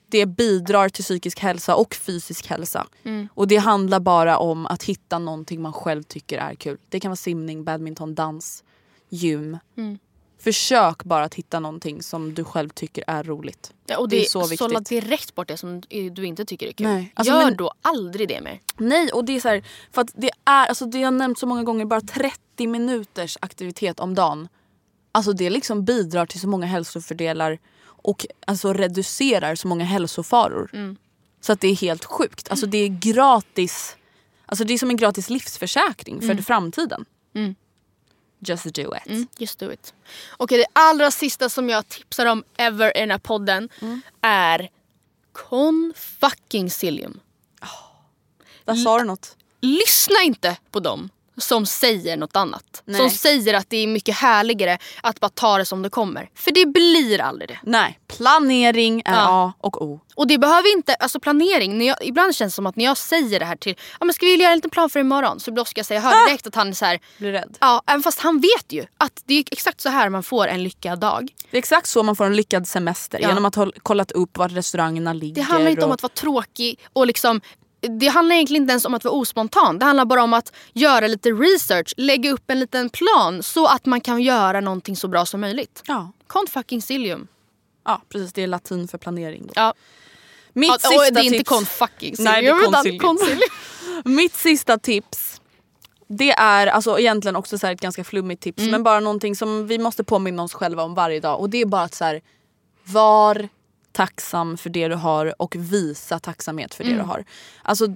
det 0.07 0.25
bidrar 0.25 0.89
till 0.89 1.03
psykisk 1.03 1.39
hälsa 1.39 1.75
och 1.75 1.95
fysisk 1.95 2.47
hälsa. 2.47 2.87
Mm. 3.03 3.27
Och 3.33 3.47
det 3.47 3.57
handlar 3.57 3.99
bara 3.99 4.37
om 4.37 4.65
att 4.65 4.83
hitta 4.83 5.19
någonting 5.19 5.61
man 5.61 5.73
själv 5.73 6.03
tycker 6.03 6.37
är 6.37 6.55
kul. 6.55 6.77
Det 6.89 6.99
kan 6.99 7.09
vara 7.09 7.15
simning, 7.15 7.63
badminton, 7.63 8.15
dans, 8.15 8.63
gym. 9.09 9.57
Mm. 9.77 9.99
Försök 10.39 11.03
bara 11.03 11.23
att 11.23 11.35
hitta 11.35 11.59
någonting 11.59 12.03
som 12.03 12.33
du 12.33 12.43
själv 12.43 12.69
tycker 12.69 13.03
är 13.07 13.23
roligt. 13.23 13.73
Ja, 13.85 13.97
och 13.97 14.09
Det 14.09 14.15
det, 14.15 14.25
är 14.25 14.29
så 14.29 14.41
viktigt. 14.41 14.59
Sålla 14.59 14.79
direkt 14.79 15.35
bort 15.35 15.47
det 15.47 15.57
som 15.57 15.81
du 16.11 16.25
inte 16.25 16.45
tycker 16.45 16.67
är 16.67 16.71
kul. 16.71 16.87
Nej, 16.87 17.11
alltså, 17.15 17.33
Gör 17.33 17.45
men- 17.45 17.57
då 17.57 17.71
aldrig 17.81 18.27
det 18.27 18.41
mer. 18.41 18.59
Nej 18.77 19.11
och 19.11 19.25
det 19.25 19.35
är 19.35 19.39
så 19.39 19.47
här, 19.49 19.63
för 19.91 20.01
att 20.01 20.11
det 20.15 20.29
är, 20.45 20.65
alltså 20.65 20.85
det 20.85 20.99
jag 20.99 21.07
har 21.07 21.11
nämnt 21.11 21.39
så 21.39 21.45
många 21.45 21.63
gånger, 21.63 21.85
bara 21.85 22.01
30 22.01 22.67
minuters 22.67 23.37
aktivitet 23.41 23.99
om 23.99 24.15
dagen. 24.15 24.47
Alltså 25.11 25.33
det 25.33 25.49
liksom 25.49 25.85
bidrar 25.85 26.25
till 26.25 26.39
så 26.39 26.47
många 26.47 26.65
hälsofördelar 26.65 27.59
och 27.83 28.25
alltså 28.47 28.73
reducerar 28.73 29.55
så 29.55 29.67
många 29.67 29.85
hälsofaror. 29.85 30.69
Mm. 30.73 30.97
Så 31.41 31.51
att 31.51 31.61
det 31.61 31.67
är 31.67 31.75
helt 31.75 32.05
sjukt. 32.05 32.49
Alltså 32.49 32.65
det 32.65 32.77
är 32.77 32.87
gratis, 32.87 33.97
alltså 34.45 34.63
det 34.63 34.73
är 34.73 34.77
som 34.77 34.89
en 34.89 34.97
gratis 34.97 35.29
livsförsäkring 35.29 36.21
för 36.21 36.35
framtiden. 36.35 37.05
Mm. 37.35 37.55
Just 38.39 38.63
do 38.73 38.95
it. 38.95 39.05
Mm, 39.07 39.27
just 39.37 39.59
do 39.59 39.71
it. 39.71 39.93
Okej, 40.37 40.57
det 40.57 40.65
allra 40.73 41.11
sista 41.11 41.49
som 41.49 41.69
jag 41.69 41.89
tipsar 41.89 42.25
om 42.25 42.43
ever 42.57 42.97
i 42.97 42.99
den 42.99 43.11
här 43.11 43.17
podden 43.17 43.69
Mm. 43.81 44.01
är 44.21 44.69
Con 45.31 45.93
fucking 45.95 46.69
Cilium. 46.71 47.19
Där 48.65 48.75
sa 48.75 48.97
du 48.99 49.03
något. 49.03 49.35
Lyssna 49.61 50.15
inte 50.23 50.57
på 50.71 50.79
dem 50.79 51.09
som 51.41 51.65
säger 51.65 52.17
något 52.17 52.35
annat. 52.35 52.81
Nej. 52.85 52.97
Som 52.99 53.09
säger 53.09 53.53
att 53.53 53.69
det 53.69 53.77
är 53.77 53.87
mycket 53.87 54.15
härligare 54.15 54.77
att 55.03 55.19
bara 55.19 55.29
ta 55.29 55.57
det 55.57 55.65
som 55.65 55.81
det 55.81 55.89
kommer. 55.89 56.29
För 56.35 56.51
det 56.51 56.65
blir 56.65 57.21
aldrig 57.21 57.49
det. 57.49 57.59
Nej, 57.63 57.99
planering 58.07 59.01
är 59.05 59.13
Ja. 59.13 59.25
A 59.29 59.53
och 59.61 59.81
O. 59.81 59.99
Och 60.15 60.27
det 60.27 60.37
behöver 60.37 60.75
inte, 60.77 60.93
alltså 60.95 61.19
planering, 61.19 61.77
när 61.77 61.85
jag, 61.85 61.97
ibland 62.01 62.35
känns 62.35 62.53
det 62.53 62.55
som 62.55 62.65
att 62.65 62.75
när 62.75 62.85
jag 62.85 62.97
säger 62.97 63.39
det 63.39 63.45
här 63.45 63.55
till, 63.55 63.75
ja 63.99 64.05
men 64.05 64.13
ska 64.13 64.25
vi 64.25 64.35
göra 64.35 64.51
en 64.51 64.57
liten 64.57 64.69
plan 64.71 64.89
för 64.89 64.99
imorgon? 64.99 65.39
Så 65.39 65.65
ska 65.65 65.79
jag 65.79 65.85
säga, 65.85 66.01
jag 66.01 66.09
hör 66.09 66.27
direkt 66.27 66.47
att 66.47 66.55
han 66.55 66.67
är 66.69 66.73
så 66.73 66.85
här, 66.85 66.99
Blir 67.17 67.31
rädd. 67.31 67.57
ja 67.59 67.81
även 67.87 68.03
fast 68.03 68.19
han 68.19 68.39
vet 68.39 68.71
ju 68.71 68.85
att 68.97 69.21
det 69.25 69.33
är 69.33 69.43
exakt 69.51 69.81
så 69.81 69.89
här 69.89 70.09
man 70.09 70.23
får 70.23 70.47
en 70.47 70.63
lyckad 70.63 70.99
dag. 70.99 71.29
Det 71.51 71.57
är 71.57 71.59
exakt 71.59 71.87
så 71.87 72.03
man 72.03 72.15
får 72.15 72.25
en 72.25 72.35
lyckad 72.35 72.67
semester. 72.67 73.19
Ja. 73.21 73.27
Genom 73.27 73.45
att 73.45 73.55
ha 73.55 73.71
kollat 73.83 74.11
upp 74.11 74.37
var 74.37 74.49
restaurangerna 74.49 75.13
ligger. 75.13 75.35
Det 75.35 75.41
handlar 75.41 75.71
inte 75.71 75.85
om 75.85 75.89
och- 75.91 75.93
att 75.95 76.03
vara 76.03 76.13
tråkig 76.13 76.79
och 76.93 77.07
liksom 77.07 77.41
det 77.99 78.07
handlar 78.07 78.35
egentligen 78.35 78.63
inte 78.63 78.71
ens 78.71 78.85
om 78.85 78.93
att 78.93 79.03
vara 79.03 79.13
ospontan. 79.15 79.79
Det 79.79 79.85
handlar 79.85 80.05
bara 80.05 80.23
om 80.23 80.33
att 80.33 80.53
göra 80.73 81.07
lite 81.07 81.29
research, 81.29 81.93
lägga 81.97 82.31
upp 82.31 82.49
en 82.51 82.59
liten 82.59 82.89
plan 82.89 83.43
så 83.43 83.65
att 83.67 83.85
man 83.85 84.01
kan 84.01 84.21
göra 84.21 84.61
någonting 84.61 84.95
så 84.95 85.07
bra 85.07 85.25
som 85.25 85.41
möjligt. 85.41 85.83
Ja. 85.87 86.11
Con 86.27 86.47
fucking 86.49 86.81
Cilium. 86.81 87.27
ja, 87.85 88.01
precis. 88.09 88.33
Det 88.33 88.43
är 88.43 88.47
latin 88.47 88.87
för 88.87 88.97
planering. 88.97 89.43
Då. 89.47 89.53
Ja. 89.55 89.73
Mitt 90.53 90.69
Ja, 90.69 90.73
sista 90.89 90.95
och 91.07 91.13
det 91.13 91.19
är 91.19 91.23
inte 91.23 91.37
tips. 91.37 91.49
con 91.49 91.65
fucking 91.65 92.15
Cilium. 92.17 92.33
Nej, 92.33 92.41
det 92.43 92.49
är 92.49 92.67
utan 92.89 92.99
concilium. 92.99 93.39
Mitt 94.05 94.35
sista 94.35 94.77
tips. 94.77 95.41
Det 96.07 96.31
är 96.31 96.67
alltså 96.67 96.99
egentligen 96.99 97.35
också 97.35 97.57
så 97.57 97.67
ett 97.67 97.81
ganska 97.81 98.03
flummigt 98.03 98.43
tips 98.43 98.59
Mm. 98.59 98.71
men 98.71 98.83
bara 98.83 98.99
någonting 98.99 99.35
som 99.35 99.67
vi 99.67 99.77
måste 99.77 100.03
påminna 100.03 100.43
oss 100.43 100.53
själva 100.53 100.83
om 100.83 100.93
varje 100.95 101.19
dag 101.19 101.39
och 101.39 101.49
det 101.49 101.61
är 101.61 101.65
bara 101.65 101.81
att 101.83 101.95
så 101.95 102.05
här, 102.05 102.21
var 102.85 103.49
tacksam 103.99 104.57
för 104.57 104.69
det 104.69 104.87
du 104.87 104.95
har 104.95 105.41
och 105.41 105.55
visa 105.55 106.19
tacksamhet 106.19 106.73
för 106.73 106.83
det 106.83 106.89
Mm. 106.89 107.01
du 107.01 107.07
har. 107.11 107.23
Alltså 107.61 107.95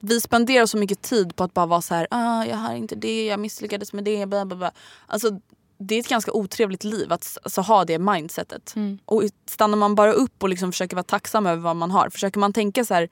vi 0.00 0.20
spenderar 0.20 0.66
så 0.66 0.76
mycket 0.78 1.02
tid 1.02 1.36
på 1.36 1.44
att 1.44 1.54
bara 1.54 1.66
vara 1.66 1.80
så 1.80 1.94
här, 1.94 2.06
ah, 2.10 2.44
jag 2.44 2.56
har 2.56 2.74
inte 2.74 2.94
det, 2.94 3.26
jag 3.26 3.40
misslyckades 3.40 3.92
med 3.92 4.04
det, 4.04 4.26
bla 4.26 4.44
bla 4.44 4.56
bla. 4.56 4.70
Alltså 5.06 5.40
det 5.78 5.94
är 5.94 6.00
ett 6.00 6.08
ganska 6.08 6.32
otrevligt 6.32 6.84
liv 6.84 7.12
att 7.12 7.38
alltså, 7.42 7.60
ha 7.60 7.84
det 7.84 7.98
mindsetet. 7.98 8.72
Mm. 8.76 8.98
Och 9.04 9.22
stannar 9.46 9.78
man 9.78 9.94
bara 9.94 10.12
upp 10.12 10.42
och 10.42 10.48
liksom 10.48 10.72
försöker 10.72 10.96
vara 10.96 11.04
tacksam 11.04 11.46
över 11.46 11.62
vad 11.62 11.76
man 11.76 11.90
har, 11.90 12.10
försöker 12.10 12.40
man 12.40 12.52
tänka 12.52 12.84
så 12.84 12.94
här, 12.94 13.08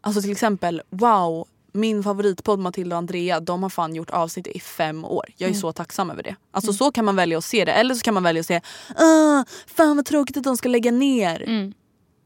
alltså 0.00 0.22
till 0.22 0.32
exempel 0.32 0.82
wow, 0.90 1.46
min 1.72 2.02
favoritpodd 2.02 2.58
Matilda 2.58 2.96
och 2.96 2.98
Andrea, 2.98 3.40
de 3.40 3.62
har 3.62 3.70
fan 3.70 3.94
gjort 3.94 4.10
avsnitt 4.10 4.46
i 4.46 4.60
fem 4.60 5.04
år. 5.04 5.24
Jag 5.36 5.46
är 5.46 5.50
Mm. 5.50 5.60
så 5.60 5.72
tacksam 5.72 6.10
över 6.10 6.22
det. 6.22 6.36
Alltså 6.50 6.72
så 6.72 6.92
kan 6.92 7.04
man 7.04 7.16
välja 7.16 7.38
att 7.38 7.44
se 7.44 7.64
det. 7.64 7.72
Eller 7.72 7.94
så 7.94 8.00
kan 8.00 8.14
man 8.14 8.22
välja 8.22 8.40
att 8.40 8.46
säga, 8.46 8.60
ah, 8.96 9.44
fan 9.66 9.96
vad 9.96 10.06
tråkigt 10.06 10.36
att 10.36 10.44
de 10.44 10.56
ska 10.56 10.68
lägga 10.68 10.90
ner. 10.90 11.42
Mm. 11.42 11.72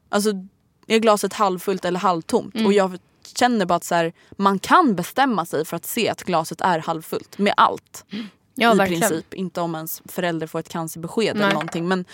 Alltså 0.09 0.29
är 0.87 0.99
glaset 0.99 1.33
halvfullt 1.33 1.85
eller 1.85 1.99
halvtomt? 1.99 2.55
Och 2.65 2.73
jag 2.73 2.97
känner 3.35 3.65
bara 3.65 3.75
att 3.75 3.83
så 3.83 3.95
här, 3.95 4.13
man 4.31 4.59
kan 4.59 4.95
bestämma 4.95 5.45
sig 5.45 5.65
för 5.65 5.77
att 5.77 5.85
se 5.85 6.09
att 6.09 6.23
glaset 6.23 6.61
är 6.61 6.79
halvfullt 6.79 7.37
med 7.37 7.53
allt. 7.57 8.05
Ja, 8.55 8.73
I 8.73 8.77
verkligen. 8.77 9.01
princip. 9.09 9.33
Inte 9.33 9.61
om 9.61 9.75
ens 9.75 10.01
förälder 10.05 10.47
får 10.47 10.59
ett 10.59 10.69
cancerbesked 10.69 11.35
Nej. 11.35 11.43
eller 11.43 11.53
någonting. 11.53 11.87
Men 11.87 12.05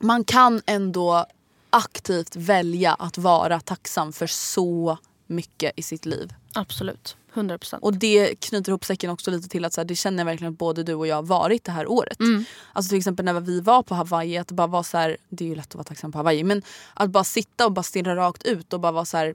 man 0.00 0.24
kan 0.24 0.62
ändå 0.66 1.26
aktivt 1.70 2.36
välja 2.36 2.94
att 2.94 3.18
vara 3.18 3.60
tacksam 3.60 4.12
för 4.12 4.26
så 4.26 4.98
mycket 5.32 5.72
i 5.76 5.82
sitt 5.82 6.06
liv. 6.06 6.34
Absolut. 6.54 7.16
100%. 7.34 7.78
Och 7.78 7.94
det 7.94 8.40
knyter 8.40 8.70
ihop 8.70 8.84
säcken 8.84 9.10
också 9.10 9.30
lite 9.30 9.48
till 9.48 9.64
att 9.64 9.72
så 9.72 9.80
här, 9.80 9.84
det 9.86 9.96
känner 9.96 10.18
jag 10.18 10.24
verkligen 10.24 10.52
att 10.52 10.58
både 10.58 10.82
du 10.82 10.94
och 10.94 11.06
jag 11.06 11.16
har 11.16 11.22
varit 11.22 11.64
det 11.64 11.72
här 11.72 11.90
året. 11.90 12.20
Mm. 12.20 12.44
Alltså 12.72 12.88
till 12.88 12.98
exempel 12.98 13.24
när 13.24 13.40
vi 13.40 13.60
var 13.60 13.82
på 13.82 13.94
Hawaii, 13.94 14.38
att 14.38 14.48
det 14.48 14.54
bara 14.54 14.66
var 14.66 14.82
så 14.82 14.98
här, 14.98 15.16
det 15.28 15.44
är 15.44 15.48
ju 15.48 15.54
lätt 15.54 15.68
att 15.68 15.74
vara 15.74 15.84
tacksam 15.84 16.12
på 16.12 16.18
Hawaii, 16.18 16.44
men 16.44 16.62
att 16.94 17.10
bara 17.10 17.24
sitta 17.24 17.66
och 17.66 17.72
bara 17.72 17.82
stirra 17.82 18.16
rakt 18.16 18.42
ut 18.42 18.72
och 18.72 18.80
bara 18.80 18.92
vara 18.92 19.04
så 19.04 19.16
här. 19.16 19.34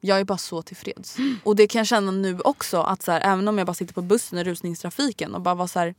Jag 0.00 0.20
är 0.20 0.24
bara 0.24 0.38
så 0.38 0.62
tillfreds. 0.62 1.16
Och 1.44 1.56
det 1.56 1.66
kan 1.66 1.78
jag 1.78 1.86
känna 1.86 2.10
nu 2.10 2.40
också 2.40 2.80
att 2.80 3.02
så 3.02 3.12
här, 3.12 3.20
även 3.20 3.48
om 3.48 3.58
jag 3.58 3.66
bara 3.66 3.74
sitter 3.74 3.94
på 3.94 4.02
bussen 4.02 4.38
i 4.38 4.44
rusningstrafiken 4.44 5.34
och 5.34 5.40
bara 5.40 5.54
vara 5.54 5.68
så 5.68 5.78
här. 5.78 5.94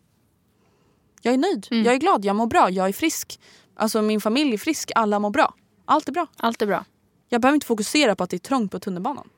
Jag 1.22 1.34
är 1.34 1.38
nöjd, 1.38 1.68
jag 1.70 1.94
är 1.94 1.98
glad, 1.98 2.26
jag 2.26 2.36
mår 2.36 2.48
bra, 2.48 2.70
jag 2.70 2.88
är 2.88 2.94
frisk. 2.94 3.40
Alltså 3.76 4.02
min 4.02 4.22
familj 4.22 4.54
är 4.54 4.58
frisk, 4.58 4.92
alla 4.96 5.20
mår 5.20 5.30
bra. 5.30 5.54
Allt 5.86 6.08
är 6.08 6.12
bra. 6.12 6.28
Allt 6.38 6.62
är 6.62 6.66
bra. 6.66 6.86
Jag 7.30 7.42
behöver 7.42 7.54
inte 7.56 7.66
fokusera 7.68 8.16
på 8.16 8.24
att 8.24 8.30
det 8.30 8.38
är 8.38 8.40
trångt 8.40 8.72
på 8.72 8.80
tunnelbanan. 8.80 9.30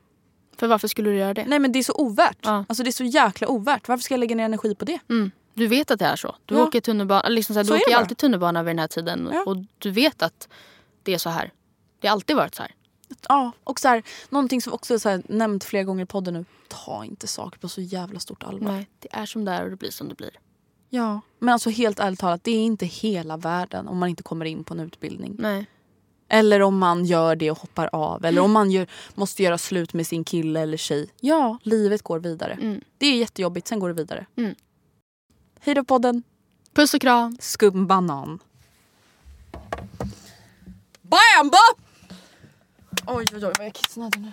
För 0.56 0.66
varför 0.66 0.88
skulle 0.88 1.10
du 1.10 1.16
göra 1.16 1.34
det? 1.34 1.44
Nej 1.46 1.58
men 1.58 1.72
det 1.72 1.78
är 1.78 1.82
så 1.82 1.92
ovärt. 1.94 2.38
Ja. 2.42 2.64
Alltså 2.68 2.82
det 2.82 2.90
är 2.90 2.92
så 2.92 3.04
jäkla 3.04 3.48
ovärt. 3.48 3.88
Varför 3.88 4.02
ska 4.02 4.14
jag 4.14 4.18
lägga 4.18 4.36
ner 4.36 4.44
energi 4.44 4.74
på 4.74 4.84
det? 4.84 4.98
Mm. 5.10 5.30
Du 5.54 5.66
vet 5.66 5.90
att 5.90 5.98
det 5.98 6.04
är 6.04 6.16
så. 6.16 6.36
Du 6.46 6.54
Ja. 6.54 6.62
åker 6.66 6.80
tunnelbana, 6.80 7.28
liksom 7.28 7.54
så 7.54 7.58
här, 7.58 7.64
Så 7.64 7.72
du 7.74 7.80
åker 7.80 7.96
alltid 7.96 8.18
tunnelbana 8.18 8.62
vid 8.62 8.70
den 8.70 8.78
här 8.78 8.86
tiden 8.88 9.28
Ja. 9.32 9.42
och 9.46 9.56
du 9.78 9.90
vet 9.90 10.22
att 10.22 10.48
det 11.02 11.14
är 11.14 11.18
så 11.18 11.30
här. 11.30 11.50
Det 12.00 12.08
har 12.08 12.12
alltid 12.12 12.36
varit 12.36 12.54
så 12.54 12.62
här. 12.62 12.74
Ja, 13.28 13.52
och 13.64 13.80
så 13.80 13.88
här, 13.88 14.02
någonting 14.30 14.62
som 14.62 14.72
också 14.72 14.94
är 14.94 14.98
så 14.98 15.08
här, 15.08 15.22
nämnt 15.28 15.64
flera 15.64 15.84
gånger 15.84 16.02
i 16.02 16.06
podden 16.06 16.34
nu. 16.34 16.44
Ta 16.68 17.04
inte 17.04 17.26
saker 17.26 17.58
på 17.58 17.68
så 17.68 17.80
jävla 17.80 18.20
stort 18.20 18.42
allvar. 18.42 18.72
Nej, 18.72 18.88
det 18.98 19.08
är 19.12 19.26
som 19.26 19.44
det 19.44 19.52
är 19.52 19.64
och 19.64 19.70
det 19.70 19.76
blir 19.76 19.90
som 19.90 20.08
det 20.08 20.14
blir. 20.14 20.30
Ja, 20.88 21.20
men 21.38 21.52
alltså 21.52 21.70
helt 21.70 22.00
ärligt 22.00 22.20
talat, 22.20 22.44
det 22.44 22.50
är 22.50 22.64
inte 22.64 22.86
hela 22.86 23.36
världen 23.36 23.88
om 23.88 23.98
man 23.98 24.08
inte 24.08 24.22
kommer 24.22 24.44
in 24.44 24.64
på 24.64 24.74
en 24.74 24.80
utbildning. 24.80 25.36
Nej. 25.38 25.66
Eller 26.34 26.62
om 26.62 26.78
man 26.78 27.04
gör 27.04 27.36
det 27.36 27.50
och 27.50 27.58
hoppar 27.58 27.90
av. 27.92 28.24
Eller 28.24 28.42
om 28.42 28.52
man 28.52 28.70
gör, 28.70 28.86
måste 29.14 29.42
göra 29.42 29.58
slut 29.58 29.92
med 29.92 30.06
sin 30.06 30.24
kille 30.24 30.60
eller 30.60 30.76
tjej. 30.76 31.10
Ja, 31.20 31.58
livet 31.62 32.02
går 32.02 32.18
vidare. 32.18 32.52
Mm. 32.52 32.80
Det 32.98 33.06
är 33.06 33.16
jättejobbigt, 33.16 33.68
sen 33.68 33.78
går 33.78 33.88
det 33.88 33.94
vidare. 33.94 34.26
Mm. 34.36 34.54
Hej 35.60 35.74
då 35.74 35.84
podden. 35.84 36.22
Puss 36.74 36.94
och 36.94 37.00
kram. 37.00 37.36
Skumbanan. 37.40 38.38
Bam! 41.02 41.50
Bop! 41.50 41.80
Oj, 43.06 43.24
oj, 43.34 43.46
oj, 43.46 43.52
vad 43.58 43.66
jag 43.66 43.74
kissnödig 43.74 44.20
nu. 44.20 44.32